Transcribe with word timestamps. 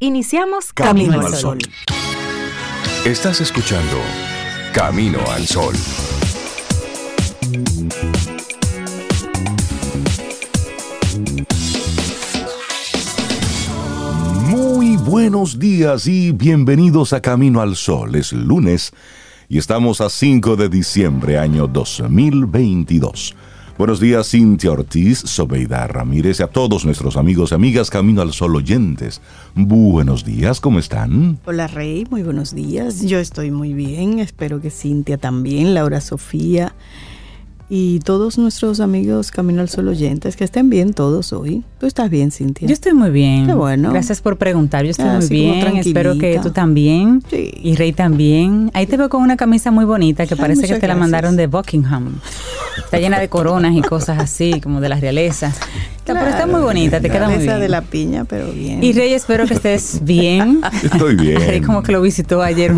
Iniciamos 0.00 0.72
Camino, 0.72 1.20
al 1.20 1.34
Sol. 1.34 1.58
Estás 3.04 3.40
escuchando 3.40 3.96
Camino 4.72 5.18
al 5.28 5.44
Sol. 5.44 5.74
Muy 14.46 14.96
buenos 14.98 15.58
días 15.58 16.06
y 16.06 16.30
bienvenidos 16.30 17.12
a 17.12 17.20
Camino 17.20 17.60
al 17.60 17.74
Sol. 17.74 18.14
Es 18.14 18.32
lunes 18.32 18.92
y 19.48 19.58
estamos 19.58 20.00
a 20.00 20.10
5 20.10 20.54
de 20.54 20.68
diciembre 20.68 21.40
año 21.40 21.66
2022. 21.66 23.34
Buenos 23.78 24.00
días, 24.00 24.28
Cintia 24.28 24.72
Ortiz, 24.72 25.20
Sobeida 25.20 25.86
Ramírez 25.86 26.40
y 26.40 26.42
a 26.42 26.48
todos 26.48 26.84
nuestros 26.84 27.16
amigos 27.16 27.52
y 27.52 27.54
amigas 27.54 27.90
Camino 27.90 28.22
al 28.22 28.32
Sol 28.32 28.56
oyentes. 28.56 29.20
Buenos 29.54 30.24
días, 30.24 30.60
¿cómo 30.60 30.80
están? 30.80 31.38
Hola, 31.44 31.68
Rey, 31.68 32.04
muy 32.10 32.24
buenos 32.24 32.52
días. 32.52 33.02
Yo 33.02 33.20
estoy 33.20 33.52
muy 33.52 33.74
bien, 33.74 34.18
espero 34.18 34.60
que 34.60 34.70
Cintia 34.72 35.16
también, 35.16 35.74
Laura 35.74 36.00
Sofía 36.00 36.74
y 37.70 37.98
todos 38.00 38.38
nuestros 38.38 38.80
amigos 38.80 39.30
Camino 39.30 39.60
al 39.60 39.68
Sol 39.68 39.88
oyentes, 39.88 40.36
que 40.36 40.44
estén 40.44 40.70
bien 40.70 40.94
todos 40.94 41.32
hoy. 41.34 41.64
¿Tú 41.78 41.86
estás 41.86 42.08
bien, 42.08 42.30
Cintia? 42.30 42.66
Yo 42.66 42.72
estoy 42.72 42.94
muy 42.94 43.10
bien. 43.10 43.46
Qué 43.46 43.52
bueno. 43.54 43.90
Gracias 43.92 44.20
por 44.22 44.36
preguntar. 44.38 44.84
Yo 44.84 44.90
estoy 44.92 45.06
Ah, 45.06 45.18
muy 45.18 45.28
bien. 45.28 45.76
Espero 45.76 46.16
que 46.18 46.40
tú 46.42 46.50
también. 46.50 47.22
Sí. 47.30 47.50
Y 47.62 47.76
Rey 47.76 47.92
también. 47.92 48.70
Ahí 48.74 48.86
te 48.86 48.96
veo 48.96 49.08
con 49.08 49.22
una 49.22 49.36
camisa 49.36 49.70
muy 49.70 49.84
bonita 49.84 50.26
que 50.26 50.34
Ay, 50.34 50.40
parece 50.40 50.66
que 50.66 50.76
te 50.78 50.88
la 50.88 50.94
mandaron 50.96 51.36
de 51.36 51.46
Buckingham. 51.46 52.18
Está 52.78 52.98
llena 52.98 53.18
de 53.20 53.28
coronas 53.28 53.74
y 53.76 53.82
cosas 53.82 54.18
así, 54.18 54.60
como 54.60 54.80
de 54.80 54.88
la 54.88 54.96
realeza. 54.98 55.48
Está- 55.48 56.14
Pero 56.14 56.26
está 56.26 56.46
muy 56.46 56.60
bonita, 56.62 57.00
te 57.00 57.10
queda 57.10 57.28
muy 57.28 57.44
bien. 57.44 57.60
de 57.60 57.68
la 57.68 57.82
piña, 57.82 58.24
pero 58.24 58.50
bien. 58.50 58.82
Y 58.82 58.92
Rey, 58.94 59.12
espero 59.12 59.46
que 59.46 59.52
estés 59.54 60.00
bien. 60.02 60.60
Estoy 60.82 61.16
bien. 61.16 61.36
Rey 61.46 61.60
como 61.60 61.82
que 61.82 61.92
lo 61.92 62.00
visitó 62.00 62.40
ayer 62.40 62.72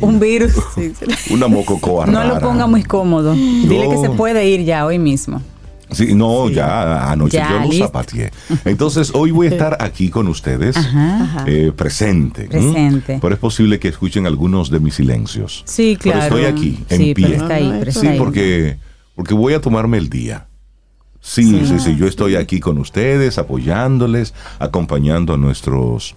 un, 0.00 0.20
virus. 0.20 0.52
Sí, 0.74 0.92
sí. 0.98 1.32
Una 1.34 1.48
mococoa 1.48 2.06
No 2.06 2.22
lo 2.24 2.34
rara. 2.34 2.40
ponga 2.40 2.66
muy 2.66 2.82
cómodo. 2.84 3.34
Dile 3.34 3.88
que 3.88 3.96
se 3.98 4.10
puede 4.10 4.48
ir 4.48 4.64
ya 4.64 4.86
hoy 4.86 4.98
mismo. 4.98 5.42
Sí, 5.90 6.14
no, 6.14 6.50
ya 6.50 7.10
anoche 7.10 7.38
Ya, 7.38 7.62
yo 7.64 7.72
lo 7.72 7.86
zapateé. 7.86 8.30
Entonces, 8.66 9.10
hoy 9.14 9.30
voy 9.30 9.46
a 9.46 9.50
estar 9.50 9.78
aquí 9.80 10.10
con 10.10 10.28
ustedes, 10.28 10.76
Ajá. 10.76 11.44
eh, 11.46 11.72
presente. 11.74 12.42
¿m? 12.42 12.48
Presente. 12.50 13.18
Pero 13.22 13.34
es 13.34 13.40
posible 13.40 13.78
que 13.78 13.88
escuchen 13.88 14.26
algunos 14.26 14.68
de 14.70 14.80
mis 14.80 14.94
silencios. 14.96 15.62
Sí, 15.66 15.96
Pero 16.02 16.16
claro. 16.16 16.36
estoy 16.36 16.44
aquí, 16.44 16.84
en 16.90 16.98
sí, 16.98 17.14
pie. 17.14 17.28
pero 17.28 17.42
está 17.42 17.54
ahí, 17.54 17.74
pero 17.78 17.90
eso 17.90 18.00
Sí, 18.00 18.06
está 18.06 18.12
ahí. 18.12 18.18
porque, 18.18 18.76
porque 19.14 19.32
voy 19.34 19.54
a 19.54 19.62
tomarme 19.62 19.96
el 19.96 20.10
día. 20.10 20.46
Sí, 21.20 21.62
sí, 21.66 21.78
sí, 21.80 21.96
yo 21.96 22.06
estoy 22.06 22.36
aquí 22.36 22.60
con 22.60 22.76
ustedes, 22.78 23.38
apoyándoles, 23.38 24.34
acompañando 24.58 25.32
a 25.34 25.36
nuestros 25.38 26.14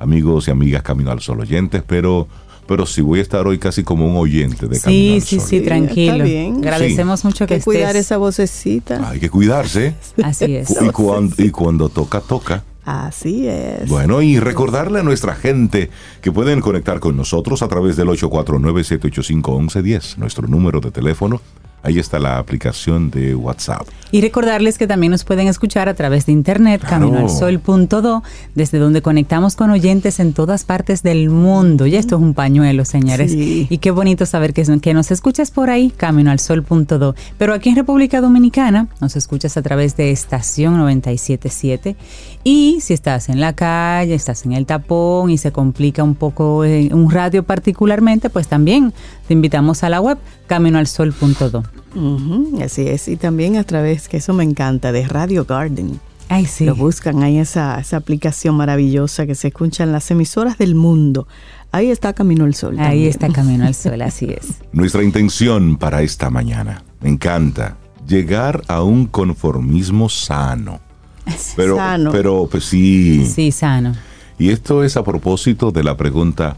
amigos 0.00 0.48
y 0.48 0.50
amigas 0.50 0.82
Camino 0.82 1.10
al 1.12 1.20
Sol 1.20 1.38
oyentes, 1.40 1.82
pero, 1.86 2.26
pero 2.66 2.84
sí 2.86 3.00
voy 3.02 3.20
a 3.20 3.22
estar 3.22 3.46
hoy 3.46 3.58
casi 3.58 3.84
como 3.84 4.04
un 4.06 4.16
oyente 4.16 4.66
de 4.66 4.80
Camino 4.80 5.10
Sí, 5.10 5.14
al 5.14 5.22
sí, 5.22 5.38
Sol. 5.38 5.48
sí, 5.48 5.56
está 5.58 5.68
tranquilo. 5.68 6.24
bien. 6.24 6.56
Agradecemos 6.56 7.24
mucho 7.24 7.46
que 7.46 7.54
Hay 7.54 7.60
que 7.60 7.64
cuidar 7.64 7.94
esa 7.96 8.16
vocecita. 8.16 9.08
Hay 9.08 9.20
que 9.20 9.30
cuidarse. 9.30 9.94
Así 10.24 10.56
es. 10.56 10.70
Y 10.82 10.88
cuando, 10.90 11.34
y 11.38 11.50
cuando 11.50 11.88
toca, 11.88 12.20
toca. 12.20 12.64
Así 12.84 13.46
es. 13.46 13.88
Bueno, 13.88 14.20
y 14.22 14.40
recordarle 14.40 14.98
a 15.00 15.02
nuestra 15.04 15.34
gente 15.36 15.90
que 16.22 16.32
pueden 16.32 16.60
conectar 16.60 16.98
con 16.98 17.16
nosotros 17.16 17.62
a 17.62 17.68
través 17.68 17.94
del 17.96 18.08
849-785-1110, 18.08 20.16
nuestro 20.16 20.48
número 20.48 20.80
de 20.80 20.90
teléfono. 20.90 21.40
Ahí 21.82 21.98
está 21.98 22.18
la 22.18 22.38
aplicación 22.38 23.10
de 23.10 23.34
WhatsApp. 23.34 23.86
Y 24.12 24.20
recordarles 24.20 24.76
que 24.76 24.86
también 24.86 25.12
nos 25.12 25.24
pueden 25.24 25.46
escuchar 25.46 25.88
a 25.88 25.94
través 25.94 26.26
de 26.26 26.32
internet, 26.32 26.80
Claro. 26.80 27.10
caminoalsol.do, 27.10 28.22
desde 28.54 28.78
donde 28.78 29.02
conectamos 29.02 29.54
con 29.56 29.70
oyentes 29.70 30.18
en 30.20 30.32
todas 30.32 30.64
partes 30.64 31.02
del 31.02 31.30
mundo. 31.30 31.86
Y 31.86 31.94
esto 31.96 32.16
es 32.16 32.22
un 32.22 32.34
pañuelo, 32.34 32.84
señores. 32.84 33.32
Sí. 33.32 33.66
Y 33.70 33.78
qué 33.78 33.90
bonito 33.92 34.26
saber 34.26 34.52
que, 34.52 34.64
que 34.80 34.94
nos 34.94 35.10
escuchas 35.10 35.50
por 35.50 35.70
ahí, 35.70 35.90
caminoalsol.do. 35.96 37.14
Pero 37.38 37.54
aquí 37.54 37.68
en 37.70 37.76
República 37.76 38.20
Dominicana 38.20 38.88
nos 39.00 39.16
escuchas 39.16 39.56
a 39.56 39.62
través 39.62 39.96
de 39.96 40.10
estación 40.10 40.76
977. 40.78 41.96
Y 42.42 42.78
si 42.80 42.94
estás 42.94 43.28
en 43.28 43.40
la 43.40 43.52
calle, 43.54 44.14
estás 44.14 44.44
en 44.44 44.52
el 44.52 44.66
tapón 44.66 45.30
y 45.30 45.38
se 45.38 45.52
complica 45.52 46.02
un 46.02 46.14
poco 46.14 46.64
eh, 46.64 46.88
un 46.92 47.10
radio 47.10 47.42
particularmente, 47.44 48.28
pues 48.30 48.48
también 48.48 48.92
te 49.28 49.34
invitamos 49.34 49.82
a 49.84 49.88
la 49.88 50.00
web 50.00 50.18
caminoalsol.do. 50.50 51.62
Ujú, 51.94 52.58
así 52.64 52.82
es. 52.88 53.06
Y 53.06 53.16
también 53.16 53.56
a 53.56 53.62
través, 53.62 54.08
que 54.08 54.16
eso 54.16 54.34
me 54.34 54.42
encanta, 54.42 54.90
de 54.90 55.06
Radio 55.06 55.44
Garden. 55.44 56.00
Ay, 56.28 56.44
sí. 56.46 56.64
Lo 56.64 56.74
buscan 56.74 57.22
ahí 57.22 57.38
esa, 57.38 57.78
esa 57.78 57.96
aplicación 57.98 58.56
maravillosa 58.56 59.26
que 59.26 59.36
se 59.36 59.48
escucha 59.48 59.84
en 59.84 59.92
las 59.92 60.10
emisoras 60.10 60.58
del 60.58 60.74
mundo. 60.74 61.28
Ahí 61.70 61.88
está 61.90 62.14
Camino 62.14 62.44
al 62.46 62.54
Sol. 62.56 62.74
Ahí 62.80 62.84
también. 62.84 63.08
está 63.10 63.28
Camino 63.28 63.64
al 63.64 63.76
Sol, 63.76 64.02
así 64.02 64.26
es. 64.26 64.56
Nuestra 64.72 65.04
intención 65.04 65.76
para 65.76 66.02
esta 66.02 66.30
mañana, 66.30 66.82
me 67.00 67.10
encanta, 67.10 67.76
llegar 68.08 68.62
a 68.66 68.82
un 68.82 69.06
conformismo 69.06 70.08
sano. 70.08 70.80
Pero, 71.54 71.76
Sano. 71.76 72.10
pero 72.10 72.48
pues 72.50 72.64
sí. 72.64 73.24
Sí, 73.24 73.52
sano. 73.52 73.94
Y 74.36 74.48
esto 74.50 74.82
es 74.82 74.96
a 74.96 75.04
propósito 75.04 75.70
de 75.70 75.84
la 75.84 75.96
pregunta, 75.96 76.56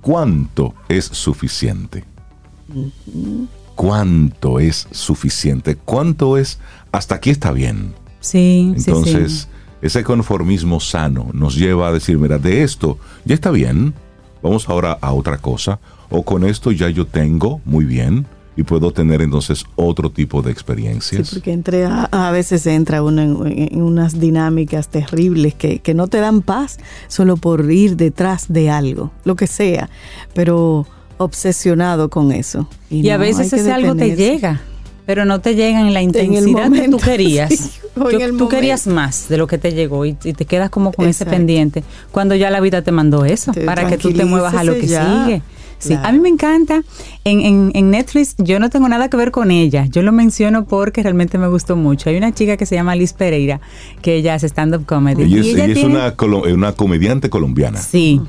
¿cuánto 0.00 0.74
es 0.88 1.06
suficiente? 1.06 2.04
¿Cuánto 3.74 4.60
es 4.60 4.86
suficiente? 4.92 5.76
¿Cuánto 5.76 6.36
es 6.38 6.58
hasta 6.92 7.16
aquí 7.16 7.30
está 7.30 7.50
bien? 7.52 7.92
Sí, 8.20 8.72
sí, 8.76 8.84
Entonces, 8.90 9.32
sí. 9.32 9.48
ese 9.82 10.04
conformismo 10.04 10.80
sano 10.80 11.28
nos 11.32 11.56
lleva 11.56 11.88
a 11.88 11.92
decir, 11.92 12.16
mira, 12.18 12.38
de 12.38 12.62
esto 12.62 12.98
ya 13.24 13.34
está 13.34 13.50
bien, 13.50 13.92
vamos 14.42 14.68
ahora 14.68 14.92
a 15.00 15.12
otra 15.12 15.38
cosa, 15.38 15.80
o 16.08 16.22
con 16.22 16.44
esto 16.44 16.70
ya 16.70 16.88
yo 16.88 17.06
tengo 17.06 17.60
muy 17.64 17.84
bien 17.84 18.26
y 18.56 18.62
puedo 18.62 18.92
tener 18.92 19.20
entonces 19.20 19.64
otro 19.74 20.10
tipo 20.10 20.40
de 20.40 20.50
Sí, 20.50 20.52
experiencias. 20.52 21.30
porque 21.34 21.52
entre, 21.52 21.84
a, 21.86 22.04
a 22.12 22.30
veces 22.30 22.64
entra 22.68 23.02
uno 23.02 23.22
en, 23.46 23.68
en 23.72 23.82
unas 23.82 24.20
dinámicas 24.20 24.86
terribles 24.88 25.54
que, 25.54 25.80
que 25.80 25.92
no 25.94 26.06
te 26.06 26.18
dan 26.18 26.40
paz 26.42 26.78
solo 27.08 27.36
por 27.36 27.68
ir 27.72 27.96
detrás 27.96 28.46
de 28.48 28.70
algo, 28.70 29.10
lo 29.24 29.34
que 29.34 29.48
sea, 29.48 29.90
pero 30.34 30.86
obsesionado 31.18 32.08
con 32.10 32.32
eso. 32.32 32.68
Y 32.90 33.08
a 33.10 33.14
no, 33.18 33.20
veces 33.24 33.52
ese 33.52 33.72
algo 33.72 33.94
te 33.94 34.16
llega, 34.16 34.60
pero 35.06 35.24
no 35.24 35.40
te 35.40 35.54
llega 35.54 35.80
en 35.80 35.92
la 35.92 36.02
intensidad 36.02 36.70
que 36.72 36.88
tú 36.88 36.96
querías. 37.04 37.50
sí, 37.52 37.70
Yo- 37.96 38.36
tú 38.36 38.48
querías 38.48 38.86
más 38.86 39.28
de 39.28 39.36
lo 39.38 39.46
que 39.46 39.58
te 39.58 39.72
llegó 39.72 40.04
y, 40.06 40.16
y 40.24 40.32
te 40.32 40.44
quedas 40.46 40.70
como 40.70 40.92
con 40.92 41.06
ese 41.08 41.24
pendiente 41.26 41.84
cuando 42.10 42.34
ya 42.34 42.50
la 42.50 42.60
vida 42.60 42.82
te 42.82 42.90
mandó 42.92 43.24
eso, 43.24 43.52
Te- 43.52 43.60
para 43.62 43.86
que 43.88 43.98
tú 43.98 44.12
te 44.12 44.24
muevas 44.24 44.54
a 44.54 44.64
lo 44.64 44.74
que 44.74 44.86
ya. 44.86 45.24
sigue. 45.24 45.42
Sí, 45.78 45.88
Claro. 45.90 46.08
a 46.08 46.12
mí 46.12 46.18
me 46.20 46.28
encanta. 46.30 46.82
En, 47.24 47.40
en, 47.40 47.70
en 47.74 47.90
Netflix 47.90 48.36
yo 48.38 48.58
no 48.58 48.70
tengo 48.70 48.88
nada 48.88 49.10
que 49.10 49.16
ver 49.18 49.30
con 49.32 49.50
ella. 49.50 49.84
Yo 49.86 50.00
lo 50.02 50.12
menciono 50.12 50.64
porque 50.64 51.02
realmente 51.02 51.36
me 51.36 51.46
gustó 51.48 51.76
mucho. 51.76 52.08
Hay 52.08 52.16
una 52.16 52.32
chica 52.32 52.56
que 52.56 52.64
se 52.64 52.74
llama 52.74 52.96
Liz 52.96 53.12
Pereira, 53.12 53.60
que 54.00 54.14
ella 54.16 54.34
hace 54.34 54.46
stand-up 54.48 54.86
comedy. 54.86 55.24
Ella 55.24 55.40
es, 55.40 55.46
Y 55.46 55.50
ella 55.50 55.64
es 55.66 55.74
tiene- 55.74 55.94
una, 55.94 56.16
colo- 56.16 56.50
una 56.54 56.72
comediante 56.72 57.28
colombiana. 57.28 57.78
Sí. 57.82 58.20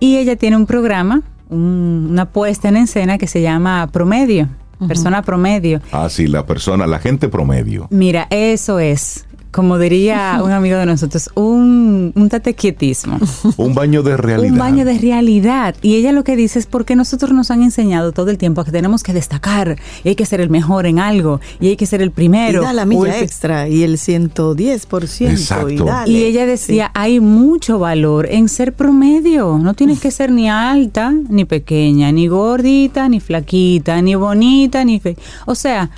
Y 0.00 0.16
ella 0.16 0.36
tiene 0.36 0.56
un 0.56 0.64
programa, 0.64 1.22
un- 1.48 2.08
una 2.10 2.26
puesta 2.26 2.68
en 2.68 2.76
escena 2.76 3.18
que 3.18 3.26
se 3.26 3.42
llama 3.42 3.86
Promedio, 3.92 4.48
Persona 4.88 5.22
Promedio. 5.22 5.80
Ah, 5.92 6.08
sí, 6.10 6.26
la 6.26 6.44
persona, 6.46 6.86
la 6.86 6.98
gente 6.98 7.28
promedio. 7.28 7.86
Mira, 7.90 8.26
eso 8.30 8.78
es, 8.78 9.26
como 9.50 9.78
diría 9.78 10.40
un 10.44 10.52
amigo 10.52 10.76
de 10.78 10.86
nosotros, 10.86 11.30
un, 11.34 12.12
un 12.14 12.28
tatequietismo. 12.28 13.18
Un 13.56 13.74
baño 13.74 14.02
de 14.02 14.16
realidad. 14.16 14.52
Un 14.52 14.58
baño 14.58 14.84
de 14.84 14.98
realidad. 14.98 15.74
Y 15.82 15.94
ella 15.96 16.12
lo 16.12 16.24
que 16.24 16.36
dice 16.36 16.58
es 16.58 16.66
porque 16.66 16.94
nosotros 16.96 17.32
nos 17.32 17.50
han 17.50 17.62
enseñado 17.62 18.12
todo 18.12 18.30
el 18.30 18.38
tiempo 18.38 18.64
que 18.64 18.72
tenemos 18.72 19.02
que 19.02 19.12
destacar 19.12 19.76
y 20.04 20.08
hay 20.10 20.14
que 20.14 20.26
ser 20.26 20.40
el 20.40 20.50
mejor 20.50 20.86
en 20.86 20.98
algo 20.98 21.40
y 21.60 21.68
hay 21.68 21.76
que 21.76 21.86
ser 21.86 22.02
el 22.02 22.10
primero. 22.10 22.60
Y 22.62 22.64
da 22.64 22.72
la 22.72 22.82
el 22.82 22.88
milla 22.88 23.12
pri- 23.12 23.22
extra 23.22 23.68
y 23.68 23.82
el 23.82 23.96
110%. 23.96 25.30
Exacto. 25.30 25.68
Y, 25.70 25.76
dale. 25.78 26.10
Y 26.12 26.24
ella 26.24 26.46
decía, 26.46 26.90
hay 26.94 27.20
mucho 27.20 27.78
valor 27.78 28.26
en 28.30 28.48
ser 28.48 28.72
promedio. 28.74 29.58
No 29.58 29.74
tienes 29.74 30.00
que 30.00 30.10
ser 30.10 30.30
ni 30.30 30.48
alta, 30.50 31.12
ni 31.28 31.44
pequeña, 31.44 32.12
ni 32.12 32.28
gordita, 32.28 33.08
ni 33.08 33.20
flaquita, 33.20 34.00
ni 34.02 34.14
bonita, 34.14 34.84
ni 34.84 35.00
fe. 35.00 35.16
O 35.46 35.54
sea, 35.54 35.90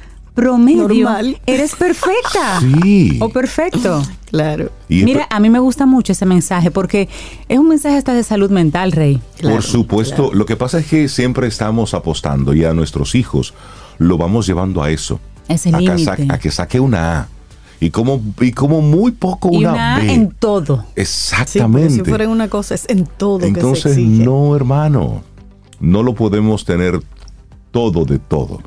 promedio. 0.43 0.88
Normal. 0.88 1.40
Eres 1.46 1.75
perfecta. 1.75 2.61
Sí. 2.82 3.19
O 3.20 3.29
perfecto. 3.29 4.02
Sí, 4.02 4.11
claro. 4.31 4.70
Y 4.88 5.05
Mira, 5.05 5.26
a 5.31 5.40
mí 5.40 5.50
me 5.50 5.58
gusta 5.58 5.87
mucho 5.87 6.12
ese 6.12 6.26
mensaje 6.26 6.70
porque 6.70 7.08
es 7.49 7.58
un 7.58 7.69
mensaje 7.69 7.96
hasta 7.96 8.14
de 8.14 8.23
salud 8.23 8.50
mental, 8.50 8.93
Rey. 8.93 9.20
Claro, 9.38 9.56
por 9.56 9.64
supuesto, 9.64 10.31
lo 10.32 10.46
que 10.46 10.56
pasa 10.56 10.79
es 10.79 10.87
que 10.87 11.08
siempre 11.08 11.46
estamos 11.49 11.94
apostando 11.94 12.55
y 12.55 12.64
a 12.64 12.73
nuestros 12.75 13.14
hijos 13.14 13.55
lo 13.99 14.17
vamos 14.19 14.46
llevando 14.46 14.82
a 14.82 14.90
eso. 14.90 15.19
Ese 15.49 15.70
a, 15.70 15.79
que 15.79 15.85
límite. 15.85 16.05
sa- 16.26 16.35
a 16.35 16.38
que 16.38 16.50
saque 16.50 16.79
una 16.81 17.20
A. 17.20 17.29
Y 17.81 17.91
como, 17.91 18.20
y 18.41 18.50
como 18.52 18.81
muy 18.81 19.12
poco 19.12 19.50
Y 19.52 19.58
una, 19.58 19.73
una 19.73 19.96
A 19.96 19.99
B. 20.00 20.12
en 20.12 20.31
todo. 20.32 20.79
Sí, 20.96 21.02
Exactamente. 21.02 21.91
si 21.94 22.00
fuera 22.02 22.29
una 22.29 22.49
cosa, 22.49 22.75
es 22.75 22.84
en 22.88 23.06
todo 23.06 23.38
que 23.38 23.44
se 23.46 23.49
Entonces, 23.50 23.93
exige. 23.96 24.25
no, 24.25 24.55
hermano. 24.56 25.23
No 25.81 26.02
lo 26.02 26.14
podemos 26.14 26.64
tener 26.64 27.00
todo 27.70 28.05
de 28.05 28.19
todo. 28.19 28.61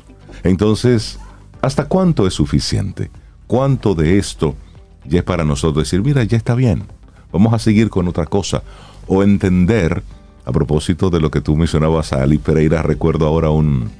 Entonces, 0.44 1.18
¿hasta 1.62 1.86
cuánto 1.86 2.26
es 2.26 2.34
suficiente? 2.34 3.10
¿Cuánto 3.46 3.94
de 3.94 4.18
esto 4.18 4.54
ya 5.04 5.20
es 5.20 5.24
para 5.24 5.44
nosotros 5.44 5.84
decir, 5.84 6.02
mira, 6.02 6.22
ya 6.24 6.36
está 6.36 6.54
bien? 6.54 6.84
vamos 7.32 7.54
a 7.54 7.58
seguir 7.58 7.88
con 7.88 8.06
otra 8.06 8.26
cosa. 8.26 8.62
O 9.08 9.22
entender, 9.22 10.02
a 10.44 10.52
propósito 10.52 11.10
de 11.10 11.20
lo 11.20 11.30
que 11.30 11.40
tú 11.40 11.56
mencionabas 11.56 12.12
a 12.12 12.22
Ali 12.22 12.38
Pereira, 12.38 12.82
recuerdo 12.82 13.26
ahora 13.26 13.50
un, 13.50 13.90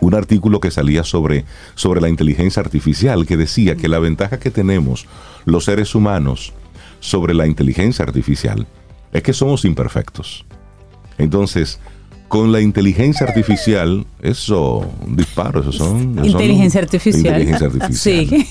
un 0.00 0.14
artículo 0.14 0.58
que 0.58 0.70
salía 0.70 1.04
sobre, 1.04 1.44
sobre 1.74 2.00
la 2.00 2.08
inteligencia 2.08 2.60
artificial 2.60 3.26
que 3.26 3.36
decía 3.36 3.76
que 3.76 3.88
la 3.88 4.00
ventaja 4.00 4.40
que 4.40 4.50
tenemos 4.50 5.06
los 5.44 5.66
seres 5.66 5.94
humanos 5.94 6.52
sobre 6.98 7.34
la 7.34 7.46
inteligencia 7.46 8.04
artificial 8.04 8.66
es 9.12 9.22
que 9.22 9.32
somos 9.32 9.64
imperfectos. 9.64 10.44
Entonces, 11.18 11.78
con 12.32 12.50
la 12.50 12.62
inteligencia 12.62 13.26
artificial, 13.26 14.06
eso, 14.22 14.90
un 15.06 15.16
disparo, 15.16 15.60
eso 15.60 15.70
son... 15.70 16.18
Inteligencia 16.24 16.80
artificial. 16.80 17.42
Inteligencia 17.42 17.66
artificial. 17.66 17.94
Sí. 17.94 18.46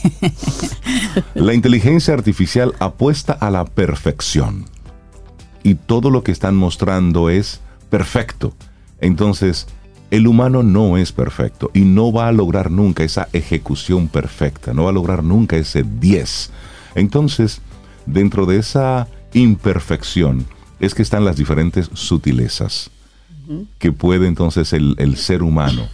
La 1.33 1.55
inteligencia 1.55 2.13
artificial 2.13 2.75
apuesta 2.77 3.33
a 3.33 3.49
la 3.49 3.65
perfección. 3.65 4.65
Y 5.63 5.73
todo 5.73 6.11
lo 6.11 6.21
que 6.23 6.31
están 6.31 6.55
mostrando 6.55 7.31
es 7.31 7.59
perfecto. 7.89 8.53
Entonces, 8.99 9.65
el 10.11 10.27
humano 10.27 10.61
no 10.61 10.95
es 10.97 11.11
perfecto 11.11 11.71
y 11.73 11.79
no 11.79 12.11
va 12.11 12.27
a 12.27 12.31
lograr 12.31 12.69
nunca 12.69 13.03
esa 13.03 13.29
ejecución 13.33 14.09
perfecta, 14.09 14.75
no 14.75 14.83
va 14.83 14.91
a 14.91 14.93
lograr 14.93 15.23
nunca 15.23 15.57
ese 15.57 15.81
10. 15.81 16.51
Entonces, 16.93 17.61
dentro 18.05 18.45
de 18.45 18.59
esa 18.59 19.07
imperfección 19.33 20.45
es 20.79 20.93
que 20.93 21.01
están 21.01 21.25
las 21.25 21.35
diferentes 21.35 21.89
sutilezas 21.95 22.91
que 23.79 23.91
puede 23.91 24.27
entonces 24.27 24.73
el, 24.73 25.15
ser 25.15 25.43
humano 25.43 25.87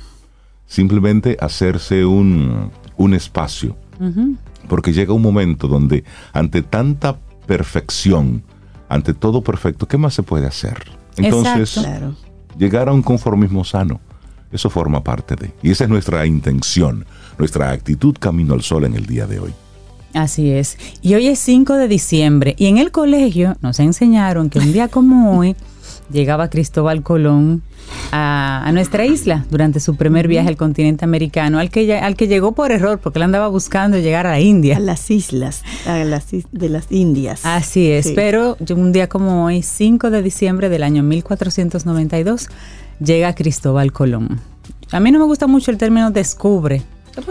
simplemente 0.65 1.37
hacerse 1.39 2.05
un, 2.05 2.71
espacio. 3.13 3.75
Porque 4.67 4.93
llega 4.93 5.13
un 5.13 5.21
momento 5.21 5.67
donde 5.67 6.03
ante 6.33 6.61
tanta 6.61 7.17
perfección, 7.45 8.43
ante 8.89 9.13
todo 9.13 9.41
perfecto, 9.41 9.87
¿qué 9.87 9.97
más 9.97 10.13
se 10.13 10.23
puede 10.23 10.45
hacer? 10.45 10.77
Entonces, 11.15 11.79
llegar 12.57 12.89
a 12.89 12.93
un 12.93 13.01
conformismo 13.01 13.63
sano, 13.63 13.99
eso 14.51 14.69
forma 14.69 15.03
parte 15.03 15.35
de. 15.35 15.53
Y 15.61 15.71
esa 15.71 15.85
es 15.85 15.89
nuestra 15.89 16.25
intención, 16.25 17.05
nuestra 17.37 17.71
actitud 17.71 18.15
camino 18.19 18.53
al 18.53 18.61
sol 18.61 18.85
en 18.85 18.95
el 18.95 19.05
día 19.05 19.25
de 19.25 19.39
hoy. 19.39 19.53
Así 20.13 20.51
es. 20.51 20.77
Y 21.01 21.15
hoy 21.15 21.27
es 21.27 21.39
5 21.39 21.73
de 21.73 21.87
diciembre 21.87 22.55
y 22.57 22.67
en 22.67 22.77
el 22.77 22.91
colegio 22.91 23.55
nos 23.61 23.79
enseñaron 23.79 24.49
que 24.49 24.59
un 24.59 24.71
día 24.71 24.87
como 24.87 25.37
hoy 25.37 25.55
llegaba 26.11 26.49
Cristóbal 26.49 27.03
Colón 27.03 27.63
a, 28.11 28.69
nuestra 28.73 29.05
isla 29.05 29.45
durante 29.49 29.79
su 29.79 29.95
primer 29.95 30.27
viaje 30.27 30.49
al 30.49 30.57
continente 30.57 31.05
americano, 31.05 31.59
al 31.59 31.69
que, 31.69 31.97
al 31.97 32.15
que 32.15 32.27
llegó 32.27 32.51
por 32.53 32.71
error, 32.71 32.99
porque 32.99 33.19
él 33.19 33.23
andaba 33.23 33.47
buscando 33.47 33.97
llegar 33.97 34.27
a 34.27 34.31
la 34.31 34.39
India. 34.39 34.77
A 34.77 34.79
las 34.79 35.09
islas, 35.09 35.63
a 35.85 35.97
las 36.03 36.27
de 36.51 36.69
las 36.69 36.91
Indias. 36.91 37.45
Así 37.45 37.91
es, 37.91 38.11
pero 38.11 38.57
un 38.69 38.91
día 38.91 39.07
como 39.07 39.45
hoy, 39.45 39.61
5 39.61 40.09
de 40.09 40.21
diciembre 40.21 40.69
del 40.69 40.83
año 40.83 41.03
1492, 41.03 42.49
llega 42.99 43.33
Cristóbal 43.35 43.91
Colón. 43.91 44.39
A 44.91 44.99
mí 44.99 45.11
no 45.11 45.19
me 45.19 45.25
gusta 45.25 45.47
mucho 45.47 45.71
el 45.71 45.77
término 45.77 46.11
descubre, 46.11 46.81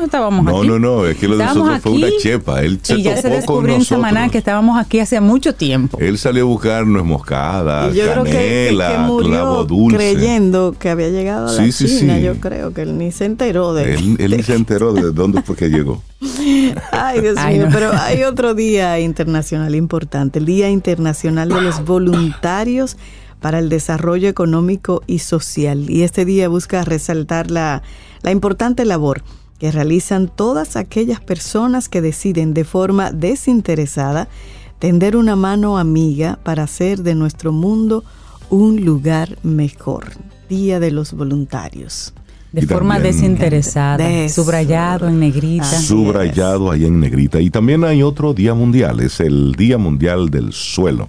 estábamos 0.05 0.45
no, 0.45 0.59
aquí. 0.59 0.69
No, 0.69 0.79
no, 0.79 1.07
es 1.07 1.17
que 1.17 1.29
lo 1.29 1.37
de 1.37 1.45
nosotros 1.45 1.81
fue 1.81 1.93
una 1.93 2.09
chepa. 2.21 2.63
Él 2.63 2.81
y 2.89 3.03
ya 3.03 3.21
se 3.21 3.29
descubrió 3.29 3.75
en 3.75 3.85
Samaná 3.85 4.29
que 4.29 4.39
estábamos 4.39 4.79
aquí 4.79 4.99
hace 4.99 5.21
mucho 5.21 5.55
tiempo. 5.55 5.99
Él 6.01 6.19
salió 6.19 6.45
a 6.45 6.47
buscar 6.47 6.87
nuez 6.87 7.05
moscada, 7.05 7.91
yo 7.93 8.07
canela, 8.07 8.23
creo 8.23 8.25
que, 8.25 9.23
que, 9.23 9.29
clavo 9.29 9.65
dulce. 9.65 9.97
creyendo 9.97 10.75
que 10.79 10.91
había 10.91 11.09
llegado 11.09 11.49
a 11.49 11.53
la 11.53 11.71
China. 11.71 12.19
Yo 12.19 12.37
creo 12.37 12.73
que 12.73 12.83
él 12.83 12.99
ni 12.99 13.13
se 13.13 13.25
enteró 13.25 13.75
de 13.75 13.95
Él, 13.95 14.17
él 14.21 14.37
ni 14.37 14.43
se 14.43 14.55
enteró 14.55 14.93
de 14.93 15.13
dónde 15.13 15.43
fue 15.43 15.57
que 15.57 15.69
llegó. 15.69 16.03
Ay, 16.93 17.21
Dios 17.21 17.37
mío, 17.47 17.69
pero 17.73 17.93
hay 17.93 18.23
otro 18.25 18.55
día 18.55 18.99
internacional 19.01 19.75
importante, 19.75 20.39
el 20.39 20.47
Día 20.47 20.71
Internacional 20.71 21.49
de 21.49 21.61
los 21.61 21.85
Voluntarios 21.85 22.97
para 23.41 23.59
el 23.59 23.69
Desarrollo 23.69 24.29
Económico 24.29 25.03
y 25.07 25.21
Social. 25.21 25.91
Y 25.91 26.03
este 26.03 26.25
día 26.25 26.49
busca 26.49 26.85
resaltar 26.85 27.51
la, 27.51 27.83
la 28.23 28.31
importante 28.31 28.85
labor 28.85 29.23
que 29.59 29.73
realizan 29.73 30.29
todas 30.29 30.77
aquellas 30.77 31.21
personas 31.21 31.89
que 31.89 32.03
deciden 32.03 32.55
de 32.55 32.65
forma 32.65 33.11
desinteresada 33.11 34.29
tender 34.79 35.17
una 35.17 35.37
mano 35.37 35.79
amiga 35.79 36.39
para 36.43 36.65
hacer 36.65 37.03
de 37.03 37.15
nuestro 37.15 37.53
mundo 37.53 38.05
un 38.51 38.85
lugar 38.85 39.39
mejor. 39.43 40.13
Día 40.49 40.79
de 40.79 40.91
los 40.91 41.13
Voluntarios. 41.13 42.13
De 42.53 42.63
forma 42.67 42.99
desinteresada, 42.99 44.29
subrayado 44.29 45.09
en 45.09 45.21
negrita. 45.21 45.65
Subrayado 45.65 46.71
ahí 46.71 46.87
en 46.87 47.01
negrita. 47.01 47.41
Y 47.41 47.51
también 47.51 47.85
hay 47.85 48.03
otro 48.03 48.33
día 48.33 48.55
mundial, 48.55 49.01
es 49.01 49.21
el 49.21 49.53
Día 49.53 49.77
Mundial 49.77 50.31
del 50.31 50.53
Suelo. 50.53 51.09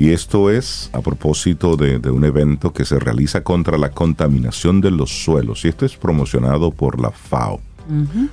Y 0.00 0.12
esto 0.12 0.48
es 0.48 0.88
a 0.94 1.02
propósito 1.02 1.76
de, 1.76 1.98
un 2.10 2.24
evento 2.24 2.72
que 2.72 2.86
se 2.86 2.98
realiza 2.98 3.44
contra 3.44 3.76
la 3.76 3.90
contaminación 3.90 4.80
de 4.80 4.90
los 4.90 5.10
suelos. 5.10 5.66
Y 5.66 5.68
esto 5.68 5.84
es 5.84 5.94
promocionado 5.94 6.70
por 6.70 6.98
la 6.98 7.10
FAO. 7.10 7.60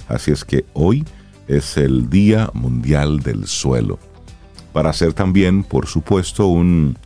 Así 0.07 0.31
es 0.31 0.45
que 0.45 0.63
hoy 0.71 1.03
es 1.49 1.75
el 1.75 2.09
Día 2.09 2.49
Mundial 2.53 3.19
del 3.19 3.47
Suelo. 3.47 3.99
Para 4.71 4.91
hacer 4.91 5.11
también, 5.11 5.65
por 5.65 5.87
supuesto, 5.87 6.47
un, 6.47 6.97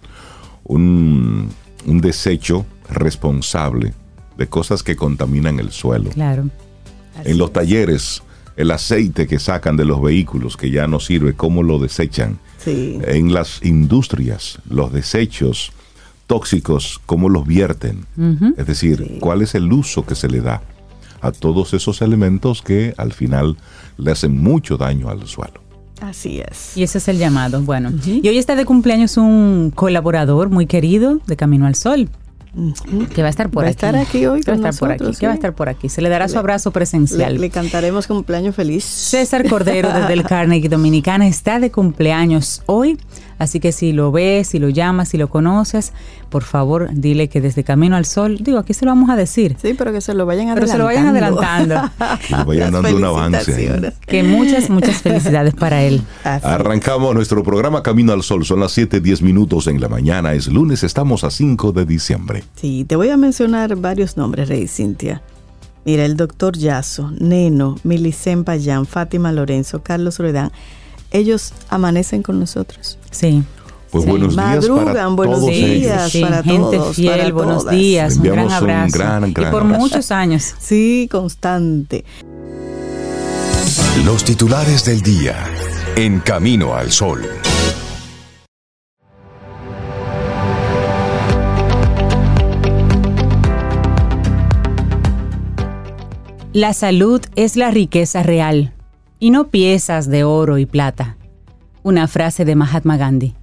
un, 0.66 1.50
desecho 1.88 2.64
responsable 2.88 3.96
de 4.38 4.48
cosas 4.48 4.84
que 4.84 4.96
contaminan 4.96 5.60
el 5.60 5.72
suelo. 5.72 6.12
Claro. 6.12 6.52
en 7.24 7.40
los 7.40 7.52
talleres, 7.52 8.22
el 8.62 8.70
aceite 8.70 9.28
que 9.28 9.40
sacan 9.40 9.76
de 9.76 9.86
los 9.86 10.02
vehículos 10.02 10.56
que 10.56 10.70
ya 10.70 10.88
no 10.88 11.00
sirve, 11.00 11.34
¿cómo 11.34 11.64
lo 11.64 11.80
desechan? 11.80 12.38
En 12.66 13.34
las 13.34 13.64
industrias, 13.64 14.60
los 14.70 14.94
desechos 14.94 15.72
tóxicos, 16.28 17.02
cómo 17.08 17.28
los 17.28 17.48
vierten. 17.48 18.06
Es 18.58 18.68
decir, 18.68 19.18
cuál 19.20 19.42
es 19.42 19.56
el 19.56 19.74
uso 19.74 20.06
que 20.06 20.14
se 20.14 20.30
le 20.30 20.42
da 20.42 20.62
a 21.22 21.32
todos 21.32 21.74
esos 21.74 22.04
elementos 22.04 22.62
que 22.62 22.94
al 22.98 23.14
final 23.14 23.58
le 23.98 24.12
hacen 24.12 24.38
mucho 24.38 24.78
daño 24.78 25.10
al 25.10 25.28
suelo. 25.28 25.60
Así 26.00 26.40
es. 26.40 26.78
Y 26.78 26.84
ese 26.84 27.00
es 27.00 27.08
el 27.08 27.18
llamado. 27.18 27.62
Bueno, 27.62 27.92
y 28.06 28.28
hoy 28.28 28.38
está 28.38 28.56
de 28.56 28.66
cumpleaños 28.66 29.18
un 29.18 29.72
colaborador 29.74 30.50
muy 30.50 30.68
querido 30.68 31.20
de 31.26 31.36
Camino 31.36 31.66
al 31.66 31.76
Sol, 31.76 32.10
que 33.14 33.22
va 33.22 33.28
a 33.28 33.30
estar 33.30 33.50
por 33.50 33.64
va 33.64 33.68
aquí. 33.68 33.76
estar 33.76 33.96
aquí 33.96 34.26
hoy 34.26 34.42
va 34.42 34.54
a 34.54 34.56
estar 34.56 34.76
por 34.76 34.92
aquí. 34.92 35.12
Que 35.18 35.26
va 35.26 35.32
a 35.32 35.36
estar 35.36 35.54
por 35.54 35.70
aquí. 35.70 35.88
Se 35.88 36.02
le 36.02 36.10
dará 36.10 36.28
su 36.28 36.38
abrazo 36.38 36.72
presencial. 36.72 37.40
Le, 37.40 37.50
cantaremos 37.50 38.08
cumpleaños 38.08 38.56
feliz. 38.56 38.84
César 38.84 39.48
Cordero 39.48 39.92
desde 39.94 40.14
el 40.14 40.24
Carnegie 40.28 40.68
Dominicana 40.68 41.28
está 41.28 41.60
de 41.60 41.72
cumpleaños 41.72 42.62
hoy. 42.66 42.98
Así 43.42 43.60
que 43.60 43.72
si 43.72 43.92
lo 43.92 44.12
ves, 44.12 44.50
si 44.50 44.60
lo 44.60 44.70
llamas, 44.70 45.10
si 45.10 45.18
lo 45.18 45.28
conoces, 45.28 45.94
por 46.30 46.44
favor, 46.44 46.90
dile 46.94 47.28
que 47.28 47.42
desde 47.42 47.64
Camino 47.64 47.96
al 47.96 48.06
Sol, 48.06 48.38
digo, 48.40 48.60
aquí 48.60 48.76
se 48.76 48.86
lo 48.86 48.92
vamos 48.92 49.10
a 49.10 49.16
decir. 49.16 49.58
Sí, 49.60 49.74
pero 49.76 49.92
que 49.92 50.00
se 50.00 50.14
lo 50.14 50.28
vayan 50.28 50.50
adelantando. 50.50 50.62
Pero 50.62 50.72
se 50.72 50.78
lo 50.78 50.86
vayan 50.86 51.08
adelantando. 51.08 51.90
que 52.28 52.36
vayan 52.46 52.72
dando 52.72 52.96
un 52.96 53.04
avance. 53.04 53.94
Que 54.06 54.22
muchas, 54.22 54.70
muchas 54.70 54.98
felicidades 54.98 55.56
para 55.56 55.82
él. 55.82 56.04
Arrancamos 56.24 57.16
nuestro 57.16 57.42
programa 57.42 57.82
Camino 57.82 58.14
al 58.14 58.22
Sol. 58.22 58.46
Son 58.46 58.60
las 58.60 58.74
7, 58.74 59.02
10 59.02 59.24
minutos 59.24 59.66
en 59.66 59.82
la 59.82 59.90
mañana. 59.90 60.34
Es 60.34 60.48
lunes, 60.48 60.84
estamos 60.84 61.24
a 61.24 61.32
5 61.32 61.72
de 61.72 61.86
diciembre. 61.88 62.44
Sí, 62.54 62.86
te 62.88 62.96
voy 62.96 63.10
a 63.10 63.18
mencionar 63.18 63.76
varios 63.76 64.18
nombres, 64.18 64.50
Rey 64.50 64.68
Cintia. 64.68 65.24
Mira, 65.84 66.06
el 66.06 66.16
doctor 66.16 66.56
Yaso, 66.56 67.10
Neno, 67.20 67.78
Milicen 67.84 68.44
Payán, 68.44 68.86
Fátima 68.86 69.32
Lorenzo, 69.32 69.82
Carlos 69.82 70.20
Redán 70.20 70.52
ellos 71.12 71.54
amanecen 71.70 72.24
con 72.24 72.40
nosotros. 72.40 72.98
Sí. 73.12 73.44
Pues 73.92 74.06
buenos 74.06 74.38
días 74.38 74.68
para 74.70 75.08
buenos 75.08 75.40
todos 75.42 75.52
días 75.52 76.16
para 76.22 76.44
gente 76.44 76.80
fiel, 76.94 77.34
buenos 77.34 77.70
días, 77.70 78.16
un 78.16 78.24
gran 78.24 78.50
abrazo. 78.50 79.04
Un 79.18 79.30
y 79.32 79.34
por 79.34 79.66
muchos 79.66 80.12
años. 80.12 80.56
Sí, 80.60 81.10
constante. 81.12 82.06
Los 84.06 84.24
titulares 84.24 84.86
del 84.86 85.02
día 85.02 85.46
en 85.98 86.22
Camino 86.22 86.74
al 86.74 86.90
Sol. 86.92 87.28
La 96.54 96.74
salud 96.74 97.22
es 97.36 97.58
la 97.58 97.72
riqueza 97.72 98.24
real 98.24 98.74
y 99.22 99.30
no 99.30 99.50
piezas 99.50 100.10
de 100.10 100.26
oro 100.26 100.58
y 100.58 100.66
plata. 100.66 101.16
Una 101.84 102.08
frase 102.08 102.44
de 102.44 102.56
Mahatma 102.56 102.98
Gandhi. 102.98 103.36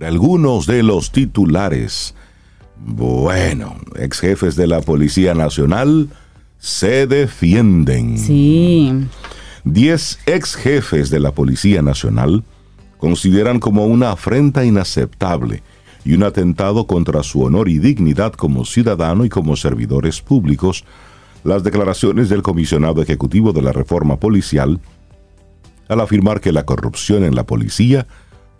Algunos 0.00 0.66
de 0.66 0.82
los 0.82 1.10
titulares. 1.10 2.14
Bueno, 2.76 3.76
ex 3.96 4.20
jefes 4.20 4.54
de 4.54 4.66
la 4.66 4.82
Policía 4.82 5.34
Nacional 5.34 6.10
se 6.58 7.06
defienden. 7.06 8.18
Sí. 8.18 8.92
Diez 9.64 10.18
ex 10.26 10.54
jefes 10.54 11.08
de 11.08 11.20
la 11.20 11.32
Policía 11.32 11.80
Nacional 11.80 12.44
consideran 12.98 13.58
como 13.58 13.86
una 13.86 14.12
afrenta 14.12 14.66
inaceptable 14.66 15.62
y 16.04 16.12
un 16.12 16.24
atentado 16.24 16.86
contra 16.86 17.22
su 17.22 17.42
honor 17.42 17.70
y 17.70 17.78
dignidad 17.78 18.34
como 18.34 18.66
ciudadano 18.66 19.24
y 19.24 19.30
como 19.30 19.56
servidores 19.56 20.20
públicos 20.20 20.84
las 21.44 21.62
declaraciones 21.62 22.28
del 22.28 22.42
comisionado 22.42 23.02
ejecutivo 23.02 23.52
de 23.52 23.62
la 23.62 23.72
reforma 23.72 24.16
policial 24.16 24.80
al 25.88 26.00
afirmar 26.00 26.40
que 26.40 26.52
la 26.52 26.64
corrupción 26.64 27.24
en 27.24 27.34
la 27.34 27.44
policía 27.44 28.06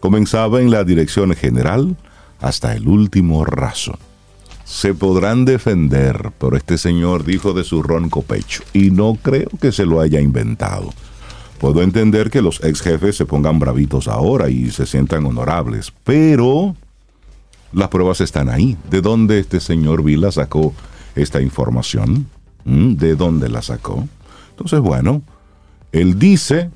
Comenzaba 0.02 0.60
en 0.60 0.72
la 0.72 0.82
dirección 0.82 1.32
general 1.36 1.96
hasta 2.40 2.74
el 2.74 2.88
último 2.88 3.44
raso. 3.44 3.96
Se 4.64 4.94
podrán 4.94 5.44
defender, 5.44 6.32
pero 6.40 6.56
este 6.56 6.76
señor 6.76 7.24
dijo 7.24 7.52
de 7.52 7.62
su 7.62 7.84
ronco 7.84 8.22
pecho, 8.22 8.64
y 8.72 8.90
no 8.90 9.16
creo 9.22 9.48
que 9.60 9.70
se 9.70 9.86
lo 9.86 10.00
haya 10.00 10.20
inventado. 10.20 10.92
Puedo 11.60 11.82
entender 11.82 12.32
que 12.32 12.42
los 12.42 12.64
ex 12.64 12.80
jefes 12.80 13.14
se 13.14 13.26
pongan 13.26 13.60
bravitos 13.60 14.08
ahora 14.08 14.50
y 14.50 14.72
se 14.72 14.86
sientan 14.86 15.24
honorables, 15.24 15.92
pero 16.02 16.74
las 17.72 17.86
pruebas 17.86 18.20
están 18.20 18.48
ahí. 18.48 18.76
¿De 18.90 19.02
dónde 19.02 19.38
este 19.38 19.60
señor 19.60 20.02
Vila 20.02 20.32
sacó 20.32 20.74
esta 21.14 21.40
información? 21.40 22.26
¿Mm? 22.64 22.94
¿De 22.94 23.16
dónde 23.16 23.48
la 23.48 23.62
sacó? 23.62 24.06
Entonces, 24.50 24.80
bueno, 24.80 25.22
él 25.92 26.18
dice 26.18 26.70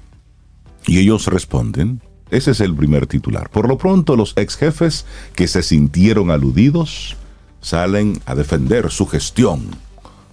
y 0.86 0.98
ellos 0.98 1.26
responden. 1.26 2.00
Ese 2.30 2.50
es 2.50 2.60
el 2.60 2.74
primer 2.74 3.06
titular. 3.06 3.50
Por 3.50 3.68
lo 3.68 3.78
pronto, 3.78 4.16
los 4.16 4.32
ex 4.36 4.56
jefes 4.56 5.06
que 5.34 5.46
se 5.46 5.62
sintieron 5.62 6.30
aludidos 6.30 7.16
salen 7.60 8.20
a 8.26 8.34
defender 8.34 8.90
su 8.90 9.06
gestión 9.06 9.66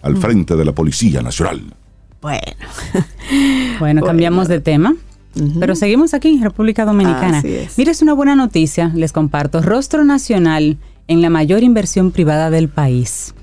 al 0.01 0.15
mm. 0.15 0.21
frente 0.21 0.55
de 0.55 0.65
la 0.65 0.71
Policía 0.73 1.21
Nacional. 1.21 1.73
Bueno. 2.21 2.41
bueno, 3.79 4.01
cambiamos 4.01 4.47
de 4.47 4.59
tema. 4.59 4.95
Pero 5.59 5.75
seguimos 5.75 6.13
aquí 6.13 6.29
en 6.29 6.43
República 6.43 6.85
Dominicana. 6.85 7.43
Mira, 7.75 7.91
es 7.91 8.01
una 8.03 8.13
buena 8.13 8.35
noticia, 8.35 8.91
les 8.93 9.11
comparto. 9.11 9.61
Rostro 9.61 10.05
nacional 10.05 10.77
en 11.07 11.21
la 11.21 11.29
mayor 11.29 11.63
inversión 11.63 12.11
privada 12.11 12.51
del 12.51 12.69
país. 12.69 13.33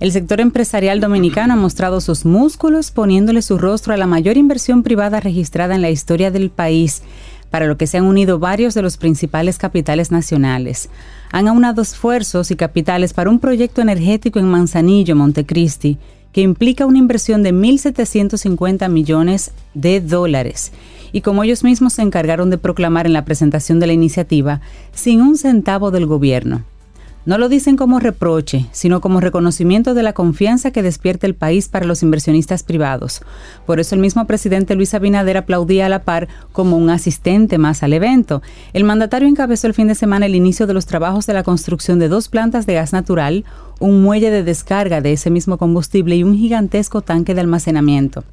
El 0.00 0.12
sector 0.12 0.40
empresarial 0.40 1.00
dominicano 1.00 1.54
ha 1.54 1.56
mostrado 1.56 2.00
sus 2.00 2.24
músculos 2.24 2.92
poniéndole 2.92 3.42
su 3.42 3.58
rostro 3.58 3.92
a 3.92 3.96
la 3.96 4.06
mayor 4.06 4.36
inversión 4.36 4.84
privada 4.84 5.18
registrada 5.18 5.74
en 5.74 5.82
la 5.82 5.90
historia 5.90 6.30
del 6.30 6.50
país, 6.50 7.02
para 7.50 7.66
lo 7.66 7.76
que 7.76 7.88
se 7.88 7.98
han 7.98 8.04
unido 8.04 8.38
varios 8.38 8.74
de 8.74 8.82
los 8.82 8.96
principales 8.96 9.58
capitales 9.58 10.12
nacionales. 10.12 10.88
Han 11.32 11.48
aunado 11.48 11.82
esfuerzos 11.82 12.52
y 12.52 12.56
capitales 12.56 13.12
para 13.12 13.28
un 13.28 13.40
proyecto 13.40 13.80
energético 13.80 14.38
en 14.38 14.46
Manzanillo, 14.46 15.16
Montecristi, 15.16 15.98
que 16.32 16.42
implica 16.42 16.86
una 16.86 16.98
inversión 16.98 17.42
de 17.42 17.52
1.750 17.52 18.88
millones 18.88 19.50
de 19.74 20.00
dólares. 20.00 20.70
Y 21.10 21.22
como 21.22 21.42
ellos 21.42 21.64
mismos 21.64 21.94
se 21.94 22.02
encargaron 22.02 22.50
de 22.50 22.58
proclamar 22.58 23.06
en 23.06 23.14
la 23.14 23.24
presentación 23.24 23.80
de 23.80 23.88
la 23.88 23.94
iniciativa, 23.94 24.60
sin 24.92 25.22
un 25.22 25.36
centavo 25.36 25.90
del 25.90 26.06
gobierno. 26.06 26.62
No 27.28 27.36
lo 27.36 27.50
dicen 27.50 27.76
como 27.76 28.00
reproche, 28.00 28.64
sino 28.72 29.02
como 29.02 29.20
reconocimiento 29.20 29.92
de 29.92 30.02
la 30.02 30.14
confianza 30.14 30.70
que 30.70 30.82
despierta 30.82 31.26
el 31.26 31.34
país 31.34 31.68
para 31.68 31.84
los 31.84 32.02
inversionistas 32.02 32.62
privados. 32.62 33.20
Por 33.66 33.80
eso 33.80 33.94
el 33.94 34.00
mismo 34.00 34.26
presidente 34.26 34.74
Luis 34.74 34.94
Abinader 34.94 35.36
aplaudía 35.36 35.84
a 35.84 35.88
la 35.90 36.04
par 36.04 36.26
como 36.52 36.78
un 36.78 36.88
asistente 36.88 37.58
más 37.58 37.82
al 37.82 37.92
evento. 37.92 38.40
El 38.72 38.84
mandatario 38.84 39.28
encabezó 39.28 39.66
el 39.66 39.74
fin 39.74 39.88
de 39.88 39.94
semana 39.94 40.24
el 40.24 40.36
inicio 40.36 40.66
de 40.66 40.72
los 40.72 40.86
trabajos 40.86 41.26
de 41.26 41.34
la 41.34 41.42
construcción 41.42 41.98
de 41.98 42.08
dos 42.08 42.30
plantas 42.30 42.64
de 42.64 42.72
gas 42.72 42.94
natural, 42.94 43.44
un 43.78 44.02
muelle 44.02 44.30
de 44.30 44.42
descarga 44.42 45.02
de 45.02 45.12
ese 45.12 45.28
mismo 45.28 45.58
combustible 45.58 46.16
y 46.16 46.22
un 46.22 46.34
gigantesco 46.34 47.02
tanque 47.02 47.34
de 47.34 47.42
almacenamiento. 47.42 48.24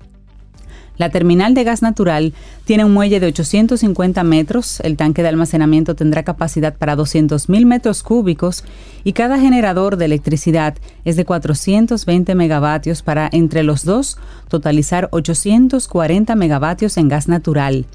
La 0.97 1.09
terminal 1.09 1.53
de 1.53 1.63
gas 1.63 1.81
natural 1.81 2.33
tiene 2.63 2.85
un 2.85 2.93
muelle 2.93 3.19
de 3.19 3.27
850 3.27 4.23
metros, 4.23 4.79
el 4.79 4.95
tanque 4.95 5.21
de 5.21 5.27
almacenamiento 5.27 5.95
tendrá 5.95 6.23
capacidad 6.23 6.75
para 6.75 6.95
200.000 6.95 7.65
metros 7.65 8.01
cúbicos 8.01 8.63
y 9.03 9.13
cada 9.13 9.39
generador 9.39 9.97
de 9.97 10.05
electricidad 10.05 10.75
es 11.03 11.15
de 11.17 11.25
420 11.25 12.35
megavatios 12.35 13.01
para 13.01 13.29
entre 13.31 13.63
los 13.63 13.83
dos 13.83 14.17
totalizar 14.47 15.09
840 15.11 16.35
megavatios 16.35 16.97
en 16.97 17.09
gas 17.09 17.27
natural. 17.27 17.85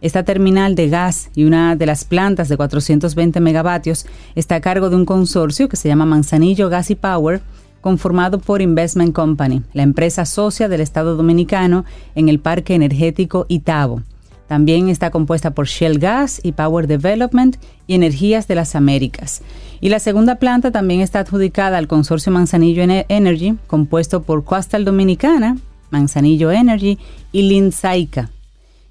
Esta 0.00 0.22
terminal 0.22 0.76
de 0.76 0.88
gas 0.88 1.30
y 1.34 1.44
una 1.44 1.74
de 1.74 1.86
las 1.86 2.04
plantas 2.04 2.48
de 2.48 2.56
420 2.56 3.40
megavatios 3.40 4.06
está 4.36 4.56
a 4.56 4.60
cargo 4.60 4.90
de 4.90 4.96
un 4.96 5.04
consorcio 5.04 5.68
que 5.68 5.76
se 5.76 5.88
llama 5.88 6.06
Manzanillo 6.06 6.68
Gas 6.68 6.90
y 6.90 6.94
Power, 6.94 7.40
conformado 7.88 8.38
por 8.38 8.60
Investment 8.60 9.14
Company, 9.14 9.62
la 9.72 9.82
empresa 9.82 10.26
socia 10.26 10.68
del 10.68 10.82
Estado 10.82 11.16
Dominicano 11.16 11.86
en 12.14 12.28
el 12.28 12.38
Parque 12.38 12.74
Energético 12.74 13.46
Itabo. 13.48 14.02
También 14.46 14.90
está 14.90 15.10
compuesta 15.10 15.52
por 15.52 15.68
Shell 15.68 15.98
Gas 15.98 16.38
y 16.42 16.52
Power 16.52 16.86
Development 16.86 17.56
y 17.86 17.94
Energías 17.94 18.46
de 18.46 18.56
las 18.56 18.74
Américas. 18.74 19.40
Y 19.80 19.88
la 19.88 20.00
segunda 20.00 20.34
planta 20.34 20.70
también 20.70 21.00
está 21.00 21.20
adjudicada 21.20 21.78
al 21.78 21.88
consorcio 21.88 22.30
Manzanillo 22.30 22.82
Energy, 23.08 23.56
compuesto 23.66 24.22
por 24.22 24.44
Coastal 24.44 24.84
Dominicana, 24.84 25.56
Manzanillo 25.88 26.50
Energy 26.50 26.98
y 27.32 27.48
Linsaica. 27.48 28.28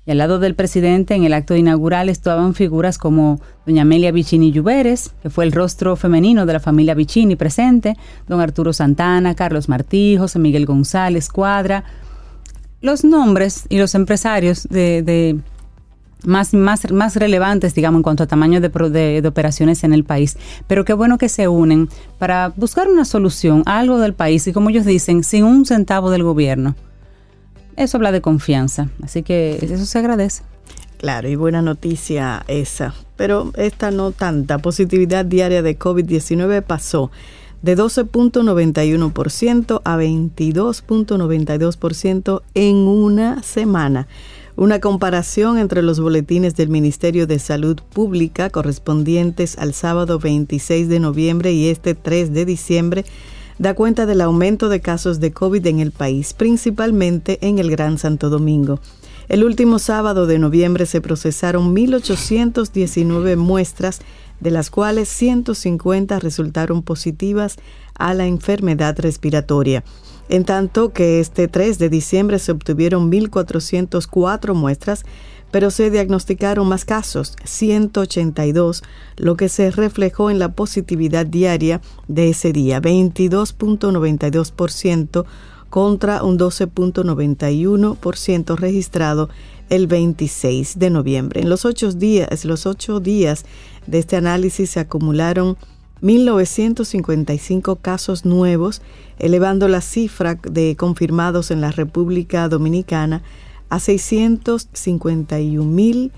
Y 0.08 0.12
al 0.12 0.20
lado 0.20 0.40
del 0.40 0.56
presidente 0.56 1.16
en 1.16 1.26
el 1.26 1.34
acto 1.34 1.54
inaugural 1.54 2.08
estaban 2.08 2.54
figuras 2.54 2.98
como 2.98 3.42
doña 3.66 3.82
Amelia 3.82 4.14
Vicini 4.14 4.54
Lluveres, 4.54 5.12
que 5.22 5.30
fue 5.30 5.44
el 5.44 5.52
rostro 5.52 5.98
femenino 5.98 6.46
de 6.46 6.54
la 6.54 6.62
familia 6.62 6.94
Vicini 6.94 7.36
presente, 7.36 7.98
don 8.26 8.40
Arturo 8.40 8.72
Santana, 8.72 9.36
Carlos 9.36 9.68
Martí, 9.68 10.16
José 10.18 10.40
Miguel 10.40 10.66
González 10.66 11.28
Cuadra, 11.28 11.84
los 12.80 13.04
nombres 13.04 13.66
y 13.68 13.80
los 13.80 13.96
empresarios 13.96 14.66
de, 14.70 15.42
más, 16.24 16.54
más, 16.54 16.90
más 16.90 17.18
relevantes, 17.18 17.76
digamos, 17.76 18.00
en 18.00 18.04
cuanto 18.04 18.24
a 18.24 18.28
tamaño 18.28 18.62
de, 18.62 18.70
de, 19.22 19.28
operaciones 19.28 19.84
en 19.84 19.92
el 19.92 20.06
país. 20.06 20.38
Pero 20.68 20.86
qué 20.86 20.94
bueno 20.94 21.18
que 21.18 21.28
se 21.28 21.50
unen 21.50 21.90
para 22.18 22.54
buscar 22.56 22.88
una 22.88 23.04
solución 23.04 23.62
a 23.66 23.80
algo 23.80 24.00
del 24.00 24.14
país 24.14 24.48
y, 24.48 24.54
como 24.54 24.70
ellos 24.70 24.86
dicen, 24.86 25.26
sin 25.26 25.44
un 25.44 25.66
centavo 25.66 26.12
del 26.12 26.24
gobierno. 26.24 26.76
Eso 27.78 27.98
habla 27.98 28.12
de 28.12 28.22
confianza, 28.22 28.90
así 29.04 29.24
que 29.24 29.60
eso 29.62 29.86
se 29.86 30.00
agradece. 30.00 30.42
Claro, 30.98 31.30
y 31.30 31.36
buena 31.36 31.62
noticia 31.62 32.44
esa. 32.48 32.96
Pero 33.16 33.54
esta 33.56 33.92
no 33.92 34.12
tanta. 34.12 34.58
Positividad 34.58 35.24
diaria 35.26 35.62
de 35.62 35.78
COVID-19 35.78 36.64
pasó 36.64 37.12
de 37.62 37.78
12.91% 37.78 39.82
a 39.84 39.98
22.92% 39.98 42.42
en 42.56 42.76
una 42.76 43.44
semana. 43.44 44.08
Una 44.56 44.80
comparación 44.80 45.60
entre 45.60 45.84
los 45.84 46.00
boletines 46.00 46.56
del 46.56 46.70
Ministerio 46.70 47.28
de 47.28 47.38
Salud 47.38 47.80
Pública 47.94 48.50
correspondientes 48.50 49.56
al 49.60 49.76
sábado 49.76 50.18
26 50.18 50.90
de 50.90 51.00
noviembre 51.00 51.54
y 51.54 51.70
este 51.70 51.94
3 51.94 52.34
de 52.34 52.46
diciembre 52.46 53.06
da 53.60 53.74
cuenta 53.74 54.06
del 54.06 54.22
aumento 54.22 54.70
de 54.70 54.82
casos 54.82 55.20
de 55.20 55.32
COVID 55.32 55.66
en 55.68 55.80
el 55.80 55.92
país, 55.92 56.34
principalmente 56.34 57.40
en 57.42 57.60
el 57.60 57.72
Gran 57.72 57.98
Santo 57.98 58.30
Domingo. 58.30 58.80
El 59.30 59.44
último 59.44 59.78
sábado 59.80 60.26
de 60.26 60.40
noviembre 60.40 60.86
se 60.86 61.02
procesaron 61.02 61.76
1.819 61.76 63.36
muestras, 63.36 64.00
de 64.40 64.52
las 64.52 64.70
cuales 64.70 65.10
150 65.10 66.20
resultaron 66.20 66.84
positivas 66.84 67.58
a 67.96 68.14
la 68.14 68.26
enfermedad 68.26 68.98
respiratoria. 69.00 69.84
En 70.30 70.46
tanto 70.46 70.94
que 70.94 71.20
este 71.20 71.48
3 71.48 71.80
de 71.80 71.90
diciembre 71.90 72.40
se 72.40 72.52
obtuvieron 72.52 73.12
1.404 73.12 74.54
muestras, 74.54 75.04
pero 75.52 75.72
se 75.72 75.90
diagnosticaron 75.90 76.68
más 76.68 76.86
casos, 76.86 77.36
182, 77.44 78.84
lo 79.18 79.36
que 79.36 79.50
se 79.50 79.72
reflejó 79.72 80.30
en 80.30 80.38
la 80.40 80.54
positividad 80.54 81.26
diaria 81.26 81.82
de 82.08 82.30
ese 82.30 82.54
día, 82.54 82.82
22.92% 82.82 85.26
contra 85.70 86.24
un 86.24 86.40
12.91% 86.40 88.58
registrado 88.58 89.30
el 89.70 89.88
26 89.88 90.80
de 90.80 90.90
noviembre. 90.90 91.42
En 91.42 91.50
los 91.50 91.66
ocho 91.66 91.92
días, 91.92 92.46
los 92.46 92.66
ocho 92.66 93.00
días 93.00 93.46
de 93.86 94.00
este 94.00 94.16
análisis 94.16 94.72
se 94.72 94.80
acumularon 94.80 95.58
1.955 96.02 97.80
casos 97.82 98.26
nuevos, 98.26 98.82
elevando 99.20 99.68
la 99.68 99.82
cifra 99.82 100.36
de 100.36 100.76
confirmados 100.76 101.52
en 101.52 101.62
la 101.62 101.72
República 101.72 102.48
Dominicana 102.48 103.24
a 103.70 103.80
651 103.80 105.64
mil 105.64 106.12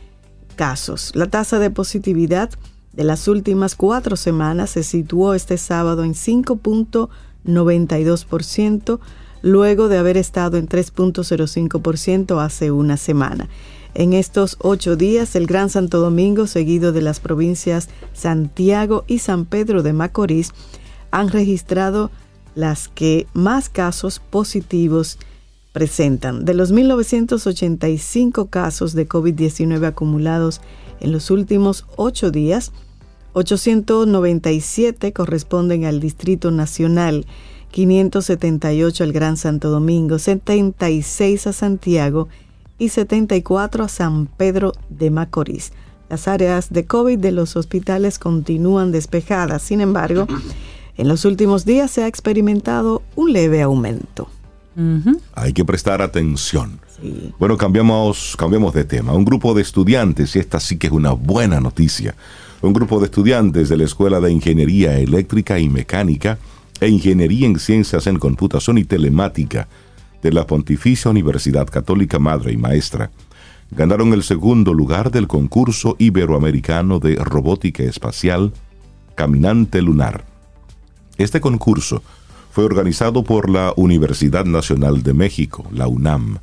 casos. 0.55 1.11
La 1.15 1.27
tasa 1.27 1.59
de 1.59 1.71
positividad 1.71 2.49
de 2.93 3.03
las 3.03 3.27
últimas 3.27 3.75
cuatro 3.75 4.15
semanas 4.15 4.69
se 4.71 4.83
situó 4.83 5.33
este 5.33 5.57
sábado 5.57 6.03
en 6.03 6.13
5.92%, 6.13 8.99
luego 9.41 9.87
de 9.87 9.97
haber 9.97 10.17
estado 10.17 10.57
en 10.57 10.67
3.05% 10.67 12.43
hace 12.43 12.71
una 12.71 12.97
semana. 12.97 13.47
En 13.93 14.13
estos 14.13 14.57
ocho 14.59 14.95
días, 14.95 15.35
el 15.35 15.47
Gran 15.47 15.69
Santo 15.69 15.99
Domingo, 15.99 16.45
seguido 16.45 16.91
de 16.91 17.01
las 17.01 17.19
provincias 17.19 17.89
Santiago 18.13 19.03
y 19.07 19.19
San 19.19 19.45
Pedro 19.45 19.81
de 19.81 19.93
Macorís, 19.93 20.51
han 21.11 21.29
registrado 21.29 22.11
las 22.53 22.87
que 22.87 23.25
más 23.33 23.69
casos 23.69 24.19
positivos 24.19 25.17
presentan. 25.71 26.45
De 26.45 26.53
los 26.53 26.73
1.985 26.73 28.49
casos 28.49 28.93
de 28.93 29.07
COVID-19 29.07 29.85
acumulados 29.85 30.61
en 30.99 31.11
los 31.11 31.31
últimos 31.31 31.85
ocho 31.95 32.31
días, 32.31 32.71
897 33.33 35.13
corresponden 35.13 35.85
al 35.85 35.99
Distrito 35.99 36.51
Nacional, 36.51 37.25
578 37.71 39.03
al 39.03 39.11
Gran 39.11 39.37
Santo 39.37 39.69
Domingo, 39.69 40.17
76 40.17 41.47
a 41.47 41.53
Santiago 41.53 42.27
y 42.79 42.89
74 42.89 43.83
a 43.83 43.87
San 43.87 44.25
Pedro 44.25 44.73
de 44.89 45.11
Macorís. 45.11 45.71
Las 46.09 46.27
áreas 46.27 46.73
de 46.73 46.85
COVID 46.85 47.19
de 47.19 47.31
los 47.31 47.55
hospitales 47.55 48.17
continúan 48.17 48.91
despejadas. 48.91 49.61
Sin 49.61 49.79
embargo, 49.79 50.25
en 50.97 51.07
los 51.07 51.23
últimos 51.23 51.65
días 51.65 51.91
se 51.91 52.03
ha 52.03 52.07
experimentado 52.07 53.03
un 53.15 53.31
leve 53.31 53.61
aumento. 53.61 54.27
Hay 55.33 55.53
que 55.53 55.65
prestar 55.65 56.01
atención. 56.01 56.79
Bueno, 57.37 57.57
cambiamos, 57.57 58.35
cambiamos 58.37 58.73
de 58.73 58.83
tema. 58.83 59.13
Un 59.13 59.25
grupo 59.25 59.53
de 59.53 59.61
estudiantes, 59.61 60.35
y 60.35 60.39
esta 60.39 60.59
sí 60.59 60.77
que 60.77 60.87
es 60.87 60.93
una 60.93 61.11
buena 61.11 61.59
noticia, 61.59 62.15
un 62.61 62.73
grupo 62.73 62.99
de 62.99 63.05
estudiantes 63.05 63.69
de 63.69 63.77
la 63.77 63.85
Escuela 63.85 64.19
de 64.19 64.31
Ingeniería 64.31 64.97
Eléctrica 64.97 65.59
y 65.59 65.69
Mecánica 65.69 66.37
e 66.79 66.87
Ingeniería 66.87 67.47
en 67.47 67.59
Ciencias 67.59 68.07
en 68.07 68.19
Computación 68.19 68.77
y 68.77 68.83
Telemática 68.83 69.67
de 70.21 70.31
la 70.31 70.45
Pontificia 70.45 71.11
Universidad 71.11 71.67
Católica 71.67 72.19
Madre 72.19 72.53
y 72.53 72.57
Maestra 72.57 73.11
ganaron 73.71 74.13
el 74.13 74.23
segundo 74.23 74.73
lugar 74.73 75.11
del 75.11 75.27
concurso 75.27 75.95
iberoamericano 75.99 76.99
de 76.99 77.15
robótica 77.15 77.83
espacial 77.83 78.51
Caminante 79.15 79.81
Lunar. 79.81 80.25
Este 81.17 81.41
concurso 81.41 82.01
fue 82.51 82.63
organizado 82.63 83.23
por 83.23 83.49
la 83.49 83.73
Universidad 83.75 84.45
Nacional 84.45 85.03
de 85.03 85.13
México, 85.13 85.65
la 85.71 85.87
UNAM, 85.87 86.39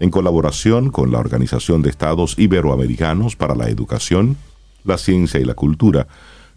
en 0.00 0.10
colaboración 0.10 0.90
con 0.90 1.10
la 1.10 1.18
Organización 1.18 1.82
de 1.82 1.90
Estados 1.90 2.38
Iberoamericanos 2.38 3.36
para 3.36 3.54
la 3.54 3.68
Educación, 3.68 4.36
la 4.84 4.98
Ciencia 4.98 5.40
y 5.40 5.44
la 5.44 5.54
Cultura, 5.54 6.06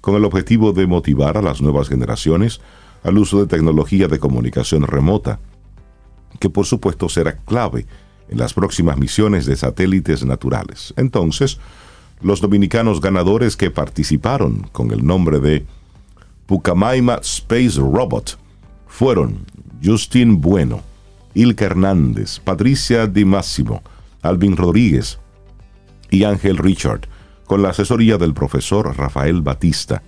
con 0.02 0.16
el 0.16 0.26
objetivo 0.26 0.74
de 0.74 0.88
motivar 0.88 1.38
a 1.38 1.42
las 1.42 1.62
nuevas 1.62 1.88
generaciones 1.88 2.60
al 3.04 3.18
uso 3.18 3.40
de 3.40 3.48
tecnología 3.48 4.08
de 4.08 4.20
comunicación 4.20 4.84
remota, 4.84 5.40
que 6.40 6.50
por 6.50 6.66
supuesto 6.66 7.08
será 7.08 7.38
clave 7.38 7.86
en 8.28 8.38
las 8.38 8.54
próximas 8.54 8.98
misiones 8.98 9.46
de 9.46 9.56
satélites 9.56 10.26
naturales. 10.26 10.94
Entonces, 10.98 11.60
los 12.22 12.42
dominicanos 12.42 13.00
ganadores 13.00 13.56
que 13.56 13.72
participaron 13.72 14.68
con 14.74 14.92
el 14.92 15.06
nombre 15.06 15.40
de 15.40 15.66
Pucamaima 16.46 17.20
Space 17.22 17.80
Robot 17.80 18.38
fueron 19.00 19.46
Justin 19.82 20.42
Bueno, 20.42 20.82
Ilka 21.34 21.64
Hernández, 21.64 22.42
Patricia 22.42 23.08
Di 23.08 23.24
Máximo, 23.24 23.82
Alvin 24.22 24.58
Rodríguez 24.58 25.20
y 26.12 26.26
Ángel 26.26 26.58
Richard, 26.58 27.08
con 27.46 27.62
la 27.62 27.70
asesoría 27.70 28.18
del 28.18 28.34
profesor 28.34 28.98
Rafael 28.98 29.42
Batista. 29.42 30.04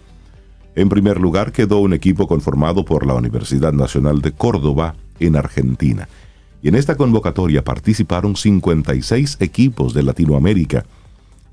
En 0.75 0.89
primer 0.89 1.21
lugar 1.21 1.53
quedó 1.53 1.79
un 1.79 1.93
equipo 1.93 2.27
conformado 2.27 2.83
por 2.83 3.07
la 3.07 3.13
Universidad 3.13 3.71
Nacional 3.71 4.21
de 4.21 4.33
Córdoba 4.33 4.95
en 5.21 5.37
Argentina. 5.37 6.09
Y 6.61 6.67
en 6.67 6.75
esta 6.75 6.97
convocatoria 6.97 7.63
participaron 7.63 8.35
56 8.35 9.37
equipos 9.39 9.93
de 9.93 10.03
Latinoamérica, 10.03 10.85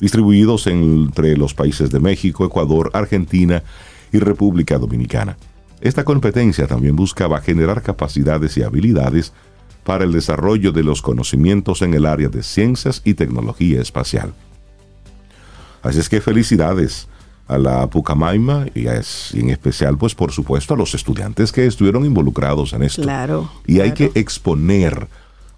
distribuidos 0.01 0.67
entre 0.67 1.37
los 1.37 1.55
países 1.55 1.91
de 1.91 2.01
México, 2.01 2.45
Ecuador, 2.45 2.91
Argentina 2.95 3.63
y 4.13 4.19
República 4.19 4.77
Dominicana. 4.77 5.37
Esta 5.81 6.05
competencia 6.05 6.67
también 6.67 6.97
buscaba 6.97 7.41
generar 7.41 7.83
capacidades 7.83 8.57
y 8.57 8.63
habilidades 8.63 9.33
para 9.85 10.05
el 10.05 10.13
desarrollo 10.13 10.73
de 10.73 10.83
los 10.83 11.03
conocimientos 11.03 11.83
en 11.83 11.95
el 11.95 12.05
área 12.05 12.29
de 12.29 12.43
ciencias 12.43 13.01
y 13.05 13.15
tecnología 13.15 13.81
espacial. 13.81 14.35
Así 15.83 16.01
es 16.01 16.09
que 16.09 16.21
felicidades 16.21 17.09
a 17.47 17.57
la 17.57 17.89
Pucamaima 17.89 18.67
y, 18.75 18.87
en 18.89 19.51
especial, 19.51 19.97
pues 19.97 20.15
por 20.15 20.33
supuesto, 20.33 20.75
a 20.75 20.77
los 20.77 20.95
estudiantes 20.95 21.51
que 21.51 21.67
estuvieron 21.67 22.05
involucrados 22.05 22.75
en 22.75 22.83
esto. 22.83 23.03
Claro. 23.03 23.51
Y 23.67 23.81
hay 23.81 23.93
que 23.93 24.11
exponer 24.15 25.09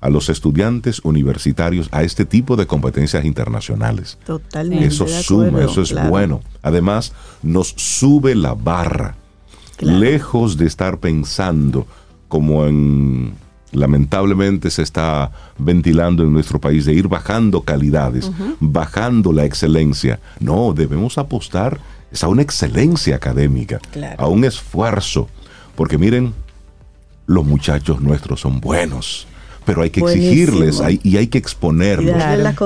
a 0.00 0.09
los 0.09 0.29
estudiantes 0.29 1.00
universitarios 1.05 1.89
a 1.91 2.03
este 2.03 2.25
tipo 2.25 2.57
de 2.57 2.67
competencias 2.67 3.25
internacionales. 3.25 4.19
Totalmente. 4.25 4.87
Eso 4.87 5.07
suma, 5.09 5.62
eso 5.65 5.83
es 5.83 5.93
bueno. 6.09 6.41
Además, 6.62 7.12
nos 7.43 7.75
sube 7.77 8.35
la 8.35 8.55
barra. 8.55 9.17
Lejos 9.81 10.57
de 10.57 10.67
estar 10.67 10.99
pensando 10.99 11.87
como 12.29 12.66
en 12.66 13.35
lamentablemente 13.73 14.71
se 14.71 14.83
está 14.83 15.31
ventilando 15.59 16.23
en 16.23 16.33
nuestro 16.33 16.61
país 16.61 16.85
de 16.85 16.95
ir 16.95 17.09
bajando 17.09 17.62
calidades, 17.62 18.31
bajando 18.59 19.33
la 19.33 19.45
excelencia. 19.45 20.21
No, 20.40 20.73
debemos 20.73 21.19
apostar 21.19 21.81
a 22.21 22.29
una 22.29 22.43
excelencia 22.43 23.16
académica, 23.16 23.81
a 24.19 24.27
un 24.27 24.45
esfuerzo, 24.45 25.29
porque 25.77 25.99
miren, 25.99 26.35
los 27.27 27.45
muchachos 27.45 28.01
nuestros 28.01 28.40
son 28.40 28.61
buenos, 28.61 29.27
pero 29.64 29.83
hay 29.83 29.90
que 29.90 30.01
exigirles 30.01 30.81
y 31.03 31.16
hay 31.16 31.29
que 31.29 31.38
exponerlos 31.38 32.16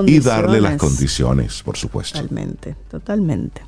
y 0.07 0.21
darle 0.21 0.61
las 0.61 0.79
condiciones, 0.79 1.63
por 1.63 1.77
supuesto. 1.77 2.19
Totalmente, 2.19 2.75
totalmente. 2.91 3.63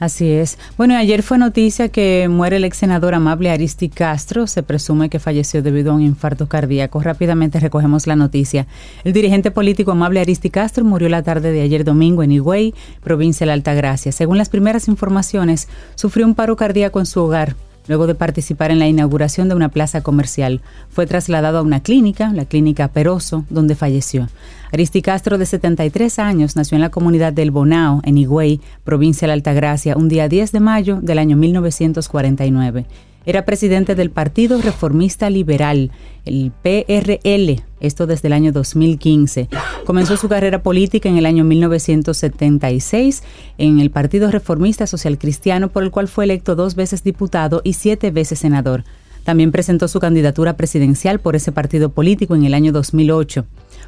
Así 0.00 0.30
es. 0.30 0.58
Bueno, 0.76 0.96
ayer 0.96 1.24
fue 1.24 1.38
noticia 1.38 1.88
que 1.88 2.28
muere 2.30 2.56
el 2.56 2.64
ex 2.64 2.76
senador 2.76 3.14
Amable 3.14 3.50
Aristi 3.50 3.88
Castro. 3.88 4.46
Se 4.46 4.62
presume 4.62 5.10
que 5.10 5.18
falleció 5.18 5.60
debido 5.60 5.90
a 5.90 5.94
un 5.96 6.02
infarto 6.02 6.48
cardíaco. 6.48 7.00
Rápidamente 7.00 7.58
recogemos 7.58 8.06
la 8.06 8.14
noticia. 8.14 8.68
El 9.02 9.12
dirigente 9.12 9.50
político 9.50 9.90
Amable 9.90 10.20
Aristi 10.20 10.50
Castro 10.50 10.84
murió 10.84 11.08
la 11.08 11.24
tarde 11.24 11.50
de 11.50 11.62
ayer 11.62 11.84
domingo 11.84 12.22
en 12.22 12.30
Higüey, 12.30 12.74
provincia 13.02 13.44
de 13.44 13.48
la 13.48 13.54
Altagracia. 13.54 14.12
Según 14.12 14.38
las 14.38 14.48
primeras 14.48 14.86
informaciones, 14.86 15.68
sufrió 15.96 16.26
un 16.26 16.36
paro 16.36 16.54
cardíaco 16.54 17.00
en 17.00 17.06
su 17.06 17.20
hogar 17.20 17.56
luego 17.88 18.06
de 18.06 18.14
participar 18.14 18.70
en 18.70 18.78
la 18.78 18.86
inauguración 18.86 19.48
de 19.48 19.54
una 19.54 19.70
plaza 19.70 20.02
comercial. 20.02 20.60
Fue 20.90 21.06
trasladado 21.06 21.58
a 21.58 21.62
una 21.62 21.80
clínica, 21.80 22.32
la 22.32 22.44
clínica 22.44 22.88
Peroso, 22.88 23.44
donde 23.50 23.74
falleció. 23.74 24.28
Aristi 24.72 25.02
Castro, 25.02 25.38
de 25.38 25.46
73 25.46 26.18
años, 26.18 26.54
nació 26.54 26.76
en 26.76 26.82
la 26.82 26.90
comunidad 26.90 27.32
del 27.32 27.50
Bonao, 27.50 28.00
en 28.04 28.18
Higüey, 28.18 28.60
provincia 28.84 29.26
de 29.26 29.28
la 29.28 29.34
Altagracia, 29.34 29.96
un 29.96 30.08
día 30.08 30.28
10 30.28 30.52
de 30.52 30.60
mayo 30.60 31.00
del 31.00 31.18
año 31.18 31.36
1949. 31.36 32.86
Era 33.28 33.44
presidente 33.44 33.94
del 33.94 34.10
Partido 34.10 34.58
Reformista 34.58 35.28
Liberal, 35.28 35.90
el 36.24 36.50
PRL, 36.62 37.62
esto 37.78 38.06
desde 38.06 38.28
el 38.28 38.32
año 38.32 38.52
2015. 38.52 39.50
Comenzó 39.84 40.16
su 40.16 40.30
carrera 40.30 40.62
política 40.62 41.10
en 41.10 41.18
el 41.18 41.26
año 41.26 41.44
1976 41.44 43.22
en 43.58 43.80
el 43.80 43.90
Partido 43.90 44.30
Reformista 44.30 44.86
Social 44.86 45.18
Cristiano, 45.18 45.68
por 45.68 45.82
el 45.82 45.90
cual 45.90 46.08
fue 46.08 46.24
electo 46.24 46.56
dos 46.56 46.74
veces 46.74 47.04
diputado 47.04 47.60
y 47.64 47.74
siete 47.74 48.10
veces 48.10 48.38
senador. 48.38 48.84
También 49.24 49.52
presentó 49.52 49.88
su 49.88 50.00
candidatura 50.00 50.56
presidencial 50.56 51.20
por 51.20 51.36
ese 51.36 51.52
partido 51.52 51.90
político 51.90 52.34
en 52.34 52.46
el 52.46 52.54
año 52.54 52.72
2008. 52.72 53.44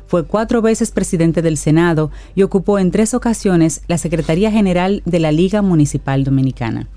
Fue 0.06 0.24
cuatro 0.24 0.60
veces 0.60 0.90
presidente 0.90 1.40
del 1.40 1.56
Senado 1.56 2.10
y 2.34 2.42
ocupó 2.42 2.78
en 2.78 2.90
tres 2.90 3.14
ocasiones 3.14 3.80
la 3.88 3.96
Secretaría 3.96 4.50
General 4.50 5.00
de 5.06 5.18
la 5.18 5.32
Liga 5.32 5.62
Municipal 5.62 6.24
Dominicana. 6.24 6.88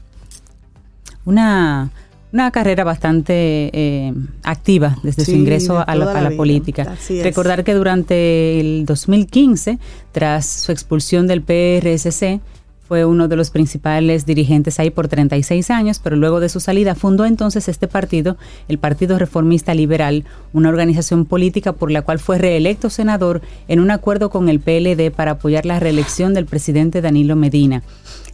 Una 1.25 1.93
una 2.33 2.49
carrera 2.49 2.83
bastante 2.83 3.69
eh, 3.73 4.13
activa 4.41 4.97
desde 5.03 5.23
su 5.23 5.31
ingreso 5.31 5.83
a 5.87 5.95
la, 5.95 6.31
política. 6.31 6.95
Recordar 7.21 7.63
que 7.63 7.75
durante 7.75 8.59
el 8.59 8.85
2015, 8.87 9.77
tras 10.11 10.47
su 10.47 10.71
expulsión 10.71 11.27
del 11.27 11.43
PRSC, 11.43 12.41
fue 12.87 13.05
uno 13.05 13.27
de 13.27 13.35
los 13.35 13.49
principales 13.49 14.25
dirigentes 14.25 14.79
ahí 14.79 14.89
por 14.89 15.07
36 15.07 15.69
años, 15.69 15.99
pero 16.03 16.15
luego 16.15 16.39
de 16.39 16.49
su 16.49 16.59
salida 16.59 16.95
fundó 16.95 17.25
entonces 17.25 17.69
este 17.69 17.87
partido, 17.87 18.35
el 18.67 18.77
Partido 18.77 19.17
Reformista 19.17 19.73
Liberal, 19.73 20.25
una 20.53 20.69
organización 20.69 21.25
política 21.25 21.73
por 21.73 21.91
la 21.91 22.01
cual 22.01 22.19
fue 22.19 22.39
reelecto 22.39 22.89
senador 22.89 23.41
en 23.67 23.79
un 23.79 23.89
acuerdo 23.89 24.29
con 24.29 24.49
el 24.49 24.59
PLD 24.59 25.11
para 25.11 25.31
apoyar 25.31 25.65
la 25.65 25.79
reelección 25.79 26.33
del 26.33 26.45
presidente 26.45 27.01
Danilo 27.01 27.35
Medina. 27.35 27.83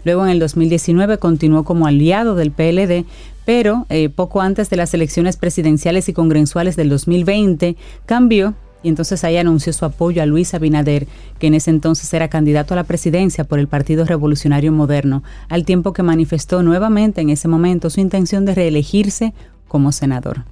Luego 0.06 0.24
en 0.24 0.32
el 0.32 0.40
2019 0.40 1.18
continuó 1.18 1.64
como 1.64 1.86
aliado 1.86 2.36
del 2.36 2.52
PLD, 2.52 3.06
pero 3.50 3.88
eh, 3.90 4.10
poco 4.10 4.42
antes 4.42 4.70
de 4.70 4.78
las 4.78 4.94
elecciones 4.94 5.36
presidenciales 5.36 6.08
y 6.08 6.14
congresuales 6.14 6.76
del 6.76 6.88
2020 6.88 7.78
cambió 8.06 8.54
y 8.84 8.90
entonces 8.90 9.24
ahí 9.24 9.38
anunció 9.38 9.74
su 9.74 9.86
apoyo 9.86 10.22
a 10.22 10.28
Luis 10.28 10.54
Abinader, 10.54 11.08
que 11.40 11.48
en 11.48 11.56
ese 11.56 11.72
entonces 11.72 12.14
era 12.14 12.28
candidato 12.28 12.76
a 12.76 12.78
la 12.78 12.84
presidencia 12.84 13.46
por 13.46 13.58
el 13.58 13.68
Partido 13.68 14.06
Revolucionario 14.06 14.72
Moderno, 14.72 15.24
al 15.48 15.66
tiempo 15.66 15.94
que 15.94 16.04
manifestó 16.04 16.62
nuevamente 16.62 17.22
en 17.22 17.32
ese 17.32 17.48
momento 17.48 17.90
su 17.90 18.00
intención 18.02 18.46
de 18.46 18.54
reelegirse 18.54 19.34
como 19.68 19.94
senador. 19.94 20.46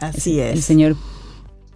Así 0.00 0.38
es. 0.38 0.52
El 0.52 0.60
señor 0.60 0.96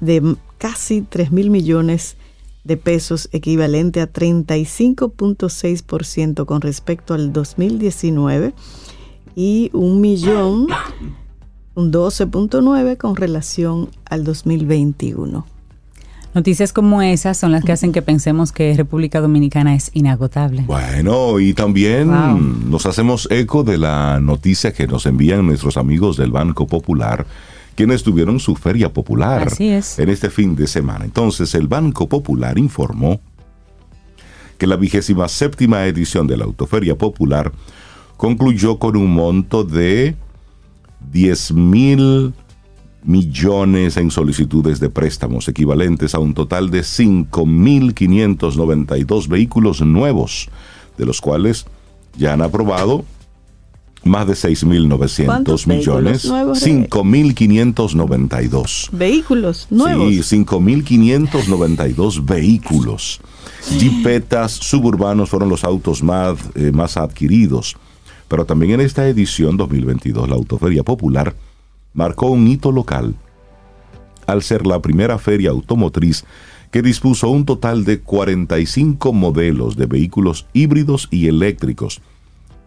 de 0.00 0.36
casi 0.58 1.02
3 1.02 1.32
mil 1.32 1.50
millones 1.50 2.16
de 2.64 2.76
pesos, 2.76 3.28
equivalente 3.32 4.00
a 4.00 4.12
35.6% 4.12 6.44
con 6.44 6.60
respecto 6.60 7.14
al 7.14 7.32
2019 7.32 8.52
y 9.34 9.70
un 9.72 10.00
millón, 10.00 10.68
un 11.74 11.92
12.9 11.92 12.96
con 12.96 13.16
relación 13.16 13.90
al 14.04 14.22
2021. 14.24 15.57
Noticias 16.38 16.72
como 16.72 17.02
esas 17.02 17.36
son 17.36 17.50
las 17.50 17.64
que 17.64 17.72
hacen 17.72 17.90
que 17.90 18.00
pensemos 18.00 18.52
que 18.52 18.72
República 18.76 19.20
Dominicana 19.20 19.74
es 19.74 19.90
inagotable. 19.92 20.62
Bueno, 20.68 21.40
y 21.40 21.52
también 21.52 22.06
Wow. 22.12 22.38
nos 22.70 22.86
hacemos 22.86 23.26
eco 23.32 23.64
de 23.64 23.76
la 23.76 24.20
noticia 24.20 24.72
que 24.72 24.86
nos 24.86 25.04
envían 25.06 25.44
nuestros 25.44 25.76
amigos 25.76 26.16
del 26.16 26.30
Banco 26.30 26.68
Popular, 26.68 27.26
quienes 27.74 28.04
tuvieron 28.04 28.38
su 28.38 28.54
feria 28.54 28.92
popular 28.92 29.48
Así 29.48 29.66
es. 29.70 29.98
en 29.98 30.10
este 30.10 30.30
fin 30.30 30.54
de 30.54 30.68
semana. 30.68 31.04
Entonces, 31.04 31.56
el 31.56 31.66
Banco 31.66 32.08
Popular 32.08 32.56
informó 32.56 33.20
que 34.58 34.68
la 34.68 34.76
vigésima 34.76 35.26
séptima 35.26 35.86
edición 35.86 36.28
de 36.28 36.36
la 36.36 36.44
Autoferia 36.44 36.96
Popular 36.96 37.50
concluyó 38.16 38.78
con 38.78 38.96
un 38.96 39.12
monto 39.12 39.64
de 39.64 40.14
10 41.10 41.50
mil 41.54 42.32
millones 43.04 43.96
en 43.96 44.10
solicitudes 44.10 44.80
de 44.80 44.90
préstamos, 44.90 45.48
equivalentes 45.48 46.14
a 46.14 46.18
un 46.18 46.34
total 46.34 46.70
de 46.70 46.80
5.592 46.80 49.28
vehículos 49.28 49.80
nuevos, 49.80 50.48
de 50.96 51.06
los 51.06 51.20
cuales 51.20 51.66
ya 52.16 52.32
han 52.32 52.42
aprobado 52.42 53.04
más 54.04 54.26
de 54.26 54.34
6.900 54.34 55.24
¿Cuántos 55.26 55.66
vehículos 55.66 56.02
millones. 56.02 56.24
nuevos, 56.24 56.60
Rebe? 56.60 56.88
Vehículos 58.92 59.68
5.592. 59.70 59.70
nuevos. 59.70 60.26
Sí, 60.26 60.44
5.592 60.44 62.24
vehículos. 62.24 63.20
Jipetas 63.68 64.52
suburbanos 64.52 65.30
fueron 65.30 65.48
los 65.48 65.64
autos 65.64 66.02
más, 66.02 66.38
eh, 66.54 66.70
más 66.72 66.96
adquiridos. 66.96 67.76
Pero 68.28 68.44
también 68.44 68.72
en 68.72 68.80
esta 68.80 69.08
edición 69.08 69.56
2022, 69.56 70.28
la 70.28 70.34
Autoferia 70.34 70.82
Popular 70.82 71.34
marcó 71.92 72.28
un 72.28 72.46
hito 72.46 72.72
local 72.72 73.14
al 74.26 74.42
ser 74.42 74.66
la 74.66 74.80
primera 74.80 75.18
feria 75.18 75.50
automotriz 75.50 76.24
que 76.70 76.82
dispuso 76.82 77.28
un 77.30 77.46
total 77.46 77.84
de 77.84 78.00
45 78.00 79.12
modelos 79.12 79.76
de 79.76 79.86
vehículos 79.86 80.46
híbridos 80.52 81.08
y 81.10 81.28
eléctricos 81.28 82.02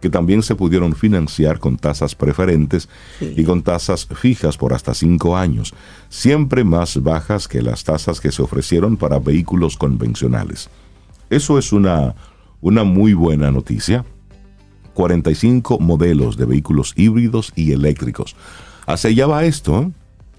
que 0.02 0.10
también 0.10 0.42
se 0.42 0.56
pudieron 0.56 0.94
financiar 0.94 1.60
con 1.60 1.76
tasas 1.76 2.16
preferentes 2.16 2.88
y 3.20 3.44
con 3.44 3.62
tasas 3.62 4.06
fijas 4.06 4.58
por 4.58 4.74
hasta 4.74 4.94
cinco 4.94 5.36
años, 5.36 5.72
siempre 6.08 6.64
más 6.64 7.00
bajas 7.00 7.46
que 7.46 7.62
las 7.62 7.84
tasas 7.84 8.20
que 8.20 8.32
se 8.32 8.42
ofrecieron 8.42 8.96
para 8.96 9.20
vehículos 9.20 9.76
convencionales. 9.76 10.68
Eso 11.30 11.56
es 11.56 11.72
una, 11.72 12.16
una 12.60 12.82
muy 12.82 13.14
buena 13.14 13.52
noticia. 13.52 14.04
45 14.94 15.78
modelos 15.78 16.36
de 16.36 16.46
vehículos 16.46 16.92
híbridos 16.96 17.52
y 17.54 17.70
eléctricos. 17.70 18.34
Hacia 18.86 19.10
allá 19.10 19.26
va 19.26 19.44
esto, 19.44 19.82
¿eh? 19.82 19.90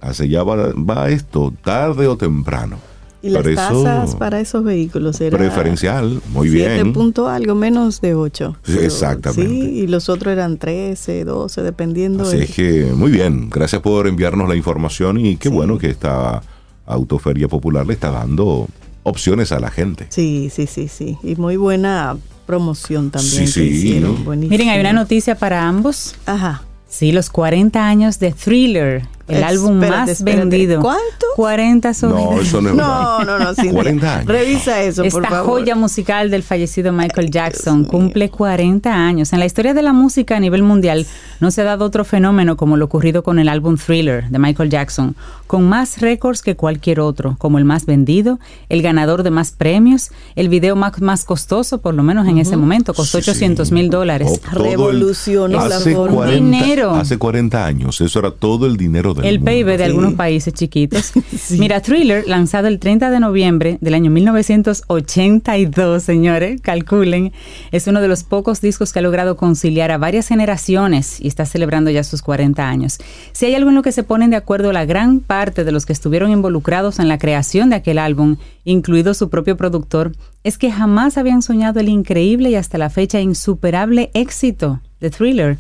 hacia 0.01 0.25
allá 0.25 0.43
va, 0.43 0.55
va 0.73 1.09
esto, 1.09 1.53
tarde 1.63 2.07
o 2.07 2.17
temprano. 2.17 2.77
Y 3.21 3.29
las 3.29 3.45
eso, 3.45 3.55
tasas 3.83 4.15
para 4.17 4.41
esos 4.41 4.65
vehículos 4.65 5.21
era 5.21 5.37
preferencial, 5.37 6.21
muy 6.33 6.49
siete 6.49 6.73
bien. 6.73 6.91
punto 6.91 7.29
algo 7.29 7.55
menos 7.55 8.01
de 8.01 8.15
8. 8.15 8.57
Sí, 8.63 8.77
exactamente. 8.81 9.49
Sí, 9.49 9.79
y 9.79 9.87
los 9.87 10.09
otros 10.09 10.33
eran 10.33 10.57
13, 10.57 11.23
12, 11.23 11.61
dependiendo. 11.63 12.23
Así 12.23 12.35
de- 12.35 12.43
es 12.43 12.51
que, 12.51 12.91
muy 12.93 13.11
bien, 13.11 13.49
gracias 13.49 13.81
por 13.81 14.07
enviarnos 14.07 14.49
la 14.49 14.57
información 14.57 15.17
y 15.25 15.37
qué 15.37 15.47
Sí. 15.47 15.55
bueno 15.55 15.77
que 15.77 15.89
esta 15.89 16.41
Autoferia 16.85 17.47
Popular 17.47 17.87
le 17.87 17.93
está 17.93 18.11
dando 18.11 18.67
opciones 19.03 19.53
a 19.53 19.61
la 19.61 19.71
gente. 19.71 20.07
Sí, 20.09 20.49
sí, 20.53 20.67
sí, 20.67 20.89
sí. 20.89 21.17
Y 21.23 21.37
muy 21.37 21.55
buena 21.55 22.17
promoción 22.45 23.09
también 23.09 23.47
Sí, 23.47 23.47
sí. 23.47 23.99
Buenísimo. 24.25 24.49
Miren, 24.49 24.67
hay 24.67 24.81
una 24.81 24.91
noticia 24.91 25.35
para 25.35 25.65
ambos. 25.65 26.13
Ajá. 26.25 26.63
Sí, 26.93 27.11
los 27.11 27.31
40 27.31 27.87
años 27.87 28.19
de 28.19 28.31
Thriller, 28.33 29.07
el 29.27 29.35
Espérate, 29.35 29.53
álbum 29.55 29.77
más 29.79 30.09
espérate. 30.09 30.39
vendido. 30.49 30.81
¿Cuánto? 30.81 31.25
40 31.35 31.93
son. 31.93 32.09
No, 32.11 32.39
eso 32.41 32.61
no 32.61 32.69
es 32.69 32.75
No, 32.75 33.17
verdad. 33.19 33.39
no, 33.39 33.45
no, 33.45 33.53
Cintia. 33.55 33.71
40 33.73 34.15
años. 34.17 34.27
Revisa 34.27 34.81
eso, 34.83 35.01
por 35.03 35.07
Esta 35.07 35.29
favor. 35.29 35.45
joya 35.59 35.75
musical 35.75 36.29
del 36.29 36.43
fallecido 36.43 36.91
Michael 36.91 37.29
Jackson 37.31 37.85
cumple 37.85 38.29
40 38.29 38.93
años. 38.93 39.31
En 39.33 39.39
la 39.39 39.45
historia 39.45 39.73
de 39.73 39.81
la 39.81 39.93
música 39.93 40.35
a 40.37 40.39
nivel 40.39 40.61
mundial 40.63 41.07
no 41.39 41.51
se 41.51 41.61
ha 41.61 41.63
dado 41.63 41.85
otro 41.85 42.03
fenómeno 42.05 42.57
como 42.57 42.77
lo 42.77 42.85
ocurrido 42.85 43.23
con 43.23 43.39
el 43.39 43.49
álbum 43.49 43.77
Thriller 43.77 44.29
de 44.29 44.39
Michael 44.39 44.69
Jackson, 44.69 45.15
con 45.47 45.67
más 45.69 45.99
récords 46.01 46.41
que 46.41 46.55
cualquier 46.55 46.99
otro, 46.99 47.35
como 47.39 47.57
el 47.57 47.65
más 47.65 47.85
vendido, 47.85 48.39
el 48.69 48.81
ganador 48.81 49.23
de 49.23 49.31
más 49.31 49.51
premios, 49.51 50.11
el 50.35 50.49
video 50.49 50.75
más, 50.75 51.01
más 51.01 51.25
costoso, 51.25 51.79
por 51.79 51.93
lo 51.93 52.03
menos 52.03 52.27
en 52.27 52.37
ese 52.39 52.57
momento, 52.57 52.93
costó 52.93 53.19
Sí, 53.19 53.23
sí. 53.25 53.29
800 53.31 53.71
mil 53.71 53.89
dólares. 53.89 54.27
Oh, 54.31 54.37
todo 54.51 54.65
el- 54.65 54.71
Revolucionó 54.71 55.67
la 55.67 55.77
hace 55.77 55.95
forma. 55.95 56.15
40, 56.17 56.35
Dinero. 56.43 56.91
Hace 56.91 57.17
40 57.17 57.65
años, 57.65 57.99
eso 58.01 58.19
era 58.19 58.31
todo 58.31 58.65
el 58.65 58.77
dinero 58.77 59.12
del 59.21 59.25
El 59.25 59.39
mundo. 59.39 59.51
PIB 59.51 59.65
de 59.65 59.77
Sí. 59.77 59.83
algunos 59.83 60.13
países 60.13 60.53
chiquitos. 60.53 61.11
Mira, 61.51 61.81
Thriller, 61.81 62.27
lanzado 62.27 62.67
el 62.67 62.79
30 62.79 63.09
de 63.11 63.19
noviembre 63.19 63.77
del 63.81 63.93
año 63.93 64.11
1982, 64.11 66.03
señores, 66.03 66.61
calculen, 66.61 67.31
es 67.71 67.87
uno 67.87 68.01
de 68.01 68.07
los 68.07 68.23
pocos 68.23 68.61
discos 68.61 68.91
que 68.93 68.99
ha 68.99 69.01
logrado 69.01 69.35
conciliar 69.37 69.91
a 69.91 69.97
varias 69.97 70.27
generaciones 70.27 71.19
y 71.19 71.27
está 71.27 71.45
celebrando 71.45 71.89
ya 71.91 72.03
sus 72.03 72.21
40 72.21 72.67
años. 72.67 72.97
Si 73.31 73.45
hay 73.45 73.55
algo 73.55 73.69
en 73.69 73.75
lo 73.75 73.81
que 73.81 73.91
se 73.91 74.03
ponen 74.03 74.29
de 74.29 74.35
acuerdo 74.35 74.71
la 74.71 74.85
gran 74.85 75.19
parte 75.19 75.63
de 75.63 75.71
los 75.71 75.85
que 75.85 75.93
estuvieron 75.93 76.31
involucrados 76.31 76.99
en 76.99 77.07
la 77.07 77.17
creación 77.17 77.69
de 77.69 77.77
aquel 77.77 77.97
álbum, 77.99 78.37
incluido 78.65 79.13
su 79.13 79.29
propio 79.29 79.57
productor, 79.57 80.11
es 80.43 80.57
que 80.57 80.71
jamás 80.71 81.17
habían 81.17 81.41
soñado 81.41 81.79
el 81.79 81.89
increíble 81.89 82.49
y 82.49 82.55
hasta 82.55 82.77
la 82.77 82.89
fecha 82.89 83.19
insuperable 83.21 84.09
éxito 84.13 84.81
de 84.99 85.09
Thriller. 85.09 85.57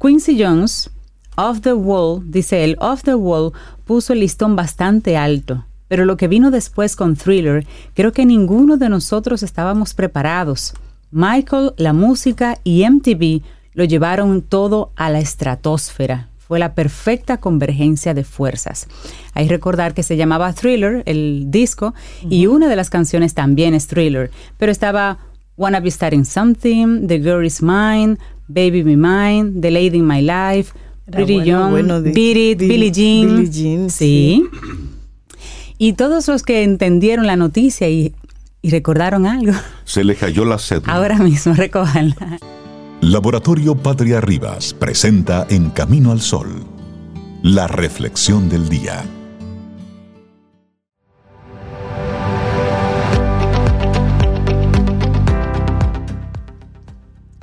Quincy 0.00 0.42
Jones, 0.42 0.90
Off 1.36 1.60
the 1.62 1.72
Wall, 1.72 2.22
dice 2.30 2.62
él, 2.64 2.76
Off 2.80 3.02
the 3.02 3.14
Wall 3.14 3.52
puso 3.84 4.12
el 4.12 4.20
listón 4.20 4.54
bastante 4.54 5.16
alto, 5.16 5.64
pero 5.88 6.04
lo 6.04 6.16
que 6.16 6.28
vino 6.28 6.50
después 6.50 6.96
con 6.96 7.16
Thriller, 7.16 7.66
creo 7.94 8.12
que 8.12 8.24
ninguno 8.24 8.76
de 8.76 8.88
nosotros 8.88 9.42
estábamos 9.42 9.94
preparados. 9.94 10.74
Michael, 11.10 11.72
la 11.76 11.92
música 11.92 12.58
y 12.64 12.88
MTV 12.88 13.42
lo 13.74 13.84
llevaron 13.84 14.42
todo 14.42 14.92
a 14.96 15.10
la 15.10 15.20
estratosfera. 15.20 16.28
Fue 16.38 16.58
la 16.58 16.74
perfecta 16.74 17.38
convergencia 17.38 18.14
de 18.14 18.22
fuerzas. 18.22 18.86
Hay 19.32 19.46
que 19.46 19.54
recordar 19.54 19.94
que 19.94 20.02
se 20.02 20.16
llamaba 20.16 20.52
Thriller, 20.52 21.02
el 21.06 21.46
disco, 21.48 21.94
y 22.28 22.46
una 22.46 22.68
de 22.68 22.76
las 22.76 22.90
canciones 22.90 23.34
también 23.34 23.74
es 23.74 23.86
Thriller, 23.88 24.30
pero 24.58 24.70
estaba 24.70 25.18
Wanna 25.56 25.80
Be 25.80 25.90
Starting 25.90 26.24
Something, 26.24 27.06
The 27.06 27.18
Girl 27.18 27.44
Is 27.44 27.62
Mine, 27.62 28.18
Baby 28.48 28.82
Be 28.82 28.96
Mine, 28.96 29.60
The 29.60 29.70
Lady 29.70 29.98
in 29.98 30.06
My 30.06 30.20
Life, 30.20 30.72
Pretty 31.10 31.34
bueno, 31.34 31.46
Young, 31.46 31.70
bueno, 31.70 32.00
de- 32.02 32.12
Beat 32.12 32.36
It, 32.36 32.58
Billie 32.60 32.90
Jean. 32.90 33.36
Billie 33.36 33.50
Jean, 33.50 33.90
sí. 33.90 34.42
Y 35.76 35.92
todos 35.94 36.28
los 36.28 36.42
que 36.42 36.62
entendieron 36.62 37.26
la 37.26 37.36
noticia 37.36 37.88
y, 37.88 38.14
y 38.62 38.70
recordaron 38.70 39.26
algo, 39.26 39.52
Se 39.84 40.02
le 40.04 40.14
cayó 40.16 40.44
la 40.44 40.58
cédula. 40.58 40.94
ahora 40.94 41.18
mismo 41.18 41.52
recojanla. 41.56 42.38
Laboratorio 43.02 43.74
Patria 43.76 44.20
Rivas 44.20 44.72
presenta 44.72 45.46
En 45.50 45.68
Camino 45.70 46.10
al 46.12 46.22
Sol, 46.22 46.64
la 47.42 47.66
reflexión 47.66 48.48
del 48.48 48.68
día. 48.70 49.04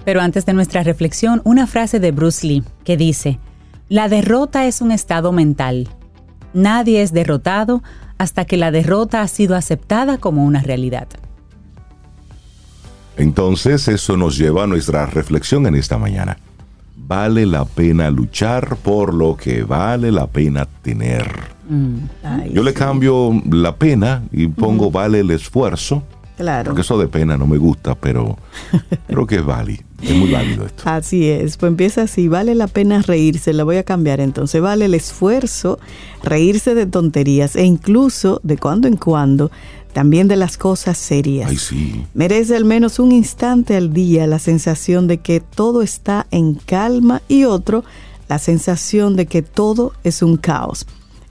Pero 0.04 0.21
antes 0.21 0.45
de 0.45 0.54
nuestra 0.54 0.84
reflexión, 0.84 1.41
una 1.43 1.67
frase 1.67 2.00
de 2.00 2.12
Bruce 2.12 2.45
Lee 2.45 2.63
que 2.84 2.97
dice, 2.97 3.39
la 3.91 4.08
derrota 4.08 4.67
es 4.67 4.80
un 4.80 4.89
estado 4.93 5.34
mental. 5.34 5.89
Nadie 6.54 7.01
es 7.01 7.12
derrotado 7.12 7.84
hasta 8.17 8.45
que 8.45 8.56
la 8.56 8.71
derrota 8.71 9.21
ha 9.21 9.27
sido 9.27 9.54
aceptada 9.54 10.17
como 10.17 10.45
una 10.45 10.62
realidad. 10.62 11.10
Entonces, 13.17 13.89
eso 13.89 14.15
nos 14.15 14.38
lleva 14.38 14.63
a 14.63 14.67
nuestra 14.67 15.08
reflexión 15.08 15.65
en 15.67 15.75
esta 15.75 15.97
mañana. 15.97 16.38
Vale 16.95 17.45
la 17.45 17.65
pena 17.65 18.10
luchar 18.10 18.77
por 18.77 19.13
lo 19.13 19.36
que 19.36 19.63
vale 19.63 20.10
la 20.10 20.27
pena 20.27 20.65
tener. 20.82 21.30
Ay, 22.23 22.51
Yo 22.54 22.63
le 22.63 22.71
sí, 22.71 22.77
cambio 22.77 23.41
la 23.51 23.75
pena 23.75 24.23
y 24.32 24.47
pongo 24.47 24.89
vale 24.89 25.19
el 25.19 25.32
esfuerzo, 25.32 26.01
Claro. 26.38 26.69
porque 26.69 26.82
eso 26.82 26.97
de 26.97 27.10
pena 27.10 27.36
no 27.38 27.45
me 27.45 27.58
gusta, 27.58 27.93
pero 27.95 28.38
creo 29.08 29.27
que 29.27 29.36
es 29.36 29.43
válido. 29.45 29.84
Es 30.01 30.15
muy 30.15 30.31
válido 30.31 30.65
esto. 30.65 30.83
Así 30.85 31.29
es, 31.29 31.57
pues 31.57 31.69
empieza 31.69 32.03
así, 32.03 32.27
vale 32.27 32.55
la 32.55 32.67
pena 32.67 33.01
reírse, 33.01 33.53
la 33.53 33.63
voy 33.63 33.77
a 33.77 33.83
cambiar 33.83 34.19
entonces, 34.19 34.61
vale 34.61 34.85
el 34.85 34.93
esfuerzo, 34.93 35.79
reírse 36.23 36.73
de 36.75 36.85
tonterías 36.85 37.55
e 37.55 37.63
incluso 37.63 38.39
de 38.43 38.57
cuando 38.57 38.87
en 38.87 38.97
cuando 38.97 39.51
también 39.93 40.27
de 40.27 40.37
las 40.37 40.57
cosas 40.57 40.97
serias. 40.97 41.49
Ay, 41.49 41.57
sí. 41.57 42.05
Merece 42.13 42.55
al 42.55 42.65
menos 42.65 42.99
un 42.99 43.11
instante 43.11 43.75
al 43.75 43.93
día 43.93 44.25
la 44.27 44.39
sensación 44.39 45.07
de 45.07 45.17
que 45.17 45.41
todo 45.41 45.81
está 45.81 46.27
en 46.31 46.55
calma 46.55 47.21
y 47.27 47.43
otro 47.43 47.83
la 48.27 48.39
sensación 48.39 49.15
de 49.15 49.25
que 49.25 49.41
todo 49.41 49.93
es 50.03 50.21
un 50.21 50.37
caos. 50.37 50.87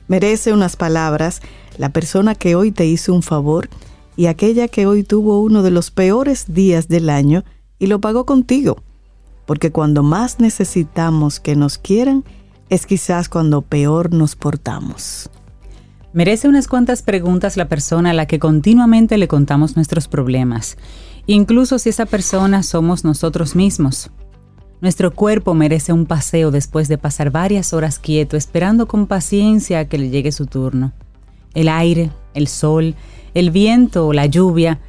Merece 0.09 0.53
unas 0.53 0.77
palabras 0.77 1.41
la 1.79 1.91
persona 1.91 2.35
que 2.35 2.55
hoy 2.55 2.73
te 2.73 2.85
hizo 2.85 3.15
un 3.15 3.23
favor 3.23 3.69
y 4.17 4.27
aquella 4.27 4.69
que 4.69 4.87
hoy 4.87 5.03
tuvo 5.03 5.41
uno 5.41 5.63
de 5.63 5.71
los 5.71 5.91
peores 5.91 6.53
días 6.53 6.89
del 6.89 7.09
año 7.09 7.45
y 7.81 7.89
lo 7.89 8.01
pagó 8.01 8.25
contigo. 8.25 8.77
Porque 9.47 9.73
cuando 9.73 10.05
más 10.05 10.39
necesitamos 10.39 11.41
que 11.41 11.57
nos 11.57 11.79
quieran, 11.79 12.23
es 12.69 12.87
quizás 12.87 13.29
cuando 13.29 13.63
peor 13.63 14.13
nos 14.15 14.37
portamos. 14.37 15.29
Merece 16.13 16.49
unas 16.49 16.69
cuantas 16.69 17.03
preguntas 17.03 17.57
la 17.57 17.69
persona 17.69 18.11
a 18.11 18.15
la 18.15 18.27
que 18.27 18.39
continuamente 18.39 19.19
le 19.19 19.27
contamos 19.27 19.75
nuestros 19.75 20.07
problemas, 20.07 20.77
incluso 21.27 21.79
si 21.79 21.89
esa 21.89 22.07
persona 22.07 22.63
somos 22.63 23.05
nosotros 23.05 23.57
mismos. 23.57 24.11
Nuestro 24.81 25.15
cuerpo 25.15 25.55
merece 25.55 25.93
un 25.93 26.07
paseo 26.07 26.51
después 26.51 26.89
de 26.89 26.99
pasar 26.99 27.31
varias 27.31 27.73
horas 27.73 27.99
quieto 27.99 28.37
esperando 28.37 28.87
con 28.87 29.07
paciencia 29.07 29.81
a 29.81 29.85
que 29.85 29.99
le 29.99 30.11
llegue 30.11 30.33
su 30.33 30.47
turno. 30.47 30.93
El 31.55 31.69
aire, 31.69 32.11
el 32.35 32.47
sol, 32.49 32.95
el 33.35 33.51
viento 33.51 34.07
o 34.07 34.13
la 34.13 34.27
lluvia 34.27 34.81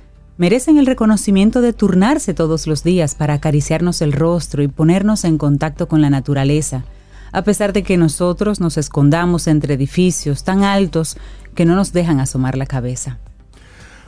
merecen 0.41 0.79
el 0.79 0.87
reconocimiento 0.87 1.61
de 1.61 1.71
turnarse 1.71 2.33
todos 2.33 2.65
los 2.65 2.83
días 2.83 3.13
para 3.13 3.35
acariciarnos 3.35 4.01
el 4.01 4.11
rostro 4.11 4.63
y 4.63 4.67
ponernos 4.67 5.23
en 5.23 5.37
contacto 5.37 5.87
con 5.87 6.01
la 6.01 6.09
naturaleza, 6.09 6.83
a 7.31 7.43
pesar 7.43 7.73
de 7.73 7.83
que 7.83 7.95
nosotros 7.95 8.59
nos 8.59 8.75
escondamos 8.75 9.45
entre 9.45 9.75
edificios 9.75 10.43
tan 10.43 10.63
altos 10.63 11.15
que 11.53 11.63
no 11.63 11.75
nos 11.75 11.93
dejan 11.93 12.19
asomar 12.19 12.57
la 12.57 12.65
cabeza. 12.65 13.19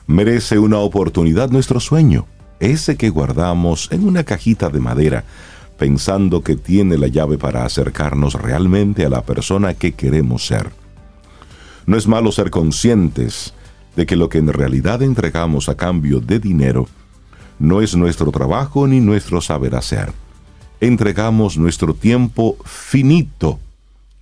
Merece 0.07 0.57
una 0.57 0.79
oportunidad 0.79 1.51
nuestro 1.51 1.79
sueño, 1.79 2.25
ese 2.59 2.97
que 2.97 3.11
guardamos 3.11 3.89
en 3.91 4.03
una 4.03 4.23
cajita 4.23 4.69
de 4.71 4.79
madera, 4.79 5.25
pensando 5.77 6.41
que 6.41 6.55
tiene 6.55 6.97
la 6.97 7.09
llave 7.09 7.37
para 7.37 7.63
acercarnos 7.63 8.33
realmente 8.33 9.05
a 9.05 9.09
la 9.09 9.21
persona 9.21 9.75
que 9.75 9.91
queremos 9.91 10.47
ser. 10.47 10.71
No 11.85 11.95
es 11.95 12.07
malo 12.07 12.31
ser 12.31 12.49
conscientes 12.49 13.53
de 13.95 14.05
que 14.05 14.15
lo 14.15 14.29
que 14.29 14.39
en 14.39 14.51
realidad 14.51 15.01
entregamos 15.01 15.69
a 15.69 15.75
cambio 15.75 16.19
de 16.19 16.39
dinero 16.39 16.87
no 17.59 17.81
es 17.81 17.95
nuestro 17.95 18.31
trabajo 18.31 18.87
ni 18.87 18.99
nuestro 18.99 19.41
saber 19.41 19.75
hacer. 19.75 20.11
Entregamos 20.81 21.57
nuestro 21.57 21.93
tiempo 21.93 22.57
finito 22.65 23.59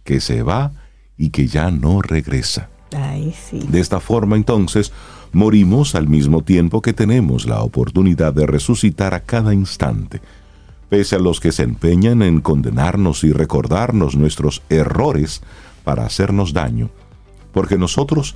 que 0.04 0.20
se 0.20 0.44
va 0.44 0.72
y 1.18 1.30
que 1.30 1.48
ya 1.48 1.72
no 1.72 2.02
regresa. 2.02 2.70
De 3.52 3.80
esta 3.80 4.00
forma 4.00 4.36
entonces 4.36 4.92
morimos 5.32 5.96
al 5.96 6.08
mismo 6.08 6.44
tiempo 6.44 6.82
que 6.82 6.94
tenemos 6.94 7.46
la 7.46 7.62
oportunidad 7.62 8.34
de 8.34 8.46
resucitar 8.46 9.14
a 9.14 9.22
cada 9.22 9.54
instante, 9.54 10.22
pese 10.90 11.16
a 11.16 11.20
los 11.20 11.40
que 11.40 11.54
se 11.54 11.64
empeñan 11.64 12.22
en 12.22 12.42
condenarnos 12.42 13.24
y 13.24 13.32
recordarnos 13.32 14.16
nuestros 14.16 14.62
errores 14.70 15.42
para 15.86 16.06
hacernos 16.06 16.52
daño, 16.52 16.90
porque 17.54 17.78
nosotros 17.78 18.36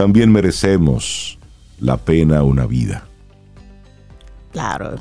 también 0.00 0.32
merecemos 0.32 1.38
la 1.78 1.98
pena 1.98 2.42
una 2.42 2.64
vida. 2.64 3.04
Claro. 4.50 4.94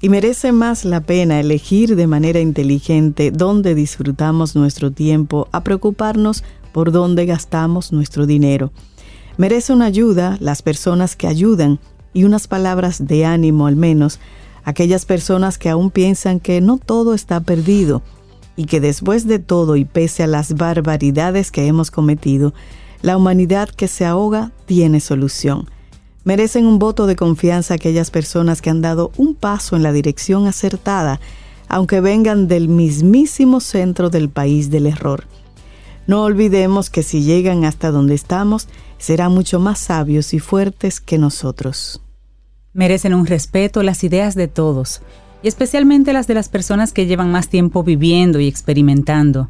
Y 0.00 0.08
merece 0.08 0.50
más 0.50 0.84
la 0.84 1.02
pena 1.02 1.38
elegir 1.38 1.94
de 1.94 2.08
manera 2.08 2.40
inteligente 2.40 3.30
dónde 3.30 3.76
disfrutamos 3.76 4.56
nuestro 4.56 4.90
tiempo 4.90 5.46
a 5.52 5.62
preocuparnos 5.62 6.42
por 6.72 6.90
dónde 6.90 7.26
gastamos 7.26 7.92
nuestro 7.92 8.26
dinero. 8.26 8.72
Merece 9.36 9.72
una 9.72 9.84
ayuda 9.84 10.36
las 10.40 10.62
personas 10.62 11.14
que 11.14 11.28
ayudan 11.28 11.78
y 12.12 12.24
unas 12.24 12.48
palabras 12.48 13.06
de 13.06 13.24
ánimo 13.24 13.68
al 13.68 13.76
menos 13.76 14.18
aquellas 14.64 15.06
personas 15.06 15.58
que 15.58 15.68
aún 15.68 15.92
piensan 15.92 16.40
que 16.40 16.60
no 16.60 16.78
todo 16.78 17.14
está 17.14 17.38
perdido 17.38 18.02
y 18.56 18.64
que 18.64 18.80
después 18.80 19.28
de 19.28 19.38
todo 19.38 19.76
y 19.76 19.84
pese 19.84 20.24
a 20.24 20.26
las 20.26 20.54
barbaridades 20.54 21.52
que 21.52 21.68
hemos 21.68 21.92
cometido, 21.92 22.52
la 23.02 23.16
humanidad 23.16 23.68
que 23.68 23.88
se 23.88 24.04
ahoga 24.04 24.52
tiene 24.66 25.00
solución. 25.00 25.68
Merecen 26.24 26.66
un 26.66 26.78
voto 26.78 27.06
de 27.06 27.16
confianza 27.16 27.74
aquellas 27.74 28.10
personas 28.10 28.60
que 28.60 28.70
han 28.70 28.82
dado 28.82 29.10
un 29.16 29.34
paso 29.34 29.76
en 29.76 29.82
la 29.82 29.92
dirección 29.92 30.46
acertada, 30.46 31.20
aunque 31.68 32.00
vengan 32.00 32.46
del 32.46 32.68
mismísimo 32.68 33.60
centro 33.60 34.10
del 34.10 34.28
país 34.28 34.70
del 34.70 34.86
error. 34.86 35.24
No 36.06 36.24
olvidemos 36.24 36.90
que 36.90 37.02
si 37.02 37.22
llegan 37.22 37.64
hasta 37.64 37.90
donde 37.90 38.14
estamos, 38.14 38.68
serán 38.98 39.32
mucho 39.32 39.60
más 39.60 39.78
sabios 39.78 40.34
y 40.34 40.40
fuertes 40.40 41.00
que 41.00 41.16
nosotros. 41.16 42.02
Merecen 42.72 43.14
un 43.14 43.26
respeto 43.26 43.82
las 43.82 44.04
ideas 44.04 44.34
de 44.34 44.48
todos, 44.48 45.00
y 45.42 45.48
especialmente 45.48 46.12
las 46.12 46.26
de 46.26 46.34
las 46.34 46.48
personas 46.48 46.92
que 46.92 47.06
llevan 47.06 47.32
más 47.32 47.48
tiempo 47.48 47.82
viviendo 47.82 48.40
y 48.40 48.46
experimentando 48.46 49.48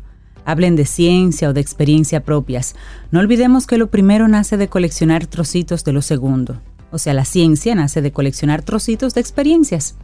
hablen 0.50 0.76
de 0.76 0.84
ciencia 0.84 1.48
o 1.48 1.52
de 1.52 1.60
experiencia 1.60 2.24
propias, 2.24 2.74
no 3.10 3.20
olvidemos 3.20 3.66
que 3.66 3.78
lo 3.78 3.90
primero 3.90 4.28
nace 4.28 4.56
de 4.56 4.68
coleccionar 4.68 5.26
trocitos 5.26 5.84
de 5.84 5.92
lo 5.92 6.02
segundo. 6.02 6.60
O 6.90 6.98
sea, 6.98 7.14
la 7.14 7.24
ciencia 7.24 7.74
nace 7.74 8.02
de 8.02 8.12
coleccionar 8.12 8.62
trocitos 8.62 9.14
de 9.14 9.20
experiencias. 9.20 9.96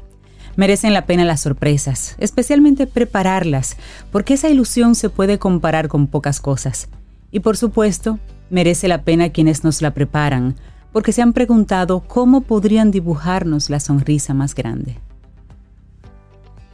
Merecen 0.57 0.95
la 0.95 1.05
pena 1.05 1.25
las 1.25 1.41
sorpresas, 1.41 2.17
especialmente 2.19 2.87
prepararlas, 2.87 3.77
porque 4.11 4.35
esa 4.35 4.49
ilusión 4.49 4.95
se 4.95 5.11
puede 5.11 5.39
comparar 5.39 5.89
con 5.89 6.07
pocas 6.07 6.41
cosas. 6.41 6.89
Y 7.31 7.41
por 7.41 7.57
supuesto, 7.57 8.19
merece 8.49 8.89
la 8.89 9.03
pena 9.03 9.31
quienes 9.31 9.65
nos 9.65 9.83
la 9.83 9.93
preparan, 9.93 10.55
porque 10.93 11.13
se 11.13 11.21
han 11.21 11.35
preguntado 11.35 12.01
cómo 12.07 12.41
podrían 12.41 12.91
dibujarnos 12.91 13.69
la 13.69 13.81
sonrisa 13.81 14.33
más 14.33 14.55
grande. 14.55 14.99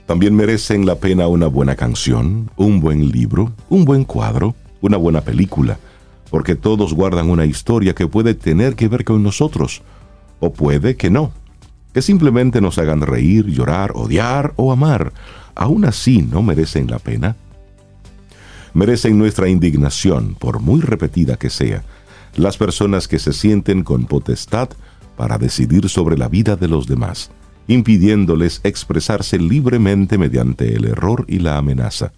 También 0.07 0.35
merecen 0.35 0.85
la 0.85 0.97
pena 0.97 1.29
una 1.29 1.47
buena 1.47 1.77
canción, 1.77 2.51
un 2.57 2.81
buen 2.81 3.11
libro, 3.11 3.53
un 3.69 3.85
buen 3.85 4.05
cuadro, 4.05 4.55
una 4.81 4.97
buena 4.97 5.21
película, 5.21 5.79
porque 6.31 6.57
todos 6.57 6.93
guardan 6.93 7.31
una 7.31 7.47
historia 7.47 7.95
que 7.95 8.09
puede 8.09 8.35
tener 8.35 8.75
que 8.75 8.89
ver 8.89 9.05
con 9.05 9.23
nosotros, 9.23 9.83
o 10.41 10.53
puede 10.53 10.97
que 10.97 11.09
no, 11.09 11.33
que 11.95 12.03
simplemente 12.03 12.61
nos 12.61 12.79
hagan 12.79 13.01
reír, 13.01 13.47
llorar, 13.47 13.93
odiar 13.95 14.53
o 14.57 14.73
amar. 14.73 15.13
Aún 15.55 15.85
así 15.85 16.23
no 16.23 16.43
merecen 16.43 16.91
la 16.91 16.99
pena. 16.99 17.37
Merecen 18.75 19.19
nuestra 19.19 19.49
indignación, 19.49 20.35
por 20.35 20.59
muy 20.61 20.81
repetida 20.81 21.37
que 21.37 21.51
sea, 21.51 21.85
las 22.35 22.57
personas 22.57 23.07
que 23.07 23.19
se 23.19 23.33
sienten 23.33 23.85
con 23.85 24.07
potestad 24.07 24.71
para 25.17 25.39
decidir 25.39 25.89
sobre 25.89 26.19
la 26.19 26.29
vida 26.29 26.57
de 26.57 26.69
los 26.69 26.87
demás 26.87 27.31
impidiéndoles 27.67 28.61
expresarse 28.65 29.39
libremente 29.39 30.19
mediante 30.19 30.75
el 30.75 30.85
error 30.85 31.25
y 31.29 31.39
la 31.39 31.59
amenaza, 31.59 32.13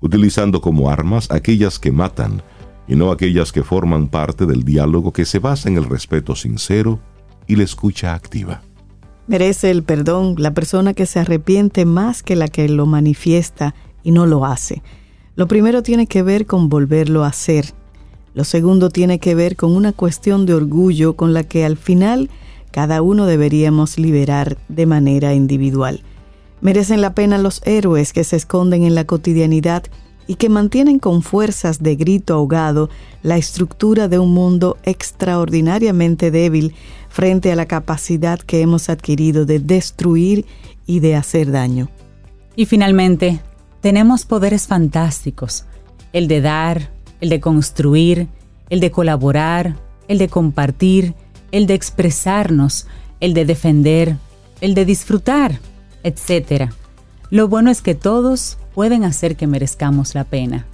utilizando 0.00 0.60
como 0.60 0.90
armas 0.90 1.30
aquellas 1.30 1.78
que 1.78 1.92
matan 1.92 2.42
y 2.88 2.96
no 2.96 3.10
aquellas 3.10 3.52
que 3.52 3.62
forman 3.62 4.08
parte 4.08 4.46
del 4.46 4.64
diálogo 4.64 5.12
que 5.12 5.24
se 5.24 5.38
basa 5.38 5.68
en 5.68 5.76
el 5.76 5.84
respeto 5.84 6.34
sincero 6.34 7.00
y 7.46 7.56
la 7.56 7.64
escucha 7.64 8.14
activa. 8.14 8.62
Merece 9.26 9.70
el 9.70 9.82
perdón 9.82 10.36
la 10.38 10.54
persona 10.54 10.94
que 10.94 11.06
se 11.06 11.18
arrepiente 11.18 11.84
más 11.84 12.22
que 12.22 12.36
la 12.36 12.48
que 12.48 12.68
lo 12.68 12.86
manifiesta 12.86 13.74
y 14.04 14.12
no 14.12 14.26
lo 14.26 14.44
hace. 14.44 14.82
Lo 15.34 15.48
primero 15.48 15.82
tiene 15.82 16.06
que 16.06 16.22
ver 16.22 16.46
con 16.46 16.68
volverlo 16.68 17.24
a 17.24 17.28
hacer. 17.28 17.74
Lo 18.34 18.44
segundo 18.44 18.88
tiene 18.88 19.18
que 19.18 19.34
ver 19.34 19.56
con 19.56 19.74
una 19.74 19.92
cuestión 19.92 20.46
de 20.46 20.54
orgullo 20.54 21.16
con 21.16 21.34
la 21.34 21.42
que 21.42 21.64
al 21.64 21.76
final 21.76 22.30
cada 22.76 23.00
uno 23.00 23.24
deberíamos 23.24 23.98
liberar 23.98 24.58
de 24.68 24.84
manera 24.84 25.32
individual. 25.32 26.02
Merecen 26.60 27.00
la 27.00 27.14
pena 27.14 27.38
los 27.38 27.62
héroes 27.64 28.12
que 28.12 28.22
se 28.22 28.36
esconden 28.36 28.82
en 28.82 28.94
la 28.94 29.06
cotidianidad 29.06 29.84
y 30.26 30.34
que 30.34 30.50
mantienen 30.50 30.98
con 30.98 31.22
fuerzas 31.22 31.82
de 31.82 31.96
grito 31.96 32.34
ahogado 32.34 32.90
la 33.22 33.38
estructura 33.38 34.08
de 34.08 34.18
un 34.18 34.34
mundo 34.34 34.76
extraordinariamente 34.82 36.30
débil 36.30 36.74
frente 37.08 37.50
a 37.50 37.56
la 37.56 37.64
capacidad 37.64 38.38
que 38.40 38.60
hemos 38.60 38.90
adquirido 38.90 39.46
de 39.46 39.58
destruir 39.58 40.44
y 40.84 41.00
de 41.00 41.16
hacer 41.16 41.52
daño. 41.52 41.88
Y 42.56 42.66
finalmente, 42.66 43.40
tenemos 43.80 44.26
poderes 44.26 44.66
fantásticos, 44.66 45.64
el 46.12 46.28
de 46.28 46.42
dar, 46.42 46.90
el 47.22 47.30
de 47.30 47.40
construir, 47.40 48.28
el 48.68 48.80
de 48.80 48.90
colaborar, 48.90 49.76
el 50.08 50.18
de 50.18 50.28
compartir, 50.28 51.14
el 51.52 51.66
de 51.66 51.74
expresarnos, 51.74 52.86
el 53.20 53.34
de 53.34 53.44
defender, 53.44 54.16
el 54.60 54.74
de 54.74 54.84
disfrutar, 54.84 55.58
etc. 56.02 56.70
Lo 57.30 57.48
bueno 57.48 57.70
es 57.70 57.82
que 57.82 57.94
todos 57.94 58.58
pueden 58.74 59.04
hacer 59.04 59.36
que 59.36 59.46
merezcamos 59.46 60.14
la 60.14 60.24
pena. 60.24 60.66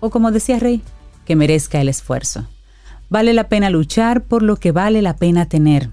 O 0.00 0.10
como 0.10 0.30
decía 0.30 0.58
Rey, 0.58 0.82
que 1.24 1.36
merezca 1.36 1.80
el 1.80 1.88
esfuerzo. 1.88 2.46
Vale 3.08 3.34
la 3.34 3.48
pena 3.48 3.70
luchar 3.70 4.24
por 4.24 4.42
lo 4.42 4.56
que 4.56 4.72
vale 4.72 5.02
la 5.02 5.16
pena 5.16 5.46
tener. 5.46 5.90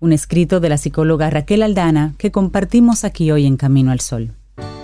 un 0.00 0.12
escrito 0.12 0.60
de 0.60 0.68
la 0.68 0.76
psicóloga 0.76 1.30
Raquel 1.30 1.62
Aldana 1.62 2.14
que 2.18 2.30
compartimos 2.30 3.04
aquí 3.04 3.30
hoy 3.30 3.46
en 3.46 3.56
Camino 3.56 3.90
al 3.90 4.00
Sol. 4.00 4.34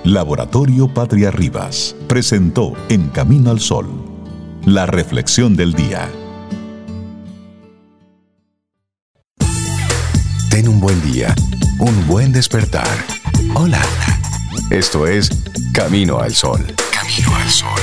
Laboratorio 0.02 0.88
Patria 0.94 1.30
Rivas 1.30 1.94
presentó 2.08 2.72
En 2.88 3.08
Camino 3.08 3.50
al 3.50 3.60
Sol, 3.60 3.86
la 4.64 4.86
reflexión 4.86 5.56
del 5.56 5.74
día. 5.74 6.08
Ten 10.60 10.68
un 10.68 10.78
buen 10.78 11.00
día, 11.00 11.34
un 11.78 12.06
buen 12.06 12.32
despertar. 12.32 12.86
Hola. 13.54 13.80
Esto 14.68 15.06
es 15.06 15.30
Camino 15.72 16.18
al 16.18 16.34
Sol. 16.34 16.60
Camino 16.92 17.34
al 17.34 17.48
Sol. 17.48 17.80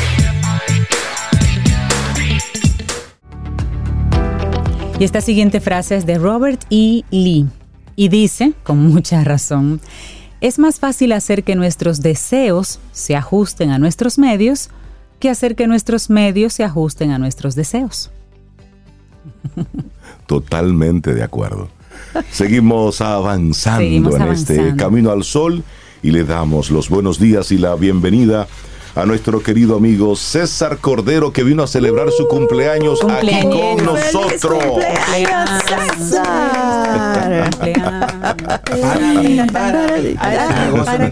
Y 4.99 5.03
esta 5.03 5.21
siguiente 5.21 5.59
frase 5.59 5.95
es 5.95 6.05
de 6.05 6.19
Robert 6.19 6.65
E. 6.69 7.01
Lee 7.09 7.47
y 7.95 8.09
dice, 8.09 8.53
con 8.61 8.77
mucha 8.77 9.23
razón, 9.23 9.81
es 10.39 10.59
más 10.59 10.79
fácil 10.79 11.13
hacer 11.13 11.43
que 11.43 11.55
nuestros 11.55 12.03
deseos 12.03 12.79
se 12.91 13.15
ajusten 13.15 13.71
a 13.71 13.79
nuestros 13.79 14.19
medios 14.19 14.69
que 15.19 15.31
hacer 15.31 15.55
que 15.55 15.65
nuestros 15.65 16.11
medios 16.11 16.53
se 16.53 16.63
ajusten 16.63 17.09
a 17.09 17.17
nuestros 17.17 17.55
deseos. 17.55 18.11
Totalmente 20.27 21.15
de 21.15 21.23
acuerdo. 21.23 21.75
Seguimos 22.31 23.01
avanzando 23.01 23.83
Seguimos 23.83 24.15
en 24.15 24.27
este. 24.27 24.75
Camino 24.75 25.11
al 25.11 25.23
Sol 25.23 25.63
y 26.03 26.11
le 26.11 26.23
damos 26.23 26.71
los 26.71 26.89
buenos 26.89 27.19
días 27.19 27.51
y 27.51 27.57
la 27.57 27.75
bienvenida 27.75 28.47
a 28.95 29.05
nuestro 29.05 29.41
querido 29.43 29.75
amigo 29.75 30.15
César 30.15 30.77
Cordero 30.79 31.31
que 31.31 31.43
vino 31.43 31.63
a 31.63 31.67
celebrar 31.67 32.09
su 32.11 32.27
cumpleaños 32.27 32.99
aquí 33.07 33.41
con 33.43 33.85
nosotros. 33.85 34.63
¡Cumpleaños, 34.63 35.49
César! 35.97 37.49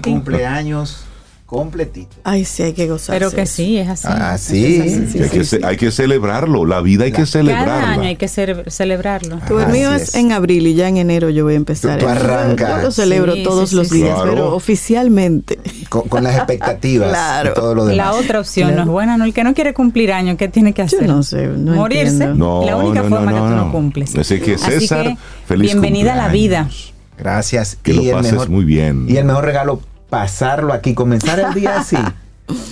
Cumpleaños 0.01 1.05
completito. 1.45 2.15
Ay, 2.23 2.43
sí, 2.43 2.63
hay 2.63 2.73
que 2.73 2.87
gozar. 2.87 3.15
Pero 3.17 3.29
que 3.31 3.45
sí, 3.45 3.77
es 3.77 3.87
así. 3.87 4.07
Ah, 4.09 4.33
Es 4.35 4.41
sí. 4.41 4.79
así, 4.81 5.17
Que 5.17 5.23
hay, 5.23 5.29
que 5.29 5.43
ce- 5.45 5.59
hay 5.63 5.77
que 5.77 5.91
celebrarlo, 5.91 6.65
la 6.65 6.81
vida 6.81 7.03
hay 7.05 7.11
que 7.11 7.23
Cada 7.23 7.39
año 7.39 7.49
celebrarla. 7.51 8.03
hay 8.07 8.15
que 8.15 8.27
ce- 8.27 8.69
celebrarlo. 8.69 9.39
Tú, 9.47 9.59
el 9.59 9.67
mío 9.67 9.93
es. 9.93 10.09
es. 10.09 10.15
en 10.15 10.31
abril 10.31 10.65
y 10.67 10.73
ya 10.73 10.87
en 10.89 10.97
enero 10.97 11.29
yo 11.29 11.43
voy 11.43 11.53
a 11.53 11.57
empezar. 11.57 11.99
Tú- 11.99 12.05
tú 12.05 12.11
Yo- 12.11 12.17
arrancas. 12.19 12.69
Yo 12.77 12.81
lo 12.81 12.91
celebro 12.91 13.33
Sí, 13.35 13.43
todos 13.43 13.69
sí, 13.69 13.75
los 13.75 13.87
sí, 13.89 13.97
días, 13.97 14.15
Claro. 14.15 14.29
pero 14.31 14.55
oficialmente. 14.55 15.59
Con, 15.89 16.07
con 16.09 16.23
las 16.23 16.35
expectativas 16.35 17.09
Claro. 17.09 17.51
y 17.51 17.53
todo 17.53 17.75
lo 17.75 17.85
demás. 17.85 17.97
La 17.97 18.13
otra 18.13 18.39
opción 18.39 18.69
Claro. 18.69 18.85
no 18.85 18.91
es 18.91 18.93
buena, 18.93 19.17
¿no? 19.17 19.25
El 19.25 19.33
que 19.33 19.43
no 19.43 19.53
quiere 19.53 19.73
cumplir 19.73 20.11
año, 20.13 20.37
¿qué 20.37 20.47
tiene 20.47 20.73
que 20.73 20.81
Yo 20.81 20.97
hacer? 20.97 21.07
no 21.07 21.21
sé, 21.23 21.47
no 21.47 21.75
Morirse. 21.75 22.09
entiendo. 22.11 22.35
No, 22.35 22.65
la 22.65 22.77
única 22.77 23.03
no, 23.03 23.09
forma 23.09 23.31
no, 23.31 23.43
que 23.43 23.49
tú 23.51 23.55
no. 23.55 23.71
cumples. 23.71 24.15
Así 24.15 24.39
que, 24.39 24.57
César, 24.57 25.03
que, 25.09 25.17
feliz 25.47 25.71
bienvenida 25.73 26.13
a 26.13 26.15
la 26.15 26.27
vida. 26.29 26.69
Gracias. 27.17 27.77
Que 27.81 27.93
lo 27.93 28.11
pases 28.11 28.49
muy 28.49 28.65
bien. 28.65 29.05
Y 29.07 29.17
el 29.17 29.25
mejor 29.25 29.45
regalo, 29.45 29.79
pasarlo 30.19 30.73
aquí, 30.73 30.93
comenzar 30.93 31.39
el 31.39 31.53
día 31.53 31.79
así. 31.79 31.97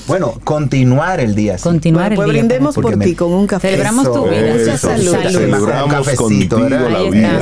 Bueno, 0.06 0.34
continuar 0.44 1.20
el 1.20 1.34
día 1.34 1.56
así. 1.56 1.64
Continuar 1.64 2.10
Bueno, 2.10 2.16
pues 2.18 2.28
el 2.28 2.34
día. 2.34 2.42
brindemos 2.44 2.76
por 2.76 3.00
ti 3.00 3.16
con 3.16 3.32
un 3.34 3.48
café. 3.48 3.70
Celebramos 3.72 4.04
tu 4.14 4.26
vida. 4.26 4.36
Eso, 4.50 4.60
Mucha 4.66 4.78
salud. 4.78 5.12
salud. 5.14 5.32
Celebramos 5.40 5.84
Un 5.86 5.90
cafecito, 5.90 6.56
contigo 6.60 6.90
la 6.90 7.02
vida. 7.10 7.40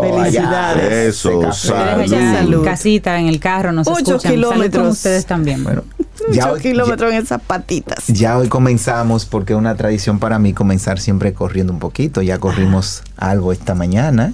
felicidades. 0.00 0.92
Eso, 1.16 1.52
salud. 1.52 2.06
Salud. 2.08 2.58
en 2.60 2.64
casita, 2.64 3.20
en 3.20 3.26
el 3.26 3.40
carro, 3.40 3.72
nos 3.72 3.86
Ocho 3.88 3.98
escuchan. 3.98 4.20
Salud 4.20 4.42
con 4.44 4.52
kilómetros. 4.54 4.88
ustedes 4.96 5.26
también. 5.26 5.64
Bueno, 5.64 5.82
Muchos 6.28 6.44
hoy- 6.46 6.60
kilómetros 6.60 7.12
en 7.12 7.18
esas 7.22 7.42
patitas. 7.42 8.06
Ya 8.06 8.38
hoy 8.38 8.48
comenzamos 8.48 9.26
porque 9.26 9.52
es 9.52 9.58
una 9.58 9.74
tradición 9.74 10.18
para 10.18 10.38
mí 10.38 10.54
comenzar 10.54 10.98
siempre 10.98 11.34
corriendo 11.34 11.74
un 11.74 11.78
poquito. 11.78 12.22
Ya 12.22 12.38
corrimos 12.38 13.02
algo 13.18 13.52
esta 13.52 13.74
mañana 13.74 14.32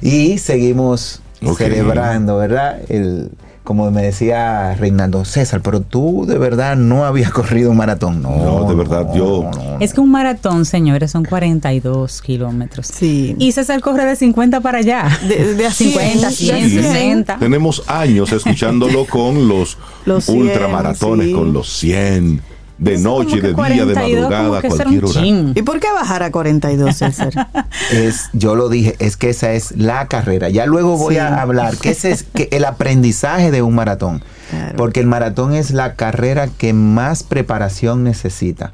y 0.00 0.38
seguimos 0.38 1.20
celebrando, 1.56 2.36
¿verdad? 2.38 2.80
El, 2.88 3.30
como 3.68 3.90
me 3.90 4.00
decía 4.02 4.74
Reinaldo 4.76 5.26
César, 5.26 5.60
pero 5.62 5.82
tú 5.82 6.24
de 6.26 6.38
verdad 6.38 6.74
no 6.74 7.04
habías 7.04 7.30
corrido 7.38 7.70
un 7.70 7.76
maratón. 7.76 8.22
No, 8.22 8.34
No, 8.62 8.64
de 8.66 8.74
verdad, 8.74 9.12
yo- 9.14 9.50
no, 9.54 9.62
no. 9.62 9.78
Es 9.78 9.92
que 9.92 10.00
un 10.00 10.10
maratón, 10.10 10.64
señores, 10.64 11.10
son 11.10 11.26
42 11.26 12.22
kilómetros. 12.22 12.86
Sí. 12.86 13.36
Y 13.38 13.52
César 13.52 13.82
corre 13.82 14.06
de 14.06 14.16
50 14.16 14.62
para 14.62 14.78
allá. 14.78 15.06
De- 15.28 15.54
de 15.54 15.66
a 15.66 15.70
50, 15.70 16.30
100, 16.30 16.32
100, 16.32 16.62
de 16.62 16.70
100. 16.70 16.82
60. 16.94 17.36
Tenemos 17.40 17.82
años 17.88 18.32
escuchándolo 18.32 19.04
con 19.04 19.46
los, 19.48 19.76
Los 20.06 20.24
100, 20.24 20.38
ultramaratones, 20.40 21.26
sí. 21.26 21.32
con 21.34 21.52
los 21.52 21.68
100, 21.68 22.40
de 22.78 22.94
Eso 22.94 23.02
noche, 23.02 23.36
de 23.36 23.40
día, 23.40 23.48
de 23.48 23.54
42 23.54 23.94
como 23.96 24.08
madrugada, 24.30 24.62
cualquier 24.68 25.04
hora. 25.04 25.12
chin. 25.20 25.52
¿Y 25.56 25.62
por 25.62 25.80
qué 25.80 25.88
bajar 25.92 26.22
a 26.22 26.30
42, 26.30 26.96
César? 26.96 27.30
Es, 27.92 28.28
yo 28.32 28.54
lo 28.54 28.68
dije, 28.68 28.94
es 28.98 29.16
que 29.16 29.30
esa 29.30 29.52
es 29.52 29.76
la 29.76 30.06
carrera. 30.08 30.48
Ya 30.48 30.66
luego 30.66 30.96
voy 30.96 31.14
Sí. 31.14 31.20
a 31.20 31.40
hablar 31.40 31.76
que 31.76 31.90
ese 31.90 32.10
es 32.12 32.22
que 32.22 32.48
el 32.52 32.64
aprendizaje 32.64 33.50
de 33.50 33.62
un 33.62 33.74
maratón. 33.74 34.22
Claro. 34.50 34.76
Porque 34.76 35.00
el 35.00 35.06
maratón 35.06 35.54
es 35.54 35.70
la 35.72 35.94
carrera 35.94 36.48
que 36.48 36.72
más 36.72 37.22
preparación 37.22 38.04
necesita. 38.04 38.72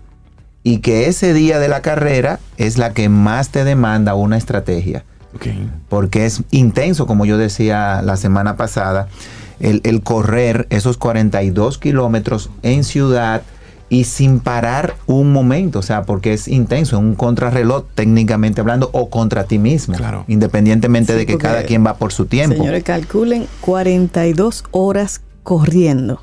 Y 0.62 0.78
que 0.78 1.08
ese 1.08 1.32
día 1.34 1.58
de 1.58 1.68
la 1.68 1.82
carrera 1.82 2.40
es 2.56 2.78
la 2.78 2.92
que 2.92 3.08
más 3.08 3.50
te 3.50 3.64
demanda 3.64 4.14
una 4.14 4.36
estrategia. 4.36 5.04
Porque 5.88 6.26
es 6.26 6.42
intenso, 6.50 7.06
como 7.06 7.24
yo 7.26 7.36
decía 7.38 8.02
la 8.02 8.16
semana 8.16 8.56
pasada, 8.56 9.08
el, 9.60 9.80
el 9.84 10.02
correr 10.02 10.66
esos 10.70 10.96
42 10.96 11.78
kilómetros 11.78 12.50
en 12.62 12.84
ciudad 12.84 13.42
y 13.90 14.04
sin 14.04 14.40
parar 14.40 14.96
un 15.06 15.32
momento, 15.32 15.78
o 15.78 15.82
sea, 15.82 16.02
porque 16.04 16.32
es 16.32 16.48
intenso, 16.48 16.98
un 16.98 17.14
contrarreloj 17.14 17.84
técnicamente 17.94 18.60
hablando 18.60 18.88
o 18.92 19.10
contra 19.10 19.44
ti 19.44 19.58
mismo, 19.58 19.94
Claro. 19.96 20.24
independientemente 20.26 21.12
Sí, 21.12 21.18
de 21.18 21.26
que 21.26 21.38
cada 21.38 21.62
quien 21.64 21.84
va 21.86 21.96
por 21.96 22.12
su 22.12 22.26
tiempo. 22.26 22.56
Señores, 22.56 22.82
calculen 22.82 23.46
42 23.60 24.64
horas 24.70 25.20
corriendo. 25.42 26.20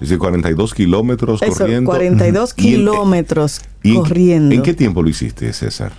Dice 0.00 0.16
42 0.16 0.74
kilómetros 0.74 1.42
Eso, 1.42 1.58
corriendo. 1.58 1.90
42 1.90 2.54
¿Y 2.56 2.60
en- 2.68 2.74
kilómetros 2.76 3.60
y 3.82 3.90
en- 3.90 3.96
corriendo. 3.96 4.54
¿En 4.54 4.62
qué 4.62 4.72
tiempo 4.74 5.02
lo 5.02 5.08
hiciste, 5.10 5.52
César? 5.52 5.92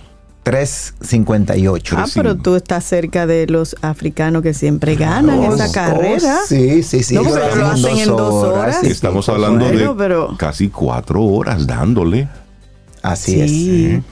3.58. 0.44 1.94
Ah, 1.96 2.06
pero 2.14 2.36
tú 2.36 2.56
estás 2.56 2.84
cerca 2.84 3.26
de 3.26 3.46
los 3.46 3.76
africanos 3.82 4.42
que 4.42 4.54
siempre 4.54 4.96
ganan 4.96 5.42
esa 5.44 5.68
oh, 5.68 5.72
carrera. 5.72 6.38
sí, 6.46 6.82
sí, 6.82 7.02
sí. 7.02 7.14
No, 7.14 7.22
pero 7.24 7.54
lo 7.56 7.66
hacen 7.66 7.98
en 7.98 8.08
dos 8.08 8.44
horas. 8.44 8.78
sí, 8.80 8.88
Estamos 8.88 9.28
hablando 9.28 9.66
bueno, 9.66 9.92
de 9.94 9.98
pero- 9.98 10.36
casi 10.36 10.68
cuatro 10.68 11.22
horas 11.22 11.66
dándole. 11.66 12.28
Así 13.02 13.40
es. 13.40 13.50
Sí. 13.50 14.02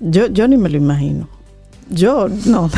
Yo, 0.00 0.28
yo 0.28 0.48
ni 0.48 0.56
me 0.56 0.68
lo 0.68 0.76
imagino. 0.76 1.28
Yo, 1.90 2.28
no. 2.46 2.70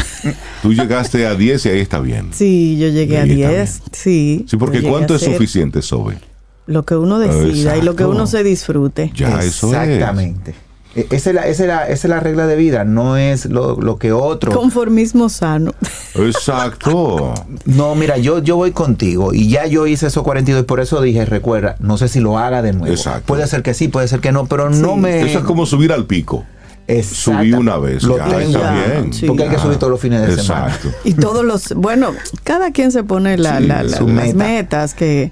Tú 0.62 0.72
llegaste 0.72 1.26
a 1.26 1.34
10 1.34 1.66
y 1.66 1.68
ahí 1.68 1.80
está 1.80 2.00
bien. 2.00 2.30
Sí, 2.32 2.78
yo 2.78 2.88
llegué 2.88 3.18
a 3.18 3.22
Ahí 3.22 3.34
10. 3.34 3.48
también. 3.48 3.68
Sí. 3.92 4.46
Sí, 4.48 4.56
porque 4.56 4.82
¿cuánto 4.82 5.14
es 5.14 5.22
suficiente, 5.22 5.82
Sobe? 5.82 6.18
Lo 6.66 6.84
que 6.84 6.96
uno 6.96 7.18
decida 7.18 7.76
y 7.76 7.82
lo 7.82 7.94
que 7.94 8.06
uno 8.06 8.26
se 8.26 8.42
disfrute. 8.42 9.12
Ya, 9.14 9.40
eso 9.40 9.68
es. 9.74 9.88
Exactamente. 9.88 10.54
E- 10.94 11.06
Esa 11.10 11.30
es, 11.30 11.34
la, 11.36 11.42
esa, 11.46 11.62
es 11.62 11.68
la, 11.68 11.82
esa 11.84 11.92
es 11.92 12.10
la 12.10 12.20
regla 12.20 12.46
de 12.46 12.56
vida, 12.56 12.84
no 12.84 13.16
es 13.16 13.46
lo, 13.46 13.76
lo 13.80 13.96
que 13.96 14.12
otro. 14.12 14.52
Conformismo 14.52 15.28
sano. 15.28 15.72
Exacto. 16.14 17.34
No, 17.64 17.94
mira, 17.94 18.18
yo, 18.18 18.40
yo 18.40 18.56
voy 18.56 18.72
contigo 18.72 19.32
y 19.32 19.48
ya 19.48 19.66
yo 19.66 19.86
hice 19.86 20.08
esos 20.08 20.22
42 20.24 20.62
y 20.62 20.64
por 20.66 20.80
eso 20.80 21.00
dije, 21.00 21.24
recuerda, 21.24 21.76
no 21.78 21.96
sé 21.96 22.08
si 22.08 22.18
lo 22.20 22.38
haga 22.38 22.60
de 22.60 22.72
nuevo. 22.72 22.92
Exacto. 22.92 23.22
Puede 23.26 23.46
ser 23.46 23.62
que 23.62 23.72
sí, 23.72 23.88
puede 23.88 24.08
ser 24.08 24.20
que 24.20 24.32
no, 24.32 24.46
pero 24.46 24.68
no 24.68 24.96
me... 24.96 25.22
Eso 25.22 25.38
es 25.38 25.44
como 25.44 25.64
subir 25.64 25.92
al 25.92 26.06
pico. 26.06 26.44
Subí 27.02 27.52
una 27.52 27.78
vez. 27.78 28.02
Lo 28.02 28.18
ya, 28.18 28.24
tengo. 28.26 28.58
está 28.58 28.72
bien. 28.74 29.12
sí. 29.12 29.26
Porque 29.26 29.44
hay 29.44 29.48
que 29.50 29.58
subir 29.58 29.78
todos 29.78 29.92
los 29.92 30.00
fines 30.00 30.26
de 30.26 30.42
semana. 30.42 30.66
Exacto. 30.74 30.90
Y 31.04 31.14
todos 31.14 31.44
los, 31.44 31.72
bueno, 31.74 32.10
cada 32.44 32.72
quien 32.72 32.90
se 32.90 33.04
pone 33.04 33.38
la, 33.38 33.58
Sí, 33.58 33.66
la- 33.66 33.82
la- 33.84 33.96
su 33.96 34.08
las 34.08 34.14
meta. 34.34 34.36
metas 34.36 34.94
que, 34.94 35.30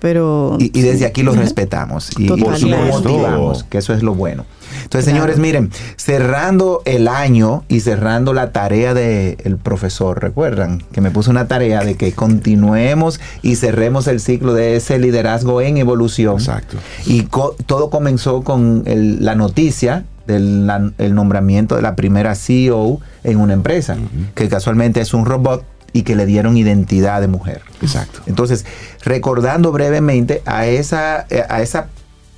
pero 0.00 0.56
Y, 0.58 0.76
y 0.78 0.82
desde 0.82 1.06
aquí 1.06 1.22
los 1.22 1.36
respetamos 1.36 2.10
y, 2.18 2.24
y 2.24 2.26
los 2.28 2.40
Por 2.40 2.58
supuesto. 2.58 3.08
motivamos, 3.08 3.64
que 3.64 3.78
eso 3.78 3.94
es 3.94 4.02
lo 4.02 4.14
bueno. 4.14 4.44
Entonces, 4.84 5.04
Claro. 5.12 5.32
señores, 5.32 5.38
miren, 5.38 5.70
cerrando 5.96 6.82
el 6.84 7.08
año 7.08 7.64
y 7.68 7.80
cerrando 7.80 8.32
la 8.32 8.52
tarea 8.52 8.94
del 8.94 9.56
profesor, 9.62 10.20
recuerdan 10.22 10.82
que 10.92 11.00
me 11.00 11.10
puso 11.10 11.30
una 11.30 11.46
tarea 11.48 11.80
de 11.84 11.96
que 11.96 12.12
continuemos 12.12 13.20
y 13.42 13.56
cerremos 13.56 14.06
el 14.08 14.20
ciclo 14.20 14.54
de 14.54 14.76
ese 14.76 14.98
liderazgo 14.98 15.60
en 15.60 15.76
evolución. 15.76 16.34
Exacto. 16.38 16.76
Y 17.06 17.22
co- 17.24 17.54
todo 17.66 17.90
comenzó 17.90 18.42
con 18.42 18.82
el- 18.86 19.24
la 19.24 19.34
noticia 19.34 20.04
del 20.26 20.66
la- 20.66 20.92
el 20.98 21.14
nombramiento 21.14 21.76
de 21.76 21.82
la 21.82 21.96
primera 21.96 22.34
CEO 22.34 23.00
en 23.24 23.38
una 23.40 23.52
empresa, 23.54 23.96
que 24.34 24.48
casualmente 24.48 25.00
es 25.00 25.12
un 25.14 25.24
robot 25.26 25.64
y 25.92 26.02
que 26.02 26.14
le 26.14 26.24
dieron 26.24 26.56
identidad 26.56 27.20
de 27.20 27.26
mujer. 27.26 27.62
Exacto. 27.82 28.20
Entonces, 28.26 28.64
recordando 29.04 29.72
brevemente 29.72 30.40
a 30.46 30.66
esa, 30.66 31.26
eh, 31.30 31.42
a 31.48 31.62
esa 31.62 31.88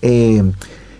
eh, 0.01 0.43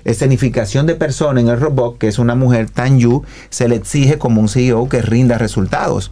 escenificación 0.05 0.87
de 0.87 0.95
persona 0.95 1.41
en 1.41 1.49
el 1.49 1.61
robot, 1.61 1.99
que 1.99 2.09
es 2.09 2.19
una 2.19 2.35
mujer 2.35 2.71
tan 2.71 2.99
yu, 2.99 3.23
se 3.51 3.69
le 3.69 3.77
exige 3.77 4.19
como 4.19 4.41
un 4.41 4.49
CEO 4.49 4.89
que 4.89 5.03
rinda 5.03 5.39
resultados 5.39 6.11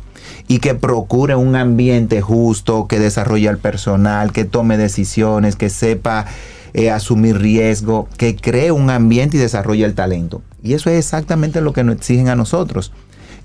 y 0.49 0.59
que 0.59 0.75
procure 0.75 1.35
un 1.35 1.57
ambiente 1.57 2.21
justo, 2.21 2.87
que 2.87 2.99
desarrolle 2.99 3.49
al 3.49 3.59
personal, 3.59 4.33
que 4.33 4.45
tome 4.45 4.77
decisiones, 4.77 5.57
que 5.57 5.71
sepa 5.71 6.27
eh, 6.73 6.91
asumir 6.91 7.39
riesgo, 7.39 8.09
que 8.17 8.37
cree 8.37 8.71
un 8.71 8.91
ambiente 8.91 9.37
y 9.37 9.41
desarrolle 9.41 9.85
el 9.85 9.95
talento. 9.95 10.43
Y 10.63 10.75
eso 10.75 10.91
es 10.91 10.99
exactamente 10.99 11.61
lo 11.61 11.73
que 11.73 11.85
nos 11.85 11.97
exigen 11.97 12.29
a 12.29 12.37
nosotros. 12.37 12.93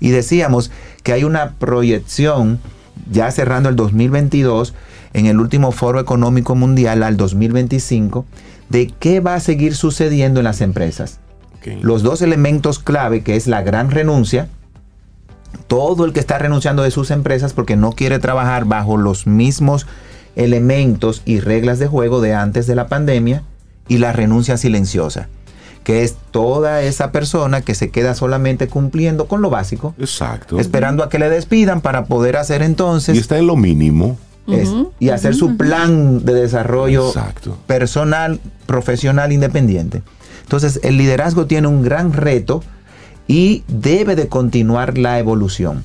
Y 0.00 0.10
decíamos 0.10 0.70
que 1.02 1.12
hay 1.12 1.24
una 1.24 1.52
proyección, 1.52 2.60
ya 3.10 3.30
cerrando 3.30 3.68
el 3.68 3.76
2022, 3.76 4.74
en 5.12 5.26
el 5.26 5.40
último 5.40 5.72
foro 5.72 5.98
económico 5.98 6.54
mundial 6.54 7.02
al 7.02 7.16
2025, 7.16 8.26
de 8.68 8.88
qué 8.98 9.20
va 9.20 9.34
a 9.34 9.40
seguir 9.40 9.74
sucediendo 9.74 10.40
en 10.40 10.44
las 10.44 10.60
empresas. 10.60 11.20
Los 11.80 12.04
dos 12.04 12.22
elementos 12.22 12.78
clave, 12.78 13.24
que 13.24 13.34
es 13.34 13.48
la 13.48 13.62
gran 13.62 13.90
renuncia, 13.90 14.48
todo 15.66 16.04
el 16.04 16.12
que 16.12 16.20
está 16.20 16.38
renunciando 16.38 16.84
de 16.84 16.92
sus 16.92 17.10
empresas 17.10 17.54
porque 17.54 17.74
no 17.74 17.90
quiere 17.90 18.20
trabajar 18.20 18.66
bajo 18.66 18.96
los 18.96 19.26
mismos 19.26 19.86
elementos 20.36 21.22
y 21.24 21.40
reglas 21.40 21.80
de 21.80 21.88
juego 21.88 22.20
de 22.20 22.34
antes 22.34 22.68
de 22.68 22.76
la 22.76 22.86
pandemia, 22.86 23.42
y 23.88 23.98
la 23.98 24.12
renuncia 24.12 24.56
silenciosa, 24.56 25.28
que 25.84 26.02
es 26.02 26.16
toda 26.30 26.82
esa 26.82 27.12
persona 27.12 27.60
que 27.62 27.74
se 27.74 27.90
queda 27.90 28.14
solamente 28.14 28.68
cumpliendo 28.68 29.26
con 29.26 29.42
lo 29.42 29.50
básico, 29.50 29.94
Exacto. 29.98 30.58
esperando 30.58 31.04
a 31.04 31.08
que 31.08 31.18
le 31.18 31.28
despidan 31.28 31.80
para 31.80 32.06
poder 32.06 32.36
hacer 32.36 32.62
entonces 32.62 33.16
Y 33.16 33.20
está 33.20 33.38
en 33.38 33.46
lo 33.46 33.56
mínimo. 33.56 34.18
Es- 34.48 34.72
y 35.00 35.08
hacer 35.10 35.34
su 35.34 35.56
plan 35.56 36.24
de 36.24 36.34
desarrollo 36.34 37.08
Exacto. 37.08 37.58
personal, 37.66 38.40
profesional, 38.66 39.32
independiente. 39.32 40.02
Entonces, 40.42 40.80
el 40.82 40.96
liderazgo 40.96 41.46
tiene 41.46 41.66
un 41.68 41.82
gran 41.82 42.12
reto 42.12 42.62
y 43.26 43.64
debe 43.68 44.14
de 44.14 44.28
continuar 44.28 44.98
la 44.98 45.18
evolución. 45.18 45.84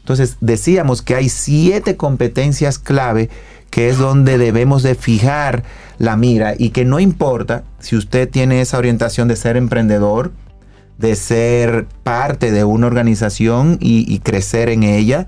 Entonces, 0.00 0.36
decíamos 0.40 1.00
que 1.02 1.14
hay 1.14 1.28
siete 1.28 1.96
competencias 1.96 2.78
clave 2.80 3.30
que 3.70 3.88
es 3.88 3.98
donde 3.98 4.36
debemos 4.36 4.82
de 4.82 4.94
fijar 4.96 5.62
la 5.98 6.16
mira 6.16 6.54
y 6.58 6.70
que 6.70 6.84
no 6.84 6.98
importa 7.00 7.62
si 7.78 7.96
usted 7.96 8.28
tiene 8.28 8.60
esa 8.60 8.76
orientación 8.78 9.28
de 9.28 9.36
ser 9.36 9.56
emprendedor, 9.56 10.32
de 10.98 11.14
ser 11.16 11.86
parte 12.02 12.50
de 12.50 12.64
una 12.64 12.88
organización 12.88 13.78
y, 13.80 14.04
y 14.12 14.18
crecer 14.18 14.68
en 14.68 14.82
ella, 14.82 15.26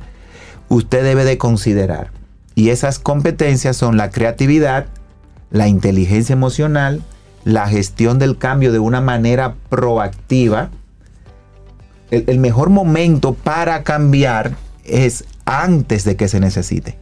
usted 0.69 1.03
debe 1.05 1.25
de 1.25 1.39
considerar. 1.39 2.11
Y 2.55 2.71
esas 2.71 2.99
competencias 2.99 3.77
son 3.77 3.97
la 3.97 4.11
creatividad, 4.11 4.87
la 5.51 5.69
inteligencia 5.69 6.33
emocional, 6.33 7.03
la 7.45 7.69
gestión 7.69 8.19
del 8.19 8.39
cambio 8.39 8.73
de 8.73 8.79
una 8.79 9.01
manera 9.01 9.55
proactiva. 9.69 10.71
El, 12.11 12.25
el 12.29 12.39
mejor 12.39 12.71
momento 12.71 13.35
para 13.35 13.83
cambiar 13.83 14.53
es 14.85 15.25
antes 15.45 16.05
de 16.05 16.17
que 16.17 16.29
se 16.29 16.41
necesite. 16.41 16.99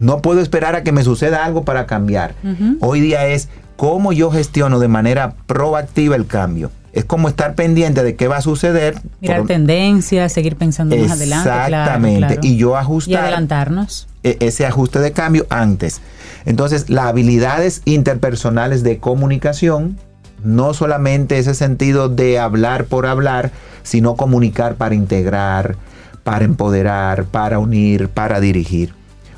No 0.00 0.22
puedo 0.22 0.40
esperar 0.40 0.76
a 0.76 0.82
que 0.82 0.92
me 0.92 1.04
suceda 1.04 1.44
algo 1.44 1.64
para 1.64 1.86
cambiar. 1.86 2.34
Hoy 2.80 3.00
día 3.00 3.26
es 3.26 3.50
cómo 3.76 4.12
yo 4.12 4.30
gestiono 4.30 4.78
de 4.78 4.88
manera 4.88 5.34
proactiva 5.46 6.16
el 6.16 6.26
cambio. 6.26 6.70
Es 6.92 7.04
como 7.04 7.28
estar 7.28 7.54
pendiente 7.54 8.02
de 8.02 8.16
qué 8.16 8.26
va 8.26 8.38
a 8.38 8.40
suceder. 8.42 8.96
Mirar 9.20 9.38
por- 9.38 9.46
tendencias, 9.46 10.32
seguir 10.32 10.56
pensando 10.56 10.96
más 10.96 11.12
adelante. 11.12 11.48
Exactamente. 11.48 12.18
claro. 12.18 12.40
Y 12.42 12.56
yo 12.56 12.72
Y 12.72 12.74
ajustar 12.78 13.22
adelantarnos. 13.24 14.08
e- 14.24 14.36
ese 14.40 14.66
ajuste 14.66 14.98
de 14.98 15.12
cambio 15.12 15.46
antes. 15.50 16.00
Entonces, 16.46 16.90
las 16.90 17.06
habilidades 17.06 17.82
interpersonales 17.84 18.82
de 18.82 18.98
comunicación, 18.98 19.98
no 20.42 20.74
solamente 20.74 21.38
ese 21.38 21.54
sentido 21.54 22.08
de 22.08 22.38
hablar 22.40 22.86
por 22.86 23.06
hablar, 23.06 23.50
sino 23.82 24.16
comunicar 24.16 24.74
para 24.74 24.94
integrar, 24.94 25.76
para 26.24 26.44
empoderar, 26.44 27.24
para 27.26 27.58
unir, 27.58 28.08
para 28.08 28.40
dirigir. 28.40 28.94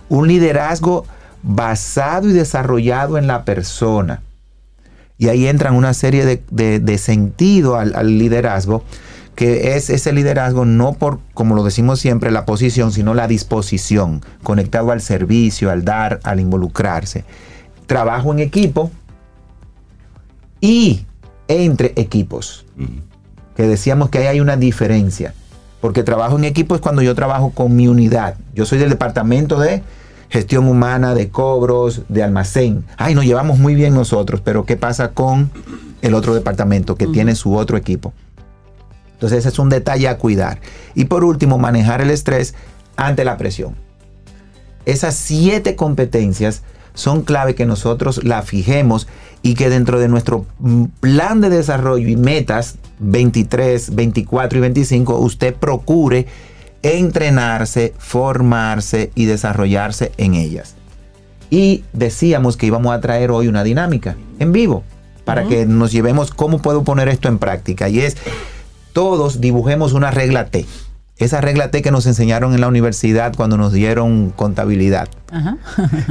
Un 0.08 0.28
liderazgo 0.28 1.04
basado 1.42 2.28
y 2.28 2.32
desarrollado 2.32 3.18
en 3.18 3.26
la 3.26 3.44
persona. 3.44 4.22
Y 5.22 5.28
ahí 5.28 5.46
entran 5.46 5.76
una 5.76 5.94
serie 5.94 6.26
de, 6.26 6.42
de- 6.50 6.80
de 6.80 6.98
sentido 6.98 7.76
al, 7.76 7.94
al 7.94 8.18
liderazgo, 8.18 8.82
que 9.36 9.76
es 9.76 9.88
ese 9.88 10.12
liderazgo 10.12 10.64
no 10.64 10.94
por, 10.94 11.20
como 11.32 11.54
lo 11.54 11.62
decimos 11.62 12.00
siempre, 12.00 12.32
la 12.32 12.44
posición, 12.44 12.90
sino 12.90 13.14
la 13.14 13.28
disposición, 13.28 14.20
conectado 14.42 14.90
al 14.90 15.00
servicio, 15.00 15.70
al 15.70 15.84
dar, 15.84 16.18
al 16.24 16.40
involucrarse. 16.40 17.24
Trabajo 17.86 18.32
en 18.32 18.40
equipo 18.40 18.90
y 20.60 21.06
entre 21.46 21.92
equipos, 21.94 22.64
que 23.54 23.62
decíamos 23.62 24.08
que 24.10 24.18
ahí 24.18 24.26
hay 24.26 24.40
una 24.40 24.56
diferencia, 24.56 25.34
porque 25.80 26.02
trabajo 26.02 26.36
en 26.36 26.42
equipo 26.44 26.74
es 26.74 26.80
cuando 26.80 27.00
yo 27.00 27.14
trabajo 27.14 27.50
con 27.50 27.76
mi 27.76 27.86
unidad. 27.86 28.34
Yo 28.54 28.66
soy 28.66 28.78
del 28.78 28.90
departamento 28.90 29.60
de 29.60 29.84
gestión 30.32 30.66
humana, 30.66 31.14
de 31.14 31.28
cobros, 31.28 32.02
de 32.08 32.22
almacén. 32.22 32.86
Ay, 32.96 33.14
nos 33.14 33.26
llevamos 33.26 33.58
muy 33.58 33.74
bien 33.74 33.92
nosotros, 33.92 34.40
pero 34.42 34.64
¿qué 34.64 34.78
pasa 34.78 35.10
con 35.10 35.50
el 36.00 36.14
otro 36.14 36.34
departamento 36.34 36.94
que 36.94 37.06
tiene 37.06 37.34
su 37.34 37.54
otro 37.54 37.76
equipo? 37.76 38.14
Entonces 39.12 39.40
ese 39.40 39.50
es 39.50 39.58
un 39.58 39.68
detalle 39.68 40.08
a 40.08 40.16
cuidar. 40.16 40.58
Y 40.94 41.04
por 41.04 41.22
último, 41.22 41.58
manejar 41.58 42.00
el 42.00 42.08
estrés 42.08 42.54
ante 42.96 43.26
la 43.26 43.36
presión. 43.36 43.74
Esas 44.86 45.16
siete 45.16 45.76
competencias 45.76 46.62
son 46.94 47.22
clave 47.22 47.54
que 47.54 47.66
nosotros 47.66 48.24
la 48.24 48.40
fijemos 48.40 49.08
y 49.42 49.54
que 49.54 49.68
dentro 49.68 50.00
de 50.00 50.08
nuestro 50.08 50.46
mm, 50.60 50.84
plan 51.00 51.42
de 51.42 51.50
desarrollo 51.50 52.08
y 52.08 52.16
metas 52.16 52.76
23, 53.00 53.94
24 53.94 54.58
y 54.58 54.60
25 54.62 55.18
usted 55.18 55.54
procure 55.54 56.26
entrenarse, 56.82 57.94
formarse 57.98 59.10
y 59.14 59.26
desarrollarse 59.26 60.12
en 60.16 60.34
ellas. 60.34 60.74
Y 61.50 61.84
decíamos 61.92 62.56
que 62.56 62.66
íbamos 62.66 62.94
a 62.94 63.00
traer 63.00 63.30
hoy 63.30 63.48
una 63.48 63.62
dinámica 63.62 64.16
en 64.38 64.52
vivo 64.52 64.84
para 65.24 65.44
que 65.44 65.66
nos 65.66 65.92
llevemos 65.92 66.30
cómo 66.30 66.60
puedo 66.60 66.82
poner 66.82 67.08
esto 67.08 67.28
en 67.28 67.38
práctica. 67.38 67.88
Y 67.88 68.00
es, 68.00 68.16
todos 68.92 69.40
dibujemos 69.40 69.92
una 69.92 70.10
regla 70.10 70.46
T. 70.46 70.66
Esa 71.22 71.40
regla 71.40 71.70
T 71.70 71.82
que 71.82 71.90
nos 71.90 72.06
enseñaron 72.06 72.54
en 72.54 72.60
la 72.60 72.68
universidad 72.68 73.34
cuando 73.36 73.56
nos 73.56 73.72
dieron 73.72 74.30
contabilidad. 74.30 75.08
Ajá. 75.30 75.56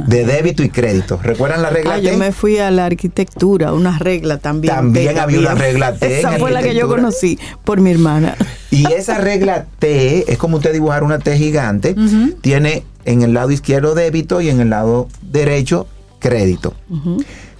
De 0.06 0.24
débito 0.26 0.62
y 0.62 0.68
crédito. 0.70 1.18
¿Recuerdan 1.22 1.62
la 1.62 1.70
regla 1.70 1.94
Ah, 1.94 1.96
T? 2.00 2.02
yo 2.02 2.16
me 2.18 2.32
fui 2.32 2.58
a 2.58 2.70
la 2.70 2.86
arquitectura, 2.86 3.72
una 3.72 3.98
regla 3.98 4.38
también. 4.38 4.74
También 4.74 5.14
T 5.14 5.20
había 5.20 5.38
una 5.40 5.54
regla 5.54 5.94
T 5.94 6.18
Esa 6.20 6.34
en 6.34 6.40
fue 6.40 6.50
la 6.50 6.62
que 6.62 6.74
yo 6.74 6.88
conocí 6.88 7.38
por 7.64 7.80
mi 7.80 7.90
hermana. 7.92 8.36
Y 8.70 8.90
esa 8.92 9.18
regla 9.18 9.66
T 9.78 10.30
es 10.32 10.38
como 10.38 10.56
usted 10.56 10.72
dibujar 10.72 11.02
una 11.04 11.18
T 11.18 11.36
gigante. 11.36 11.94
Tiene 12.40 12.84
en 13.04 13.22
el 13.22 13.34
lado 13.34 13.50
izquierdo 13.50 13.94
débito 13.94 14.40
y 14.40 14.48
en 14.48 14.60
el 14.60 14.70
lado 14.70 15.08
derecho 15.22 15.86
crédito. 16.18 16.74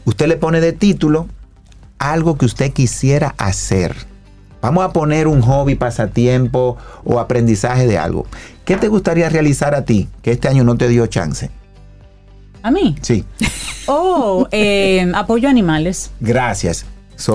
Usted 0.04 0.26
le 0.26 0.36
pone 0.36 0.60
de 0.60 0.72
título 0.72 1.28
algo 1.98 2.36
que 2.36 2.46
usted 2.46 2.72
quisiera 2.72 3.34
hacer. 3.38 3.94
Vamos 4.62 4.84
a 4.84 4.90
poner 4.92 5.26
un 5.26 5.42
hobby, 5.42 5.74
pasatiempo 5.74 6.78
o 7.04 7.18
aprendizaje 7.20 7.86
de 7.86 7.98
algo. 7.98 8.24
¿Qué 8.64 8.76
te 8.76 8.88
gustaría 8.88 9.28
realizar 9.28 9.74
a 9.74 9.84
ti 9.84 10.08
que 10.22 10.30
este 10.30 10.48
año 10.48 10.64
no 10.64 10.76
te 10.76 10.88
dio 10.88 11.06
chance? 11.08 11.50
A 12.62 12.70
mí. 12.70 12.96
Sí, 13.02 13.24
Oh, 13.86 14.46
eh, 14.52 15.10
apoyo 15.14 15.48
a 15.48 15.50
animales. 15.50 16.12
gracias. 16.20 16.86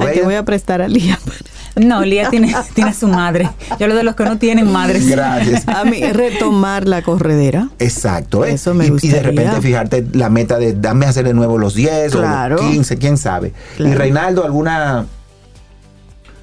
Ay, 0.02 0.16
te 0.16 0.24
voy 0.24 0.36
a 0.36 0.44
prestar 0.44 0.82
a 0.82 0.88
Lía. 0.88 1.20
No, 1.76 2.02
Lía 2.04 2.32
tiene, 2.32 2.56
tiene 2.74 2.90
a 2.90 2.94
su 2.96 3.08
madre. 3.08 3.48
Yo 3.80 3.86
lo 3.86 3.94
de 3.94 4.02
los 4.02 4.16
que 4.16 4.24
no 4.24 4.40
tienen 4.40 4.72
madres. 4.72 5.08
Gracias. 5.08 5.68
A 5.68 5.84
mí, 5.84 6.02
retomar 6.12 6.88
la 6.88 7.04
corredera. 7.04 7.70
Exacto. 7.78 8.44
¿eh? 8.46 8.54
Eso 8.54 8.74
me 8.74 8.88
y, 8.88 8.94
y 9.00 9.10
de 9.10 9.22
repente 9.22 9.62
fijarte 9.62 10.04
la 10.14 10.32
meta 10.32 10.58
de 10.58 10.74
dame 10.74 11.06
a 11.06 11.10
hacer 11.10 11.24
de 11.28 11.36
nuevo 11.36 11.60
los 11.60 11.76
10 11.76 12.14
Claro. 12.14 12.56
o 12.56 12.62
los 12.64 12.72
15, 12.72 12.98
quién 12.98 13.18
sabe. 13.18 13.54
Claro. 13.76 13.92
Y 13.92 13.96
Reinaldo, 13.96 14.44
¿alguna 14.44 15.06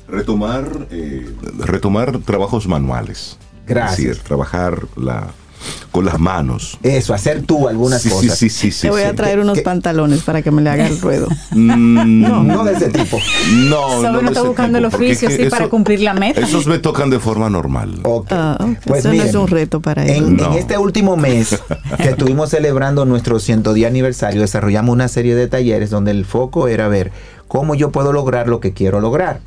Retomar, 0.09 0.65
eh, 0.91 1.29
retomar 1.59 2.19
trabajos 2.19 2.67
manuales. 2.69 3.39
Gracias. 3.67 3.99
Es 4.01 4.07
decir, 4.09 4.23
trabajar 4.23 4.79
la, 4.97 5.29
con 5.91 6.05
las 6.05 6.19
manos. 6.21 6.79
eso, 6.83 7.15
hacer 7.15 7.43
tú 7.43 7.67
algunas 7.69 8.03
sí, 8.03 8.11
cosas? 8.11 8.37
Sí, 8.39 8.51
sí, 8.51 8.71
sí, 8.71 8.83
Te 8.83 8.89
sí, 8.89 8.89
voy 8.91 9.01
sí. 9.01 9.07
a 9.07 9.15
traer 9.15 9.41
unos 9.41 9.57
¿Qué? 9.59 9.63
pantalones 9.65 10.21
para 10.23 10.43
que 10.43 10.51
me 10.51 10.61
le 10.61 10.69
haga 10.69 10.87
el 10.87 11.01
ruedo. 11.01 11.27
Mm, 11.53 12.21
No, 12.21 12.43
no 12.43 12.65
de 12.65 12.75
ese 12.75 12.91
tipo. 12.91 13.19
No, 13.71 14.03
Sabe, 14.03 14.03
no 14.03 14.13
no 14.13 14.21
de 14.21 14.27
está 14.27 14.41
ese 14.41 14.49
buscando 14.49 14.77
el 14.79 14.85
tipo, 14.85 14.91
porque 14.99 15.07
oficio, 15.13 15.29
es 15.31 15.37
que 15.39 15.45
sí, 15.45 15.51
para 15.51 15.69
cumplir 15.69 16.01
la 16.03 16.13
meta. 16.13 16.41
Esos 16.43 16.67
me 16.67 16.79
tocan 16.79 17.09
de 17.09 17.19
forma 17.19 17.49
normal. 17.49 18.01
Ok. 18.03 18.27
Ah, 18.31 18.59
Pues 18.87 18.99
eso 19.01 19.09
no 19.09 19.13
miren, 19.15 19.29
es 19.29 19.35
un 19.35 19.49
reto 19.49 19.81
para 19.81 20.05
él. 20.05 20.11
En, 20.25 20.37
No. 20.37 20.53
en 20.53 20.59
este 20.59 20.77
último 20.77 21.17
mes 21.17 21.59
que 21.97 22.11
estuvimos 22.11 22.51
celebrando 22.51 23.07
nuestro 23.07 23.41
110 23.41 23.89
aniversario, 23.89 24.43
desarrollamos 24.43 24.93
una 24.93 25.09
serie 25.09 25.35
de 25.35 25.49
talleres 25.49 25.89
donde 25.89 26.11
el 26.11 26.27
foco 26.27 26.69
era 26.69 26.89
ver 26.89 27.11
cómo 27.49 27.75
yo 27.75 27.91
puedo 27.91 28.13
lograr 28.13 28.49
lo 28.49 28.61
que 28.61 28.75
quiero 28.75 29.01
lograr. 29.01 29.41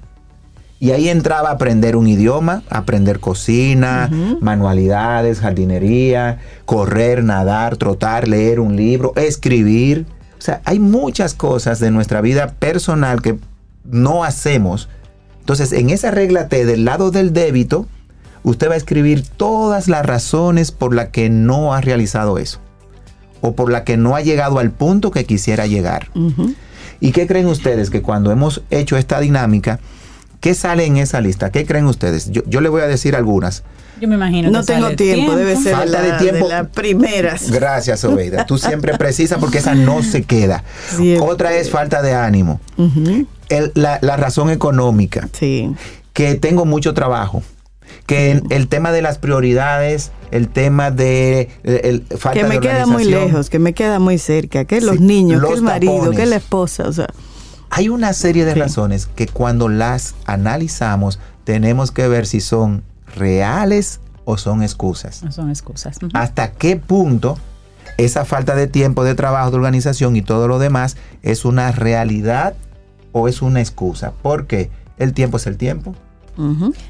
Y 0.79 0.91
ahí 0.91 1.09
entraba 1.09 1.49
a 1.49 1.53
aprender 1.53 1.95
un 1.95 2.07
idioma, 2.07 2.63
aprender 2.69 3.19
cocina, 3.19 4.09
manualidades, 4.41 5.39
jardinería, 5.39 6.37
correr, 6.65 7.23
nadar, 7.23 7.77
trotar, 7.77 8.27
leer 8.27 8.59
un 8.59 8.75
libro, 8.75 9.13
escribir. 9.15 10.05
O 10.37 10.41
sea, 10.41 10.61
hay 10.65 10.79
muchas 10.79 11.33
cosas 11.33 11.79
de 11.79 11.89
nuestra 11.89 12.21
vida 12.21 12.53
personal 12.59 13.23
que 13.23 13.39
no 13.85 14.23
hacemos. 14.23 14.87
Entonces, 15.39 15.71
en 15.71 15.89
esa 15.89 16.11
regla 16.11 16.47
T 16.47 16.65
del 16.65 16.85
lado 16.85 17.09
del 17.09 17.33
débito, 17.33 17.87
usted 18.43 18.69
va 18.69 18.75
a 18.75 18.77
escribir 18.77 19.23
todas 19.23 19.87
las 19.87 20.05
razones 20.05 20.71
por 20.71 20.93
las 20.93 21.07
que 21.07 21.29
no 21.29 21.73
ha 21.73 21.81
realizado 21.81 22.37
eso. 22.37 22.59
O 23.41 23.53
por 23.53 23.71
la 23.71 23.83
que 23.83 23.97
no 23.97 24.15
ha 24.15 24.21
llegado 24.21 24.59
al 24.59 24.71
punto 24.71 25.09
que 25.09 25.25
quisiera 25.25 25.65
llegar. 25.65 26.09
¿Y 26.99 27.11
qué 27.13 27.25
creen 27.25 27.47
ustedes? 27.47 27.89
Que 27.89 28.01
cuando 28.01 28.31
hemos 28.31 28.61
hecho 28.69 28.97
esta 28.97 29.19
dinámica, 29.19 29.79
¿Qué 30.39 30.53
sale 30.53 30.85
en 30.85 30.97
esa 30.97 31.19
lista? 31.21 31.51
¿Qué 31.51 31.65
creen 31.65 31.85
ustedes? 31.87 32.29
Yo, 32.31 32.41
yo 32.45 32.61
le 32.61 32.69
voy 32.69 32.81
a 32.81 32.87
decir 32.87 33.15
algunas. 33.15 33.63
Yo 33.99 34.07
me 34.07 34.13
imagino 34.15 34.51
No 34.51 34.59
que 34.61 34.67
tengo 34.67 34.83
sale 34.83 34.95
tiempo, 34.95 35.35
debe 35.35 35.55
ser 35.55 35.63
de, 35.65 35.71
Falta 35.71 36.01
de 36.03 36.11
tiempo. 36.19 36.47
de 36.47 36.53
las 36.53 36.67
primeras. 36.67 37.49
Gracias, 37.49 38.03
Obeida. 38.03 38.45
Tú 38.45 38.59
siempre 38.59 38.95
precisas 38.99 39.39
porque 39.39 39.57
esa 39.57 39.73
no 39.73 40.03
se 40.03 40.21
queda. 40.23 40.63
Siempre. 40.95 41.27
Otra 41.27 41.53
es 41.55 41.71
falta 41.71 42.01
de 42.03 42.13
ánimo. 42.13 42.59
El- 43.49 43.71
la, 43.73 43.97
la 44.01 44.15
razón 44.17 44.49
económica. 44.51 45.27
Sí. 45.33 45.71
que 46.13 46.35
tengo 46.35 46.65
mucho 46.65 46.93
trabajo, 46.93 47.41
que 48.05 48.41
el 48.49 48.67
tema 48.67 48.91
de 48.91 49.01
las 49.01 49.17
prioridades, 49.17 50.11
el 50.31 50.47
tema 50.49 50.91
de 50.91 51.49
el, 51.63 51.81
el- 52.11 52.17
falta 52.17 52.39
Que 52.39 52.43
me 52.47 52.55
de 52.55 52.59
queda 52.61 52.85
muy 52.85 53.03
lejos, 53.05 53.49
que 53.49 53.59
me 53.59 53.73
queda 53.73 53.99
muy 53.99 54.17
cerca, 54.17 54.65
que 54.65 54.81
los 54.81 54.99
niños, 54.99 55.43
que 55.43 55.53
el 55.53 55.61
marido, 55.61 55.93
tapones. 55.93 56.19
que 56.19 56.25
la 56.25 56.35
esposa, 56.37 56.87
o 56.87 56.93
sea, 56.93 57.07
Hay 57.69 57.89
una 57.89 58.13
serie 58.13 58.45
de 58.45 58.53
Sí. 58.53 58.59
razones 58.59 59.07
que 59.07 59.27
cuando 59.27 59.67
las 59.69 60.15
analizamos 60.25 61.19
tenemos 61.43 61.91
que 61.91 62.07
ver 62.07 62.25
si 62.25 62.41
son 62.41 62.83
reales 63.15 63.99
o 64.25 64.37
son 64.37 64.63
excusas. 64.63 65.23
No 65.23 65.31
son 65.31 65.49
excusas. 65.49 65.97
Hasta 66.13 66.51
qué 66.51 66.75
punto 66.77 67.37
esa 67.97 68.25
falta 68.25 68.55
de 68.55 68.67
tiempo, 68.67 69.03
de 69.03 69.15
trabajo, 69.15 69.49
de 69.51 69.57
organización 69.57 70.15
y 70.15 70.21
todo 70.21 70.47
lo 70.47 70.59
demás 70.59 70.97
es 71.23 71.45
una 71.45 71.71
realidad 71.71 72.53
o 73.11 73.27
es 73.27 73.41
una 73.41 73.59
excusa. 73.61 74.13
Porque 74.21 74.69
el 74.97 75.13
tiempo 75.13 75.37
es 75.37 75.47
el 75.47 75.57
tiempo. 75.57 75.95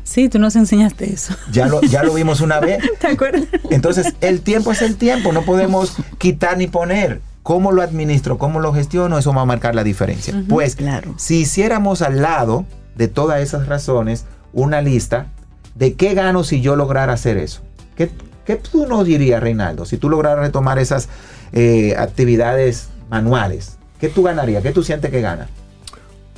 Sí, 0.04 0.28
tú 0.28 0.40
nos 0.40 0.58
enseñaste 0.58 1.14
eso. 1.14 1.34
Ya 1.54 1.68
lo, 1.68 1.80
ya 1.82 2.04
lo 2.04 2.14
vimos 2.14 2.42
una 2.42 2.60
vez. 2.62 2.84
¿Te 3.00 3.08
acuerdas? 3.08 3.44
Entonces, 3.70 4.14
el 4.20 4.42
tiempo 4.42 4.74
es 4.74 4.82
el 4.82 4.98
tiempo, 4.98 5.32
no 5.32 5.44
podemos 5.44 5.96
quitar 6.18 6.58
ni 6.58 6.68
poner. 6.68 7.22
¿Cómo 7.48 7.72
lo 7.72 7.82
administro? 7.82 8.38
¿Cómo 8.38 8.60
lo 8.60 8.74
gestiono? 8.74 9.18
Eso 9.18 9.34
va 9.34 9.44
a 9.44 9.46
marcar 9.46 9.74
la 9.74 9.86
diferencia. 9.86 10.34
Pues, 10.50 10.76
claro. 10.76 11.14
si 11.16 11.38
hiciéramos 11.38 12.02
al 12.02 12.22
lado 12.22 12.66
de 12.98 13.08
todas 13.08 13.40
esas 13.40 13.68
razones 13.68 14.26
una 14.52 14.82
lista 14.82 15.28
de 15.74 15.94
qué 15.94 16.14
gano 16.14 16.44
si 16.44 16.60
yo 16.60 16.76
lograra 16.76 17.14
hacer 17.14 17.38
eso. 17.38 17.62
¿Qué, 17.96 18.12
qué 18.44 18.58
tú 18.58 18.86
nos 18.86 19.06
dirías, 19.06 19.42
Reinaldo, 19.42 19.86
si 19.86 19.96
tú 19.96 20.10
lograras 20.10 20.40
retomar 20.40 20.78
esas 20.78 21.08
eh, 21.54 21.96
actividades 21.98 22.90
manuales? 23.10 23.78
¿Qué 24.02 24.10
tú 24.10 24.24
ganarías? 24.24 24.62
¿Qué 24.62 24.74
tú 24.74 24.84
sientes 24.84 25.10
que 25.10 25.22
gana? 25.22 25.48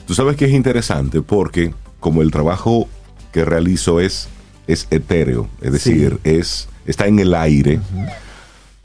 Tú 0.06 0.14
sabes 0.14 0.36
que 0.36 0.46
es 0.46 0.52
interesante 0.52 1.24
porque 1.24 1.74
como 2.00 2.22
el 2.22 2.30
trabajo 2.30 2.88
que 3.32 3.46
realizo 3.46 4.00
es, 4.00 4.30
es 4.68 4.86
etéreo, 4.92 5.50
es 5.60 5.72
decir, 5.72 6.20
es, 6.24 6.70
está 6.86 7.08
en 7.08 7.18
el 7.18 7.34
aire, 7.34 7.80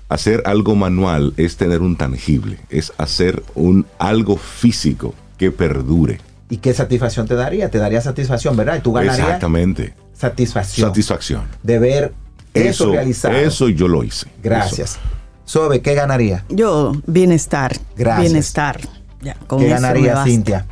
hacer 0.08 0.42
algo 0.46 0.74
manual 0.74 1.32
es 1.36 1.56
tener 1.56 1.80
un 1.82 1.96
tangible, 1.96 2.58
es 2.70 2.92
hacer 2.98 3.42
un 3.54 3.86
algo 3.98 4.36
físico 4.36 5.14
que 5.38 5.50
perdure. 5.50 6.20
¿Y 6.50 6.58
qué 6.58 6.72
satisfacción 6.74 7.26
te 7.26 7.34
daría? 7.34 7.70
Te 7.70 7.78
daría 7.78 8.00
satisfacción, 8.00 8.56
¿verdad? 8.56 8.76
Y 8.76 8.80
tú 8.80 8.92
ganarías 8.92 9.18
Exactamente. 9.18 9.94
satisfacción 10.12 10.88
Satisfacción. 10.88 11.42
de 11.62 11.78
ver 11.78 12.12
eso, 12.52 12.68
Eso, 12.84 12.92
realizado. 12.92 13.34
eso 13.36 13.68
yo 13.68 13.88
lo 13.88 14.04
hice. 14.04 14.26
Gracias. 14.42 14.92
Eso. 14.92 15.00
Sobe, 15.46 15.80
¿qué 15.82 15.94
ganaría? 15.94 16.44
Yo, 16.48 16.92
bienestar. 17.06 17.76
Gracias. 17.96 18.24
Bienestar. 18.30 18.80
Ya, 19.22 19.34
con 19.46 19.58
¿Qué 19.60 19.68
ganaría. 19.68 20.22
Cintia? 20.24 20.66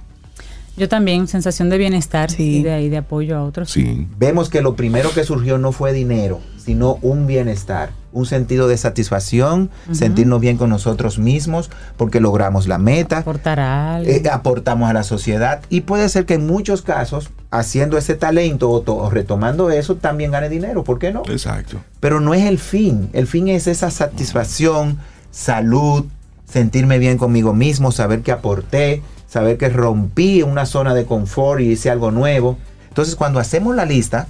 Yo 0.76 0.88
también, 0.88 1.26
sensación 1.28 1.68
de 1.68 1.76
bienestar 1.78 2.30
Sí. 2.30 2.58
y 2.58 2.62
de 2.62 2.72
ahí 2.72 2.88
de 2.88 2.98
apoyo 2.98 3.36
a 3.36 3.42
otros. 3.44 3.70
Sí. 3.70 4.06
Vemos 4.18 4.48
que 4.48 4.62
lo 4.62 4.74
primero 4.76 5.10
que 5.12 5.24
surgió 5.24 5.58
no 5.58 5.72
fue 5.72 5.92
dinero, 5.92 6.40
sino 6.56 6.98
un 7.02 7.26
bienestar, 7.26 7.90
un 8.12 8.26
sentido 8.26 8.68
de 8.68 8.76
satisfacción, 8.76 9.70
sentirnos 9.90 10.40
bien 10.40 10.56
con 10.58 10.68
nosotros 10.70 11.18
mismos 11.18 11.70
porque 11.96 12.20
logramos 12.20 12.66
la 12.68 12.78
meta, 12.78 13.18
Aportar 13.18 13.58
algo. 13.60 14.10
eh, 14.10 14.22
aportamos 14.30 14.90
a 14.90 14.92
la 14.92 15.02
sociedad 15.02 15.62
y 15.70 15.82
puede 15.82 16.08
ser 16.08 16.26
que 16.26 16.34
en 16.34 16.46
muchos 16.46 16.82
casos, 16.82 17.30
haciendo 17.50 17.96
ese 17.98 18.14
talento 18.14 18.70
o, 18.70 18.80
to- 18.82 18.96
o 18.96 19.10
retomando 19.10 19.70
eso, 19.70 19.96
también 19.96 20.30
gane 20.32 20.48
dinero, 20.48 20.84
¿por 20.84 20.98
qué 20.98 21.12
no? 21.12 21.22
Exacto. 21.28 21.78
Pero 22.00 22.20
no 22.20 22.34
es 22.34 22.44
el 22.44 22.58
fin, 22.58 23.08
el 23.14 23.26
fin 23.26 23.48
es 23.48 23.66
esa 23.66 23.90
satisfacción, 23.90 24.98
salud, 25.30 26.04
sentirme 26.46 26.98
bien 26.98 27.16
conmigo 27.18 27.54
mismo, 27.54 27.92
saber 27.92 28.20
que 28.22 28.32
aporté, 28.32 29.02
saber 29.26 29.56
que 29.56 29.68
rompí 29.70 30.42
una 30.42 30.66
zona 30.66 30.92
de 30.94 31.06
confort 31.06 31.60
y 31.62 31.70
hice 31.72 31.90
algo 31.90 32.10
nuevo. 32.10 32.58
Entonces 32.88 33.16
cuando 33.16 33.40
hacemos 33.40 33.74
la 33.74 33.86
lista 33.86 34.28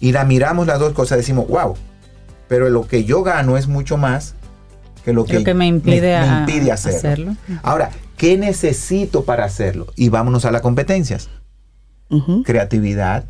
y 0.00 0.12
la 0.12 0.24
miramos 0.24 0.66
las 0.66 0.78
dos 0.78 0.94
cosas, 0.94 1.18
decimos, 1.18 1.46
wow, 1.48 1.76
pero 2.50 2.68
lo 2.68 2.86
que 2.88 3.04
yo 3.04 3.22
gano 3.22 3.56
es 3.56 3.68
mucho 3.68 3.96
más 3.96 4.34
que 5.04 5.12
lo 5.12 5.24
que, 5.24 5.34
Lo 5.38 5.44
que 5.44 5.54
me 5.54 5.68
impide 5.68 6.16
a- 6.16 6.40
impide 6.40 6.72
hacerlo. 6.72 6.98
hacerlo. 6.98 7.36
Ahora, 7.62 7.90
¿qué 8.16 8.36
necesito 8.36 9.24
para 9.24 9.44
hacerlo? 9.44 9.86
Y 9.94 10.08
vámonos 10.08 10.44
a 10.44 10.50
las 10.50 10.60
competencias. 10.60 11.30
Creatividad. 12.44 13.24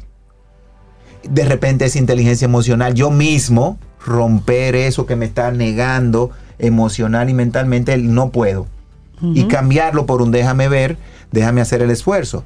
De 1.28 1.44
repente 1.44 1.84
es 1.84 1.96
inteligencia 1.96 2.46
emocional. 2.46 2.94
Yo 2.94 3.10
mismo 3.10 3.78
romper 4.04 4.74
eso 4.74 5.04
que 5.04 5.16
me 5.16 5.26
está 5.26 5.50
negando 5.52 6.30
emocional 6.58 7.28
y 7.28 7.34
mentalmente, 7.34 7.92
el 7.92 8.14
no 8.14 8.30
puedo. 8.30 8.66
Y 9.22 9.44
cambiarlo 9.44 10.06
por 10.06 10.22
un 10.22 10.30
déjame 10.30 10.68
ver, 10.68 10.96
déjame 11.30 11.60
hacer 11.60 11.82
el 11.82 11.90
esfuerzo. 11.90 12.42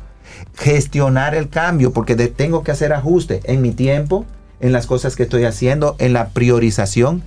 Gestionar 0.56 1.36
el 1.36 1.48
cambio, 1.48 1.92
porque 1.92 2.16
de- 2.16 2.26
tengo 2.26 2.64
que 2.64 2.72
hacer 2.72 2.92
ajuste 2.92 3.40
en 3.44 3.62
mi 3.62 3.70
tiempo, 3.70 4.24
en 4.64 4.72
las 4.72 4.86
cosas 4.86 5.14
que 5.14 5.24
estoy 5.24 5.44
haciendo, 5.44 5.94
en 5.98 6.14
la 6.14 6.30
priorización. 6.30 7.22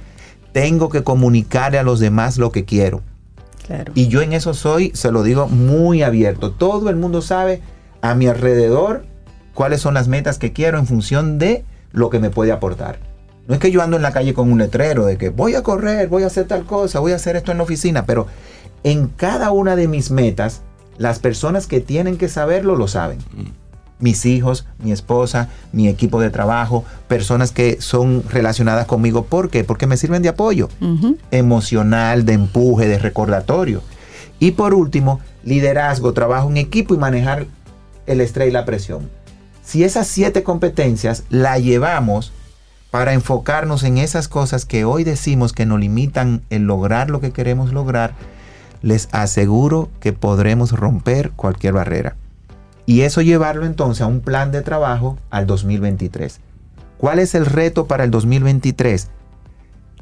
Tengo 0.54 0.90
que 0.90 1.04
comunicarle 1.04 1.78
a 1.78 1.84
los 1.84 2.00
demás 2.00 2.40
lo 2.40 2.52
que 2.52 2.66
quiero. 2.66 3.04
Claro. 3.68 3.92
Y 3.94 4.08
yo 4.08 4.24
en 4.24 4.34
eso 4.34 4.56
soy, 4.56 4.92
se 4.96 5.12
lo 5.12 5.22
digo, 5.22 5.48
muy 5.48 6.02
abierto. 6.02 6.52
Todo 6.52 6.90
el 6.90 6.96
mundo 6.96 7.22
sabe 7.22 7.62
a 8.02 8.16
mi 8.16 8.26
alrededor 8.26 9.06
cuáles 9.54 9.82
son 9.82 9.94
las 9.94 10.08
metas 10.08 10.40
que 10.40 10.52
quiero 10.52 10.80
en 10.80 10.88
función 10.88 11.38
de 11.38 11.64
lo 11.92 12.10
que 12.10 12.18
me 12.18 12.32
puede 12.32 12.52
aportar. 12.52 12.98
No 13.48 13.54
es 13.54 13.60
que 13.60 13.70
yo 13.70 13.84
ando 13.84 13.98
en 13.98 14.04
la 14.04 14.14
calle 14.14 14.34
con 14.34 14.52
un 14.52 14.58
letrero 14.58 15.06
de 15.06 15.20
que 15.20 15.30
voy 15.30 15.54
a 15.54 15.62
correr, 15.62 16.08
voy 16.08 16.24
a 16.24 16.28
hacer 16.28 16.48
tal 16.48 16.66
cosa, 16.66 17.00
voy 17.00 17.12
a 17.12 17.18
hacer 17.18 17.36
esto 17.36 17.52
en 17.52 17.60
la 17.60 17.66
oficina, 17.66 18.08
pero 18.08 18.26
en 18.84 19.10
cada 19.10 19.52
una 19.52 19.76
de 19.76 19.88
mis 19.88 20.10
metas, 20.10 20.64
las 20.98 21.20
personas 21.20 21.68
que 21.68 21.82
tienen 21.82 22.18
que 22.18 22.30
saberlo 22.30 22.76
lo 22.76 22.88
saben. 22.88 23.20
Mis 24.00 24.26
hijos, 24.26 24.66
mi 24.78 24.92
esposa, 24.92 25.50
mi 25.72 25.88
equipo 25.88 26.22
de 26.22 26.30
trabajo, 26.30 26.86
personas 27.08 27.52
que 27.52 27.82
son 27.82 28.24
relacionadas 28.30 28.86
conmigo. 28.86 29.26
¿Por 29.26 29.50
qué? 29.50 29.64
Porque 29.64 29.88
me 29.88 29.98
sirven 29.98 30.22
de 30.22 30.30
apoyo 30.30 30.70
emocional, 31.32 32.26
de 32.26 32.34
empuje, 32.34 32.88
de 32.88 33.00
recordatorio. 33.00 33.82
Y 34.40 34.52
por 34.52 34.74
último, 34.74 35.20
liderazgo, 35.44 36.14
trabajo 36.14 36.50
en 36.50 36.58
equipo 36.58 36.94
y 36.94 36.98
manejar 36.98 37.48
el 38.06 38.22
estrés 38.22 38.50
y 38.50 38.52
la 38.52 38.66
presión. 38.66 39.10
Si 39.64 39.84
esas 39.84 40.08
siete 40.08 40.44
competencias 40.44 41.24
la 41.30 41.58
llevamos 41.58 42.32
para 42.92 43.14
enfocarnos 43.14 43.84
en 43.84 43.98
esas 43.98 44.28
cosas 44.28 44.66
que 44.66 44.86
hoy 44.86 45.04
decimos 45.04 45.54
que 45.54 45.66
nos 45.66 45.80
limitan 45.80 46.42
el 46.50 46.64
lograr 46.64 47.10
lo 47.10 47.20
que 47.20 47.32
queremos 47.32 47.74
lograr, 47.74 48.14
les 48.82 49.10
aseguro 49.12 49.90
que 50.00 50.14
podremos 50.14 50.72
romper 50.72 51.32
cualquier 51.32 51.74
barrera. 51.74 52.16
Y 52.88 53.02
eso 53.02 53.22
llevarlo 53.22 53.68
entonces 53.68 54.02
a 54.02 54.08
un 54.08 54.22
plan 54.22 54.52
de 54.52 54.64
trabajo 54.64 55.20
al 55.30 55.46
2023. 55.46 56.40
¿Cuál 56.98 57.20
es 57.20 57.36
el 57.36 57.46
reto 57.46 57.86
para 57.86 58.04
el 58.04 58.10
2023? 58.10 59.10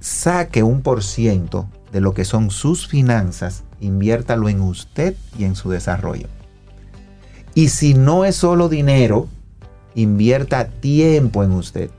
saque 0.06 0.62
un 0.62 0.82
por 0.82 1.04
ciento 1.04 1.68
de 1.92 2.00
lo 2.00 2.14
que 2.14 2.26
son 2.26 2.52
sus 2.52 2.88
finanzas, 2.88 3.64
inviértalo 3.80 4.50
en 4.50 4.62
usted 4.62 5.16
y 5.38 5.46
en 5.46 5.56
su 5.56 5.72
desarrollo. 5.72 6.28
Y 7.56 7.70
si 7.70 7.96
no 7.96 8.24
es 8.24 8.36
solo 8.36 8.70
dinero, 8.70 9.28
invierta 9.96 10.68
tiempo 10.68 11.44
en 11.44 11.52
usted. 11.52 11.90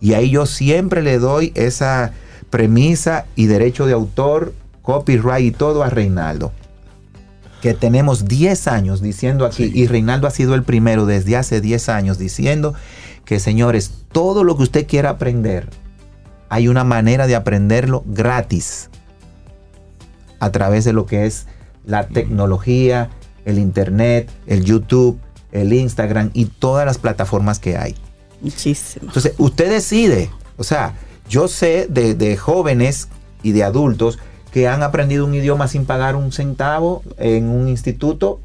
Y 0.00 0.12
ahí 0.12 0.30
yo 0.30 0.44
siempre 0.44 1.02
le 1.02 1.18
doy 1.18 1.52
esa 1.54 2.12
premisa 2.50 3.24
y 3.36 3.46
derecho 3.46 3.86
de 3.86 3.94
autor, 3.94 4.52
copyright 4.82 5.46
y 5.46 5.50
todo 5.52 5.82
a 5.82 5.88
Reinaldo. 5.88 6.52
Que 7.60 7.74
tenemos 7.74 8.26
10 8.26 8.68
años 8.68 9.02
diciendo 9.02 9.44
aquí, 9.44 9.70
y 9.74 9.86
Reinaldo 9.86 10.26
ha 10.26 10.30
sido 10.30 10.54
el 10.54 10.62
primero 10.62 11.06
desde 11.06 11.36
hace 11.36 11.60
10 11.60 11.88
años 11.90 12.18
diciendo 12.18 12.74
que 13.24 13.38
señores, 13.38 13.92
todo 14.12 14.44
lo 14.44 14.56
que 14.56 14.64
usted 14.64 14.86
quiera 14.86 15.10
aprender, 15.10 15.68
hay 16.48 16.68
una 16.68 16.84
manera 16.84 17.26
de 17.26 17.36
aprenderlo 17.36 18.02
gratis 18.06 18.90
a 20.40 20.50
través 20.50 20.84
de 20.84 20.92
lo 20.92 21.06
que 21.06 21.26
es 21.26 21.46
la 21.84 22.08
tecnología, 22.08 23.10
el 23.44 23.58
internet, 23.58 24.30
el 24.46 24.64
YouTube, 24.64 25.20
el 25.52 25.72
Instagram 25.72 26.30
y 26.32 26.46
todas 26.46 26.86
las 26.86 26.98
plataformas 26.98 27.58
que 27.58 27.76
hay. 27.76 27.94
Muchísimo. 28.40 29.06
Entonces, 29.06 29.34
usted 29.38 29.70
decide. 29.70 30.30
O 30.56 30.64
sea, 30.64 30.94
yo 31.28 31.46
sé 31.46 31.86
de, 31.88 32.14
de 32.14 32.36
jóvenes 32.36 33.08
y 33.42 33.52
de 33.52 33.64
adultos 33.64 34.18
que 34.52 34.68
han 34.68 34.82
aprendido 34.82 35.24
un 35.24 35.34
idioma 35.34 35.68
sin 35.68 35.84
pagar 35.84 36.16
un 36.16 36.32
centavo 36.32 37.02
en 37.18 37.48
un 37.48 37.68
instituto 37.68 38.40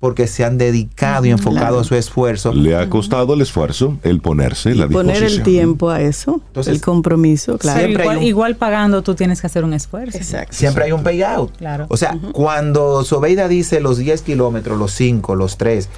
porque 0.00 0.26
se 0.26 0.44
han 0.44 0.58
dedicado 0.58 1.24
y 1.24 1.30
enfocado 1.30 1.68
Claro. 1.76 1.84
su 1.84 1.94
esfuerzo. 1.94 2.52
Le 2.52 2.76
ha 2.76 2.90
costado 2.90 3.32
el 3.32 3.40
esfuerzo 3.40 3.96
el 4.02 4.20
ponerse 4.20 4.74
la 4.74 4.86
Poner 4.86 5.14
disposición. 5.14 5.38
el 5.40 5.42
tiempo 5.44 5.88
a 5.88 6.02
eso, 6.02 6.42
Entonces, 6.48 6.74
el 6.74 6.80
compromiso, 6.82 7.56
claro. 7.56 7.76
Pero 7.78 7.86
siempre 7.88 8.02
hay 8.02 8.06
igual, 8.08 8.18
un- 8.18 8.22
igual 8.24 8.56
pagando 8.56 9.02
tú 9.02 9.14
tienes 9.14 9.40
que 9.40 9.46
hacer 9.46 9.64
un 9.64 9.72
esfuerzo. 9.72 10.18
Exacto. 10.18 10.52
Siempre 10.54 10.84
hay 10.84 10.92
un 10.92 11.02
payout. 11.02 11.56
Claro. 11.56 11.86
O 11.88 11.96
sea, 11.96 12.18
cuando 12.32 13.02
Sobeida 13.04 13.48
dice 13.48 13.80
los 13.80 13.96
10 13.96 14.20
kilómetros, 14.20 14.78
los 14.78 14.92
5, 14.92 15.34
los 15.36 15.56
3, 15.56 15.88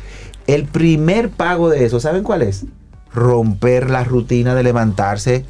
El 0.47 0.67
primer 0.67 1.29
pago 1.31 1.69
de 1.71 1.85
eso, 1.85 1.99
¿saben 1.99 2.23
cuál 2.23 2.43
es? 2.43 2.65
Romper 3.13 3.91
la 3.91 4.05
rutina 4.05 4.55
de 4.55 4.63
levantarse 4.63 5.45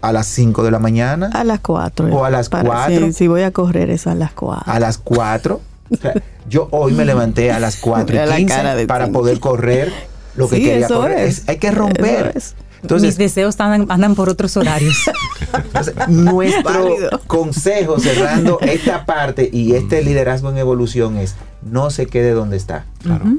a 0.00 0.12
las 0.12 0.26
5 0.28 0.62
de 0.62 0.70
la 0.70 0.78
mañana, 0.78 1.30
A 1.34 1.44
las 1.44 1.60
4. 1.60 2.14
O 2.14 2.24
a 2.24 2.30
las 2.30 2.48
cuatro. 2.48 3.06
Si, 3.06 3.12
si 3.12 3.26
voy 3.28 3.42
a 3.42 3.50
correr 3.52 3.90
es 3.90 4.06
a 4.06 4.14
las 4.14 4.32
4. 4.32 4.64
a 4.72 4.78
las 4.80 4.98
4. 4.98 5.60
O 5.90 5.96
sea, 5.96 6.12
yo 6.48 6.68
hoy 6.70 6.92
me 6.92 7.04
levanté 7.04 7.50
a 7.52 7.58
las 7.58 7.76
4 7.76 8.06
Mira 8.12 8.26
y 8.26 8.28
la 8.28 8.36
15 8.36 8.54
cara 8.54 8.74
de 8.74 8.86
para 8.86 9.08
poder 9.08 9.40
correr 9.40 9.92
lo 10.36 10.48
que 10.48 10.56
Sí, 10.56 10.62
quería 10.64 10.86
eso 10.86 11.00
correr. 11.00 11.18
es. 11.20 11.38
Es- 11.40 11.48
hay 11.48 11.56
que 11.58 11.70
romper. 11.70 12.32
Eso 12.34 12.38
es. 12.38 12.54
Entonces, 12.80 13.08
Mis 13.08 13.18
deseos 13.18 13.58
andan, 13.58 13.86
andan 13.90 14.14
por 14.14 14.28
otros 14.28 14.56
horarios. 14.56 15.10
Entonces, 15.52 15.94
nuestro 16.06 16.84
Válido. 16.84 17.20
consejo 17.26 17.98
cerrando 17.98 18.60
esta 18.60 19.04
parte 19.04 19.50
y 19.52 19.74
este 19.74 20.00
liderazgo 20.04 20.50
en 20.50 20.58
evolución 20.58 21.16
es 21.16 21.34
no 21.62 21.90
se 21.90 22.06
quede 22.06 22.30
donde 22.30 22.56
está. 22.56 22.84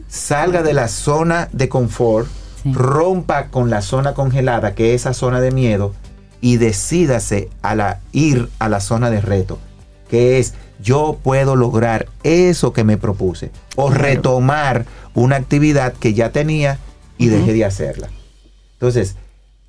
Salga 0.09 0.61
de 0.61 0.73
la 0.73 0.87
zona 0.89 1.47
de 1.53 1.69
confort, 1.69 2.27
Sí. 2.63 2.73
rompa 2.73 3.47
con 3.47 3.69
la 3.69 3.81
zona 3.81 4.13
congelada, 4.13 4.75
que 4.75 4.93
es 4.93 5.01
esa 5.03 5.13
zona 5.13 5.39
de 5.39 5.51
miedo, 5.51 5.93
y 6.41 6.57
decídase 6.57 7.49
a 7.61 7.75
la, 7.75 7.99
ir 8.11 8.49
a 8.59 8.69
la 8.69 8.79
zona 8.79 9.09
de 9.09 9.21
reto, 9.21 9.59
que 10.09 10.39
es 10.39 10.53
yo 10.81 11.19
puedo 11.21 11.55
lograr 11.55 12.07
eso 12.23 12.73
que 12.73 12.83
me 12.83 12.97
propuse, 12.97 13.51
o 13.75 13.89
retomar 13.89 14.85
una 15.13 15.35
actividad 15.35 15.93
que 15.93 16.13
ya 16.13 16.31
tenía 16.31 16.79
y 17.17 17.27
dejé 17.27 17.53
de 17.53 17.65
hacerla. 17.65 18.09
Entonces, 18.73 19.15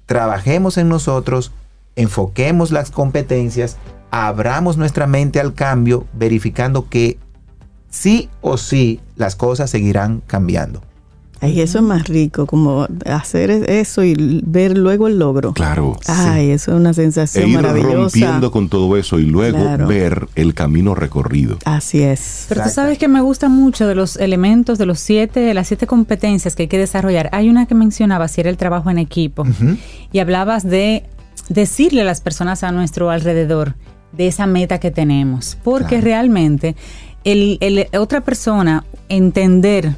trabajemos 0.06 0.78
en 0.78 0.88
nosotros, 0.88 1.52
enfoquemos 1.96 2.70
las 2.70 2.90
competencias, 2.90 3.76
abramos 4.12 4.76
nuestra 4.76 5.06
mente 5.06 5.40
al 5.40 5.54
cambio, 5.54 6.06
verificando 6.12 6.88
que 6.88 7.18
sí 7.90 8.30
o 8.40 8.56
sí 8.56 9.00
las 9.16 9.34
cosas 9.34 9.70
seguirán 9.70 10.22
cambiando. 10.26 10.82
Ay, 11.42 11.60
eso 11.62 11.78
es 11.78 11.84
más 11.84 12.06
rico, 12.06 12.44
como 12.46 12.86
hacer 13.06 13.50
eso 13.50 14.04
y 14.04 14.42
ver 14.44 14.76
luego 14.76 15.08
el 15.08 15.18
logro. 15.18 15.54
Claro. 15.54 15.96
Ay, 16.06 16.50
eso 16.50 16.72
es 16.72 16.76
una 16.76 16.90
E 16.90 16.94
sensación 16.94 17.48
ir 17.48 17.56
maravillosa. 17.56 17.94
rompiendo 17.94 18.50
con 18.50 18.68
todo 18.68 18.96
eso 18.98 19.18
y 19.18 19.24
luego 19.24 19.58
Claro. 19.58 19.86
ver 19.86 20.28
el 20.34 20.52
camino 20.52 20.94
recorrido. 20.94 21.56
Así 21.64 22.02
es. 22.02 22.44
Pero 22.48 22.64
tú 22.64 22.68
sabes 22.68 22.98
que 22.98 23.08
me 23.08 23.22
gusta 23.22 23.48
mucho 23.48 23.86
de 23.86 23.94
los 23.94 24.16
elementos, 24.16 24.76
de 24.78 24.84
los 24.86 25.00
siete, 25.00 25.40
de 25.40 25.54
las 25.54 25.68
siete 25.68 25.86
competencias 25.86 26.54
que 26.54 26.64
hay 26.64 26.68
que 26.68 26.78
desarrollar. 26.78 27.30
Hay 27.32 27.48
una 27.48 27.64
que 27.66 27.74
mencionaba, 27.74 28.28
si 28.28 28.42
era 28.42 28.50
el 28.50 28.56
trabajo 28.58 28.90
en 28.90 28.98
equipo, 28.98 29.44
y 30.12 30.18
hablabas 30.18 30.62
de 30.64 31.04
decirle 31.48 32.02
a 32.02 32.04
las 32.04 32.20
personas 32.20 32.62
a 32.64 32.70
nuestro 32.70 33.08
alrededor 33.10 33.74
de 34.12 34.26
esa 34.26 34.46
meta 34.46 34.78
que 34.78 34.90
tenemos, 34.90 35.56
porque 35.64 35.88
Claro. 35.96 36.04
realmente 36.04 36.76
el, 37.24 37.58
el- 37.60 37.86
otra 37.98 38.20
persona 38.22 38.84
entender 39.08 39.94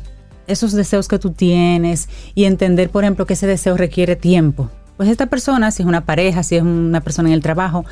esos 0.52 0.72
deseos 0.72 1.08
que 1.08 1.18
tú 1.18 1.30
tienes 1.30 2.08
y 2.34 2.44
entender, 2.44 2.90
por 2.90 3.04
ejemplo, 3.04 3.26
que 3.26 3.34
ese 3.34 3.46
deseo 3.46 3.76
requiere 3.76 4.16
tiempo. 4.16 4.70
Pues 4.96 5.08
esta 5.08 5.26
persona, 5.26 5.70
si 5.70 5.82
es 5.82 5.88
una 5.88 6.04
pareja, 6.04 6.42
si 6.42 6.56
es 6.56 6.62
una 6.62 7.00
persona 7.00 7.30
en 7.30 7.34
el 7.34 7.42
trabajo, 7.42 7.84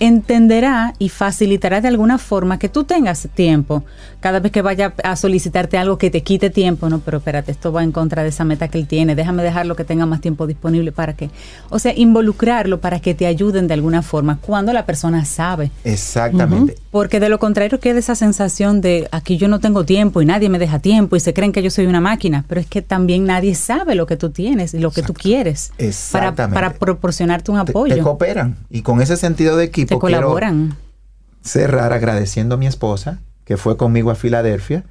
entenderá 0.00 0.94
y 0.98 1.08
facilitará 1.08 1.80
de 1.80 1.88
alguna 1.88 2.18
forma 2.18 2.58
que 2.58 2.68
tú 2.68 2.84
tengas 2.84 3.28
tiempo 3.34 3.84
cada 4.20 4.40
vez 4.40 4.52
que 4.52 4.62
vaya 4.62 4.94
a 5.04 5.16
solicitarte 5.16 5.76
algo 5.76 5.98
que 5.98 6.10
te 6.10 6.22
quite 6.22 6.48
tiempo, 6.48 6.88
no, 6.88 7.00
pero 7.00 7.18
espérate, 7.18 7.52
esto 7.52 7.72
va 7.72 7.82
en 7.82 7.92
contra 7.92 8.22
de 8.22 8.30
esa 8.30 8.42
meta 8.44 8.68
que 8.68 8.78
él 8.78 8.86
tiene, 8.86 9.14
déjame 9.14 9.42
dejarlo 9.42 9.76
que 9.76 9.84
tenga 9.84 10.06
más 10.06 10.22
tiempo 10.22 10.46
disponible 10.46 10.92
para 10.92 11.12
que, 11.12 11.28
o 11.68 11.78
sea, 11.78 11.92
involucrarlo 11.94 12.80
para 12.80 13.00
que 13.00 13.14
te 13.14 13.26
ayuden 13.26 13.68
de 13.68 13.74
alguna 13.74 14.00
forma 14.00 14.38
cuando 14.40 14.72
la 14.72 14.86
persona 14.86 15.26
sabe. 15.26 15.70
Exactamente. 15.84 16.76
Porque 16.90 17.20
de 17.20 17.28
lo 17.28 17.38
contrario 17.38 17.80
queda 17.80 17.98
esa 17.98 18.14
sensación 18.14 18.80
de 18.80 19.08
aquí 19.12 19.36
yo 19.36 19.48
no 19.48 19.60
tengo 19.60 19.84
tiempo 19.84 20.22
y 20.22 20.24
nadie 20.24 20.48
me 20.48 20.58
deja 20.58 20.78
tiempo 20.78 21.16
y 21.16 21.20
se 21.20 21.34
creen 21.34 21.52
que 21.52 21.62
yo 21.62 21.70
soy 21.70 21.84
una 21.84 22.00
máquina, 22.00 22.46
pero 22.48 22.62
es 22.62 22.66
que 22.66 22.80
también 22.80 23.26
nadie 23.26 23.54
sabe 23.54 23.94
lo 23.94 24.06
que 24.06 24.16
tú 24.16 24.30
tienes 24.30 24.72
y 24.72 24.78
lo 24.78 24.90
que 24.90 25.02
tú 25.02 25.12
quieres 25.12 25.70
Exactamente. 25.76 26.54
para 26.54 26.72
proporcionarte 26.72 27.50
un 27.50 27.62
Te- 27.62 27.72
apoyo. 27.72 27.94
Te, 27.94 28.00
cooperan. 28.00 28.56
Y 28.70 28.80
con 28.80 29.02
ese 29.02 29.18
sentido 29.18 29.58
de 29.58 29.64
equipo 29.64 29.83
te 29.86 29.98
colaboran. 29.98 30.76
cerrar 31.42 31.92
agradeciendo 31.92 32.54
a 32.54 32.58
mi 32.58 32.66
esposa, 32.66 33.18
que 33.44 33.56
fue 33.56 33.76
conmigo 33.76 34.10
a 34.10 34.14
Filadelfia, 34.14 34.84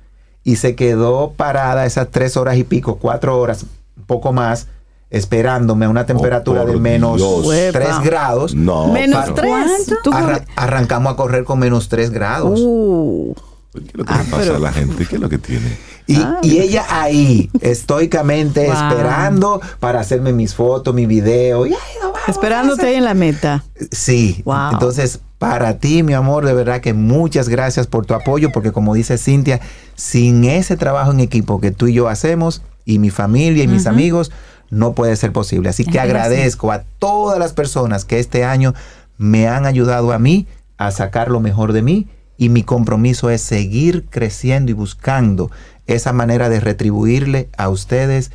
y 0.44 0.58
se 0.58 0.76
quedó 0.76 1.32
parada 1.32 1.86
esas 1.86 2.10
tres 2.12 2.38
horas 2.38 2.58
y 2.58 2.64
pico, 2.64 2.98
cuatro 2.98 3.40
horas, 3.40 3.64
un 3.98 4.04
poco 4.06 4.34
más, 4.34 4.68
esperándome 5.10 5.86
a 5.86 5.90
una 5.90 6.06
temperatura 6.06 6.62
Oh, 6.62 6.66
por 6.66 6.74
de 6.76 6.80
menos 6.82 7.18
Dios. 7.18 7.42
tres 7.72 7.76
Uepa. 7.76 8.02
grados. 8.04 8.54
No. 8.56 8.88
Menos 8.92 9.22
pero- 9.26 9.34
tres. 9.36 9.52
¿Cuánto? 9.52 9.96
Tú 10.04 10.12
Arra- 10.14 10.46
arrancamos 10.56 11.14
a 11.14 11.16
correr 11.16 11.44
con 11.44 11.60
menos 11.60 11.88
tres 11.88 12.10
grados. 12.10 12.60
Uh, 12.64 13.34
¿Qué 13.74 13.80
es 13.80 13.94
lo 13.96 14.06
que 14.06 14.14
Ah, 14.14 14.24
le 14.24 14.30
pasa 14.32 14.38
pero- 14.44 14.56
a 14.56 14.60
la 14.60 14.74
gente? 14.74 15.06
¿Qué 15.06 15.16
es 15.16 15.22
lo 15.22 15.30
que 15.30 15.38
tiene? 15.38 15.78
Y, 16.08 16.18
y 16.42 16.60
ella 16.60 16.86
ahí, 16.90 17.50
estoicamente 17.62 18.66
Wow. 18.68 18.74
esperando 18.74 19.62
para 19.80 20.00
hacerme 20.00 20.34
mis 20.34 20.56
fotos, 20.56 20.94
mi 20.94 21.06
video. 21.06 21.66
Y, 21.66 21.70
ay, 21.74 21.80
no, 22.02 22.12
vamos, 22.12 22.28
esperándote 22.28 22.88
ahí 22.88 22.96
en 22.96 23.06
la 23.06 23.14
meta. 23.14 23.64
Sí. 23.92 24.42
Wow. 24.46 24.74
Entonces, 24.74 25.20
para 25.38 25.78
ti, 25.80 26.04
mi 26.04 26.14
amor, 26.14 26.46
de 26.46 26.54
verdad 26.54 26.82
que 26.82 26.94
muchas 26.94 27.50
gracias 27.50 27.88
por 27.88 28.06
tu 28.06 28.14
apoyo, 28.14 28.52
porque 28.54 28.72
como 28.72 28.94
dice 28.94 29.18
Cintia, 29.18 29.60
sin 29.96 30.46
ese 30.46 30.78
trabajo 30.78 31.12
en 31.12 31.20
equipo 31.20 31.60
que 31.60 31.72
tú 31.72 31.88
y 31.88 31.94
yo 31.94 32.08
hacemos, 32.08 32.62
y 32.86 33.00
mi 33.00 33.10
familia 33.10 33.64
y 33.64 33.68
mis 33.68 33.88
amigos, 33.88 34.32
no 34.70 34.94
puede 34.94 35.16
ser 35.16 35.32
posible. 35.32 35.70
Así 35.70 35.86
que 35.86 36.00
agradezco 36.00 36.72
a 36.72 36.84
todas 37.00 37.40
las 37.40 37.54
personas 37.54 38.06
que 38.06 38.20
este 38.20 38.44
año 38.44 38.74
me 39.18 39.48
han 39.48 39.66
ayudado 39.66 40.12
a 40.12 40.20
mí 40.20 40.48
a 40.78 40.92
sacar 40.92 41.30
lo 41.30 41.40
mejor 41.40 41.72
de 41.72 41.82
mí 41.82 42.08
y 42.38 42.50
mi 42.50 42.64
compromiso 42.64 43.30
es 43.30 43.42
seguir 43.42 44.06
creciendo 44.10 44.72
y 44.72 44.74
buscando 44.74 45.52
esa 45.88 46.14
manera 46.14 46.50
de 46.50 46.60
retribuirle 46.60 47.50
a 47.58 47.70
ustedes 47.70 48.32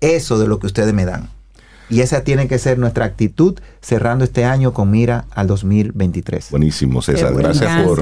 eso 0.00 0.38
de 0.38 0.46
lo 0.46 0.58
que 0.58 0.66
ustedes 0.66 0.92
me 0.94 1.04
dan. 1.04 1.30
Y 1.88 2.00
esa 2.00 2.24
tiene 2.24 2.48
que 2.48 2.58
ser 2.58 2.78
nuestra 2.78 3.04
actitud 3.04 3.58
cerrando 3.80 4.24
este 4.24 4.44
año 4.44 4.72
con 4.72 4.90
mira 4.90 5.26
al 5.30 5.46
2023. 5.46 6.50
Buenísimo, 6.50 7.00
César. 7.00 7.32
Gracias 7.34 7.84
por, 7.84 8.00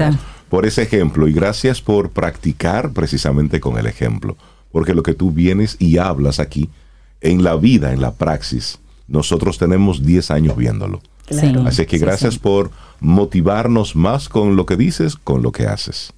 por 0.49 0.65
ese 0.65 0.81
ejemplo 0.81 1.27
y 1.27 1.33
gracias 1.33 1.81
por 1.81 2.09
practicar 2.09 2.91
precisamente 2.91 3.59
con 3.59 3.77
el 3.77 3.85
ejemplo. 3.85 4.37
Porque 4.71 4.93
lo 4.95 5.03
que 5.03 5.13
tú 5.13 5.31
vienes 5.31 5.77
y 5.79 5.99
hablas 5.99 6.39
aquí, 6.39 6.69
en 7.21 7.43
la 7.43 7.55
vida, 7.55 7.93
en 7.93 8.01
la 8.01 8.13
praxis, 8.13 8.79
nosotros 9.07 9.57
tenemos 9.57 10.03
10 10.03 10.31
años 10.31 10.57
viéndolo. 10.57 11.01
Sí. 11.29 11.55
Así 11.65 11.85
que 11.85 11.97
Sí, 11.97 12.03
gracias 12.03 12.35
sí. 12.35 12.39
por 12.39 12.71
motivarnos 12.99 13.95
más 13.95 14.29
con 14.29 14.55
lo 14.55 14.65
que 14.65 14.75
dices, 14.75 15.15
con 15.15 15.41
lo 15.43 15.51
que 15.51 15.67
haces. 15.67 16.11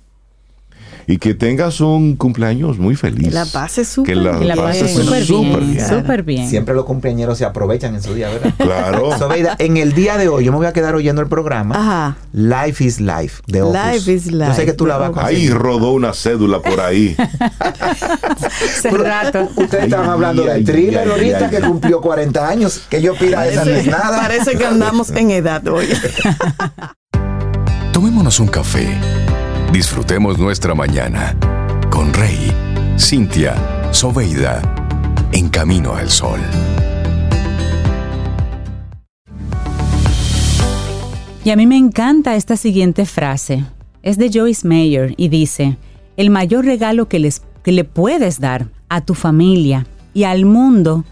Y 1.10 1.20
que 1.20 1.34
tengas 1.34 1.80
un 1.80 2.18
cumpleaños 2.18 2.80
muy 2.80 2.98
feliz. 2.98 3.30
Que 3.30 3.34
la 3.34 3.46
pases 3.46 3.88
súper 3.88 4.14
Que 4.14 4.22
la, 4.22 4.32
bien. 4.32 4.42
Que 4.42 4.48
la 4.48 4.56
pases 4.58 4.92
súper 4.94 5.24
súper 5.24 5.64
bien, 5.64 5.88
súper 5.88 6.24
bien. 6.24 6.50
Siempre 6.50 6.76
los 6.76 6.84
cumpleañeros 6.84 7.38
se 7.38 7.46
aprovechan 7.46 7.96
en 7.96 8.04
su 8.04 8.14
día, 8.14 8.28
¿verdad? 8.28 8.54
Claro. 8.58 9.18
Sobeida, 9.18 9.56
en 9.58 9.78
el 9.78 9.94
día 9.94 10.18
de 10.18 10.28
hoy, 10.28 10.44
yo 10.44 10.52
me 10.52 10.58
voy 10.58 10.68
a 10.68 10.74
quedar 10.74 10.96
oyendo 10.96 11.22
el 11.22 11.30
programa 11.30 11.76
Ajá. 11.76 12.18
Life 12.34 12.84
is 12.84 13.00
Life 13.00 13.42
de 13.48 13.62
Opus. 13.62 13.74
Life 13.74 14.12
is 14.12 14.26
Yo 14.26 14.32
sé 14.32 14.50
Life 14.50 14.66
que 14.66 14.74
tú 14.74 14.86
la 14.86 14.98
vas 14.98 15.16
a. 15.16 15.28
Ahí 15.28 15.50
rodó 15.50 15.94
una 15.94 16.14
cédula 16.14 16.60
por 16.60 16.82
ahí. 16.82 17.16
Hace 17.80 18.92
rato. 18.92 19.50
Ustedes 19.56 19.86
estaban 19.86 20.10
hablando 20.10 20.44
ay, 20.44 20.62
de 20.62 20.72
thriller 20.72 21.10
ahorita 21.10 21.50
que 21.50 21.62
cumplió 21.62 22.02
40 22.02 22.48
años. 22.50 22.82
Que 22.90 23.02
yo 23.02 23.16
pida 23.16 23.48
esa 23.48 23.64
no 23.64 23.72
es 23.72 23.86
nada. 23.88 24.20
parece 24.20 24.58
que 24.58 24.66
andamos 24.66 25.12
en 25.12 25.32
edad 25.32 25.66
hoy. 25.70 25.88
Tomémonos 27.94 28.42
un 28.42 28.48
café. 28.48 28.90
Disfrutemos 29.72 30.40
nuestra 30.40 30.74
mañana 30.74 31.36
con 31.90 32.14
Rey, 32.14 32.52
Cintia, 32.98 33.54
Soveida, 33.92 34.62
en 35.34 35.50
camino 35.50 35.94
al 35.94 36.10
sol. 36.10 36.40
Y 41.44 41.50
a 41.50 41.56
mí 41.56 41.68
me 41.68 41.78
encanta 41.78 42.36
esta 42.36 42.56
siguiente 42.56 43.06
frase. 43.06 43.66
Es 44.04 44.18
de 44.18 44.32
Joyce 44.34 44.68
Mayer 44.68 45.14
y 45.18 45.28
dice, 45.28 45.78
el 46.16 46.30
mayor 46.30 46.66
regalo 46.66 47.08
que, 47.10 47.20
les, 47.20 47.44
que 47.62 47.74
le 47.74 47.84
puedes 47.84 48.40
dar 48.40 48.70
a 48.88 49.02
tu 49.02 49.14
familia 49.14 49.86
y 50.14 50.24
al 50.24 50.46
mundo 50.46 51.04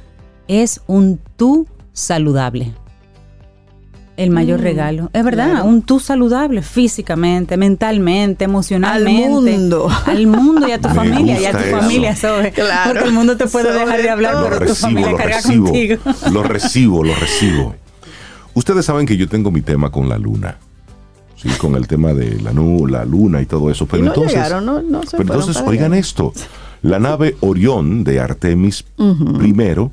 es 0.48 0.82
un 0.88 1.20
tú 1.36 1.68
saludable. 1.92 2.74
El 4.18 4.30
mayor 4.32 4.62
regalo. 4.62 5.10
Es 5.12 5.26
verdad, 5.26 5.52
claro. 5.52 5.66
un 5.66 5.82
tú 5.82 6.00
saludable 6.00 6.62
físicamente, 6.62 7.58
mentalmente, 7.58 8.46
emocionalmente. 8.46 9.28
mundo. 9.30 9.90
Al 10.06 10.26
mundo 10.28 10.68
y 10.68 10.72
a 10.72 10.80
tu 10.80 10.88
Me 10.90 10.96
familia 10.96 11.42
y 11.42 11.46
a 11.46 11.52
tu 11.52 11.58
eso. 11.58 11.78
familia, 11.80 12.16
Zoe. 12.16 12.52
Claro. 12.54 12.92
Porque 12.94 13.08
el 13.10 13.14
mundo 13.14 13.36
te 13.36 13.46
puede 13.48 13.74
dejar 13.74 13.88
de 13.88 13.94
Sobre 13.98 14.10
hablar, 14.10 14.36
pero 14.50 14.66
tu 14.68 14.76
familia 14.76 15.12
lo 15.12 15.18
carga 15.18 15.36
recibo, 15.38 15.66
contigo. 15.66 15.98
lo 16.32 16.44
recibo, 16.44 17.04
lo 17.04 17.16
recibo. 17.16 17.76
Ustedes 18.54 18.86
saben 18.86 19.06
que 19.06 19.18
yo 19.18 19.28
tengo 19.28 19.52
mi 19.52 19.62
tema 19.62 19.92
con 19.92 20.08
la 20.08 20.18
luna. 20.18 20.58
Sí, 21.36 21.50
con 21.58 21.76
el 21.76 21.86
tema 21.88 22.14
de 22.14 22.40
la, 22.42 22.54
nu- 22.54 22.88
la 22.88 23.04
luna 23.04 23.42
y 23.42 23.46
todo 23.46 23.70
eso. 23.70 23.86
Pero 23.86 24.04
no 24.04 24.10
entonces, 24.12 24.34
llegaron, 24.34 24.66
no, 24.66 24.82
no 24.82 25.04
se 25.04 25.18
pero 25.18 25.24
entonces 25.24 25.58
para 25.58 25.68
oigan 25.70 25.92
allá. 25.92 26.00
esto. 26.00 26.32
La 26.82 27.00
nave 27.00 27.36
Orión 27.42 28.06
de 28.06 28.22
Artemis 28.22 28.86
primero, 29.38 29.92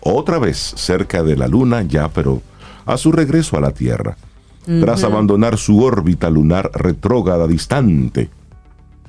otra 0.00 0.38
vez 0.38 0.74
cerca 0.76 1.24
de 1.24 1.36
la 1.36 1.48
luna, 1.48 1.82
ya, 1.82 2.08
pero 2.08 2.40
a 2.86 2.96
su 2.96 3.12
regreso 3.12 3.56
a 3.56 3.60
la 3.60 3.72
Tierra, 3.72 4.16
tras 4.64 5.04
abandonar 5.04 5.58
su 5.58 5.82
órbita 5.82 6.30
lunar 6.30 6.70
retrógrada 6.74 7.46
distante 7.46 8.30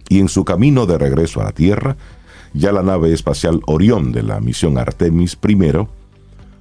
y 0.10 0.20
en 0.20 0.28
su 0.28 0.44
camino 0.44 0.86
de 0.86 0.98
regreso 0.98 1.42
a 1.42 1.46
la 1.46 1.52
Tierra, 1.52 1.96
ya 2.54 2.72
la 2.72 2.84
nave 2.84 3.14
espacial 3.14 3.62
Orión 3.66 4.12
de 4.12 4.24
la 4.24 4.40
misión 4.40 4.78
Artemis 4.78 5.38
I 5.48 5.58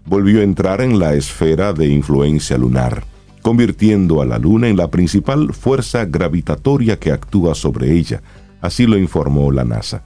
volvió 0.06 0.40
a 0.40 0.44
entrar 0.44 0.80
en 0.80 0.98
la 0.98 1.14
esfera 1.14 1.72
de 1.72 1.88
influencia 1.88 2.58
lunar, 2.58 3.04
convirtiendo 3.42 4.20
a 4.20 4.26
la 4.26 4.38
Luna 4.38 4.68
en 4.68 4.76
la 4.76 4.90
principal 4.90 5.52
fuerza 5.54 6.04
gravitatoria 6.04 6.98
que 6.98 7.12
actúa 7.12 7.54
sobre 7.54 7.92
ella, 7.92 8.22
así 8.60 8.86
lo 8.86 8.98
informó 8.98 9.50
la 9.50 9.64
NASA. 9.64 10.02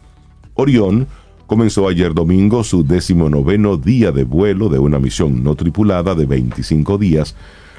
Orión 0.55 1.07
comenzó 1.49 1.89
ayer 1.89 2.13
domingo 2.13 2.63
su 2.63 2.85
decimonoveno 2.85 3.79
día 3.79 4.13
de 4.13 4.25
vuelo 4.25 4.69
de 4.69 4.79
una 4.79 4.99
misión 4.99 5.43
no 5.43 5.57
tripulada 5.57 6.15
de 6.15 6.27
25 6.27 6.99
días 6.99 7.35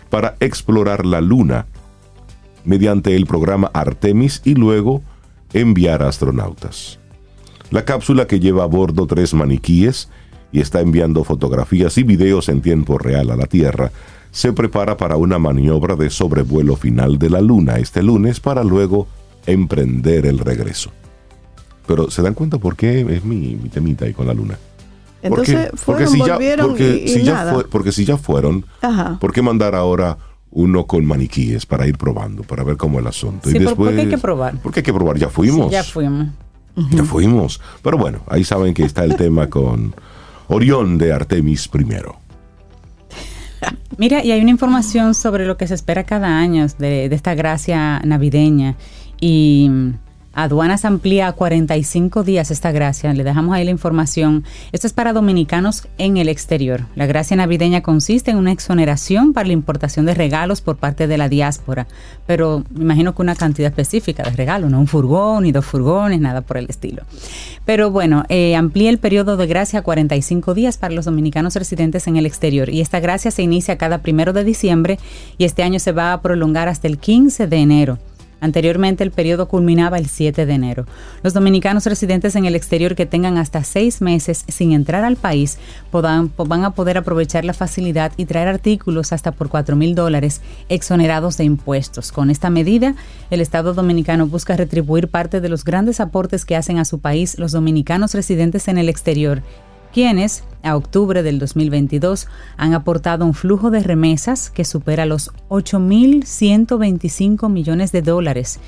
para 0.09 0.35
explorar 0.39 1.05
la 1.05 1.21
Luna 1.21 1.67
mediante 2.65 3.15
el 3.15 3.27
programa 3.27 3.69
Artemis 3.71 4.41
y 4.43 4.55
luego 4.55 5.03
enviar 5.53 6.01
astronautas. 6.01 6.99
La 7.69 7.85
cápsula 7.85 8.25
que 8.25 8.39
lleva 8.39 8.63
a 8.63 8.65
bordo 8.67 9.05
tres 9.05 9.35
maniquíes 9.35 10.09
y 10.51 10.61
está 10.61 10.81
enviando 10.81 11.23
fotografías 11.23 11.95
y 11.99 12.03
videos 12.03 12.49
en 12.49 12.61
tiempo 12.61 12.97
real 12.97 13.29
a 13.29 13.35
la 13.35 13.45
Tierra, 13.45 13.91
se 14.31 14.51
prepara 14.51 14.97
para 14.97 15.15
una 15.15 15.37
maniobra 15.37 15.95
de 15.95 16.09
sobrevuelo 16.09 16.75
final 16.75 17.19
de 17.19 17.29
la 17.29 17.39
Luna 17.39 17.77
este 17.77 18.01
lunes 18.01 18.39
para 18.39 18.63
luego 18.63 19.07
emprender 19.45 20.25
el 20.25 20.39
regreso. 20.39 20.89
Pero 21.89 22.11
¿se 22.11 22.21
dan 22.21 22.35
cuenta 22.35 22.59
por 22.59 22.75
qué 22.75 23.01
es 23.01 23.25
mi, 23.25 23.55
temita 23.73 24.05
ahí 24.05 24.13
con 24.13 24.27
la 24.27 24.33
Luna? 24.35 24.59
Entonces 25.23 25.71
porque, 25.83 26.05
si 26.05 26.19
ya, 26.19 26.37
porque, 26.61 27.07
si 27.07 27.23
ya 27.23 27.63
porque 27.71 27.91
si 27.91 28.05
ya 28.05 28.15
fueron, 28.15 28.63
¿por 29.19 29.33
qué 29.33 29.41
mandar 29.41 29.73
ahora 29.73 30.15
uno 30.51 30.85
con 30.85 31.03
maniquíes 31.03 31.65
para 31.65 31.87
ir 31.87 31.97
probando, 31.97 32.43
para 32.43 32.63
ver 32.63 32.77
cómo 32.77 32.99
es 32.99 33.01
el 33.01 33.07
asunto? 33.07 33.49
y 33.49 33.53
después, 33.53 33.75
¿por 33.75 33.95
qué 33.95 34.01
hay 34.01 34.07
que 34.07 34.19
probar? 34.19 34.59
Porque 34.61 34.81
hay 34.81 34.83
que 34.83 34.93
probar, 34.93 35.17
ya 35.17 35.29
fuimos. 35.29 35.71
ya 35.71 35.83
fuimos. 35.83 36.27
Ya 36.91 37.03
fuimos. 37.03 37.59
Pero 37.81 37.97
bueno, 37.97 38.19
ahí 38.27 38.43
saben 38.43 38.75
que 38.75 38.83
está 38.83 39.03
el 39.03 39.15
tema 39.15 39.49
con 39.49 39.95
Orión 40.47 40.99
de 40.99 41.11
Artemis 41.11 41.71
I. 41.73 41.87
Mira, 43.97 44.23
y 44.23 44.31
hay 44.31 44.41
una 44.41 44.51
información 44.51 45.15
sobre 45.15 45.47
lo 45.47 45.57
que 45.57 45.65
se 45.65 45.73
espera 45.73 46.03
cada 46.03 46.37
año 46.37 46.67
de, 46.77 47.09
de 47.09 47.15
esta 47.15 47.33
gracia 47.33 47.99
navideña. 48.05 48.75
Y 49.19 49.71
Aduanas 50.33 50.85
amplía 50.85 51.27
a 51.27 51.33
45 51.33 52.23
días 52.23 52.51
esta 52.51 52.71
gracia. 52.71 53.11
Le 53.13 53.23
dejamos 53.23 53.55
ahí 53.55 53.65
la 53.65 53.71
información. 53.71 54.43
Esto 54.71 54.85
es 54.85 54.93
para 54.93 55.11
dominicanos 55.11 55.87
en 55.97 56.17
el 56.17 56.29
exterior. 56.29 56.85
La 56.95 57.07
gracia 57.07 57.35
navideña 57.35 57.81
consiste 57.81 58.31
en 58.31 58.37
una 58.37 58.51
exoneración 58.51 59.33
para 59.33 59.47
la 59.47 59.53
importación 59.53 60.05
de 60.05 60.13
regalos 60.13 60.61
por 60.61 60.77
parte 60.77 61.07
de 61.07 61.17
la 61.17 61.29
diáspora. 61.29 61.87
Pero 62.27 62.63
me 62.69 62.83
imagino 62.83 63.15
que 63.15 63.21
una 63.23 63.35
cantidad 63.35 63.69
específica 63.69 64.23
de 64.23 64.31
regalos, 64.31 64.69
no 64.69 64.79
un 64.79 64.87
furgón 64.87 65.43
ni 65.43 65.51
dos 65.51 65.65
furgones, 65.65 66.21
nada 66.21 66.41
por 66.41 66.57
el 66.57 66.69
estilo. 66.69 67.03
Pero 67.65 67.89
bueno, 67.89 68.23
eh, 68.29 68.55
amplía 68.55 68.91
el 68.91 68.99
periodo 68.99 69.35
de 69.35 69.47
gracia 69.47 69.79
a 69.79 69.81
45 69.81 70.53
días 70.53 70.77
para 70.77 70.93
los 70.93 71.05
dominicanos 71.05 71.55
residentes 71.55 72.07
en 72.07 72.17
el 72.17 72.25
exterior. 72.27 72.69
Y 72.69 72.81
esta 72.81 72.99
gracia 72.99 73.31
se 73.31 73.41
inicia 73.41 73.77
cada 73.77 74.03
primero 74.03 74.31
de 74.31 74.43
diciembre 74.43 74.99
y 75.37 75.45
este 75.45 75.63
año 75.63 75.79
se 75.79 75.91
va 75.91 76.13
a 76.13 76.21
prolongar 76.21 76.67
hasta 76.67 76.87
el 76.87 76.99
15 76.99 77.47
de 77.47 77.57
enero. 77.57 77.99
Anteriormente 78.41 79.03
el 79.03 79.11
periodo 79.11 79.47
culminaba 79.47 79.97
el 79.97 80.07
7 80.07 80.45
de 80.45 80.53
enero. 80.53 80.85
Los 81.23 81.33
dominicanos 81.33 81.85
residentes 81.85 82.35
en 82.35 82.45
el 82.45 82.55
exterior 82.55 82.95
que 82.95 83.05
tengan 83.05 83.37
hasta 83.37 83.63
seis 83.63 84.01
meses 84.01 84.45
sin 84.47 84.71
entrar 84.71 85.03
al 85.03 85.15
país 85.15 85.57
van 85.91 86.63
a 86.63 86.71
poder 86.71 86.97
aprovechar 86.97 87.45
la 87.45 87.53
facilidad 87.53 88.11
y 88.17 88.25
traer 88.25 88.47
artículos 88.47 89.11
hasta 89.13 89.31
por 89.31 89.49
4 89.49 89.75
mil 89.75 89.95
dólares 89.95 90.41
exonerados 90.69 91.37
de 91.37 91.43
impuestos. 91.43 92.11
Con 92.11 92.29
esta 92.29 92.49
medida, 92.49 92.95
el 93.29 93.41
Estado 93.41 93.73
dominicano 93.73 94.27
busca 94.27 94.55
retribuir 94.55 95.07
parte 95.07 95.41
de 95.41 95.49
los 95.49 95.63
grandes 95.63 95.99
aportes 95.99 96.45
que 96.45 96.55
hacen 96.55 96.77
a 96.77 96.85
su 96.85 96.99
país 96.99 97.37
los 97.37 97.51
dominicanos 97.51 98.13
residentes 98.13 98.67
en 98.67 98.77
el 98.77 98.89
exterior 98.89 99.41
quienes, 99.93 100.43
a 100.63 100.75
octubre 100.75 101.23
del 101.23 101.39
2022, 101.39 102.27
han 102.57 102.73
aportado 102.73 103.25
un 103.25 103.33
flujo 103.33 103.71
de 103.71 103.81
remesas 103.81 104.49
que 104.49 104.65
supera 104.65 105.05
los 105.05 105.31
8.125 105.49 107.49
millones 107.49 107.91
de 107.91 108.01
dólares. 108.01 108.59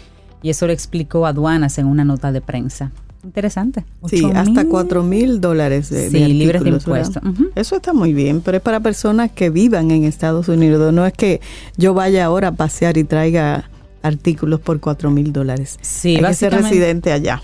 Y 0.42 0.50
eso 0.50 0.68
lo 0.68 0.74
explicó 0.74 1.26
Aduanas 1.26 1.78
en 1.78 1.88
una 1.88 2.04
nota 2.04 2.32
de 2.32 2.42
prensa. 2.42 2.92
Interesante. 3.24 3.86
Sí, 4.08 4.26
hasta 4.34 4.66
4 4.66 5.04
mil 5.04 5.40
dólares 5.40 5.90
de, 5.90 6.10
sí, 6.10 6.34
libres 6.34 6.64
de 6.64 6.72
impuestos. 6.72 7.22
Eso 7.54 7.76
está 7.76 7.94
muy 7.94 8.14
bien, 8.14 8.42
pero 8.42 8.58
es 8.58 8.64
para 8.64 8.80
personas 8.80 9.32
que 9.32 9.52
vivan 9.52 9.92
en 9.92 10.06
Estados 10.06 10.48
Unidos. 10.48 10.92
No 10.92 11.06
es 11.06 11.14
que 11.14 11.40
yo 11.78 11.94
vaya 11.94 12.26
ahora 12.26 12.48
a 12.50 12.52
pasear 12.54 12.98
y 12.98 13.04
traiga 13.04 13.70
artículos 14.04 14.60
por 14.60 14.80
4 14.80 15.12
mil 15.12 15.32
dólares. 15.32 15.78
Sí, 15.82 16.16
Hay 16.18 16.24
que 16.24 16.34
ser 16.34 16.54
residente 16.54 17.12
allá. 17.12 17.42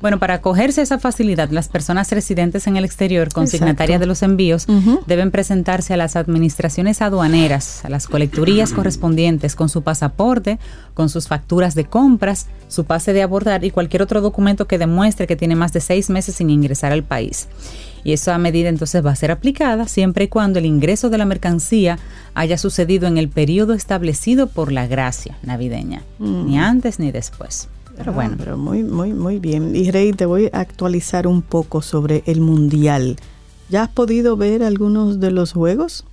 Bueno, 0.00 0.18
para 0.18 0.34
acogerse 0.34 0.80
a 0.80 0.84
esa 0.84 0.98
facilidad, 0.98 1.50
las 1.50 1.68
personas 1.68 2.10
residentes 2.10 2.66
en 2.66 2.76
el 2.76 2.84
exterior, 2.84 3.30
consignatarias 3.32 4.00
de 4.00 4.06
los 4.06 4.22
envíos, 4.22 4.66
deben 5.06 5.30
presentarse 5.30 5.94
a 5.94 5.96
las 5.96 6.16
administraciones 6.16 7.02
aduaneras, 7.02 7.84
a 7.84 7.90
las 7.90 8.06
colecturías 8.06 8.72
correspondientes, 8.72 9.54
con 9.54 9.68
su 9.68 9.82
pasaporte, 9.82 10.58
con 10.94 11.08
sus 11.08 11.28
facturas 11.28 11.74
de 11.74 11.84
compras, 11.84 12.46
su 12.68 12.84
pase 12.84 13.12
de 13.12 13.22
abordar 13.22 13.64
y 13.64 13.70
cualquier 13.70 14.02
otro 14.02 14.20
documento 14.20 14.66
que 14.66 14.78
demuestre 14.78 15.26
que 15.26 15.36
tiene 15.36 15.56
más 15.56 15.72
de 15.72 15.80
seis 15.80 16.08
meses 16.08 16.36
sin 16.36 16.48
ingresar 16.50 16.92
al 16.92 17.02
país 17.02 17.48
y 18.04 18.12
esa 18.12 18.36
medida 18.38 18.68
entonces 18.68 19.04
va 19.04 19.10
a 19.10 19.16
ser 19.16 19.30
aplicada 19.30 19.86
siempre 19.88 20.24
y 20.24 20.28
cuando 20.28 20.58
el 20.58 20.66
ingreso 20.66 21.10
de 21.10 21.18
la 21.18 21.24
mercancía 21.24 21.98
haya 22.34 22.58
sucedido 22.58 23.06
en 23.06 23.18
el 23.18 23.28
periodo 23.28 23.74
establecido 23.74 24.46
por 24.46 24.72
la 24.72 24.86
gracia 24.86 25.38
navideña, 25.42 26.02
mm. 26.18 26.46
ni 26.46 26.58
antes 26.58 26.98
ni 26.98 27.12
después. 27.12 27.68
Pero 27.96 28.12
ah, 28.12 28.14
bueno. 28.14 28.36
Pero 28.38 28.56
muy, 28.56 28.82
muy, 28.82 29.12
muy 29.12 29.38
bien. 29.38 29.76
Y 29.76 29.90
Rey, 29.90 30.12
te 30.12 30.26
voy 30.26 30.48
a 30.52 30.60
actualizar 30.60 31.26
un 31.26 31.42
poco 31.42 31.82
sobre 31.82 32.22
el 32.26 32.40
Mundial. 32.40 33.16
¿Ya 33.68 33.84
has 33.84 33.90
podido 33.90 34.36
ver 34.36 34.62
algunos 34.62 35.20
de 35.20 35.30
los 35.30 35.52
juegos? 35.52 36.04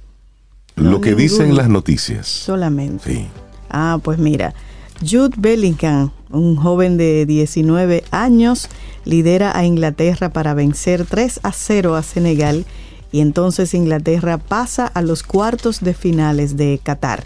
Lo 0.75 1.01
que 1.01 1.15
dicen 1.15 1.55
las 1.55 1.69
noticias. 1.69 2.27
Solamente. 2.27 3.13
Sí. 3.13 3.27
Ah, 3.69 3.99
pues 4.01 4.17
mira, 4.17 4.53
Jude 5.01 5.35
Bellingham, 5.37 6.11
un 6.31 6.55
joven 6.55 6.97
de 6.97 7.25
19 7.25 8.03
años, 8.11 8.69
lidera 9.05 9.57
a 9.57 9.65
Inglaterra 9.65 10.29
para 10.29 10.53
vencer 10.53 11.05
3 11.05 11.39
a 11.43 11.51
0 11.51 11.95
a 11.95 12.03
Senegal 12.03 12.65
y 13.11 13.21
entonces 13.21 13.73
Inglaterra 13.73 14.37
pasa 14.37 14.85
a 14.85 15.01
los 15.01 15.23
cuartos 15.23 15.81
de 15.81 15.93
finales 15.93 16.57
de 16.57 16.79
Qatar. 16.83 17.23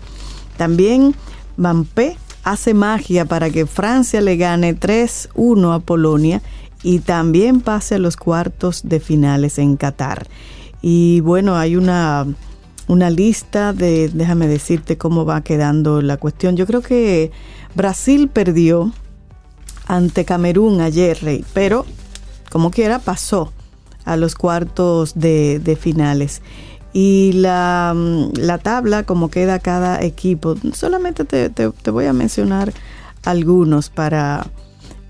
También 0.57 1.15
Mampé 1.57 2.17
hace 2.43 2.73
magia 2.73 3.25
para 3.25 3.49
que 3.49 3.65
Francia 3.65 4.21
le 4.21 4.37
gane 4.37 4.77
3-1 4.77 5.75
a 5.75 5.79
Polonia 5.79 6.41
y 6.83 6.99
también 6.99 7.61
pase 7.61 7.95
a 7.95 7.99
los 7.99 8.17
cuartos 8.17 8.81
de 8.83 8.99
finales 8.99 9.57
en 9.57 9.77
Qatar. 9.77 10.27
Y 10.81 11.21
bueno, 11.21 11.55
hay 11.55 11.75
una, 11.77 12.27
una 12.87 13.09
lista 13.09 13.73
de, 13.73 14.09
déjame 14.09 14.47
decirte 14.47 14.97
cómo 14.97 15.25
va 15.25 15.41
quedando 15.41 16.01
la 16.01 16.17
cuestión. 16.17 16.55
Yo 16.55 16.65
creo 16.65 16.81
que 16.81 17.31
Brasil 17.75 18.27
perdió 18.27 18.91
ante 19.87 20.25
Camerún 20.25 20.81
ayer, 20.81 21.17
Rey, 21.21 21.45
pero 21.53 21.85
como 22.51 22.71
quiera 22.71 22.99
pasó 22.99 23.51
a 24.05 24.17
los 24.17 24.35
cuartos 24.35 25.13
de, 25.15 25.77
finales. 25.79 26.41
Y 26.93 27.31
la, 27.33 27.93
mm, 27.95 28.37
la, 28.37 28.59
tabla, 28.59 29.03
como 29.03 29.29
queda 29.29 29.59
cada 29.59 30.01
equipo, 30.01 30.55
solamente 30.73 31.25
te, 31.25 31.89
voy 31.89 32.05
a 32.05 32.13
mencionar 32.13 32.71
algunos 33.23 33.89
para, 33.89 34.45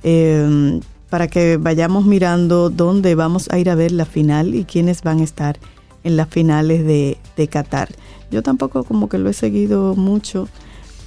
em, 0.04 0.80
para 1.10 1.28
que 1.28 1.58
vayamos 1.58 2.06
mirando 2.06 2.70
dónde 2.70 3.16
vamos 3.16 3.50
a 3.50 3.58
ir 3.58 3.70
a 3.70 3.76
ver 3.76 3.92
la 3.92 4.06
final 4.06 4.56
y 4.56 4.64
quiénes 4.64 5.02
van 5.02 5.20
a 5.20 5.24
estar 5.24 5.60
en 6.04 6.16
las 6.16 6.30
finales 6.30 6.86
de, 6.86 7.18
de 7.36 7.48
Qatar. 7.48 7.90
Yo 8.32 8.42
tampoco 8.42 8.84
como 8.84 9.10
que 9.10 9.18
lo 9.18 9.30
he 9.30 9.34
seguido 9.34 9.96
mucho 9.96 10.48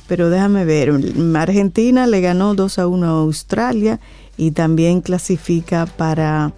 pero 0.07 0.31
déjame 0.31 0.65
ver, 0.65 0.93
Argentina 1.35 2.07
le 2.07 2.21
ganó 2.21 2.55
2 2.55 2.79
a 2.79 2.87
1 2.87 3.07
a 3.07 3.11
Australia 3.11 4.01
y 4.37 4.53
también 4.53 5.01
clasifica 5.01 5.87
para 5.87 6.53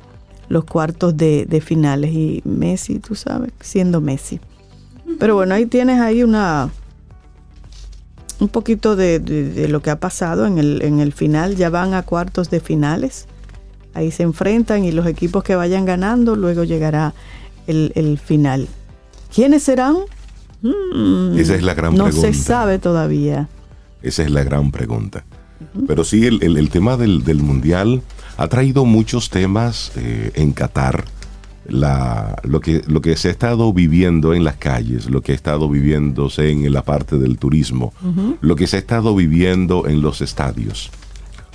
los 0.48 0.64
cuartos 0.64 1.16
de, 1.16 1.62
finales. 1.64 2.12
Y 2.12 2.42
Messi, 2.44 2.98
tú 2.98 3.14
sabes, 3.14 3.52
siendo 3.60 4.00
Messi. 4.00 4.40
Pero 5.18 5.34
bueno, 5.34 5.54
ahí 5.54 5.64
tienes 5.66 6.00
ahí 6.00 6.22
una 6.22 6.70
un 8.40 8.48
poquito 8.48 8.94
de, 8.94 9.66
lo 9.68 9.80
que 9.80 9.90
ha 9.90 9.98
pasado 9.98 10.46
en 10.46 10.58
el, 10.58 10.82
en 10.82 11.00
el 11.00 11.12
final. 11.12 11.56
Ya 11.56 11.70
van 11.70 11.94
a 11.94 12.02
cuartos 12.02 12.50
de 12.50 12.60
finales. 12.60 13.26
Ahí 13.94 14.10
se 14.10 14.24
enfrentan 14.24 14.84
y 14.84 14.92
los 14.92 15.06
equipos 15.06 15.42
que 15.42 15.56
vayan 15.56 15.86
ganando, 15.86 16.36
luego 16.36 16.64
llegará 16.64 17.14
el, 17.66 17.92
el 17.94 18.18
final. 18.18 18.68
¿Quiénes 19.34 19.62
serán? 19.62 19.96
Mm. 20.62 21.38
Esa 21.38 21.54
es 21.54 21.62
la 21.62 21.74
gran 21.74 21.94
pregunta. 21.94 22.16
No 22.16 22.22
se 22.22 22.34
sabe 22.34 22.78
todavía. 22.78 23.48
Esa 24.02 24.22
es 24.22 24.30
la 24.30 24.44
gran 24.44 24.70
pregunta. 24.70 25.24
Pero 25.86 26.04
sí, 26.04 26.26
el, 26.26 26.70
tema 26.70 26.96
del, 26.96 27.22
Mundial 27.42 28.02
ha 28.36 28.48
traído 28.48 28.84
muchos 28.84 29.28
temas 29.30 29.92
eh, 29.96 30.30
en 30.34 30.52
Qatar. 30.52 31.04
La, 31.66 32.40
lo, 32.44 32.60
que, 32.60 32.82
lo 32.86 33.02
que 33.02 33.14
se 33.16 33.28
ha 33.28 33.30
estado 33.30 33.74
viviendo 33.74 34.32
en 34.32 34.42
las 34.42 34.56
calles, 34.56 35.10
lo 35.10 35.20
que 35.20 35.32
ha 35.32 35.34
estado 35.34 35.68
viviéndose 35.68 36.50
en 36.50 36.72
la 36.72 36.82
parte 36.82 37.18
del 37.18 37.36
turismo, 37.36 37.92
lo 38.40 38.56
que 38.56 38.66
se 38.66 38.76
ha 38.76 38.78
estado 38.78 39.14
viviendo 39.14 39.86
en 39.86 40.00
los 40.00 40.22
estadios. 40.22 40.90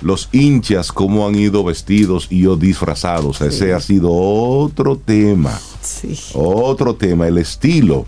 Los 0.04 0.28
hinchas, 0.32 0.92
cómo 0.92 1.26
han 1.26 1.34
ido 1.34 1.64
vestidos 1.64 2.28
y 2.30 2.44
o 2.46 2.56
disfrazados. 2.56 3.40
Ese 3.40 3.72
ha 3.72 3.80
sido 3.80 4.12
otro 4.12 4.96
tema. 4.96 5.58
Sí. 5.80 6.14
Otro 6.34 6.94
tema, 6.94 7.26
el 7.26 7.38
estilo 7.38 8.04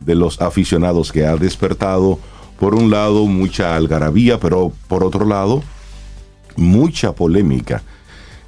de 0.00 0.14
los 0.14 0.40
aficionados 0.40 1.12
que 1.12 1.26
ha 1.26 1.36
despertado, 1.36 2.18
por 2.58 2.74
un 2.74 2.90
lado, 2.90 3.26
mucha 3.26 3.76
algarabía, 3.76 4.40
pero 4.40 4.72
por 4.88 5.04
otro 5.04 5.26
lado, 5.26 5.62
mucha 6.56 7.12
polémica. 7.14 7.82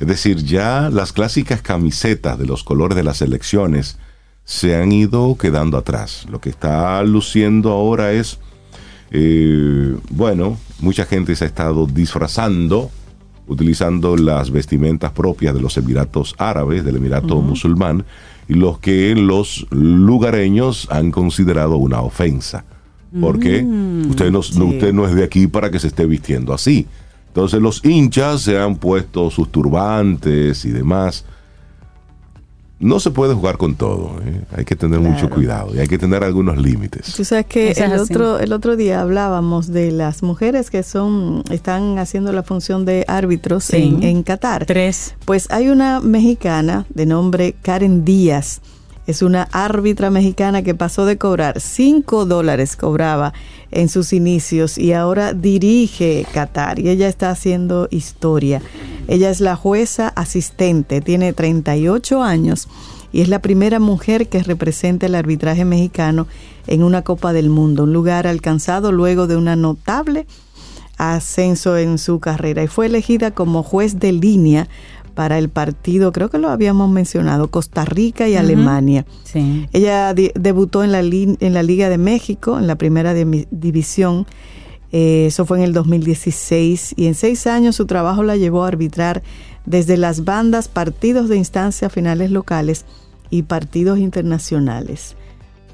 Es 0.00 0.08
decir, 0.08 0.42
ya 0.42 0.88
las 0.90 1.12
clásicas 1.12 1.60
camisetas 1.60 2.38
de 2.38 2.46
los 2.46 2.64
colores 2.64 2.96
de 2.96 3.04
las 3.04 3.20
elecciones 3.20 3.98
se 4.44 4.76
han 4.76 4.92
ido 4.92 5.36
quedando 5.36 5.76
atrás. 5.76 6.24
Lo 6.30 6.40
que 6.40 6.48
está 6.48 7.02
luciendo 7.02 7.70
ahora 7.70 8.12
es, 8.12 8.38
eh, 9.10 9.96
bueno, 10.10 10.58
mucha 10.80 11.04
gente 11.04 11.34
se 11.34 11.44
ha 11.44 11.48
estado 11.48 11.86
disfrazando, 11.86 12.90
utilizando 13.46 14.16
las 14.16 14.50
vestimentas 14.50 15.12
propias 15.12 15.54
de 15.54 15.60
los 15.60 15.76
Emiratos 15.76 16.34
Árabes, 16.38 16.84
del 16.84 16.96
Emirato 16.96 17.40
Musulmán, 17.40 18.04
y 18.48 18.54
los 18.54 18.78
que 18.78 19.14
los 19.14 19.66
lugareños 19.70 20.88
han 20.90 21.10
considerado 21.10 21.76
una 21.76 22.00
ofensa. 22.00 22.64
Porque 23.20 23.64
usted, 24.08 24.30
no, 24.30 24.40
usted 24.40 24.92
no 24.92 25.06
es 25.06 25.14
de 25.14 25.24
aquí 25.24 25.46
para 25.46 25.70
que 25.70 25.78
se 25.78 25.86
esté 25.86 26.04
vistiendo 26.04 26.52
así. 26.52 26.86
Entonces 27.28 27.60
los 27.62 27.82
hinchas 27.82 28.42
se 28.42 28.58
han 28.58 28.76
puesto 28.76 29.30
sus 29.30 29.50
turbantes 29.50 30.64
y 30.66 30.70
demás. 30.70 31.24
No 32.80 33.00
se 33.00 33.10
puede 33.10 33.34
jugar 33.34 33.58
con 33.58 33.74
todo, 33.74 34.20
¿eh? 34.24 34.42
hay 34.56 34.64
que 34.64 34.76
tener 34.76 35.00
mucho 35.00 35.28
cuidado 35.28 35.74
y 35.74 35.80
hay 35.80 35.88
que 35.88 35.98
tener 35.98 36.22
algunos 36.22 36.58
límites. 36.58 37.12
Tú 37.12 37.24
sabes 37.24 37.46
que 37.46 37.72
Eso 37.72 37.84
el 37.84 37.92
así. 37.94 38.12
otro, 38.12 38.38
el 38.38 38.52
otro 38.52 38.76
día 38.76 39.00
hablábamos 39.00 39.66
de 39.72 39.90
las 39.90 40.22
mujeres 40.22 40.70
que 40.70 40.84
son, 40.84 41.42
están 41.50 41.98
haciendo 41.98 42.32
la 42.32 42.44
función 42.44 42.84
de 42.84 43.04
árbitros 43.08 43.64
Sí. 43.64 43.76
en, 44.00 44.02
en 44.04 44.22
Qatar. 44.22 44.64
Tres. 44.66 45.16
Pues 45.24 45.50
hay 45.50 45.70
una 45.70 45.98
mexicana 45.98 46.86
de 46.94 47.06
nombre 47.06 47.56
Karen 47.62 48.04
Díaz. 48.04 48.60
Es 49.08 49.22
una 49.22 49.44
árbitra 49.52 50.10
mexicana 50.10 50.62
que 50.62 50.74
pasó 50.74 51.04
de 51.06 51.16
cobrar 51.18 51.60
5 51.60 52.26
dólares, 52.26 52.76
cobraba 52.76 53.32
en 53.70 53.88
sus 53.88 54.12
inicios 54.12 54.76
y 54.78 54.92
ahora 54.92 55.32
dirige 55.32 56.26
Qatar 56.32 56.78
y 56.78 56.90
ella 56.90 57.08
está 57.08 57.30
haciendo 57.30 57.88
historia. 57.90 58.60
Ella 59.08 59.30
es 59.30 59.40
la 59.40 59.56
jueza 59.56 60.08
asistente, 60.08 61.00
tiene 61.00 61.32
38 61.32 62.22
años 62.22 62.68
y 63.10 63.22
es 63.22 63.28
la 63.28 63.40
primera 63.40 63.80
mujer 63.80 64.28
que 64.28 64.42
representa 64.42 65.06
el 65.06 65.14
arbitraje 65.16 65.64
mexicano 65.64 66.26
en 66.66 66.82
una 66.84 67.02
Copa 67.02 67.32
del 67.32 67.48
Mundo, 67.48 67.84
un 67.84 67.92
lugar 67.94 68.26
alcanzado 68.26 68.92
luego 68.92 69.26
de 69.26 69.36
una 69.36 69.56
notable 69.56 70.26
ascenso 70.96 71.76
en 71.78 71.98
su 71.98 72.20
carrera 72.20 72.62
y 72.62 72.66
fue 72.66 72.86
elegida 72.86 73.30
como 73.30 73.62
juez 73.62 73.98
de 73.98 74.12
línea 74.12 74.68
para 75.14 75.38
el 75.38 75.48
partido, 75.48 76.12
creo 76.12 76.30
que 76.30 76.38
lo 76.38 76.48
habíamos 76.48 76.88
mencionado, 76.90 77.48
Costa 77.50 77.84
Rica 77.84 78.28
y 78.28 78.36
Alemania. 78.36 79.04
Sí. 79.24 79.66
Ella 79.72 80.14
debutó 80.14 80.84
en 80.84 80.92
la, 80.92 81.02
li- 81.02 81.36
en 81.40 81.54
la 81.54 81.64
Liga 81.64 81.88
de 81.88 81.98
México, 81.98 82.56
en 82.56 82.68
la 82.68 82.76
primera 82.76 83.14
división. 83.14 84.26
Eh, 84.92 85.26
eso 85.26 85.44
fue 85.44 85.58
en 85.58 85.64
el 85.64 85.72
2016 85.72 86.94
y 86.96 87.06
en 87.06 87.14
seis 87.14 87.46
años 87.46 87.76
su 87.76 87.86
trabajo 87.86 88.22
la 88.22 88.36
llevó 88.36 88.64
a 88.64 88.68
arbitrar 88.68 89.22
desde 89.66 89.96
las 89.98 90.24
bandas, 90.24 90.68
partidos 90.68 91.28
de 91.28 91.36
instancia 91.36 91.90
finales 91.90 92.30
locales 92.30 92.86
y 93.30 93.42
partidos 93.42 93.98
internacionales. 93.98 95.14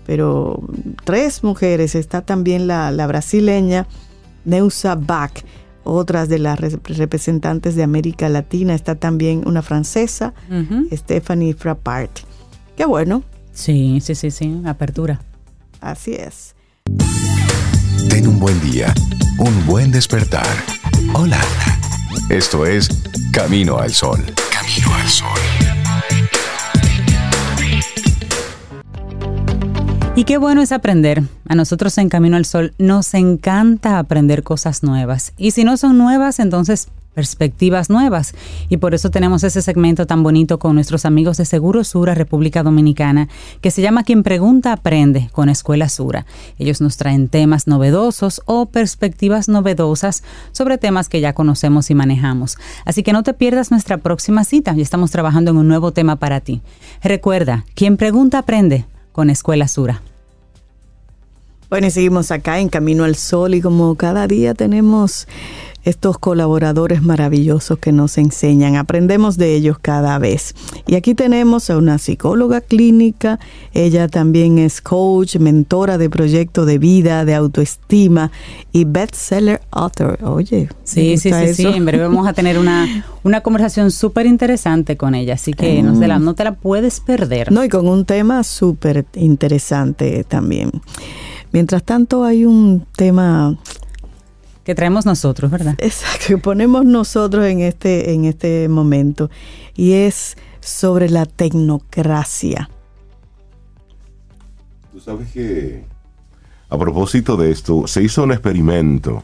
Pero 0.06 0.60
tres 1.04 1.44
mujeres, 1.44 1.94
está 1.94 2.22
también 2.22 2.66
la, 2.66 2.90
la 2.90 3.06
brasileña 3.06 3.86
Neusa 4.44 4.96
Bach, 4.96 5.44
otras 5.84 6.28
de 6.28 6.38
las 6.40 6.58
re- 6.58 6.78
representantes 6.84 7.76
de 7.76 7.82
América 7.84 8.28
Latina, 8.28 8.74
está 8.74 8.96
también 8.96 9.42
una 9.46 9.62
francesa. 9.62 10.34
Stephanie 10.92 11.54
Frappart. 11.54 12.10
Qué 12.76 12.84
bueno, 12.84 13.22
Sí, 13.52 14.00
sí, 14.02 14.16
sí, 14.16 14.32
sí. 14.32 14.60
Apertura. 14.66 15.20
así 15.80 16.14
es. 16.14 16.54
Ten 18.08 18.26
un 18.26 18.38
buen 18.38 18.60
día, 18.60 18.94
un 19.38 19.66
buen 19.66 19.90
despertar. 19.90 20.46
Hola. 21.14 21.40
Esto 22.28 22.66
es 22.66 22.88
Camino 23.32 23.78
al 23.78 23.92
Sol. 23.92 24.24
Camino 24.52 24.94
al 24.94 25.08
Sol. 25.08 25.28
Y 30.16 30.24
qué 30.24 30.38
bueno 30.38 30.62
es 30.62 30.72
aprender. 30.72 31.22
A 31.48 31.54
nosotros 31.54 31.98
en 31.98 32.08
Camino 32.08 32.36
al 32.36 32.44
Sol 32.44 32.74
nos 32.78 33.14
encanta 33.14 33.98
aprender 33.98 34.42
cosas 34.42 34.82
nuevas. 34.82 35.32
Y 35.36 35.50
si 35.50 35.64
no 35.64 35.76
son 35.76 35.98
nuevas, 35.98 36.38
entonces 36.38 36.88
perspectivas 37.14 37.90
nuevas. 37.90 38.34
Y 38.68 38.78
por 38.78 38.94
eso 38.94 39.10
tenemos 39.10 39.44
ese 39.44 39.62
segmento 39.62 40.06
tan 40.06 40.22
bonito 40.22 40.58
con 40.58 40.74
nuestros 40.74 41.04
amigos 41.04 41.36
de 41.36 41.44
Seguro 41.44 41.84
Sura, 41.84 42.14
República 42.14 42.62
Dominicana, 42.62 43.28
que 43.60 43.70
se 43.70 43.82
llama 43.82 44.04
Quien 44.04 44.22
Pregunta 44.22 44.72
Aprende 44.72 45.30
con 45.32 45.48
Escuela 45.48 45.88
Sura. 45.88 46.26
Ellos 46.58 46.80
nos 46.80 46.96
traen 46.96 47.28
temas 47.28 47.66
novedosos 47.66 48.42
o 48.46 48.66
perspectivas 48.66 49.48
novedosas 49.48 50.22
sobre 50.52 50.78
temas 50.78 51.08
que 51.08 51.20
ya 51.20 51.32
conocemos 51.32 51.90
y 51.90 51.94
manejamos. 51.94 52.58
Así 52.84 53.02
que 53.02 53.12
no 53.12 53.22
te 53.22 53.34
pierdas 53.34 53.70
nuestra 53.70 53.98
próxima 53.98 54.44
cita. 54.44 54.74
Ya 54.74 54.82
estamos 54.82 55.10
trabajando 55.10 55.52
en 55.52 55.58
un 55.58 55.68
nuevo 55.68 55.92
tema 55.92 56.16
para 56.16 56.40
ti. 56.40 56.60
Recuerda, 57.02 57.64
Quien 57.74 57.96
Pregunta 57.96 58.38
Aprende 58.38 58.84
con 59.12 59.30
Escuela 59.30 59.68
Sura. 59.68 60.02
Bueno, 61.70 61.86
y 61.86 61.90
seguimos 61.90 62.30
acá 62.30 62.60
en 62.60 62.68
Camino 62.68 63.04
al 63.04 63.16
Sol 63.16 63.54
y 63.54 63.60
como 63.60 63.94
cada 63.96 64.26
día 64.26 64.54
tenemos 64.54 65.26
estos 65.84 66.18
colaboradores 66.18 67.02
maravillosos 67.02 67.78
que 67.78 67.92
nos 67.92 68.18
enseñan, 68.18 68.76
aprendemos 68.76 69.36
de 69.36 69.54
ellos 69.54 69.78
cada 69.80 70.18
vez. 70.18 70.54
Y 70.86 70.94
aquí 70.94 71.14
tenemos 71.14 71.70
a 71.70 71.76
una 71.76 71.98
psicóloga 71.98 72.60
clínica, 72.60 73.38
ella 73.72 74.08
también 74.08 74.58
es 74.58 74.80
coach, 74.80 75.36
mentora 75.36 75.98
de 75.98 76.10
proyecto 76.10 76.64
de 76.64 76.78
vida, 76.78 77.24
de 77.24 77.34
autoestima 77.34 78.30
y 78.72 78.84
bestseller 78.84 79.60
author. 79.70 80.18
Oye, 80.24 80.68
¿te 80.68 80.74
Sí, 80.84 81.18
sí, 81.18 81.32
sí, 81.32 81.54
sí. 81.54 81.66
En 81.66 81.84
breve 81.84 82.04
vamos 82.04 82.26
a 82.26 82.32
tener 82.32 82.58
una, 82.58 82.86
una 83.22 83.42
conversación 83.42 83.90
súper 83.90 84.26
interesante 84.26 84.96
con 84.96 85.14
ella, 85.14 85.34
así 85.34 85.52
que 85.52 85.82
no, 85.82 85.98
te 85.98 86.08
la, 86.08 86.18
no 86.18 86.34
te 86.34 86.44
la 86.44 86.54
puedes 86.54 87.00
perder. 87.00 87.52
No, 87.52 87.64
y 87.64 87.68
con 87.68 87.86
un 87.88 88.04
tema 88.04 88.42
súper 88.42 89.04
interesante 89.14 90.24
también. 90.24 90.70
Mientras 91.52 91.84
tanto, 91.84 92.24
hay 92.24 92.44
un 92.44 92.84
tema 92.96 93.56
Que 94.64 94.74
traemos 94.74 95.06
nosotros, 95.06 95.50
¿verdad? 95.50 95.74
Exacto, 95.78 96.24
que 96.26 96.38
ponemos 96.38 96.84
nosotros 96.84 97.44
en 97.46 97.60
este, 97.60 98.12
en 98.12 98.24
este 98.24 98.68
momento, 98.68 99.30
y 99.76 99.92
es 99.92 100.36
sobre 100.60 101.10
la 101.10 101.26
tecnocracia. 101.26 102.70
Tú 104.92 105.00
sabes 105.00 105.30
que 105.32 105.84
a 106.74 106.78
propósito 106.78 107.36
de 107.36 107.50
esto, 107.50 107.86
se 107.86 108.02
hizo 108.02 108.24
un 108.24 108.32
experimento 108.32 109.22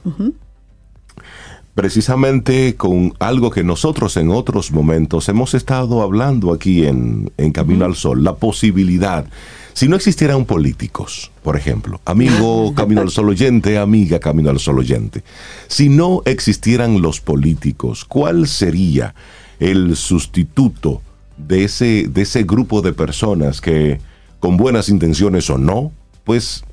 precisamente 1.75 2.75
con 2.77 3.15
algo 3.19 3.51
que 3.51 3.63
nosotros 3.63 4.17
en 4.17 4.31
otros 4.31 4.73
momentos 4.73 5.29
hemos 5.29 5.55
estado 5.55 6.03
hablando 6.03 6.53
aquí 6.53 6.85
en, 6.85 7.33
en 7.37 7.53
Camino 7.53 7.85
al 7.85 7.95
Sol, 7.95 8.25
la 8.25 8.37
posibilidad, 8.37 9.27
si 9.73 9.89
no 9.89 9.97
existieran 9.97 10.45
políticos, 10.45 11.31
por 11.43 11.57
ejemplo, 11.57 12.01
amigo 12.05 12.75
Camino 12.77 13.03
al 13.03 13.11
Sol 13.11 13.29
oyente, 13.29 13.79
amiga 13.79 14.19
Camino 14.19 14.51
al 14.51 14.59
Sol 14.59 14.79
oyente, 14.79 15.23
si 15.69 15.89
no 15.89 16.23
existieran 16.25 17.01
los 17.01 17.21
políticos, 17.21 18.05
¿cuál 18.05 18.49
sería 18.49 19.15
el 19.61 19.97
sustituto 19.97 21.03
de 21.37 21.65
ese, 21.65 22.09
de 22.09 22.23
ese 22.23 22.43
grupo 22.43 22.83
de 22.83 22.93
personas 22.93 23.61
que, 23.61 24.01
con 24.41 24.57
buenas 24.57 24.89
intenciones 24.89 25.49
o 25.51 25.59
no, 25.59 25.93
pues 26.25 26.65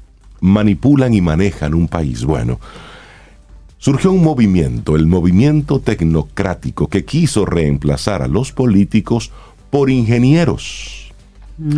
manipulan 0.42 1.14
y 1.14 1.22
manejan 1.22 1.76
un 1.76 1.88
país? 1.88 2.26
Bueno, 2.26 2.60
surgió 3.78 4.12
un 4.12 4.24
movimiento, 4.24 4.96
el 4.96 5.08
movimiento 5.08 5.80
tecnocrático, 5.80 6.88
que 6.88 7.06
quiso 7.06 7.46
reemplazar 7.46 8.22
a 8.22 8.28
los 8.28 8.52
políticos 8.52 9.32
por 9.70 9.90
ingenieros. 9.90 11.12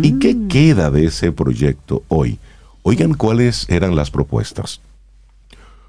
¿Y 0.02 0.18
qué 0.18 0.36
queda 0.48 0.90
de 0.90 1.06
ese 1.06 1.32
proyecto 1.32 2.02
hoy? 2.08 2.38
Oigan 2.82 3.14
cuáles 3.14 3.66
eran 3.68 3.96
las 3.96 4.10
propuestas. 4.10 4.80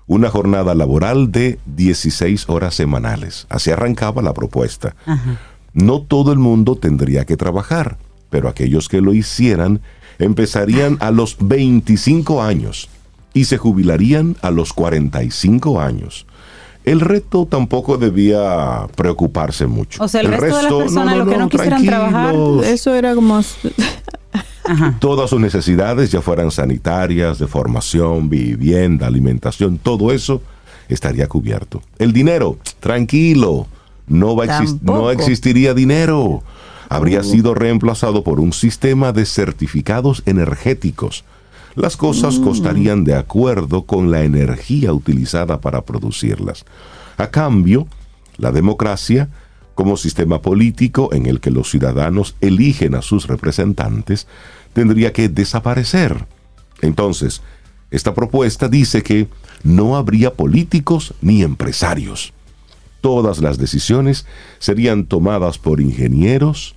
Una 0.07 0.29
jornada 0.29 0.75
laboral 0.75 1.31
de 1.31 1.59
16 1.65 2.49
horas 2.49 2.75
semanales. 2.75 3.47
Así 3.49 3.71
arrancaba 3.71 4.21
la 4.21 4.33
propuesta. 4.33 4.95
No 5.73 6.01
todo 6.01 6.31
el 6.31 6.39
mundo 6.39 6.75
tendría 6.75 7.25
que 7.25 7.37
trabajar, 7.37 7.97
pero 8.29 8.49
aquellos 8.49 8.89
que 8.89 9.01
lo 9.01 9.13
hicieran 9.13 9.81
empezarían 10.19 10.97
a 10.99 11.11
los 11.11 11.37
25 11.39 12.41
años 12.41 12.89
y 13.33 13.45
se 13.45 13.57
jubilarían 13.57 14.35
a 14.41 14.51
los 14.51 14.73
45 14.73 15.79
años. 15.81 16.25
El 16.83 16.99
reto 16.99 17.45
tampoco 17.45 17.97
debía 17.97 18.87
preocuparse 18.95 19.67
mucho. 19.67 20.03
O 20.03 20.07
sea, 20.07 20.21
el 20.21 20.27
resto 20.27 20.45
de 20.57 20.63
las 20.63 20.73
personas, 20.73 21.17
los 21.17 21.27
que 21.27 21.37
no 21.37 21.49
quisieran 21.49 21.85
trabajar. 21.85 22.35
Eso 22.65 22.95
era 22.95 23.13
como... 23.13 23.39
Ajá. 24.63 24.95
Todas 24.99 25.29
sus 25.29 25.39
necesidades, 25.39 26.11
ya 26.11 26.21
fueran 26.21 26.51
sanitarias, 26.51 27.39
de 27.39 27.47
formación, 27.47 28.29
vivienda, 28.29 29.07
alimentación, 29.07 29.77
todo 29.77 30.11
eso 30.11 30.41
estaría 30.87 31.27
cubierto. 31.27 31.81
El 31.99 32.13
dinero, 32.13 32.57
tranquilo, 32.79 33.67
no, 34.07 34.35
va 34.35 34.45
a 34.45 34.47
exist- 34.47 34.81
no 34.81 35.09
existiría 35.11 35.73
dinero. 35.73 36.43
Habría 36.89 37.23
sido 37.23 37.53
reemplazado 37.53 38.23
por 38.23 38.39
un 38.39 38.53
sistema 38.53 39.11
de 39.13 39.25
certificados 39.25 40.23
energéticos. 40.25 41.23
Las 41.75 41.95
cosas 41.95 42.37
costarían 42.39 43.03
de 43.03 43.15
acuerdo 43.15 43.85
con 43.85 44.11
la 44.11 44.23
energía 44.23 44.93
utilizada 44.93 45.61
para 45.61 45.81
producirlas. 45.81 46.65
A 47.17 47.27
cambio, 47.27 47.87
la 48.37 48.51
democracia, 48.51 49.29
como 49.73 49.95
sistema 49.95 50.41
político 50.41 51.13
en 51.13 51.27
el 51.27 51.39
que 51.39 51.51
los 51.51 51.69
ciudadanos 51.69 52.35
eligen 52.41 52.95
a 52.95 53.01
sus 53.01 53.27
representantes, 53.27 54.27
tendría 54.73 55.13
que 55.13 55.29
desaparecer. 55.29 56.25
Entonces, 56.81 57.41
esta 57.89 58.13
propuesta 58.13 58.67
dice 58.67 59.01
que 59.01 59.27
no 59.63 59.95
habría 59.95 60.33
políticos 60.33 61.13
ni 61.21 61.41
empresarios. 61.41 62.33
Todas 62.99 63.39
las 63.39 63.57
decisiones 63.57 64.25
serían 64.59 65.05
tomadas 65.05 65.57
por 65.57 65.79
ingenieros 65.79 66.75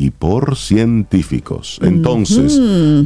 y 0.00 0.12
por 0.12 0.56
científicos. 0.56 1.78
Entonces, 1.82 2.58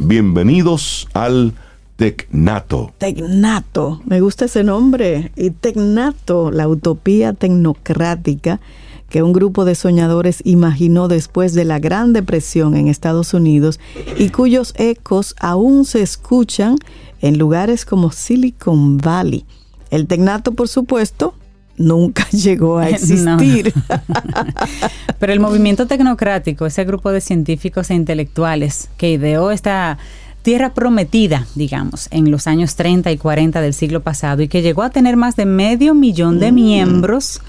bienvenidos 0.07 1.09
al 1.13 1.51
Tecnato. 1.97 2.93
Tecnato, 2.97 4.01
me 4.05 4.21
gusta 4.21 4.45
ese 4.45 4.63
nombre. 4.63 5.33
Y 5.35 5.49
Tecnato, 5.49 6.51
la 6.51 6.69
utopía 6.69 7.33
tecnocrática 7.33 8.61
que 9.09 9.23
un 9.23 9.33
grupo 9.33 9.65
de 9.65 9.75
soñadores 9.75 10.39
imaginó 10.45 11.09
después 11.09 11.53
de 11.53 11.65
la 11.65 11.79
Gran 11.79 12.13
Depresión 12.13 12.77
en 12.77 12.87
Estados 12.87 13.33
Unidos 13.33 13.81
y 14.17 14.29
cuyos 14.29 14.73
ecos 14.77 15.35
aún 15.41 15.83
se 15.83 16.01
escuchan 16.01 16.77
en 17.19 17.37
lugares 17.37 17.83
como 17.83 18.13
Silicon 18.13 18.99
Valley. 18.99 19.43
El 19.89 20.07
Tecnato, 20.07 20.53
por 20.53 20.69
supuesto, 20.69 21.33
nunca 21.77 22.27
llegó 22.31 22.77
a 22.79 22.83
No. 22.89 22.89
existir. 22.89 23.73
Pero 25.19 25.33
el 25.33 25.39
movimiento 25.39 25.87
tecnocrático, 25.87 26.65
ese 26.65 26.83
grupo 26.85 27.11
de 27.11 27.21
científicos 27.21 27.89
e 27.89 27.95
intelectuales 27.95 28.89
que 28.97 29.11
ideó 29.11 29.51
esta 29.51 29.97
tierra 30.41 30.73
prometida, 30.73 31.47
digamos, 31.55 32.07
en 32.11 32.29
los 32.29 32.45
años 32.45 32.75
30 32.75 33.11
y 33.11 33.17
40 33.17 33.61
del 33.61 33.73
siglo 33.73 34.01
pasado 34.03 34.43
y 34.43 34.47
que 34.47 34.61
llegó 34.61 34.83
a 34.83 34.91
tener 34.91 35.17
más 35.17 35.35
de 35.35 35.45
medio 35.45 35.95
millón 35.95 36.35
Mm. 36.35 36.39
de 36.39 36.51
miembros, 36.51 37.41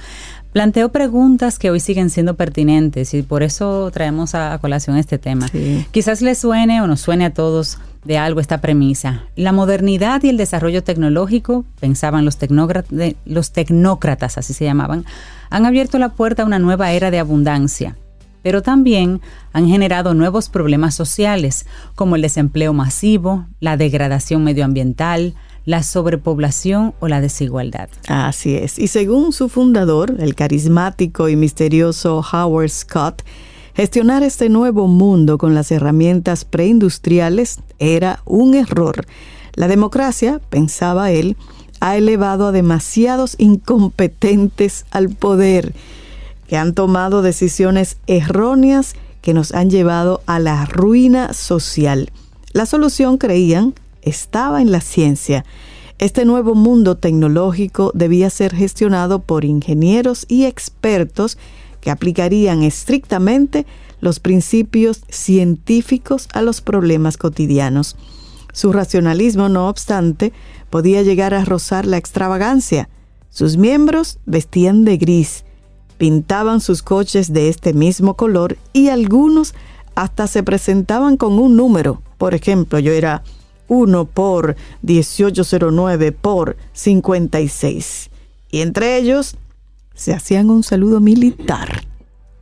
planteó 0.57 0.89
preguntas 0.89 1.59
que 1.59 1.71
hoy 1.71 1.81
siguen 1.81 2.09
siendo 2.09 2.33
pertinentes 2.33 3.13
y 3.13 3.21
por 3.21 3.43
eso 3.43 3.91
traemos 3.91 4.35
a, 4.35 4.55
a 4.55 4.59
colación 4.59 4.97
este 4.97 5.19
tema. 5.19 5.49
Sí. 5.49 5.87
Quizás 5.91 6.23
les 6.23 6.39
suene 6.39 6.81
o 6.81 6.87
nos 6.87 7.03
suene 7.03 7.27
a 7.27 7.35
todos 7.35 7.77
de 8.05 8.17
algo 8.17 8.41
esta 8.41 8.63
premisa. 8.63 9.25
La 9.37 9.53
modernidad 9.53 10.23
y 10.23 10.31
el 10.31 10.39
desarrollo 10.39 10.83
tecnológico, 10.83 11.67
pensaban 11.79 12.25
los 12.25 12.39
tecnócratas, 12.39 14.39
así 14.39 14.55
se 14.55 14.65
llamaban, 14.65 15.05
han 15.51 15.67
abierto 15.67 15.99
la 15.99 16.15
puerta 16.15 16.43
a 16.43 16.47
una 16.47 16.59
nueva 16.59 16.91
era 16.93 17.11
de 17.11 17.19
abundancia, 17.19 17.95
pero 18.41 18.63
también 18.63 19.21
han 19.53 19.69
generado 19.69 20.15
nuevos 20.15 20.49
problemas 20.49 20.95
sociales, 20.95 21.67
como 21.95 22.17
el 22.17 22.23
desempleo 22.23 22.73
masivo, 22.73 23.45
la 23.61 23.77
degradación 23.77 24.43
medioambiental, 24.43 25.35
la 25.67 25.83
sobrepoblación 25.83 26.95
o 27.01 27.09
la 27.09 27.21
desigualdad. 27.21 27.91
Así 28.09 28.55
es. 28.55 28.79
Y 28.79 28.87
según 28.87 29.33
su 29.33 29.51
fundador, 29.51 30.15
el 30.21 30.35
carismático 30.35 31.29
y 31.29 31.37
misterioso 31.37 32.25
Howard 32.33 32.71
Scott, 32.71 33.23
gestionar 33.75 34.23
este 34.23 34.49
nuevo 34.49 34.87
mundo 34.87 35.37
con 35.37 35.55
las 35.55 35.71
herramientas 35.73 36.45
preindustriales 36.45 37.59
era 37.79 38.23
un 38.25 38.55
error. 38.55 39.05
La 39.55 39.69
democracia, 39.69 40.41
pensaba 40.51 41.11
él, 41.11 41.37
ha 41.81 41.97
elevado 41.97 42.47
a 42.47 42.53
demasiados 42.53 43.35
incompetentes 43.39 44.87
al 44.93 45.11
poder, 45.11 45.75
que 46.47 46.57
han 46.57 46.75
tomado 46.75 47.23
decisiones 47.23 47.97
erróneas 48.07 48.95
que 49.21 49.35
nos 49.35 49.53
han 49.53 49.69
llevado 49.69 50.23
a 50.27 50.39
la 50.39 50.65
ruina 50.65 51.33
social. 51.33 52.13
La 52.53 52.67
solución, 52.67 53.19
creían, 53.19 53.75
estaba 54.07 54.63
en 54.63 54.73
la 54.73 54.81
ciencia. 54.81 55.45
Este 55.99 56.25
nuevo 56.25 56.55
mundo 56.55 56.97
tecnológico 56.97 57.91
debía 57.95 58.31
ser 58.31 58.55
gestionado 58.55 59.21
por 59.21 59.45
ingenieros 59.45 60.25
y 60.29 60.45
expertos 60.45 61.37
que 61.81 61.91
aplicarían 61.91 62.63
estrictamente 62.63 63.67
los 64.01 64.21
principios 64.21 65.03
científicos 65.09 66.29
a 66.33 66.43
los 66.43 66.61
problemas 66.61 67.17
cotidianos. 67.17 67.97
Su 68.53 68.73
racionalismo, 68.73 69.49
no 69.49 69.69
obstante, 69.69 70.33
podía 70.71 71.03
llegar 71.03 71.35
a 71.35 71.45
rozar 71.45 71.87
la 71.87 71.97
extravagancia. 71.97 72.89
Sus 73.31 73.57
miembros 73.57 74.19
vestían 74.27 74.85
de 74.85 74.97
gris, 74.97 75.45
pintaban 75.99 76.61
sus 76.61 76.83
coches 76.83 77.33
de 77.33 77.49
este 77.49 77.73
mismo 77.73 78.15
color 78.15 78.57
y 78.73 78.89
algunos 78.89 79.55
hasta 79.95 80.27
se 80.27 80.43
presentaban 80.43 81.17
con 81.17 81.39
un 81.39 81.57
número. 81.57 82.03
Por 82.19 82.35
ejemplo, 82.35 82.79
yo 82.79 82.93
era 82.93 83.23
1 83.69 84.05
por 84.07 84.57
1809 84.83 86.13
por 86.13 86.57
56. 86.73 88.11
Y 88.51 88.61
entre 88.61 88.97
ellos 88.99 89.37
se 89.95 90.15
hacían 90.15 90.51
un 90.51 90.63
saludo 90.63 91.01
militar. 91.01 91.85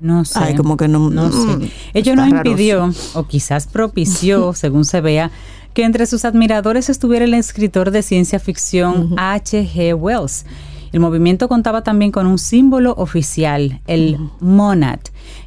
No 0.00 0.24
sé. 0.24 0.38
Ay, 0.38 0.54
como 0.54 0.76
que 0.76 0.88
no- 0.88 1.10
No 1.10 1.28
mm, 1.28 1.60
sé. 1.62 1.70
Ello 1.94 2.16
no 2.16 2.26
impidió, 2.26 2.92
o 3.14 3.26
quizás 3.26 3.66
propició, 3.66 4.52
según 4.54 4.84
se 4.84 5.00
vea, 5.00 5.30
que 5.72 5.84
entre 5.84 6.06
sus 6.06 6.24
admiradores 6.24 6.88
estuviera 6.90 7.24
el 7.24 7.34
escritor 7.34 7.90
de 7.90 8.02
ciencia 8.02 8.38
ficción 8.38 9.14
H.G. 9.16 9.94
Wells. 9.94 10.44
El 10.92 11.00
movimiento 11.00 11.48
contaba 11.48 11.82
también 11.82 12.12
con 12.12 12.26
un 12.26 12.38
símbolo 12.38 12.94
oficial, 12.96 13.80
el 13.88 14.18
Monad, 14.38 15.00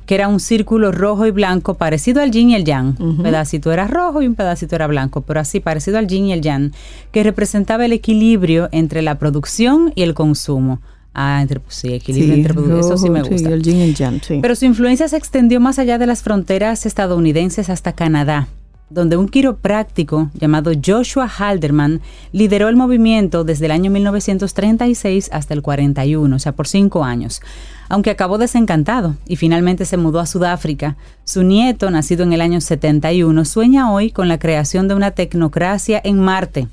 que 0.07 0.15
era 0.15 0.27
un 0.27 0.39
círculo 0.39 0.91
rojo 0.91 1.27
y 1.27 1.31
blanco 1.31 1.75
parecido 1.75 2.21
al 2.23 2.31
yin 2.31 2.49
y 2.49 2.55
el 2.55 2.63
yang. 2.63 2.95
Un 2.99 3.21
pedacito 3.21 3.71
era 3.71 3.85
rojo 3.87 4.23
y 4.23 4.27
un 4.27 4.33
pedacito 4.33 4.73
era 4.75 4.87
blanco, 4.87 5.21
pero 5.21 5.39
así 5.39 5.59
parecido 5.59 5.99
al 5.99 6.07
yin 6.07 6.25
y 6.25 6.33
el 6.33 6.41
yang, 6.41 6.71
que 7.11 7.21
representaba 7.21 7.85
el 7.85 7.91
equilibrio 7.93 8.69
entre 8.71 9.03
la 9.03 9.19
producción 9.19 9.91
y 9.93 10.01
el 10.01 10.15
consumo. 10.15 10.79
Ah, 11.13 11.39
entre, 11.41 11.59
pues 11.59 11.75
sí, 11.75 11.93
equilibrio 11.93 12.35
entre 12.35 12.53
produ- 12.53 12.79
Eso 12.79 12.95
sí 12.97 13.09
me 13.09 13.19
rojo, 13.19 13.31
gusta. 13.31 13.49
el 13.49 13.61
yin 13.63 13.77
y 13.77 13.81
el 13.83 13.95
yang, 13.95 14.21
sí. 14.21 14.39
Pero 14.41 14.55
su 14.55 14.65
influencia 14.65 15.07
se 15.07 15.17
extendió 15.17 15.59
más 15.59 15.77
allá 15.79 15.97
de 15.97 16.05
las 16.07 16.21
fronteras 16.21 16.85
estadounidenses 16.85 17.69
hasta 17.69 17.93
Canadá, 17.93 18.47
donde 18.89 19.17
un 19.17 19.27
quiropráctico 19.27 20.29
llamado 20.33 20.71
Joshua 20.83 21.27
Halderman 21.27 22.01
lideró 22.31 22.69
el 22.69 22.75
movimiento 22.75 23.43
desde 23.43 23.65
el 23.65 23.71
año 23.71 23.91
1936 23.91 25.29
hasta 25.33 25.53
el 25.53 25.61
41, 25.61 26.35
o 26.35 26.39
sea, 26.39 26.53
por 26.53 26.67
cinco 26.67 27.03
años. 27.03 27.41
Aunque 27.89 28.09
acabó 28.09 28.37
desencantado 28.37 29.15
y 29.27 29.35
finalmente 29.35 29.85
se 29.85 29.97
mudó 29.97 30.19
a 30.19 30.25
Sudáfrica, 30.25 30.95
su 31.23 31.43
nieto, 31.43 31.89
nacido 31.89 32.23
en 32.23 32.33
el 32.33 32.41
año 32.41 32.61
71, 32.61 33.45
sueña 33.45 33.91
hoy 33.91 34.11
con 34.11 34.27
la 34.27 34.39
creación 34.39 34.87
de 34.87 34.95
una 34.95 35.11
tecnocracia 35.11 36.01
en 36.03 36.19
Marte. 36.19 36.67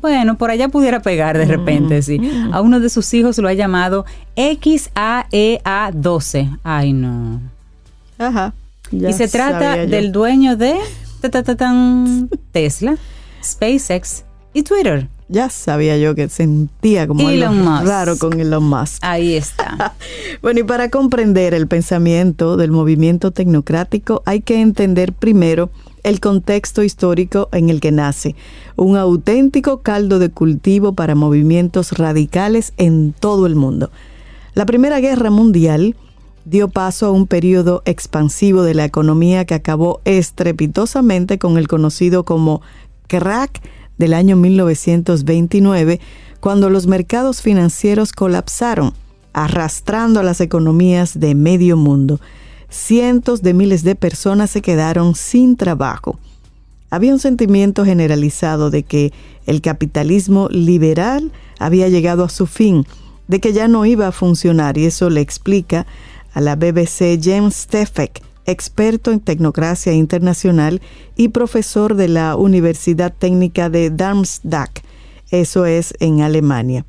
Bueno, 0.00 0.36
por 0.36 0.50
allá 0.50 0.68
pudiera 0.68 1.02
pegar 1.02 1.36
de 1.36 1.46
repente, 1.46 2.00
sí. 2.02 2.20
A 2.52 2.60
uno 2.60 2.78
de 2.78 2.90
sus 2.90 3.12
hijos 3.12 3.38
lo 3.38 3.48
ha 3.48 3.54
llamado 3.54 4.04
XAEA12. 4.36 6.58
Ay, 6.62 6.92
no. 6.92 7.40
Ajá. 8.16 8.52
ya 8.92 9.10
y 9.10 9.12
se 9.12 9.26
trata 9.26 9.86
del 9.86 10.12
dueño 10.12 10.56
de 10.56 10.76
Tesla, 12.52 12.96
SpaceX 13.42 14.24
y 14.52 14.62
Twitter. 14.62 15.08
Ya 15.28 15.48
sabía 15.48 15.96
yo 15.96 16.16
que 16.16 16.28
sentía 16.28 17.06
como 17.06 17.30
Elon 17.30 17.58
algo 17.58 17.70
Musk. 17.70 17.86
raro 17.86 18.18
con 18.18 18.40
Elon 18.40 18.64
Musk. 18.64 18.98
Ahí 19.02 19.34
está. 19.34 19.94
Bueno, 20.42 20.60
y 20.60 20.62
para 20.62 20.88
comprender 20.88 21.52
el 21.54 21.66
pensamiento 21.68 22.56
del 22.56 22.70
movimiento 22.70 23.30
tecnocrático 23.30 24.22
hay 24.24 24.40
que 24.40 24.60
entender 24.60 25.12
primero 25.12 25.70
el 26.02 26.18
contexto 26.18 26.82
histórico 26.82 27.48
en 27.52 27.68
el 27.68 27.80
que 27.80 27.92
nace, 27.92 28.34
un 28.76 28.96
auténtico 28.96 29.82
caldo 29.82 30.18
de 30.18 30.30
cultivo 30.30 30.94
para 30.94 31.14
movimientos 31.14 31.92
radicales 31.92 32.72
en 32.78 33.12
todo 33.12 33.46
el 33.46 33.54
mundo. 33.54 33.90
La 34.54 34.66
Primera 34.66 35.00
Guerra 35.00 35.30
Mundial 35.30 35.94
dio 36.44 36.68
paso 36.68 37.06
a 37.06 37.10
un 37.10 37.26
periodo 37.26 37.82
expansivo 37.84 38.62
de 38.62 38.74
la 38.74 38.84
economía 38.84 39.44
que 39.44 39.54
acabó 39.54 40.00
estrepitosamente 40.04 41.38
con 41.38 41.58
el 41.58 41.68
conocido 41.68 42.24
como 42.24 42.62
crack 43.06 43.60
del 43.98 44.14
año 44.14 44.36
1929, 44.36 46.00
cuando 46.40 46.70
los 46.70 46.86
mercados 46.86 47.42
financieros 47.42 48.12
colapsaron, 48.12 48.94
arrastrando 49.32 50.20
a 50.20 50.22
las 50.22 50.40
economías 50.40 51.20
de 51.20 51.34
medio 51.34 51.76
mundo. 51.76 52.20
Cientos 52.70 53.42
de 53.42 53.52
miles 53.52 53.82
de 53.82 53.94
personas 53.94 54.50
se 54.50 54.62
quedaron 54.62 55.14
sin 55.14 55.56
trabajo. 55.56 56.18
Había 56.88 57.12
un 57.12 57.20
sentimiento 57.20 57.84
generalizado 57.84 58.70
de 58.70 58.82
que 58.82 59.12
el 59.46 59.60
capitalismo 59.60 60.48
liberal 60.50 61.30
había 61.58 61.88
llegado 61.88 62.24
a 62.24 62.28
su 62.28 62.46
fin, 62.46 62.86
de 63.28 63.38
que 63.38 63.52
ya 63.52 63.68
no 63.68 63.86
iba 63.86 64.08
a 64.08 64.12
funcionar, 64.12 64.78
y 64.78 64.86
eso 64.86 65.10
le 65.10 65.20
explica 65.20 65.86
a 66.32 66.40
la 66.40 66.56
BBC 66.56 67.18
James 67.22 67.54
Steffek, 67.54 68.22
experto 68.46 69.12
en 69.12 69.20
tecnocracia 69.20 69.92
internacional 69.92 70.80
y 71.16 71.28
profesor 71.28 71.94
de 71.94 72.08
la 72.08 72.36
Universidad 72.36 73.12
Técnica 73.16 73.70
de 73.70 73.90
Darmstadt, 73.90 74.80
eso 75.30 75.64
es 75.64 75.94
en 76.00 76.22
Alemania. 76.22 76.84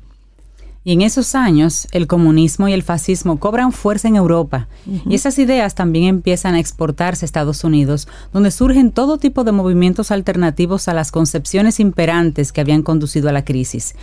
Y 0.84 0.92
en 0.92 1.02
esos 1.02 1.36
años, 1.36 1.86
el 1.92 2.08
comunismo 2.08 2.66
y 2.66 2.72
el 2.72 2.82
fascismo 2.82 3.38
cobran 3.38 3.70
fuerza 3.70 4.08
en 4.08 4.16
Europa. 4.16 4.66
Y 5.08 5.14
esas 5.14 5.38
ideas 5.38 5.76
también 5.76 6.06
empiezan 6.06 6.56
a 6.56 6.58
exportarse 6.58 7.24
a 7.24 7.26
Estados 7.26 7.62
Unidos, 7.62 8.08
donde 8.32 8.50
surgen 8.50 8.90
todo 8.90 9.18
tipo 9.18 9.44
de 9.44 9.52
movimientos 9.52 10.10
alternativos 10.10 10.88
a 10.88 10.94
las 10.94 11.12
concepciones 11.12 11.78
imperantes 11.78 12.50
que 12.50 12.60
habían 12.60 12.82
conducido 12.82 13.28
a 13.28 13.32
la 13.32 13.44
crisis. 13.44 13.94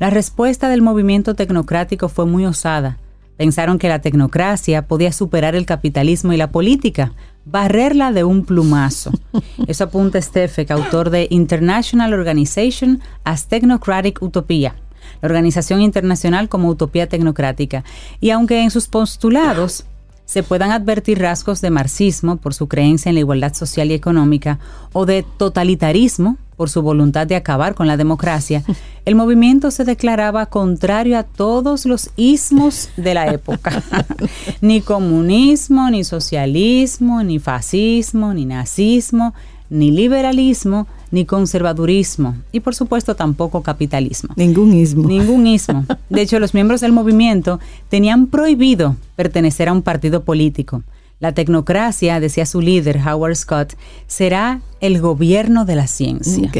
La 0.00 0.10
respuesta 0.10 0.68
del 0.68 0.82
movimiento 0.82 1.36
tecnocrático 1.36 2.08
fue 2.08 2.26
muy 2.26 2.46
osada. 2.46 2.98
Pensaron 3.36 3.78
que 3.78 3.88
la 3.88 4.00
tecnocracia 4.00 4.86
podía 4.86 5.12
superar 5.12 5.54
el 5.54 5.66
capitalismo 5.66 6.32
y 6.32 6.36
la 6.36 6.50
política, 6.50 7.12
barrerla 7.44 8.12
de 8.12 8.24
un 8.24 8.44
plumazo. 8.44 9.12
Eso 9.66 9.84
apunta 9.84 10.20
Stefek, 10.20 10.70
autor 10.70 11.10
de 11.10 11.26
International 11.30 12.12
Organization 12.12 13.00
as 13.24 13.48
Technocratic 13.48 14.22
Utopia 14.22 14.76
la 15.20 15.28
Organización 15.28 15.80
Internacional 15.80 16.48
como 16.48 16.68
Utopía 16.68 17.08
Tecnocrática. 17.08 17.84
Y 18.20 18.30
aunque 18.30 18.62
en 18.62 18.70
sus 18.70 18.88
postulados 18.88 19.84
se 20.24 20.42
puedan 20.42 20.72
advertir 20.72 21.18
rasgos 21.20 21.60
de 21.60 21.70
marxismo 21.70 22.36
por 22.36 22.54
su 22.54 22.68
creencia 22.68 23.10
en 23.10 23.16
la 23.16 23.20
igualdad 23.20 23.54
social 23.54 23.90
y 23.90 23.94
económica 23.94 24.58
o 24.92 25.06
de 25.06 25.24
totalitarismo 25.36 26.38
por 26.56 26.70
su 26.70 26.82
voluntad 26.82 27.26
de 27.26 27.36
acabar 27.36 27.74
con 27.74 27.86
la 27.86 27.96
democracia, 27.96 28.62
el 29.04 29.14
movimiento 29.14 29.70
se 29.70 29.84
declaraba 29.84 30.46
contrario 30.46 31.18
a 31.18 31.24
todos 31.24 31.84
los 31.84 32.10
ismos 32.16 32.90
de 32.96 33.14
la 33.14 33.26
época. 33.28 33.82
ni 34.60 34.80
comunismo, 34.80 35.90
ni 35.90 36.04
socialismo, 36.04 37.22
ni 37.22 37.38
fascismo, 37.38 38.32
ni 38.34 38.46
nazismo, 38.46 39.34
ni 39.68 39.90
liberalismo, 39.90 40.86
ni 41.14 41.24
conservadurismo 41.24 42.34
y 42.52 42.60
por 42.60 42.74
supuesto 42.74 43.14
tampoco 43.14 43.62
capitalismo. 43.62 44.34
Ningún 44.36 44.74
ismo. 44.74 45.06
Ningún 45.08 45.46
ismo. 45.46 45.86
De 46.10 46.20
hecho, 46.20 46.40
los 46.40 46.52
miembros 46.52 46.80
del 46.80 46.92
movimiento 46.92 47.60
tenían 47.88 48.26
prohibido 48.26 48.96
pertenecer 49.14 49.68
a 49.68 49.72
un 49.72 49.82
partido 49.82 50.24
político. 50.24 50.82
La 51.20 51.32
tecnocracia, 51.32 52.18
decía 52.18 52.44
su 52.44 52.60
líder, 52.60 52.98
Howard 52.98 53.36
Scott, 53.36 53.74
será 54.08 54.60
el 54.80 55.00
gobierno 55.00 55.64
de 55.64 55.76
la 55.76 55.86
ciencia. 55.86 56.50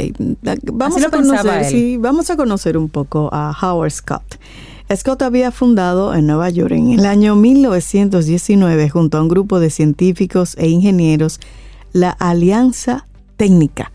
Vamos, 0.72 1.02
a 1.02 1.10
conocer, 1.10 1.98
vamos 1.98 2.30
a 2.30 2.36
conocer 2.36 2.78
un 2.78 2.88
poco 2.88 3.28
a 3.32 3.54
Howard 3.60 3.90
Scott. 3.90 4.38
Scott 4.94 5.22
había 5.22 5.50
fundado 5.50 6.14
en 6.14 6.26
Nueva 6.26 6.48
York 6.50 6.72
en 6.72 6.92
el 6.92 7.06
año 7.06 7.34
1919 7.34 8.88
junto 8.88 9.18
a 9.18 9.22
un 9.22 9.28
grupo 9.28 9.58
de 9.58 9.70
científicos 9.70 10.54
e 10.58 10.68
ingenieros 10.68 11.40
la 11.92 12.10
Alianza 12.10 13.06
Técnica 13.36 13.90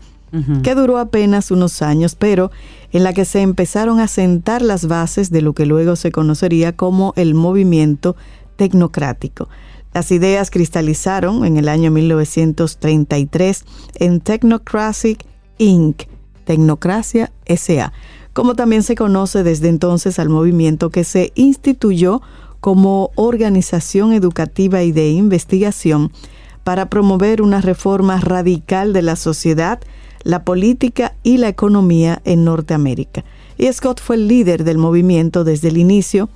que 0.62 0.74
duró 0.74 0.98
apenas 0.98 1.50
unos 1.50 1.82
años, 1.82 2.14
pero 2.14 2.50
en 2.92 3.02
la 3.04 3.12
que 3.12 3.24
se 3.24 3.40
empezaron 3.40 4.00
a 4.00 4.08
sentar 4.08 4.62
las 4.62 4.86
bases 4.86 5.30
de 5.30 5.42
lo 5.42 5.54
que 5.54 5.66
luego 5.66 5.96
se 5.96 6.12
conocería 6.12 6.76
como 6.76 7.12
el 7.16 7.34
movimiento 7.34 8.16
tecnocrático. 8.56 9.48
Las 9.92 10.12
ideas 10.12 10.50
cristalizaron 10.50 11.44
en 11.44 11.56
el 11.56 11.68
año 11.68 11.90
1933 11.90 13.64
en 13.96 14.20
Technocracy 14.20 15.18
Inc., 15.58 16.02
Tecnocracia 16.44 17.32
SA, 17.46 17.92
como 18.32 18.54
también 18.54 18.82
se 18.82 18.94
conoce 18.94 19.42
desde 19.42 19.68
entonces 19.68 20.18
al 20.18 20.28
movimiento 20.28 20.90
que 20.90 21.04
se 21.04 21.32
instituyó 21.34 22.22
como 22.60 23.10
organización 23.14 24.12
educativa 24.12 24.82
y 24.82 24.92
de 24.92 25.10
investigación 25.10 26.12
para 26.64 26.88
promover 26.88 27.42
una 27.42 27.60
reforma 27.60 28.20
radical 28.20 28.92
de 28.92 29.02
la 29.02 29.16
sociedad 29.16 29.80
la 30.22 30.44
política 30.44 31.14
y 31.22 31.38
la 31.38 31.48
economía 31.48 32.20
en 32.24 32.44
Norteamérica. 32.44 33.24
Y 33.56 33.72
Scott 33.72 34.00
fue 34.00 34.16
el 34.16 34.28
líder 34.28 34.64
del 34.64 34.78
movimiento 34.78 35.44
desde 35.44 35.68
el 35.68 35.78
inicio 35.78 36.28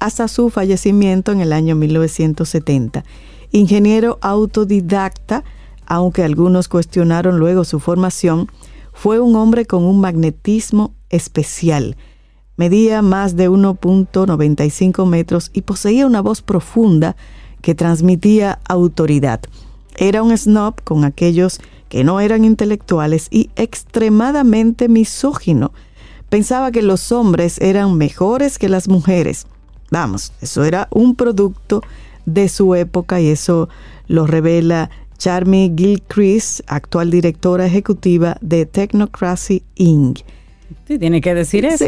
hasta 0.00 0.26
su 0.28 0.50
fallecimiento 0.50 1.32
en 1.32 1.40
el 1.40 1.52
año 1.52 1.76
1970. 1.76 3.04
Ingeniero 3.52 4.18
autodidacta, 4.20 5.44
aunque 5.86 6.24
algunos 6.24 6.68
cuestionaron 6.68 7.38
luego 7.38 7.64
su 7.64 7.78
formación, 7.78 8.48
fue 8.92 9.20
un 9.20 9.36
hombre 9.36 9.64
con 9.66 9.84
un 9.84 10.00
magnetismo 10.00 10.94
especial. 11.10 11.96
Medía 12.56 13.02
más 13.02 13.36
de 13.36 13.48
1.95 13.48 15.06
metros 15.06 15.50
y 15.52 15.62
poseía 15.62 16.06
una 16.06 16.20
voz 16.20 16.42
profunda 16.42 17.16
que 17.60 17.74
transmitía 17.74 18.58
autoridad. 18.68 19.40
Era 19.96 20.22
un 20.22 20.36
snob 20.36 20.82
con 20.82 21.04
aquellos 21.04 21.60
que 21.92 22.04
no 22.04 22.20
eran 22.20 22.46
intelectuales 22.46 23.26
y 23.30 23.50
extremadamente 23.54 24.88
misógino. 24.88 25.72
Pensaba 26.30 26.70
que 26.70 26.80
los 26.80 27.12
hombres 27.12 27.60
eran 27.60 27.98
mejores 27.98 28.58
que 28.58 28.70
las 28.70 28.88
mujeres. 28.88 29.46
Vamos, 29.90 30.32
eso 30.40 30.64
era 30.64 30.88
un 30.90 31.16
producto 31.16 31.82
de 32.24 32.48
su 32.48 32.74
época 32.74 33.20
y 33.20 33.28
eso 33.28 33.68
lo 34.08 34.26
revela 34.26 34.88
Charmy 35.18 35.70
Gilchrist, 35.76 36.60
actual 36.66 37.10
directora 37.10 37.66
ejecutiva 37.66 38.38
de 38.40 38.64
Technocracy 38.64 39.62
Inc. 39.74 40.20
Sí, 40.86 40.98
tiene 40.98 41.20
que 41.20 41.34
decir 41.34 41.64
eso. 41.64 41.84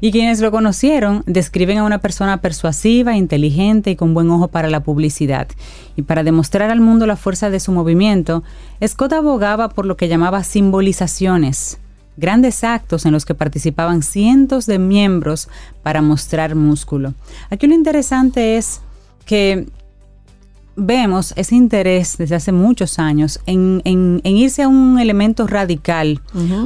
y 0.00 0.10
quienes 0.12 0.40
lo 0.40 0.50
conocieron 0.50 1.22
describen 1.26 1.78
a 1.78 1.84
una 1.84 1.98
persona 1.98 2.40
persuasiva, 2.40 3.16
inteligente 3.16 3.90
y 3.90 3.96
con 3.96 4.14
buen 4.14 4.30
ojo 4.30 4.48
para 4.48 4.70
la 4.70 4.80
publicidad. 4.80 5.48
Y 5.96 6.02
para 6.02 6.24
demostrar 6.24 6.70
al 6.70 6.80
mundo 6.80 7.06
la 7.06 7.16
fuerza 7.16 7.50
de 7.50 7.60
su 7.60 7.72
movimiento, 7.72 8.42
Scott 8.86 9.12
abogaba 9.12 9.68
por 9.68 9.86
lo 9.86 9.96
que 9.96 10.08
llamaba 10.08 10.44
simbolizaciones, 10.44 11.78
grandes 12.16 12.64
actos 12.64 13.06
en 13.06 13.12
los 13.12 13.24
que 13.24 13.34
participaban 13.34 14.02
cientos 14.02 14.66
de 14.66 14.78
miembros 14.78 15.48
para 15.82 16.02
mostrar 16.02 16.54
músculo. 16.54 17.14
Aquí 17.50 17.66
lo 17.66 17.74
interesante 17.74 18.56
es 18.56 18.80
que 19.24 19.66
vemos 20.76 21.32
ese 21.36 21.54
interés 21.54 22.16
desde 22.18 22.34
hace 22.34 22.52
muchos 22.52 22.98
años 22.98 23.40
en, 23.46 23.82
irse 24.24 24.62
a 24.62 24.68
un 24.68 24.98
elemento 24.98 25.46
radical 25.46 26.20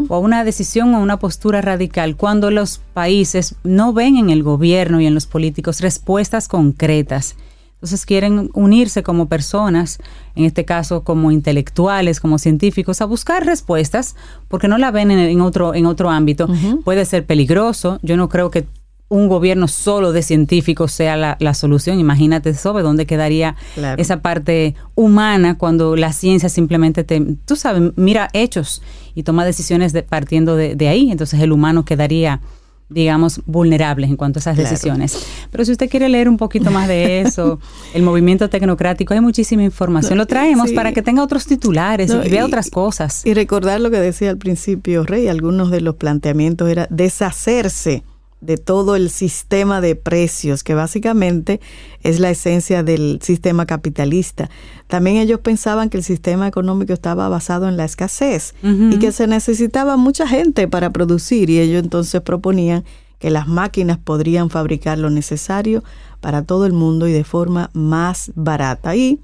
o 0.09 0.15
a 0.15 0.19
una 0.19 0.45
decisión 0.45 0.95
o 0.95 1.01
una 1.01 1.19
postura 1.19 1.61
radical 1.61 2.17
cuando 2.17 2.51
los 2.51 2.79
países 2.95 3.57
no 3.65 3.93
ven 3.93 4.17
en 4.17 4.31
el 4.31 4.43
gobierno 4.43 5.01
y 5.01 5.07
en 5.07 5.15
los 5.15 5.27
políticos 5.27 5.81
respuestas 5.81 6.49
concretas. 6.49 7.37
Entonces 7.77 8.07
quieren 8.07 8.51
unirse 8.55 9.03
como 9.03 9.29
personas, 9.29 9.99
en 10.35 10.45
este 10.45 10.65
caso 10.65 11.05
como 11.05 11.31
intelectuales, 11.31 12.21
como 12.21 12.39
científicos, 12.39 13.03
a 13.03 13.05
buscar 13.05 13.45
respuestas 13.45 14.17
porque 14.49 14.67
no 14.67 14.79
la 14.79 14.91
ven 14.91 15.11
en, 15.11 15.41
otro, 15.43 15.75
en 15.75 15.85
otro 15.85 16.11
ámbito. 16.11 16.49
Puede 16.85 17.05
ser 17.05 17.27
peligroso. 17.27 17.99
Yo 18.03 18.17
no 18.17 18.31
creo 18.31 18.51
que 18.51 18.67
un 19.09 19.29
gobierno 19.29 19.69
solo 19.69 20.13
de 20.13 20.23
científicos 20.23 20.93
sea 20.93 21.17
la, 21.17 21.55
solución. 21.55 22.01
Imagínate, 22.01 22.55
sobre 22.55 22.83
dónde 22.83 23.07
quedaría 23.07 23.57
esa 23.97 24.21
parte 24.21 24.75
humana 24.95 25.57
cuando 25.57 25.97
la 25.97 26.13
ciencia 26.13 26.49
simplemente 26.49 27.05
te, 27.05 27.21
tú 27.45 27.57
sabes, 27.57 27.93
mira 27.97 28.29
hechos 28.33 28.83
y 29.15 29.23
toma 29.23 29.45
decisiones 29.45 29.95
partiendo 30.09 30.57
de, 30.57 30.89
ahí. 30.89 31.11
Entonces 31.11 31.41
el 31.41 31.53
humano 31.53 31.85
quedaría 31.85 32.41
digamos, 32.89 33.41
vulnerable 33.47 34.07
en 34.07 34.15
cuanto 34.15 34.39
a 34.39 34.41
esas 34.41 34.57
decisiones. 34.57 35.27
Pero 35.51 35.65
si 35.65 35.73
usted 35.73 35.91
quiere 35.91 36.09
leer 36.09 36.29
un 36.29 36.37
poquito 36.37 36.71
más 36.71 36.87
de 36.87 37.21
eso, 37.21 37.59
el 37.95 38.05
movimiento 38.05 38.49
tecnocrático, 38.49 39.13
hay 39.13 39.21
muchísima 39.21 39.65
información. 39.65 40.17
Lo 40.17 40.27
traemos 40.27 40.71
para 40.71 40.93
que 40.93 41.03
tenga 41.03 41.21
otros 41.25 41.47
titulares 41.47 42.13
y 42.25 42.29
vea 42.29 42.45
otras 42.45 42.71
cosas. 42.71 43.27
Y 43.27 43.35
recordar 43.35 43.81
lo 43.81 43.91
que 43.91 43.99
decía 43.99 44.31
al 44.31 44.39
principio 44.39 45.03
Rey, 45.03 45.27
algunos 45.27 45.73
de 45.73 45.81
los 45.81 45.97
planteamientos 45.97 46.71
era 46.71 46.87
deshacerse 46.89 48.05
de 48.41 48.57
todo 48.57 48.97
el 48.97 49.11
sistema 49.11 49.81
de 49.81 49.97
precios, 49.97 50.63
que 50.63 50.75
básicamente 50.75 51.61
es 52.03 52.21
la 52.21 52.31
esencia 52.31 52.83
del 52.83 53.19
sistema 53.23 53.67
capitalista. 53.67 54.51
También 54.87 55.17
ellos 55.17 55.41
pensaban 55.41 55.91
que 55.91 55.97
el 55.97 56.05
sistema 56.05 56.47
económico 56.47 56.93
estaba 56.93 57.29
basado 57.29 57.69
en 57.69 57.77
la 57.77 57.85
escasez 57.85 58.55
y 58.63 58.99
que 58.99 59.13
se 59.13 59.27
necesitaba 59.27 59.97
mucha 59.97 60.29
gente 60.29 60.69
para 60.69 60.91
producir 60.91 61.51
y 61.51 61.61
ellos 61.61 61.83
entonces 61.83 62.21
proponían 62.21 62.85
que 63.19 63.31
las 63.31 63.49
máquinas 63.49 63.99
podrían 63.99 64.51
fabricar 64.51 64.99
lo 64.99 65.09
necesario 65.11 65.83
para 66.21 66.43
todo 66.43 66.67
el 66.67 66.73
mundo 66.73 67.09
y 67.09 67.13
de 67.13 67.25
forma 67.25 67.71
más 67.73 68.31
barata. 68.35 68.95
Y 68.95 69.21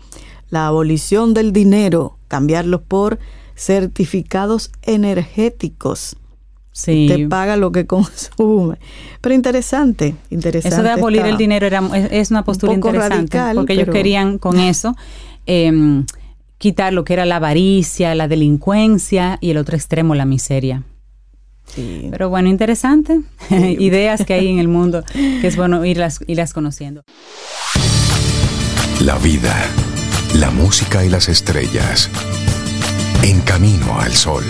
la 0.48 0.66
abolición 0.66 1.34
del 1.34 1.52
dinero, 1.52 2.16
cambiarlos 2.28 2.80
por 2.80 3.18
certificados 3.55 4.72
energéticos 4.82 6.16
Sí. 6.73 7.07
Te 7.09 7.28
paga 7.28 7.57
lo 7.57 7.70
que 7.70 7.86
consume. 7.86 8.78
Pero 9.20 9.35
interesante, 9.35 10.15
interesante. 10.31 10.74
Eso 10.74 10.82
de 10.82 10.90
abolir 10.90 11.24
el 11.24 11.36
dinero 11.36 11.66
era, 11.66 11.82
es, 12.11 12.31
una 12.31 12.44
postura 12.44 12.73
interesante. 12.73 13.39
porque 13.55 13.74
ellos 13.74 13.89
querían 13.90 14.39
con 14.39 14.59
eso 14.61 14.97
em, 15.47 16.05
quitar 16.59 16.93
lo 16.93 17.05
que 17.05 17.12
era 17.12 17.27
la 17.27 17.36
avaricia, 17.36 18.15
la 18.15 18.27
delincuencia 18.27 19.39
y 19.40 19.51
el 19.51 19.59
otro 19.59 19.77
extremo, 19.77 20.15
la 20.15 20.24
miseria. 20.24 20.82
Pero 21.74 22.28
bueno, 22.28 22.49
interesante. 22.49 23.20
Ideas 23.51 24.24
que 24.24 24.35
hay 24.35 24.49
en 24.49 24.59
el 24.59 24.69
mundo 24.69 25.05
que 25.12 25.47
es 25.47 25.57
bueno 25.57 25.85
irlas, 25.85 26.20
irlas 26.27 26.53
conociendo. 26.53 27.03
La 29.01 29.16
vida, 29.19 29.55
la 30.35 30.51
música 30.51 31.05
y 31.05 31.09
las 31.09 31.28
estrellas. 31.28 32.11
En. 33.23 33.40
Camino 33.43 34.01
al 34.01 34.12
sol. 34.12 34.44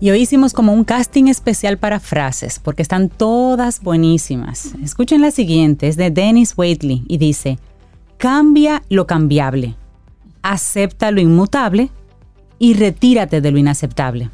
Y 0.00 0.10
hoy 0.10 0.20
hicimos 0.20 0.52
como 0.52 0.72
un 0.72 0.84
casting 0.84 1.24
especial 1.24 1.76
para 1.76 1.98
frases, 1.98 2.60
porque 2.60 2.82
están 2.82 3.08
todas 3.08 3.82
buenísimas. 3.82 4.74
Escuchen 4.82 5.20
la 5.20 5.32
siguiente, 5.32 5.88
es 5.88 5.96
de 5.96 6.10
Dennis 6.10 6.54
Waitley 6.56 7.04
y 7.08 7.18
dice, 7.18 7.58
cambia 8.16 8.82
lo 8.90 9.08
cambiable, 9.08 9.74
acepta 10.42 11.10
lo 11.10 11.20
inmutable 11.20 11.90
y 12.60 12.74
retírate 12.74 13.40
de 13.40 13.50
lo 13.50 13.58
inaceptable. 13.58 14.30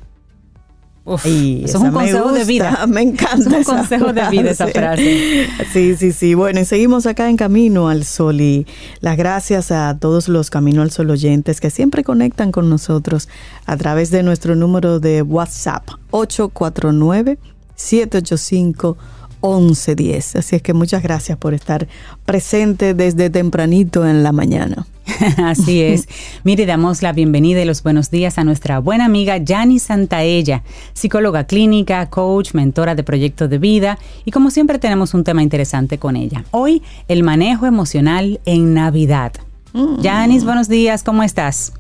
Uf, 1.06 1.26
eso 1.26 1.66
es 1.66 1.74
un 1.74 1.90
consejo 1.93 2.32
de 2.32 2.44
vida. 2.44 2.86
Me 2.89 3.02
encanta. 3.02 3.59
Es 3.59 3.68
un 3.68 3.76
consejo 3.76 4.12
de 4.14 4.28
vida 4.31 4.51
esa 4.51 4.68
frase. 4.68 5.47
Sí, 5.70 5.97
sí, 5.97 6.12
sí. 6.12 6.35
Bueno, 6.35 6.60
y 6.60 6.64
seguimos 6.64 7.06
acá 7.06 7.28
en 7.28 7.36
Camino 7.36 7.89
al 7.89 8.05
Sol 8.05 8.40
y 8.40 8.66
las 9.01 9.18
gracias 9.18 9.70
a 9.70 9.98
todos 9.98 10.28
los 10.28 10.48
Camino 10.48 10.81
al 10.81 10.90
Sol 10.90 11.10
oyentes 11.10 11.60
que 11.60 11.68
siempre 11.68 12.05
conectan 12.05 12.52
con 12.52 12.70
nosotros 12.70 13.28
a 13.66 13.76
través 13.76 14.10
de 14.10 14.22
nuestro 14.22 14.55
número 14.56 14.98
de 14.98 15.20
WhatsApp 15.20 15.86
849 16.10 17.39
785 17.76 18.97
1110. 19.45 20.37
Así 20.37 20.57
es 20.57 20.62
que 20.62 20.73
muchas 20.73 21.03
gracias 21.03 21.37
por 21.37 21.53
estar 21.53 21.87
presente 22.25 22.95
desde 22.95 23.29
tempranito 23.29 24.07
en 24.07 24.23
la 24.23 24.33
mañana. 24.33 24.87
Así 25.37 25.83
es. 25.83 26.09
Mire, 26.45 26.65
damos 26.65 27.03
la 27.03 27.12
bienvenida 27.12 27.61
y 27.61 27.65
los 27.66 27.83
buenos 27.83 28.11
días 28.11 28.39
a 28.39 28.45
nuestra 28.45 28.79
buena 28.79 29.05
amiga 29.05 29.37
Yani 29.37 29.79
Santaella, 29.79 30.62
psicóloga 30.95 31.45
clínica, 31.45 32.09
coach, 32.09 32.55
mentora 32.55 32.95
de 32.95 33.03
proyectos 33.03 33.51
de 33.51 33.59
vida 33.59 33.99
y 34.25 34.31
como 34.31 34.51
siempre 34.51 34.79
tenemos 34.79 35.12
un 35.12 35.25
tema 35.25 35.43
interesante 35.43 35.99
con 35.99 36.16
ella. 36.16 36.45
Hoy, 36.51 36.83
el 37.09 37.23
manejo 37.23 37.66
emocional 37.66 38.41
en 38.47 38.73
Navidad. 38.73 39.33
Mm. 39.75 40.01
Yanis, 40.01 40.45
buenos 40.45 40.69
días, 40.69 41.03
¿cómo 41.03 41.23
estás? 41.23 41.73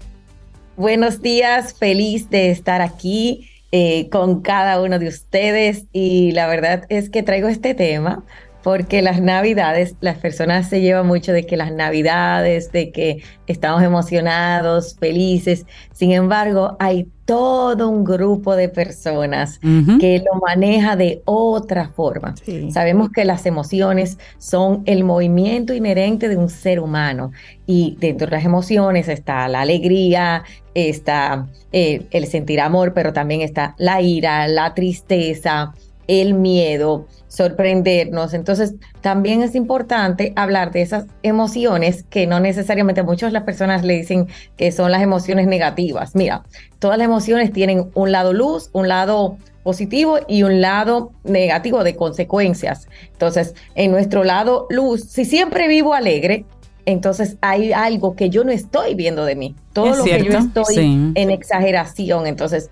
Buenos 0.76 1.22
días, 1.22 1.72
feliz 1.72 2.28
de 2.28 2.50
estar 2.50 2.82
aquí 2.82 3.48
eh, 3.76 4.08
con 4.08 4.40
cada 4.40 4.80
uno 4.80 5.00
de 5.00 5.08
ustedes 5.08 5.86
y 5.90 6.30
la 6.30 6.46
verdad 6.46 6.84
es 6.90 7.10
que 7.10 7.24
traigo 7.24 7.48
este 7.48 7.74
tema 7.74 8.24
porque 8.64 9.02
las 9.02 9.20
navidades, 9.20 9.94
las 10.00 10.16
personas 10.16 10.70
se 10.70 10.80
llevan 10.80 11.06
mucho 11.06 11.32
de 11.34 11.44
que 11.44 11.58
las 11.58 11.70
navidades, 11.70 12.72
de 12.72 12.92
que 12.92 13.22
estamos 13.46 13.82
emocionados, 13.82 14.96
felices. 14.98 15.66
Sin 15.92 16.12
embargo, 16.12 16.74
hay 16.80 17.06
todo 17.26 17.90
un 17.90 18.04
grupo 18.04 18.56
de 18.56 18.70
personas 18.70 19.58
que 19.58 20.24
lo 20.24 20.40
maneja 20.40 20.96
de 20.96 21.20
otra 21.26 21.90
forma. 21.90 22.34
Sabemos 22.70 23.10
que 23.10 23.26
las 23.26 23.44
emociones 23.44 24.18
son 24.38 24.82
el 24.86 25.04
movimiento 25.04 25.74
inherente 25.74 26.30
de 26.30 26.38
un 26.38 26.48
ser 26.48 26.80
humano 26.80 27.32
y 27.66 27.98
dentro 28.00 28.28
de 28.28 28.36
las 28.36 28.46
emociones 28.46 29.08
está 29.08 29.46
la 29.46 29.60
alegría, 29.60 30.42
está 30.72 31.48
eh, 31.70 32.06
el 32.10 32.26
sentir 32.26 32.60
amor, 32.60 32.94
pero 32.94 33.12
también 33.12 33.42
está 33.42 33.74
la 33.76 34.00
ira, 34.00 34.48
la 34.48 34.72
tristeza, 34.72 35.74
el 36.06 36.34
miedo, 36.34 37.06
sorprendernos. 37.28 38.34
Entonces, 38.34 38.74
también 39.00 39.42
es 39.42 39.54
importante 39.54 40.32
hablar 40.36 40.70
de 40.72 40.82
esas 40.82 41.06
emociones 41.22 42.04
que 42.04 42.26
no 42.26 42.40
necesariamente 42.40 43.02
muchas 43.02 43.32
las 43.32 43.42
personas 43.44 43.84
le 43.84 43.94
dicen 43.94 44.28
que 44.56 44.72
son 44.72 44.90
las 44.90 45.02
emociones 45.02 45.46
negativas. 45.46 46.14
Mira, 46.14 46.44
todas 46.78 46.98
las 46.98 47.06
emociones 47.06 47.52
tienen 47.52 47.90
un 47.94 48.12
lado 48.12 48.32
luz, 48.32 48.70
un 48.72 48.88
lado 48.88 49.36
positivo 49.62 50.18
y 50.28 50.42
un 50.42 50.60
lado 50.60 51.12
negativo 51.24 51.82
de 51.82 51.96
consecuencias. 51.96 52.88
Entonces, 53.12 53.54
en 53.74 53.90
nuestro 53.90 54.22
lado 54.22 54.66
luz, 54.70 55.04
si 55.04 55.24
siempre 55.24 55.68
vivo 55.68 55.94
alegre, 55.94 56.44
entonces 56.86 57.36
hay 57.40 57.72
algo 57.72 58.14
que 58.14 58.30
yo 58.30 58.44
no 58.44 58.50
estoy 58.52 58.94
viendo 58.94 59.24
de 59.24 59.36
mí. 59.36 59.56
Todo 59.72 59.96
lo 59.96 60.04
que 60.04 60.22
yo 60.22 60.38
estoy 60.38 61.12
en 61.14 61.30
exageración. 61.30 62.26
Entonces, 62.26 62.70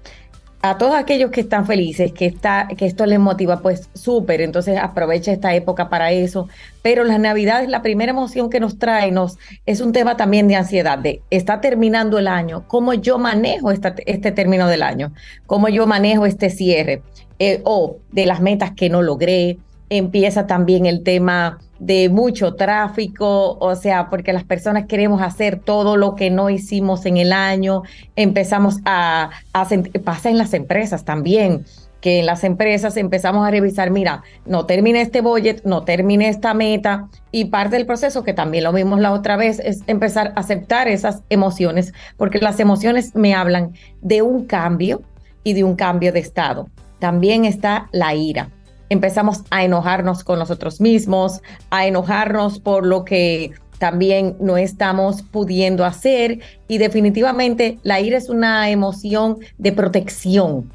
a 0.64 0.78
todos 0.78 0.94
aquellos 0.94 1.32
que 1.32 1.40
están 1.40 1.66
felices, 1.66 2.12
que, 2.12 2.24
está, 2.24 2.68
que 2.68 2.86
esto 2.86 3.04
les 3.04 3.18
motiva, 3.18 3.60
pues 3.60 3.88
súper, 3.94 4.40
entonces 4.40 4.78
aprovecha 4.78 5.32
esta 5.32 5.52
época 5.56 5.88
para 5.88 6.12
eso. 6.12 6.48
Pero 6.82 7.02
las 7.02 7.18
navidades, 7.18 7.68
la 7.68 7.82
primera 7.82 8.12
emoción 8.12 8.48
que 8.48 8.60
nos 8.60 8.78
trae 8.78 9.10
nos, 9.10 9.38
es 9.66 9.80
un 9.80 9.92
tema 9.92 10.16
también 10.16 10.46
de 10.46 10.54
ansiedad, 10.54 10.98
de 10.98 11.20
está 11.30 11.60
terminando 11.60 12.16
el 12.16 12.28
año, 12.28 12.64
cómo 12.68 12.94
yo 12.94 13.18
manejo 13.18 13.72
este 13.72 14.32
término 14.32 14.68
del 14.68 14.84
año, 14.84 15.12
cómo 15.46 15.68
yo 15.68 15.88
manejo 15.88 16.26
este 16.26 16.48
cierre, 16.48 17.02
eh, 17.40 17.60
o 17.64 17.96
de 18.12 18.26
las 18.26 18.40
metas 18.40 18.70
que 18.70 18.88
no 18.88 19.02
logré. 19.02 19.58
Empieza 19.90 20.46
también 20.46 20.86
el 20.86 21.02
tema 21.02 21.58
de 21.82 22.08
mucho 22.08 22.54
tráfico, 22.54 23.58
o 23.58 23.74
sea, 23.74 24.08
porque 24.08 24.32
las 24.32 24.44
personas 24.44 24.86
queremos 24.86 25.20
hacer 25.20 25.58
todo 25.58 25.96
lo 25.96 26.14
que 26.14 26.30
no 26.30 26.48
hicimos 26.48 27.06
en 27.06 27.16
el 27.16 27.32
año, 27.32 27.82
empezamos 28.14 28.76
a, 28.84 29.30
a 29.52 29.68
pasa 30.04 30.30
en 30.30 30.38
las 30.38 30.54
empresas 30.54 31.04
también, 31.04 31.64
que 32.00 32.20
en 32.20 32.26
las 32.26 32.44
empresas 32.44 32.96
empezamos 32.96 33.44
a 33.44 33.50
revisar, 33.50 33.90
mira, 33.90 34.22
no 34.46 34.64
termine 34.64 35.00
este 35.00 35.22
budget, 35.22 35.64
no 35.64 35.82
termine 35.82 36.28
esta 36.28 36.54
meta, 36.54 37.08
y 37.32 37.46
parte 37.46 37.74
del 37.74 37.86
proceso, 37.86 38.22
que 38.22 38.32
también 38.32 38.62
lo 38.62 38.72
vimos 38.72 39.00
la 39.00 39.10
otra 39.10 39.36
vez, 39.36 39.58
es 39.58 39.82
empezar 39.88 40.34
a 40.36 40.40
aceptar 40.40 40.86
esas 40.86 41.24
emociones, 41.30 41.92
porque 42.16 42.38
las 42.38 42.60
emociones 42.60 43.16
me 43.16 43.34
hablan 43.34 43.72
de 44.02 44.22
un 44.22 44.44
cambio 44.44 45.02
y 45.42 45.54
de 45.54 45.64
un 45.64 45.74
cambio 45.74 46.12
de 46.12 46.20
estado. 46.20 46.68
También 47.00 47.44
está 47.44 47.88
la 47.90 48.14
ira 48.14 48.50
empezamos 48.92 49.42
a 49.50 49.64
enojarnos 49.64 50.22
con 50.22 50.38
nosotros 50.38 50.80
mismos, 50.80 51.40
a 51.70 51.86
enojarnos 51.86 52.60
por 52.60 52.86
lo 52.86 53.04
que 53.04 53.52
también 53.78 54.36
no 54.38 54.56
estamos 54.56 55.22
pudiendo 55.22 55.84
hacer 55.84 56.38
y 56.68 56.78
definitivamente 56.78 57.78
la 57.82 58.00
ira 58.00 58.16
es 58.16 58.28
una 58.28 58.70
emoción 58.70 59.38
de 59.58 59.72
protección. 59.72 60.70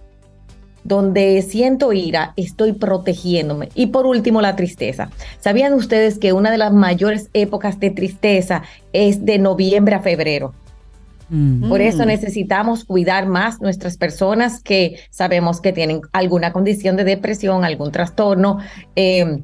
Donde 0.84 1.42
siento 1.42 1.92
ira, 1.92 2.34
estoy 2.38 2.72
protegiéndome. 2.74 3.70
Y 3.76 3.88
por 3.88 4.06
último, 4.06 4.42
la 4.42 4.56
tristeza. 4.56 5.10
¿Sabían 5.40 5.74
ustedes 5.74 6.18
que 6.18 6.32
una 6.32 6.50
de 6.50 6.58
las 6.58 6.72
mayores 6.72 7.30
épocas 7.34 7.78
de 7.80 7.92
tristeza 7.92 8.64
es 8.94 9.26
de 9.26 9.38
noviembre 9.38 9.96
a 9.96 10.00
febrero? 10.00 10.54
Por 11.68 11.82
eso 11.82 12.04
mm. 12.04 12.08
necesitamos 12.08 12.86
cuidar 12.86 13.26
más 13.28 13.60
nuestras 13.60 13.98
personas 13.98 14.62
que 14.62 15.00
sabemos 15.10 15.60
que 15.60 15.74
tienen 15.74 16.02
alguna 16.14 16.54
condición 16.54 16.96
de 16.96 17.04
depresión, 17.04 17.66
algún 17.66 17.92
trastorno, 17.92 18.60
em, 18.96 19.44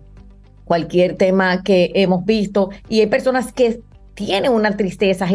cualquier 0.64 1.18
tema 1.18 1.62
que 1.62 1.92
hemos 1.96 2.24
visto. 2.24 2.70
Y 2.88 3.02
hay 3.02 3.08
personas 3.08 3.52
que 3.52 3.82
tienen 4.14 4.52
una 4.52 4.78
tristeza 4.78 5.28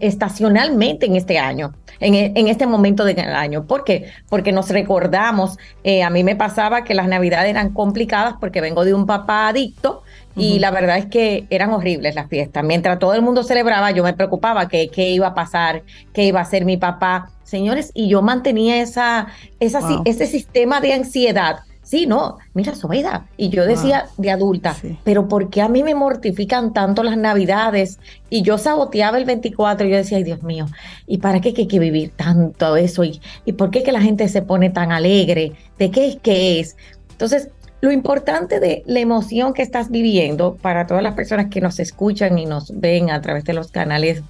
estacionalmente 0.00 1.06
en 1.06 1.16
este 1.16 1.38
año, 1.38 1.72
en, 2.00 2.14
e, 2.14 2.32
en, 2.36 2.48
este 2.48 2.66
momento 2.66 3.04
del 3.04 3.18
año. 3.18 3.66
¿Por 3.66 3.82
qué? 3.82 4.10
Porque 4.28 4.52
nos 4.52 4.68
recordamos, 4.68 5.58
eh, 5.84 6.02
a 6.02 6.10
mí 6.10 6.22
me 6.22 6.36
pasaba 6.36 6.84
que 6.84 6.94
las 6.94 7.08
navidades 7.08 7.50
eran 7.50 7.72
complicadas 7.72 8.34
porque 8.38 8.60
vengo 8.60 8.84
de 8.84 8.94
un 8.94 9.06
papá 9.06 9.48
adicto 9.48 10.02
y 10.36 10.58
la 10.58 10.70
verdad 10.70 10.98
es 10.98 11.06
que 11.06 11.46
eran 11.50 11.70
horribles 11.70 12.14
las 12.14 12.28
fiestas. 12.28 12.64
Mientras 12.64 12.98
todo 12.98 13.14
el 13.14 13.22
mundo 13.22 13.42
celebraba, 13.42 13.90
yo 13.90 14.04
me 14.04 14.12
preocupaba 14.12 14.68
que 14.68 14.88
qué 14.88 15.10
iba 15.10 15.28
a 15.28 15.34
pasar, 15.34 15.82
qué 16.12 16.24
iba 16.24 16.40
a 16.40 16.42
hacer 16.42 16.64
mi 16.64 16.76
papá. 16.76 17.30
Señores, 17.42 17.90
y 17.94 18.08
yo 18.08 18.22
mantenía 18.22 18.80
esa, 18.80 19.26
esa 19.58 19.80
ese 20.04 20.26
sistema 20.26 20.80
de 20.80 20.94
ansiedad. 20.94 21.60
Sí, 21.90 22.06
no, 22.06 22.38
mira, 22.54 22.76
Sobeida. 22.76 23.26
Y 23.36 23.48
yo 23.48 23.66
decía 23.66 24.06
de 24.16 24.30
adulta, 24.30 24.76
pero 25.02 25.26
¿por 25.26 25.50
qué 25.50 25.60
a 25.60 25.68
mí 25.68 25.82
me 25.82 25.96
mortifican 25.96 26.72
tanto 26.72 27.02
las 27.02 27.16
navidades? 27.16 27.98
Y 28.28 28.42
yo 28.42 28.58
saboteaba 28.58 29.18
el 29.18 29.24
24 29.24 29.88
y 29.88 29.90
yo 29.90 29.96
decía, 29.96 30.18
ay 30.18 30.22
Dios 30.22 30.44
mío, 30.44 30.66
¿y 31.08 31.18
para 31.18 31.40
qué 31.40 31.52
hay 31.56 31.66
que 31.66 31.78
vivir 31.80 32.12
tanto 32.14 32.76
eso? 32.76 33.02
¿Y, 33.02 33.20
¿Y 33.44 33.54
por 33.54 33.72
qué 33.72 33.82
que 33.82 33.90
la 33.90 34.00
gente 34.00 34.28
se 34.28 34.42
pone 34.42 34.70
tan 34.70 34.92
alegre? 34.92 35.54
¿De 35.80 35.90
qué 35.90 36.06
es 36.06 36.16
que 36.20 36.60
es? 36.60 36.76
Entonces, 37.10 37.48
lo 37.80 37.90
importante 37.90 38.60
de 38.60 38.82
la 38.86 39.00
emoción 39.00 39.54
que 39.54 39.62
estás 39.62 39.90
viviendo 39.90 40.56
para 40.56 40.86
todas 40.86 41.02
las 41.02 41.14
personas 41.14 41.46
que 41.46 41.60
nos 41.60 41.78
escuchan 41.78 42.38
y 42.38 42.46
nos 42.46 42.78
ven 42.78 43.10
a 43.10 43.20
través 43.20 43.44
de 43.44 43.54
los 43.54 43.70
canales 43.70 44.22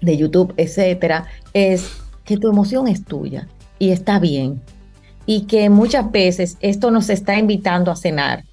de 0.00 0.16
YouTube, 0.16 0.52
etcétera, 0.56 1.26
es 1.54 1.92
que 2.24 2.36
tu 2.36 2.48
emoción 2.48 2.88
es 2.88 3.04
tuya 3.04 3.48
y 3.78 3.90
está 3.90 4.18
bien. 4.18 4.60
Y 5.24 5.42
que 5.42 5.70
muchas 5.70 6.10
veces 6.10 6.58
esto 6.60 6.90
nos 6.90 7.08
está 7.08 7.38
invitando 7.38 7.90
a 7.92 7.96
cenar, 7.96 8.44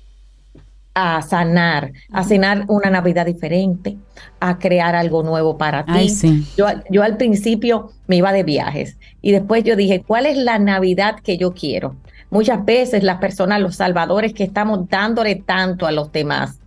a 0.93 1.21
sanar, 1.23 1.91
a 2.11 2.23
cenar 2.23 2.65
una 2.67 2.91
Navidad 2.91 3.25
diferente, 3.25 3.97
a 4.39 4.59
crear 4.59 4.95
algo 4.95 5.23
nuevo 5.23 5.57
para 5.57 5.83
ti. 5.85 6.13
yo, 6.55 6.67
yo 6.89 7.03
al 7.03 7.17
principio 7.17 7.91
me 8.07 8.17
iba 8.17 8.31
de 8.31 8.43
viajes 8.43 8.97
y 9.21 9.31
después 9.31 9.63
yo 9.63 9.75
dije, 9.75 10.03
¿cuál 10.05 10.27
es 10.27 10.37
la 10.37 10.59
Navidad 10.59 11.19
que 11.21 11.37
yo 11.37 11.53
quiero? 11.53 11.95
Muchas 12.29 12.63
veces 12.63 13.03
las 13.03 13.17
personas, 13.17 13.59
los 13.61 13.75
salvadores 13.75 14.33
que 14.33 14.43
estamos 14.43 14.87
dándole 14.89 15.35
tanto 15.35 15.87
a 15.87 15.91
los 15.91 16.11
demás, 16.11 16.59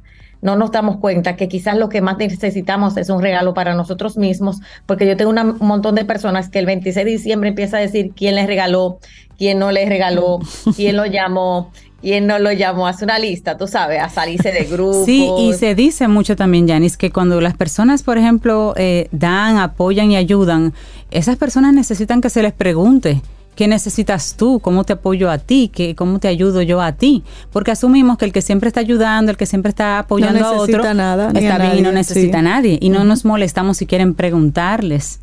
no 0.43 0.57
nos 0.57 0.73
damos 0.73 0.97
cuenta 0.97 1.37
que 1.37 1.49
quizás 1.49 1.79
lo 1.79 1.89
que 1.89 2.01
más 2.01 2.19
necesitamos 2.19 2.97
es 2.97 3.09
un 3.09 3.23
regalo 3.23 3.55
para 3.55 3.75
nosotros 3.75 4.17
mismos, 4.17 4.59
porque 4.87 5.07
yo 5.07 5.17
tengo 5.17 5.31
un 5.31 5.57
montón 5.61 5.95
de 5.95 6.05
personas 6.05 6.49
que 6.49 6.59
el 6.59 6.67
26 6.67 7.07
de 7.07 7.11
diciembre 7.13 7.51
empieza 7.51 7.77
a 7.77 7.81
decir 7.81 8.11
quién 8.15 8.35
les 8.35 8.49
regaló, 8.49 8.99
quién 9.39 9.61
no 9.61 9.71
les 9.71 9.89
regaló, 9.89 10.41
quién 10.77 10.97
lo 10.97 11.07
llamó, 11.07 11.71
quién 12.01 12.27
no 12.27 12.41
lo 12.41 12.51
llamó, 12.51 12.89
hace 12.89 13.05
una 13.05 13.21
lista, 13.21 13.57
tú 13.57 13.69
sabes, 13.69 14.03
a 14.03 14.09
salirse 14.09 14.51
de 14.51 14.65
grupo. 14.65 15.05
Sí, 15.07 15.31
y 15.39 15.53
se 15.53 15.77
dice 15.77 16.09
mucho 16.09 16.35
también, 16.35 16.67
Janis, 16.67 16.97
que 16.97 17.13
cuando 17.13 17.41
las 17.41 17.57
personas, 17.57 18.03
por 18.03 18.19
ejemplo, 18.19 18.75
eh, 18.77 19.09
dan, 19.13 19.59
apoyan 19.59 20.11
y 20.11 20.17
ayudan, 20.17 20.75
esas 21.13 21.37
personas 21.37 21.73
necesitan 21.73 22.21
que 22.21 22.31
se 22.31 22.43
les 22.43 22.53
pregunte 22.53 23.23
¿Qué 23.55 23.69
necesitas 23.69 24.35
tú? 24.37 24.61
¿Cómo 24.61 24.85
te 24.85 24.95
apoyo 24.95 25.31
a 25.31 25.39
ti? 25.39 25.71
¿Qué, 25.73 25.95
¿Cómo 25.95 26.19
te 26.19 26.29
ayudo 26.29 26.63
yo 26.63 26.81
a 26.81 26.93
ti? 26.93 27.23
Porque 27.53 27.71
asumimos 27.71 28.17
que 28.17 28.25
el 28.25 28.33
que 28.33 28.41
siempre 28.41 28.69
está 28.69 28.81
ayudando, 28.81 29.31
el 29.31 29.37
que 29.37 29.47
siempre 29.47 29.69
está 29.69 29.99
apoyando 29.99 30.47
a 30.47 30.53
otro, 30.53 30.95
nada, 30.95 31.31
está 31.35 31.59
bien 31.59 31.79
y 31.79 31.83
no 31.83 31.93
necesita 31.93 32.39
a 32.39 32.43
nadie. 32.43 32.79
Y 32.81 32.89
no 32.89 33.05
nos 33.05 33.25
molestamos 33.25 33.77
si 33.77 33.87
quieren 33.87 34.15
preguntarles. 34.15 35.21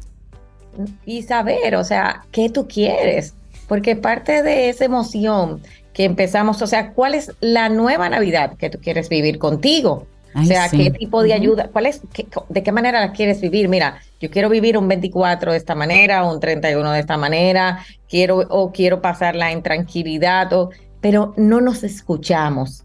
Y 1.06 1.24
saber, 1.24 1.76
o 1.76 1.84
sea, 1.84 2.24
¿qué 2.32 2.50
tú 2.50 2.68
quieres? 2.68 3.34
Porque 3.68 3.96
parte 3.96 4.44
de 4.44 4.70
esa 4.70 4.86
emoción 4.86 5.62
que 5.94 6.06
empezamos, 6.06 6.62
o 6.62 6.68
sea, 6.68 6.94
¿cuál 6.94 7.16
es 7.16 7.34
la 7.42 7.70
nueva 7.70 8.10
Navidad 8.10 8.56
que 8.58 8.70
tú 8.70 8.80
quieres 8.80 9.10
vivir 9.10 9.40
contigo? 9.40 10.08
O 10.36 10.44
sea, 10.44 10.70
¿qué 10.70 10.92
tipo 10.92 11.24
de 11.24 11.34
ayuda? 11.34 11.70
¿Cuál 11.72 11.88
es? 11.88 12.02
¿De 12.50 12.64
qué 12.64 12.72
manera 12.72 13.00
la 13.00 13.12
quieres 13.12 13.42
vivir? 13.42 13.68
Mira, 13.68 14.00
yo 14.20 14.30
quiero 14.30 14.50
vivir 14.50 14.78
un 14.78 14.88
24 14.88 15.52
de 15.52 15.58
esta 15.58 15.76
manera, 15.76 16.24
un 16.24 16.40
31 16.40 16.92
de 16.92 17.00
esta 17.00 17.18
manera, 17.18 17.86
quiero 18.08 18.38
o 18.50 18.72
quiero 18.72 19.02
pasarla 19.02 19.52
en 19.52 19.64
tranquilidad, 19.64 20.50
pero 21.02 21.34
no 21.38 21.62
nos 21.62 21.84
escuchamos 21.84 22.84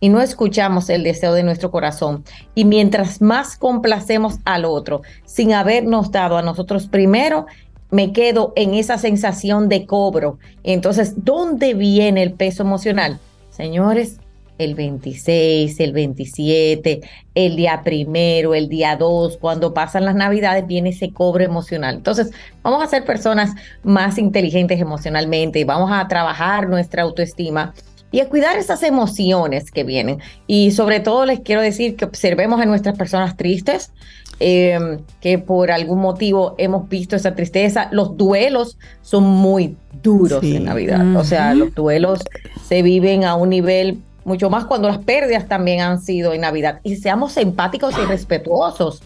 y 0.00 0.08
no 0.08 0.20
escuchamos 0.20 0.90
el 0.90 1.04
deseo 1.04 1.32
de 1.32 1.44
nuestro 1.44 1.70
corazón. 1.70 2.24
Y 2.56 2.64
mientras 2.64 3.22
más 3.22 3.56
complacemos 3.56 4.38
al 4.44 4.64
otro 4.64 5.02
sin 5.24 5.52
habernos 5.52 6.10
dado 6.10 6.36
a 6.36 6.42
nosotros 6.42 6.88
primero, 6.88 7.46
me 7.90 8.12
quedo 8.12 8.52
en 8.56 8.74
esa 8.74 8.98
sensación 8.98 9.68
de 9.68 9.86
cobro. 9.86 10.38
Entonces, 10.64 11.24
¿dónde 11.24 11.74
viene 11.74 12.24
el 12.24 12.32
peso 12.32 12.64
emocional? 12.64 13.20
Señores, 13.50 14.18
el 14.58 14.74
26, 14.74 15.80
el 15.80 15.92
27, 15.92 17.00
el 17.34 17.56
día 17.56 17.82
primero, 17.82 18.54
el 18.54 18.68
día 18.68 18.96
2, 18.96 19.38
cuando 19.38 19.74
pasan 19.74 20.04
las 20.04 20.14
navidades 20.14 20.66
viene 20.66 20.90
ese 20.90 21.10
cobro 21.12 21.44
emocional. 21.44 21.96
Entonces, 21.96 22.30
vamos 22.62 22.82
a 22.82 22.86
ser 22.86 23.04
personas 23.04 23.50
más 23.82 24.18
inteligentes 24.18 24.80
emocionalmente 24.80 25.58
y 25.58 25.64
vamos 25.64 25.90
a 25.92 26.06
trabajar 26.08 26.68
nuestra 26.68 27.02
autoestima 27.02 27.74
y 28.12 28.20
a 28.20 28.28
cuidar 28.28 28.56
esas 28.58 28.82
emociones 28.82 29.70
que 29.70 29.84
vienen. 29.84 30.18
Y 30.46 30.70
sobre 30.72 31.00
todo 31.00 31.24
les 31.24 31.40
quiero 31.40 31.62
decir 31.62 31.96
que 31.96 32.04
observemos 32.04 32.60
a 32.60 32.66
nuestras 32.66 32.96
personas 32.96 33.36
tristes, 33.36 33.90
em, 34.38 34.98
que 35.20 35.38
por 35.38 35.70
algún 35.70 36.00
motivo 36.00 36.54
hemos 36.58 36.88
visto 36.88 37.16
esa 37.16 37.34
tristeza. 37.34 37.88
Los 37.90 38.16
duelos 38.16 38.78
son 39.00 39.24
muy 39.24 39.76
duros 40.02 40.44
en 40.44 40.64
Navidad. 40.64 41.16
O 41.16 41.24
sea, 41.24 41.54
los 41.54 41.74
duelos 41.74 42.20
se 42.68 42.82
viven 42.82 43.24
a 43.24 43.34
un 43.34 43.48
nivel 43.48 44.02
mucho 44.24 44.50
más 44.50 44.64
cuando 44.64 44.88
las 44.88 44.98
pérdidas 44.98 45.48
también 45.48 45.80
han 45.80 46.00
sido 46.00 46.32
en 46.32 46.42
Navidad. 46.42 46.80
Y 46.82 46.96
seamos 46.96 47.36
empáticos 47.36 47.94
y 47.98 48.06
respetuosos, 48.06 49.02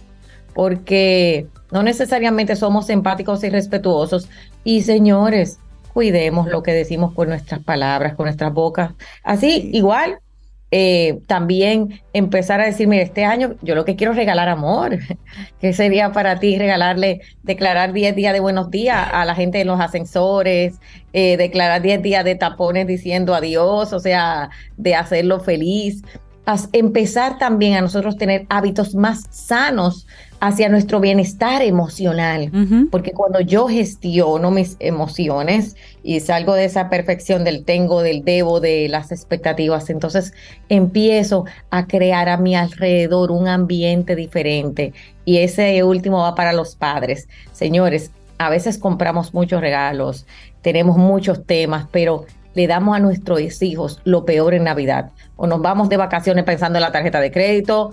porque 0.54 1.46
no 1.70 1.82
necesariamente 1.82 2.56
somos 2.56 2.90
empáticos 2.90 3.42
y 3.44 3.50
respetuosos. 3.50 4.28
Y 4.64 4.82
señores, 4.82 5.58
cuidemos 5.92 6.48
lo 6.48 6.62
que 6.62 6.72
decimos 6.72 7.14
con 7.14 7.28
nuestras 7.28 7.62
palabras, 7.62 8.14
con 8.14 8.26
nuestras 8.26 8.52
bocas. 8.52 8.92
Así, 9.22 9.70
igual, 9.72 10.20
eh, 10.78 11.20
también 11.26 12.02
empezar 12.12 12.60
a 12.60 12.66
decir, 12.66 12.86
mire, 12.86 13.04
este 13.04 13.24
año 13.24 13.54
yo 13.62 13.74
lo 13.74 13.86
que 13.86 13.96
quiero 13.96 14.12
es 14.12 14.18
regalar 14.18 14.50
amor. 14.50 14.98
¿Qué 15.58 15.72
sería 15.72 16.12
para 16.12 16.38
ti 16.38 16.58
regalarle, 16.58 17.22
declarar 17.42 17.94
10 17.94 18.14
días 18.14 18.34
de 18.34 18.40
buenos 18.40 18.70
días 18.70 19.08
a 19.10 19.24
la 19.24 19.34
gente 19.34 19.58
en 19.58 19.68
los 19.68 19.80
ascensores, 19.80 20.78
eh, 21.14 21.38
declarar 21.38 21.80
10 21.80 22.02
días 22.02 22.26
de 22.26 22.34
tapones 22.34 22.86
diciendo 22.86 23.34
adiós, 23.34 23.94
o 23.94 24.00
sea, 24.00 24.50
de 24.76 24.94
hacerlo 24.94 25.40
feliz? 25.40 26.02
empezar 26.72 27.38
también 27.38 27.74
a 27.74 27.80
nosotros 27.80 28.16
tener 28.16 28.46
hábitos 28.50 28.94
más 28.94 29.24
sanos 29.30 30.06
hacia 30.40 30.68
nuestro 30.68 31.00
bienestar 31.00 31.62
emocional, 31.62 32.50
porque 32.90 33.12
cuando 33.12 33.40
yo 33.40 33.68
gestiono 33.68 34.50
mis 34.50 34.76
emociones 34.80 35.76
y 36.02 36.20
salgo 36.20 36.54
de 36.54 36.66
esa 36.66 36.88
perfección 36.88 37.44
del 37.44 37.64
tengo, 37.64 38.02
del 38.02 38.24
debo, 38.24 38.60
de 38.60 38.88
las 38.88 39.12
expectativas, 39.12 39.88
entonces 39.90 40.34
empiezo 40.68 41.46
a 41.70 41.86
crear 41.86 42.28
a 42.28 42.36
mi 42.36 42.54
alrededor 42.54 43.30
un 43.30 43.48
ambiente 43.48 44.14
diferente 44.14 44.92
y 45.24 45.38
ese 45.38 45.82
último 45.82 46.18
va 46.18 46.34
para 46.34 46.52
los 46.52 46.76
padres. 46.76 47.28
Señores, 47.52 48.10
a 48.38 48.50
veces 48.50 48.78
compramos 48.78 49.32
muchos 49.32 49.60
regalos, 49.60 50.26
tenemos 50.60 50.96
muchos 50.96 51.44
temas, 51.46 51.86
pero 51.90 52.26
le 52.54 52.66
damos 52.66 52.96
a 52.96 53.00
nuestros 53.00 53.62
hijos 53.62 54.00
lo 54.04 54.24
peor 54.24 54.54
en 54.54 54.64
Navidad. 54.64 55.10
O 55.36 55.46
nos 55.46 55.60
vamos 55.60 55.88
de 55.88 55.96
vacaciones 55.96 56.44
pensando 56.44 56.78
en 56.78 56.82
la 56.82 56.92
tarjeta 56.92 57.20
de 57.20 57.30
crédito, 57.30 57.92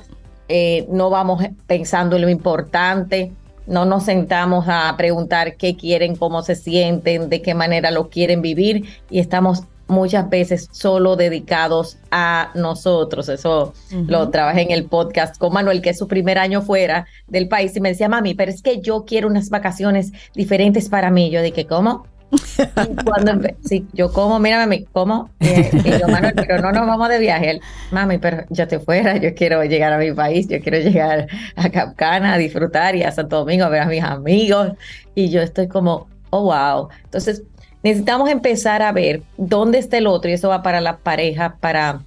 eh, 0.49 0.85
no 0.89 1.09
vamos 1.09 1.43
pensando 1.67 2.15
en 2.15 2.23
lo 2.23 2.29
importante, 2.29 3.31
no 3.65 3.85
nos 3.85 4.03
sentamos 4.03 4.65
a 4.67 4.93
preguntar 4.97 5.55
qué 5.55 5.75
quieren, 5.75 6.15
cómo 6.15 6.41
se 6.43 6.55
sienten, 6.55 7.29
de 7.29 7.41
qué 7.41 7.53
manera 7.53 7.91
lo 7.91 8.09
quieren 8.09 8.41
vivir 8.41 8.85
y 9.09 9.19
estamos 9.19 9.63
muchas 9.87 10.29
veces 10.29 10.69
solo 10.71 11.15
dedicados 11.15 11.97
a 12.11 12.51
nosotros. 12.55 13.29
Eso 13.29 13.73
lo 13.91 14.29
trabajé 14.29 14.61
en 14.61 14.71
el 14.71 14.85
podcast 14.85 15.37
con 15.37 15.53
Manuel, 15.53 15.81
que 15.81 15.91
es 15.91 15.97
su 15.97 16.07
primer 16.07 16.37
año 16.37 16.61
fuera 16.61 17.05
del 17.27 17.47
país 17.47 17.75
y 17.75 17.81
me 17.81 17.89
decía, 17.89 18.09
mami, 18.09 18.33
pero 18.33 18.51
es 18.51 18.61
que 18.61 18.81
yo 18.81 19.05
quiero 19.05 19.27
unas 19.27 19.49
vacaciones 19.49 20.11
diferentes 20.33 20.89
para 20.89 21.11
mí. 21.11 21.29
Yo 21.29 21.41
dije, 21.41 21.65
¿cómo? 21.65 22.05
Cuando 23.05 23.47
sí, 23.63 23.85
yo 23.93 24.11
como, 24.11 24.39
mírame, 24.39 24.85
como, 24.91 25.29
y, 25.39 25.99
yo, 25.99 26.07
Manuel, 26.07 26.33
pero 26.35 26.61
no 26.61 26.71
nos 26.71 26.87
vamos 26.87 27.09
de 27.09 27.19
viaje. 27.19 27.59
Mami, 27.91 28.17
pero 28.17 28.43
ya 28.49 28.67
te 28.67 28.79
fuera, 28.79 29.17
yo 29.17 29.33
quiero 29.35 29.63
llegar 29.63 29.93
a 29.93 29.97
mi 29.97 30.11
país, 30.11 30.47
yo 30.47 30.59
quiero 30.61 30.79
llegar 30.79 31.27
a 31.55 31.69
Capcana 31.69 32.33
a 32.33 32.37
disfrutar 32.37 32.95
y 32.95 33.03
a 33.03 33.11
Santo 33.11 33.37
Domingo 33.37 33.65
a 33.65 33.69
ver 33.69 33.81
a 33.81 33.85
mis 33.85 34.03
amigos. 34.03 34.73
Y 35.15 35.29
yo 35.29 35.41
estoy 35.41 35.67
como, 35.67 36.07
oh, 36.29 36.43
wow. 36.43 36.89
Entonces, 37.03 37.43
necesitamos 37.83 38.29
empezar 38.29 38.81
a 38.81 38.91
ver 38.91 39.21
dónde 39.37 39.77
está 39.77 39.97
el 39.97 40.07
otro, 40.07 40.29
y 40.29 40.33
eso 40.33 40.49
va 40.49 40.63
para 40.63 40.81
la 40.81 40.97
pareja, 40.97 41.57
para 41.59 42.01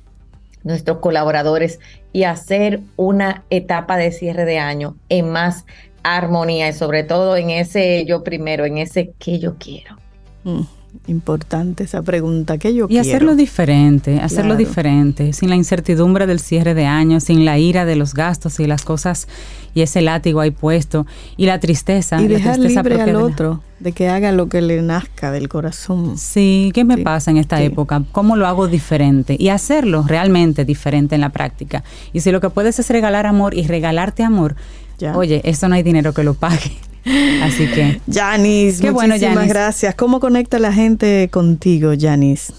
nuestros 0.64 0.98
colaboradores, 0.98 1.78
y 2.12 2.24
hacer 2.24 2.80
una 2.96 3.44
etapa 3.50 3.96
de 3.96 4.10
cierre 4.10 4.44
de 4.46 4.58
año 4.58 4.96
en 5.08 5.30
más 5.30 5.64
armonía 6.02 6.68
y 6.68 6.72
sobre 6.72 7.02
todo 7.02 7.36
en 7.36 7.50
ese 7.50 8.04
yo 8.04 8.22
primero, 8.22 8.64
en 8.64 8.78
ese 8.78 9.12
que 9.18 9.38
yo 9.38 9.56
quiero. 9.58 9.96
Mm, 10.46 10.60
importante 11.08 11.82
esa 11.82 12.02
pregunta 12.02 12.56
que 12.56 12.72
yo 12.72 12.86
y 12.88 12.98
hacerlo 12.98 13.34
diferente, 13.34 14.20
hacerlo 14.20 14.54
diferente, 14.54 15.32
sin 15.32 15.50
la 15.50 15.56
incertidumbre 15.56 16.28
del 16.28 16.38
cierre 16.38 16.72
de 16.74 16.86
año, 16.86 17.18
sin 17.18 17.44
la 17.44 17.58
ira 17.58 17.84
de 17.84 17.96
los 17.96 18.14
gastos 18.14 18.60
y 18.60 18.66
las 18.68 18.84
cosas 18.84 19.26
y 19.74 19.82
ese 19.82 20.02
látigo 20.02 20.38
ahí 20.38 20.52
puesto 20.52 21.04
y 21.36 21.46
la 21.46 21.58
tristeza. 21.58 22.22
Y 22.22 22.28
dejar 22.28 22.58
tristeza 22.58 22.82
libre 22.84 23.02
al 23.02 23.16
otro 23.16 23.60
de 23.80 23.90
que 23.90 24.08
haga 24.08 24.30
lo 24.30 24.48
que 24.48 24.62
le 24.62 24.80
nazca 24.82 25.32
del 25.32 25.48
corazón. 25.48 26.16
Sí, 26.16 26.70
¿qué 26.72 26.84
me 26.84 26.98
pasa 26.98 27.32
en 27.32 27.38
esta 27.38 27.60
época? 27.60 28.04
¿Cómo 28.12 28.36
lo 28.36 28.46
hago 28.46 28.68
diferente? 28.68 29.36
Y 29.38 29.48
hacerlo 29.48 30.04
realmente 30.06 30.64
diferente 30.64 31.16
en 31.16 31.22
la 31.22 31.30
práctica. 31.30 31.82
Y 32.12 32.20
si 32.20 32.30
lo 32.30 32.40
que 32.40 32.50
puedes 32.50 32.78
es 32.78 32.88
regalar 32.88 33.26
amor 33.26 33.52
y 33.52 33.66
regalarte 33.66 34.22
amor, 34.22 34.54
oye, 35.14 35.40
eso 35.44 35.68
no 35.68 35.74
hay 35.74 35.82
dinero 35.82 36.14
que 36.14 36.22
lo 36.22 36.34
pague. 36.34 36.72
Así 37.42 37.66
que. 37.68 38.00
Janis, 38.10 38.82
muchísimas 38.82 39.48
gracias. 39.48 39.94
¿Cómo 39.94 40.20
conecta 40.20 40.58
la 40.58 40.72
gente 40.72 41.28
contigo, 41.30 41.92
Janis? 41.98 42.52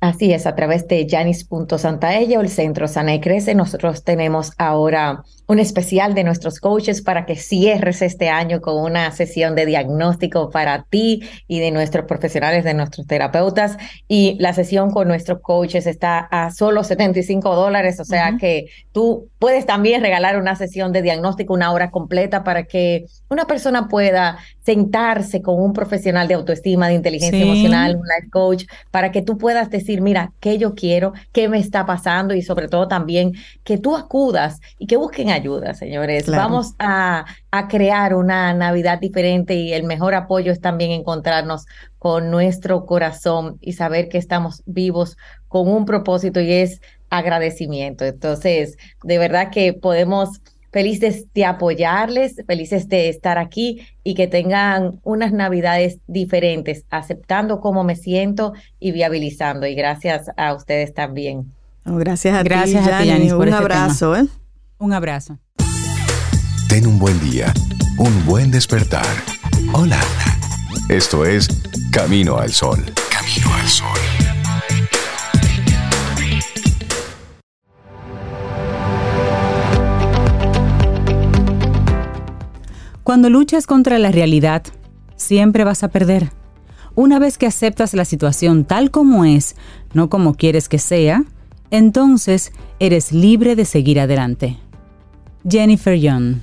Así 0.00 0.32
es, 0.32 0.46
a 0.46 0.54
través 0.56 0.88
de 0.88 1.06
janis.santaella 1.08 2.38
o 2.38 2.40
el 2.40 2.48
Centro 2.48 2.88
Sana 2.88 3.14
y 3.14 3.20
Crece, 3.20 3.54
nosotros 3.54 4.02
tenemos 4.02 4.52
ahora 4.56 5.24
un 5.50 5.58
especial 5.58 6.14
de 6.14 6.22
nuestros 6.22 6.60
coaches 6.60 7.02
para 7.02 7.26
que 7.26 7.34
cierres 7.34 8.02
este 8.02 8.28
año 8.28 8.60
con 8.60 8.76
una 8.76 9.10
sesión 9.10 9.56
de 9.56 9.66
diagnóstico 9.66 10.48
para 10.48 10.84
ti 10.84 11.28
y 11.48 11.58
de 11.58 11.72
nuestros 11.72 12.04
profesionales, 12.04 12.62
de 12.62 12.72
nuestros 12.72 13.04
terapeutas. 13.08 13.76
Y 14.06 14.36
la 14.38 14.52
sesión 14.52 14.92
con 14.92 15.08
nuestros 15.08 15.40
coaches 15.40 15.88
está 15.88 16.20
a 16.20 16.52
solo 16.52 16.84
75 16.84 17.56
dólares, 17.56 17.98
o 17.98 18.04
sea 18.04 18.36
que 18.38 18.66
tú 18.92 19.28
puedes 19.40 19.66
también 19.66 20.02
regalar 20.02 20.38
una 20.38 20.54
sesión 20.54 20.92
de 20.92 21.02
diagnóstico, 21.02 21.52
una 21.52 21.72
hora 21.72 21.90
completa 21.90 22.44
para 22.44 22.62
que 22.66 23.06
una 23.28 23.46
persona 23.46 23.88
pueda 23.88 24.38
sentarse 24.64 25.42
con 25.42 25.60
un 25.60 25.72
profesional 25.72 26.28
de 26.28 26.34
autoestima, 26.34 26.86
de 26.86 26.94
inteligencia 26.94 27.42
emocional, 27.42 27.96
un 27.96 28.06
life 28.06 28.30
coach, 28.30 28.66
para 28.92 29.10
que 29.10 29.20
tú 29.20 29.36
puedas 29.36 29.68
decir, 29.68 30.00
mira, 30.00 30.32
qué 30.38 30.58
yo 30.58 30.76
quiero, 30.76 31.12
qué 31.32 31.48
me 31.48 31.58
está 31.58 31.86
pasando 31.86 32.34
y 32.34 32.42
sobre 32.42 32.68
todo 32.68 32.86
también 32.86 33.32
que 33.64 33.78
tú 33.78 33.96
acudas 33.96 34.60
y 34.78 34.86
que 34.86 34.96
busquen 34.96 35.30
ayuda, 35.30 35.39
señores. 35.74 36.26
Vamos 36.26 36.74
a, 36.78 37.24
a 37.50 37.68
crear 37.68 38.14
una 38.14 38.52
Navidad 38.54 38.98
diferente 38.98 39.54
y 39.54 39.72
el 39.72 39.84
mejor 39.84 40.14
apoyo 40.14 40.52
es 40.52 40.60
también 40.60 40.90
encontrarnos 40.90 41.66
con 41.98 42.30
nuestro 42.30 42.86
corazón 42.86 43.58
y 43.60 43.72
saber 43.72 44.08
que 44.08 44.18
estamos 44.18 44.62
vivos 44.66 45.16
con 45.48 45.68
un 45.68 45.84
propósito 45.84 46.40
y 46.40 46.52
es 46.52 46.80
agradecimiento. 47.10 48.04
Entonces, 48.04 48.76
de 49.02 49.18
verdad 49.18 49.50
que 49.50 49.72
podemos 49.72 50.40
felices 50.72 51.26
de 51.34 51.44
apoyarles, 51.44 52.36
felices 52.46 52.88
de 52.88 53.08
estar 53.08 53.38
aquí 53.38 53.86
y 54.04 54.14
que 54.14 54.26
tengan 54.26 55.00
unas 55.02 55.32
navidades 55.32 55.98
diferentes, 56.06 56.84
aceptando 56.90 57.60
cómo 57.60 57.84
me 57.84 57.96
siento 57.96 58.52
y 58.78 58.92
viabilizando. 58.92 59.66
Y 59.66 59.74
gracias 59.74 60.30
a 60.36 60.54
ustedes 60.54 60.94
también. 60.94 61.52
gracias 61.84 62.34
a 62.34 62.42
gracias 62.42 62.84
ti, 62.84 63.10
a 63.10 63.16
ti, 63.16 63.32
Un 63.32 63.48
este 63.48 63.56
abrazo, 63.56 64.16
¿eh? 64.16 64.26
Un 64.82 64.94
abrazo. 64.94 65.38
Ten 66.70 66.86
un 66.86 66.98
buen 66.98 67.20
día, 67.20 67.52
un 67.98 68.24
buen 68.24 68.50
despertar. 68.50 69.04
Hola. 69.74 70.00
Esto 70.88 71.26
es 71.26 71.48
Camino 71.92 72.38
al 72.38 72.50
Sol. 72.50 72.78
Camino 73.10 73.54
al 73.54 73.68
Sol. 73.68 73.98
Cuando 83.04 83.28
luchas 83.28 83.66
contra 83.66 83.98
la 83.98 84.10
realidad, 84.10 84.62
siempre 85.16 85.64
vas 85.64 85.84
a 85.84 85.88
perder. 85.88 86.32
Una 86.94 87.18
vez 87.18 87.36
que 87.36 87.46
aceptas 87.46 87.92
la 87.92 88.06
situación 88.06 88.64
tal 88.64 88.90
como 88.90 89.26
es, 89.26 89.56
no 89.92 90.08
como 90.08 90.36
quieres 90.36 90.70
que 90.70 90.78
sea, 90.78 91.24
entonces 91.70 92.52
eres 92.78 93.12
libre 93.12 93.56
de 93.56 93.66
seguir 93.66 94.00
adelante. 94.00 94.58
Jennifer 95.48 95.94
Young. 95.94 96.36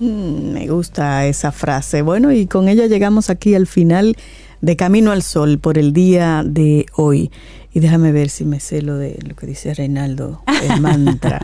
Mm, 0.00 0.52
me 0.52 0.68
gusta 0.68 1.26
esa 1.26 1.52
frase. 1.52 2.02
Bueno, 2.02 2.32
y 2.32 2.46
con 2.46 2.68
ella 2.68 2.86
llegamos 2.86 3.30
aquí 3.30 3.54
al 3.54 3.66
final 3.66 4.16
de 4.60 4.76
Camino 4.76 5.12
al 5.12 5.22
Sol 5.22 5.58
por 5.58 5.78
el 5.78 5.92
día 5.92 6.42
de 6.46 6.86
hoy. 6.94 7.30
Y 7.72 7.80
déjame 7.80 8.12
ver 8.12 8.30
si 8.30 8.44
me 8.44 8.60
sé 8.60 8.82
lo 8.82 8.96
de 8.96 9.18
lo 9.26 9.36
que 9.36 9.46
dice 9.46 9.74
Reinaldo, 9.74 10.42
el 10.62 10.80
mantra. 10.80 11.40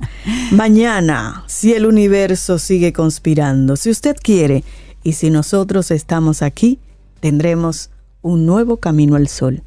Mañana, 0.53 1.45
si 1.47 1.75
el 1.75 1.87
universo 1.87 2.59
sigue 2.59 2.93
conspirando, 2.93 3.77
si 3.77 3.91
usted 3.91 4.17
quiere 4.21 4.65
y 5.03 5.13
si 5.13 5.31
nosotros 5.31 5.91
estamos 5.91 6.43
aquí, 6.43 6.79
tendremos 7.21 7.91
un 8.23 8.47
nuevo 8.47 8.79
camino 8.79 9.17
al 9.17 9.29
sol. 9.29 9.63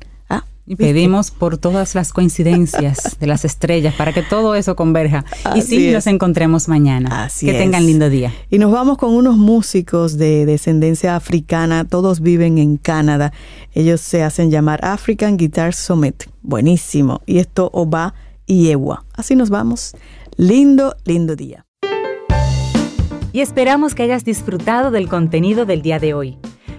Y 0.69 0.76
pedimos 0.76 1.31
por 1.31 1.57
todas 1.57 1.95
las 1.95 2.11
coincidencias 2.11 3.18
de 3.22 3.26
las 3.26 3.45
estrellas 3.45 3.95
para 3.95 4.11
que 4.11 4.22
todo 4.22 4.53
eso 4.53 4.76
converja. 4.76 5.23
y 5.56 5.61
sí, 5.61 5.91
nos 5.91 6.07
encontremos 6.07 6.68
mañana. 6.68 7.23
Así 7.23 7.45
que 7.45 7.53
tengan 7.53 7.85
lindo 7.85 8.10
día. 8.10 8.34
Y 8.49 8.60
nos 8.60 8.73
vamos 8.73 8.98
con 8.98 9.14
unos 9.14 9.38
músicos 9.38 10.18
de 10.18 10.45
descendencia 10.45 11.15
africana. 11.15 11.85
Todos 11.85 12.19
viven 12.19 12.57
en 12.57 12.76
Canadá. 12.76 13.31
Ellos 13.73 14.02
se 14.02 14.23
hacen 14.23 14.52
llamar 14.52 14.84
African 14.84 15.38
Guitar 15.38 15.73
Summit. 15.73 16.26
Buenísimo. 16.41 17.22
Y 17.26 17.38
esto 17.38 17.69
Oba 17.72 18.14
y 18.45 18.69
Ewa. 18.69 19.06
Así 19.14 19.38
nos 19.38 19.49
vamos. 19.49 19.95
Lindo, 20.35 20.98
lindo 21.06 21.38
día. 21.38 21.65
Y 23.31 23.39
esperamos 23.39 23.95
que 23.95 24.03
hayas 24.03 24.26
disfrutado 24.26 24.91
del 24.91 25.07
contenido 25.07 25.65
del 25.65 25.81
día 25.81 25.99
de 25.99 26.14
hoy. 26.14 26.38